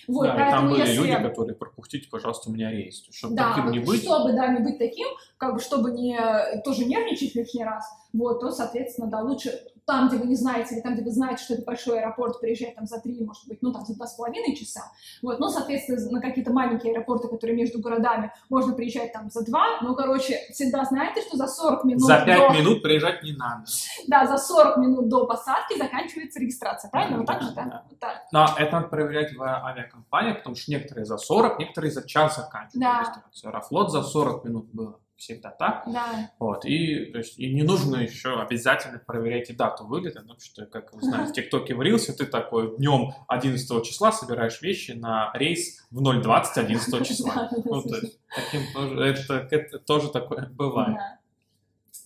Вот, 0.08 0.26
да, 0.26 0.48
и 0.48 0.50
там 0.50 0.68
были 0.68 0.80
если... 0.80 0.96
люди, 0.96 1.22
которые 1.22 1.56
пропустите, 1.56 2.08
пожалуйста, 2.08 2.48
у 2.48 2.52
меня 2.52 2.70
рейс. 2.70 3.04
Чтобы 3.10 3.34
Да, 3.34 3.50
таким 3.50 3.64
вот 3.64 3.72
не 3.72 3.80
быть. 3.80 4.02
чтобы, 4.02 4.32
да, 4.34 4.48
не 4.48 4.60
быть 4.60 4.78
таким, 4.78 5.08
как 5.36 5.54
бы, 5.54 5.60
чтобы 5.60 5.90
не 5.90 6.18
тоже 6.64 6.84
нервничать 6.84 7.34
лишний 7.34 7.64
раз, 7.64 7.84
вот, 8.12 8.40
то, 8.40 8.50
соответственно, 8.50 9.08
да, 9.08 9.20
лучше 9.20 9.50
там, 9.86 10.08
где 10.08 10.18
вы 10.18 10.26
не 10.26 10.34
знаете, 10.34 10.74
или 10.74 10.82
там, 10.82 10.94
где 10.94 11.02
вы 11.04 11.12
знаете, 11.12 11.44
что 11.44 11.54
это 11.54 11.62
большой 11.62 12.00
аэропорт, 12.00 12.40
приезжать 12.40 12.74
там 12.74 12.86
за 12.86 13.00
три, 13.00 13.24
может 13.24 13.46
быть, 13.46 13.62
ну, 13.62 13.72
там, 13.72 13.84
за 13.86 13.94
два 13.94 14.06
с 14.06 14.14
половиной 14.14 14.56
часа, 14.56 14.82
вот, 15.22 15.38
ну, 15.38 15.48
соответственно, 15.48 16.10
на 16.10 16.20
какие-то 16.20 16.52
маленькие 16.52 16.92
аэропорты, 16.92 17.28
которые 17.28 17.56
между 17.56 17.78
городами, 17.78 18.32
можно 18.48 18.74
приезжать 18.74 19.12
там 19.12 19.30
за 19.30 19.44
два, 19.44 19.80
ну, 19.82 19.94
короче, 19.94 20.40
всегда 20.50 20.84
знаете, 20.84 21.22
что 21.22 21.36
за 21.36 21.46
40 21.46 21.84
минут 21.84 22.02
За 22.02 22.20
5 22.24 22.26
до... 22.26 22.58
минут 22.58 22.82
приезжать 22.82 23.22
не 23.22 23.32
надо. 23.32 23.64
Да, 24.08 24.26
за 24.26 24.38
40 24.38 24.76
минут 24.78 25.08
до 25.08 25.24
посадки 25.26 25.78
заканчивается 25.78 26.40
регистрация, 26.40 26.90
правильно? 26.90 27.18
Вот 27.18 27.26
так 27.26 27.42
же, 27.42 27.52
Да, 27.54 27.62
да? 27.62 27.70
да. 27.70 27.84
Вот 27.88 27.98
так. 28.00 28.22
Но 28.32 28.46
это 28.58 28.72
надо 28.72 28.88
проверять 28.88 29.34
в 29.36 29.42
авиакомпаниях, 29.42 30.38
потому 30.38 30.56
что 30.56 30.70
некоторые 30.72 31.04
за 31.04 31.16
40, 31.16 31.60
некоторые 31.60 31.92
за 31.92 32.06
час 32.06 32.36
заканчивают 32.36 32.82
Да. 32.82 33.00
регистрацию. 33.00 33.50
Аэрофлот 33.50 33.92
за 33.92 34.02
40 34.02 34.44
минут 34.44 34.66
было 34.72 34.98
всегда 35.16 35.50
так. 35.50 35.84
Да. 35.86 36.30
Вот, 36.38 36.64
и, 36.64 37.06
то 37.06 37.18
есть, 37.18 37.38
и 37.38 37.52
не 37.52 37.62
нужно 37.62 37.96
еще 37.96 38.40
обязательно 38.40 38.98
проверять 38.98 39.50
и 39.50 39.54
дату 39.54 39.86
вылета, 39.86 40.20
потому 40.20 40.38
что, 40.40 40.66
как 40.66 40.92
вы 40.94 41.02
знаете, 41.02 41.32
в 41.32 41.34
ТикТоке 41.34 41.74
варился, 41.74 42.12
ты 42.16 42.26
такой 42.26 42.76
днем 42.76 43.12
11 43.28 43.84
числа 43.84 44.12
собираешь 44.12 44.60
вещи 44.62 44.92
на 44.92 45.30
рейс 45.34 45.86
в 45.90 46.02
0.20 46.02 46.44
11 46.56 47.06
числа. 47.06 47.50
Ну, 47.64 47.82
то 47.82 47.96
есть, 47.96 48.18
таким 48.34 48.62
тоже, 48.74 49.00
это, 49.04 49.48
это 49.50 49.78
тоже 49.78 50.10
такое 50.10 50.48
бывает. 50.50 50.98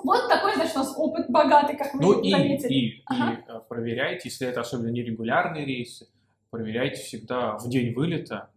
Вот 0.02 0.28
такой, 0.28 0.54
значит, 0.54 0.76
у 0.76 0.78
нас 0.78 0.94
опыт 0.96 1.28
богатый, 1.28 1.76
как 1.76 1.92
вы 1.92 2.00
Ну 2.00 2.20
и, 2.20 2.30
заметили. 2.30 2.72
и, 2.72 3.02
Ага. 3.06 3.32
и 3.32 3.50
э, 3.52 3.60
проверяйте, 3.68 4.28
если 4.30 4.46
это 4.46 4.60
особенно 4.62 4.88
нерегулярные 4.88 5.66
рейсы, 5.66 6.08
проверяйте 6.50 7.02
всегда 7.02 7.58
в 7.58 7.68
день 7.68 7.92
вылета 7.92 8.48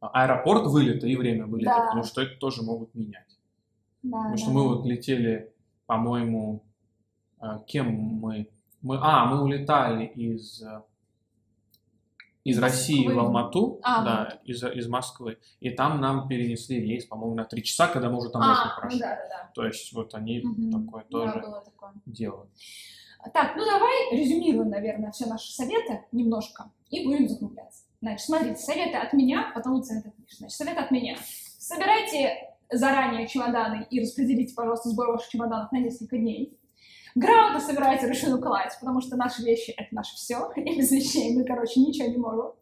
а, 0.00 0.08
аэропорт 0.24 0.66
вылета 0.66 1.06
и 1.06 1.14
время 1.14 1.46
вылета, 1.46 1.70
Да. 1.76 1.80
потому 1.86 2.02
что 2.02 2.22
это 2.22 2.34
тоже 2.38 2.62
могут 2.62 2.92
менять. 2.94 3.29
Да, 4.02 4.16
Потому 4.18 4.30
да, 4.30 4.36
что 4.36 4.50
мы 4.50 4.62
да. 4.62 4.68
вот 4.68 4.86
летели, 4.86 5.52
по-моему, 5.86 6.62
э, 7.40 7.46
кем 7.66 7.92
мы? 7.92 8.48
мы? 8.82 8.98
А, 9.00 9.26
мы 9.26 9.42
улетали 9.42 10.06
из, 10.06 10.62
э, 10.62 10.82
из 12.44 12.58
России 12.58 13.06
в 13.06 13.18
Алмату, 13.18 13.78
А, 13.82 14.02
да, 14.04 14.40
из, 14.44 14.62
из 14.64 14.88
Москвы, 14.88 15.38
и 15.60 15.70
там 15.70 16.00
нам 16.00 16.28
перенесли 16.28 16.80
рейс, 16.80 17.04
по-моему, 17.04 17.34
на 17.34 17.44
три 17.44 17.62
часа, 17.62 17.88
когда 17.88 18.08
мы 18.08 18.18
уже 18.18 18.30
там 18.30 18.42
А, 18.42 18.52
очень 18.52 18.70
ну 18.74 18.80
прошли. 18.80 19.00
да, 19.00 19.16
да, 19.16 19.28
да. 19.28 19.50
То 19.54 19.66
есть 19.66 19.92
вот 19.92 20.14
они 20.14 20.40
Мгм. 20.40 20.86
такое 20.86 21.02
Да, 21.02 21.08
тоже 21.08 21.40
было 21.40 21.60
такое. 21.60 21.92
делают. 22.06 22.50
Так, 23.34 23.54
ну 23.54 23.66
давай 23.66 24.16
резюмируем, 24.16 24.70
наверное, 24.70 25.10
все 25.12 25.26
наши 25.26 25.52
советы 25.52 26.06
немножко 26.10 26.70
и 26.88 27.04
будем 27.04 27.28
закругляться. 27.28 27.84
Значит, 28.00 28.24
смотрите, 28.24 28.56
советы 28.56 28.96
от 28.96 29.12
меня, 29.12 29.52
потом 29.54 29.82
советы 29.82 30.08
от 30.08 30.18
Миши. 30.18 30.36
Значит, 30.38 30.56
совет 30.56 30.78
от 30.78 30.90
меня. 30.90 31.18
Собирайте 31.58 32.49
заранее 32.72 33.26
чемоданы 33.26 33.86
и 33.90 34.00
распределите, 34.00 34.54
пожалуйста, 34.54 34.88
сбор 34.88 35.12
ваших 35.12 35.28
чемоданов 35.28 35.72
на 35.72 35.78
несколько 35.78 36.16
дней. 36.16 36.56
Грамотно 37.14 37.60
собирайте 37.60 38.06
ручную 38.06 38.40
кладь, 38.40 38.76
потому 38.80 39.00
что 39.00 39.16
наши 39.16 39.42
вещи— 39.42 39.70
это 39.76 39.94
наше 39.94 40.14
все, 40.14 40.50
и 40.56 40.60
без 40.78 40.90
вещей 40.90 41.36
мы, 41.36 41.44
короче, 41.44 41.80
ничего 41.80 42.08
не 42.08 42.16
можем. 42.16 42.52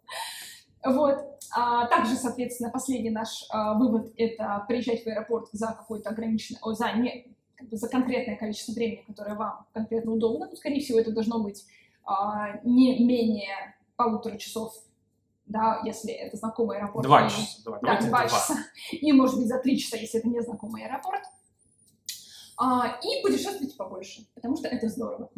Вот. 0.85 1.19
А 1.55 1.87
также, 1.87 2.15
соответственно, 2.15 2.71
последний 2.71 3.11
наш 3.11 3.45
а, 3.51 3.75
вывод— 3.75 4.13
это 4.17 4.65
приезжать 4.69 5.03
в 5.03 5.07
аэропорт 5.07 5.49
за 5.53 5.69
какое-то 5.69 6.11
ограниченное, 6.11 6.61
о, 6.63 6.73
за 6.75 6.93
не, 6.93 7.35
как 7.57 7.69
бы 7.69 7.77
за 7.77 7.89
конкретное 7.89 8.37
количество 8.37 8.73
времени, 8.73 9.05
которое 9.07 9.35
вам 9.35 9.67
конкретно 9.73 10.13
удобно. 10.13 10.47
Ну, 10.51 10.57
скорее 10.57 10.81
всего, 10.81 10.99
это 10.99 11.11
должно 11.11 11.43
быть 11.43 11.65
а, 12.05 12.61
не 12.65 13.05
менее 13.05 13.77
полутора 13.97 14.37
часов, 14.37 14.75
да, 15.49 15.81
если 15.85 16.13
это 16.13 16.37
знакомый 16.37 16.79
аэропорт. 16.79 17.05
Два 17.07 17.27
И- 17.27 17.31
часа. 17.31 17.63
Давай, 17.65 17.81
Да, 17.83 18.01
два 18.01 18.09
два. 18.09 18.29
часа. 18.29 18.55
И, 18.93 19.13
может 19.13 19.37
быть, 19.39 19.49
за 19.49 19.59
три 19.59 19.79
часа, 19.79 19.97
если 19.97 20.21
это 20.21 20.29
незнакомый 20.29 20.85
аэропорт. 20.85 21.23
А, 22.61 22.99
и 23.03 23.23
путешествуйте 23.23 23.77
побольше, 23.77 24.27
потому 24.35 24.57
что 24.57 24.67
это 24.67 24.89
здорово. 24.89 25.31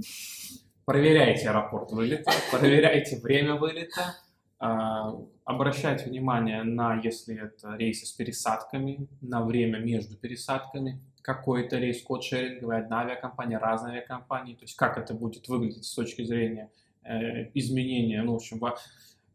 Проверяйте 0.86 1.50
аэропорт 1.50 1.92
вылета, 1.92 2.30
проверяйте 2.50 3.18
время 3.20 3.56
вылета, 3.56 4.16
а, 4.58 5.14
обращайте 5.44 6.06
внимание 6.06 6.62
на, 6.62 6.98
если 7.04 7.38
это 7.38 7.76
рейсы 7.76 8.06
с 8.06 8.12
пересадками, 8.12 9.06
на 9.20 9.44
время 9.44 9.78
между 9.80 10.16
пересадками, 10.16 10.98
какой 11.20 11.66
это 11.66 11.76
рейс 11.76 12.02
код-шеринговый, 12.02 12.78
одна 12.78 13.00
авиакомпания, 13.00 13.58
разные 13.58 13.98
авиакомпании, 13.98 14.54
то 14.54 14.62
есть 14.62 14.74
как 14.76 14.96
это 14.96 15.12
будет 15.12 15.46
выглядеть 15.48 15.84
с 15.84 15.94
точки 15.94 16.24
зрения 16.24 16.70
э, 17.04 17.50
изменения, 17.52 18.22
ну, 18.22 18.32
в 18.32 18.36
общем, 18.36 18.58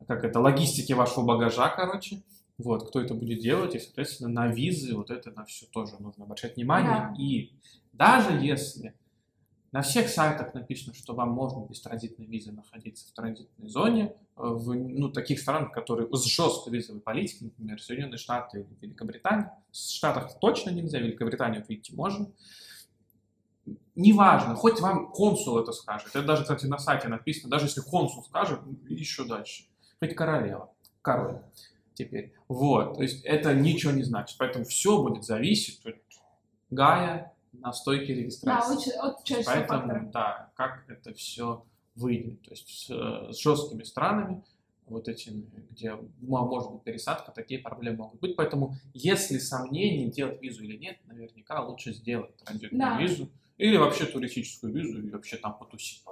как 0.07 0.23
это, 0.23 0.39
логистики 0.39 0.93
вашего 0.93 1.23
багажа, 1.25 1.69
короче, 1.69 2.23
вот, 2.57 2.87
кто 2.87 3.01
это 3.01 3.13
будет 3.13 3.39
делать, 3.39 3.75
и, 3.75 3.79
соответственно, 3.79 4.29
на 4.29 4.47
визы, 4.47 4.95
вот 4.95 5.09
это 5.09 5.31
на 5.31 5.45
все 5.45 5.65
тоже 5.67 5.95
нужно 5.99 6.25
обращать 6.25 6.55
внимание, 6.55 7.09
Да. 7.09 7.13
и 7.17 7.51
даже 7.91 8.31
если 8.33 8.93
на 9.75 9.81
всех 9.81 10.07
сайтах 10.07 10.53
написано, 10.53 10.93
что 10.93 11.13
вам 11.13 11.31
можно 11.31 11.65
без 11.67 11.81
транзитной 11.81 12.25
визы 12.25 12.53
находиться 12.53 13.09
в 13.09 13.11
транзитной 13.11 13.67
зоне, 13.67 14.15
э, 14.37 14.41
в 14.41 14.73
ну, 14.73 15.09
таких 15.09 15.37
странах, 15.37 15.73
которые 15.73 16.07
с 16.15 16.23
жесткой 16.23 16.71
визовой 16.71 17.01
политикой, 17.01 17.45
например, 17.45 17.81
Соединенные 17.81 18.17
Штаты 18.17 18.59
или 18.59 18.77
Великобритания. 18.79 19.51
В 19.71 19.75
Штатах 19.75 20.39
точно 20.39 20.69
нельзя, 20.69 20.99
в 20.99 21.01
Великобританию 21.01 21.65
выйти 21.67 21.93
можно. 21.93 22.31
Неважно, 23.95 24.55
хоть 24.55 24.79
вам 24.79 25.11
консул 25.11 25.59
это 25.59 25.73
скажет, 25.73 26.07
это 26.07 26.23
даже, 26.23 26.43
кстати, 26.43 26.65
на 26.67 26.77
сайте 26.77 27.09
написано, 27.09 27.49
даже 27.49 27.65
если 27.65 27.81
консул 27.81 28.23
скажет, 28.23 28.61
еще 28.87 29.25
дальше. 29.25 29.65
Хоть 29.99 30.15
королева, 30.15 30.71
король 31.01 31.39
теперь. 31.93 32.33
Вот, 32.47 32.95
то 32.95 33.01
есть 33.01 33.23
это 33.23 33.53
ничего 33.53 33.91
не 33.93 34.03
значит, 34.03 34.37
поэтому 34.37 34.65
все 34.65 35.01
будет 35.01 35.23
зависеть 35.23 35.85
от 35.85 35.95
Гая 36.69 37.33
на 37.53 37.71
стойке 37.71 38.13
Да, 38.13 38.19
регистрации. 38.21 38.75
очень, 38.77 38.91
от 38.93 39.23
чаще 39.23 39.43
Поэтому, 39.45 39.79
факторов. 39.79 40.11
да, 40.11 40.51
как 40.55 40.83
это 40.89 41.13
все 41.13 41.63
выйдет. 41.95 42.41
То 42.41 42.51
есть 42.51 42.67
с, 42.67 42.89
э, 42.89 43.31
с 43.31 43.37
жесткими 43.39 43.83
странами 43.83 44.43
вот 44.87 45.07
этими, 45.07 45.45
где 45.71 45.97
может 46.21 46.71
быть 46.71 46.83
пересадка, 46.83 47.31
такие 47.31 47.59
проблемы 47.61 47.97
могут 47.97 48.19
быть. 48.19 48.35
Поэтому, 48.35 48.75
если 48.93 49.37
сомнений, 49.39 50.11
делать 50.11 50.41
визу 50.41 50.63
или 50.63 50.75
нет, 50.77 50.97
наверняка 51.07 51.61
лучше 51.65 51.93
сделать 51.93 52.35
транзитную 52.37 52.79
Да. 52.79 52.99
визу. 53.01 53.29
Или 53.57 53.77
вообще 53.77 54.05
туристическую 54.05 54.73
визу, 54.73 55.01
и 55.01 55.09
вообще 55.09 55.37
там 55.37 55.57
потусить. 55.57 56.03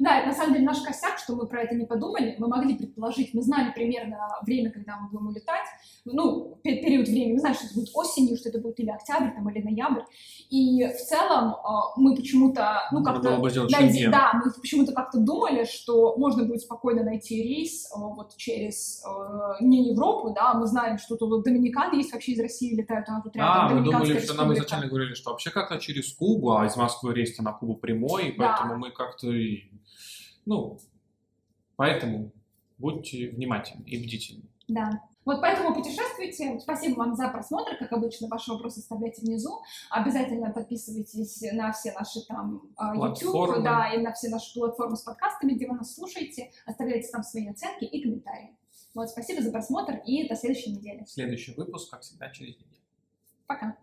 Да, 0.00 0.18
это 0.18 0.28
на 0.28 0.34
самом 0.34 0.54
деле 0.54 0.64
наш 0.64 0.80
косяк, 0.80 1.18
что 1.18 1.36
мы 1.36 1.46
про 1.46 1.62
это 1.62 1.74
не 1.74 1.86
подумали. 1.86 2.34
Мы 2.38 2.48
могли 2.48 2.76
предположить, 2.76 3.32
мы 3.32 3.42
знали 3.42 3.72
примерно 3.72 4.18
время, 4.42 4.72
когда 4.72 4.98
мы 4.98 5.08
будем 5.10 5.28
улетать. 5.28 5.66
Ну, 6.04 6.58
пе- 6.64 6.82
период 6.82 7.06
времени, 7.06 7.34
мы 7.34 7.38
знаем, 7.38 7.54
что 7.54 7.66
это 7.66 7.74
будет 7.74 7.90
осенью, 7.94 8.36
что 8.36 8.48
это 8.48 8.58
будет 8.58 8.80
или 8.80 8.90
октябрь, 8.90 9.32
там, 9.34 9.48
или 9.50 9.62
ноябрь. 9.62 10.02
И 10.48 10.84
в 10.86 10.96
целом 10.96 11.54
а, 11.54 11.92
мы 11.96 12.16
почему-то, 12.16 12.88
ну, 12.90 13.04
как-то... 13.04 13.28
Шенген. 13.68 14.10
да, 14.10 14.32
мы 14.34 14.50
почему-то 14.50 14.92
как-то 14.92 15.18
думали, 15.20 15.64
что 15.64 16.16
можно 16.16 16.44
будет 16.44 16.62
спокойно 16.62 17.04
найти 17.04 17.40
рейс 17.42 17.88
а, 17.94 17.98
вот 18.00 18.36
через 18.36 19.04
а, 19.04 19.56
не 19.60 19.90
Европу, 19.90 20.32
да, 20.34 20.54
мы 20.54 20.66
знаем, 20.66 20.98
что 20.98 21.16
тут 21.16 21.30
вот 21.30 21.44
доминиканы 21.44 21.96
есть 21.96 22.12
вообще 22.12 22.32
из 22.32 22.40
России 22.40 22.74
летают, 22.74 23.06
а 23.08 23.20
тут 23.20 23.36
рядом 23.36 23.52
А, 23.52 23.68
мы 23.74 23.84
думали, 23.84 24.18
что 24.18 24.34
нам 24.34 24.52
изначально 24.54 24.88
говорили, 24.88 25.14
что 25.14 25.30
вообще 25.30 25.50
как-то 25.50 25.78
через 25.78 26.12
Кубу, 26.14 26.56
а 26.56 26.66
из 26.66 26.76
Москвы 26.80 27.14
рейс 27.14 27.38
на 27.38 27.52
Кубу 27.52 27.76
прямой, 27.76 28.28
и 28.30 28.36
Да. 28.36 28.56
поэтому 28.56 28.78
мы 28.78 28.90
как-то 28.90 29.30
и... 29.30 29.70
Ну, 30.46 30.78
поэтому 31.76 32.32
будьте 32.78 33.28
внимательны 33.30 33.84
и 33.84 34.02
бдительны. 34.02 34.44
Да. 34.68 35.02
Вот 35.26 35.40
поэтому 35.42 35.74
путешествуйте. 35.74 36.58
Спасибо 36.60 36.98
вам 37.00 37.14
за 37.14 37.28
просмотр. 37.28 37.76
Как 37.78 37.92
обычно, 37.92 38.26
ваши 38.28 38.50
вопросы 38.52 38.78
оставляйте 38.78 39.20
внизу. 39.20 39.60
Обязательно 39.90 40.50
подписывайтесь 40.50 41.42
на 41.52 41.72
все 41.72 41.92
наши 41.92 42.26
там 42.26 42.62
а, 42.76 42.94
YouTube, 42.94 43.32
Платформы. 43.32 43.62
да, 43.62 43.92
и 43.94 43.98
на 43.98 44.12
все 44.12 44.28
наши 44.30 44.58
платформы 44.58 44.96
с 44.96 45.02
подкастами, 45.02 45.52
где 45.52 45.68
вы 45.68 45.76
нас 45.76 45.94
слушаете. 45.94 46.50
Оставляйте 46.64 47.08
там 47.12 47.22
свои 47.22 47.46
оценки 47.48 47.84
и 47.84 48.02
комментарии. 48.02 48.56
Вот, 48.94 49.10
спасибо 49.10 49.42
за 49.42 49.52
просмотр 49.52 50.00
и 50.06 50.26
до 50.26 50.34
следующей 50.36 50.72
недели. 50.72 51.04
Следующий 51.06 51.52
выпуск, 51.54 51.90
как 51.90 52.00
всегда, 52.00 52.30
через 52.30 52.56
неделю. 52.56 52.80
Пока. 53.46 53.76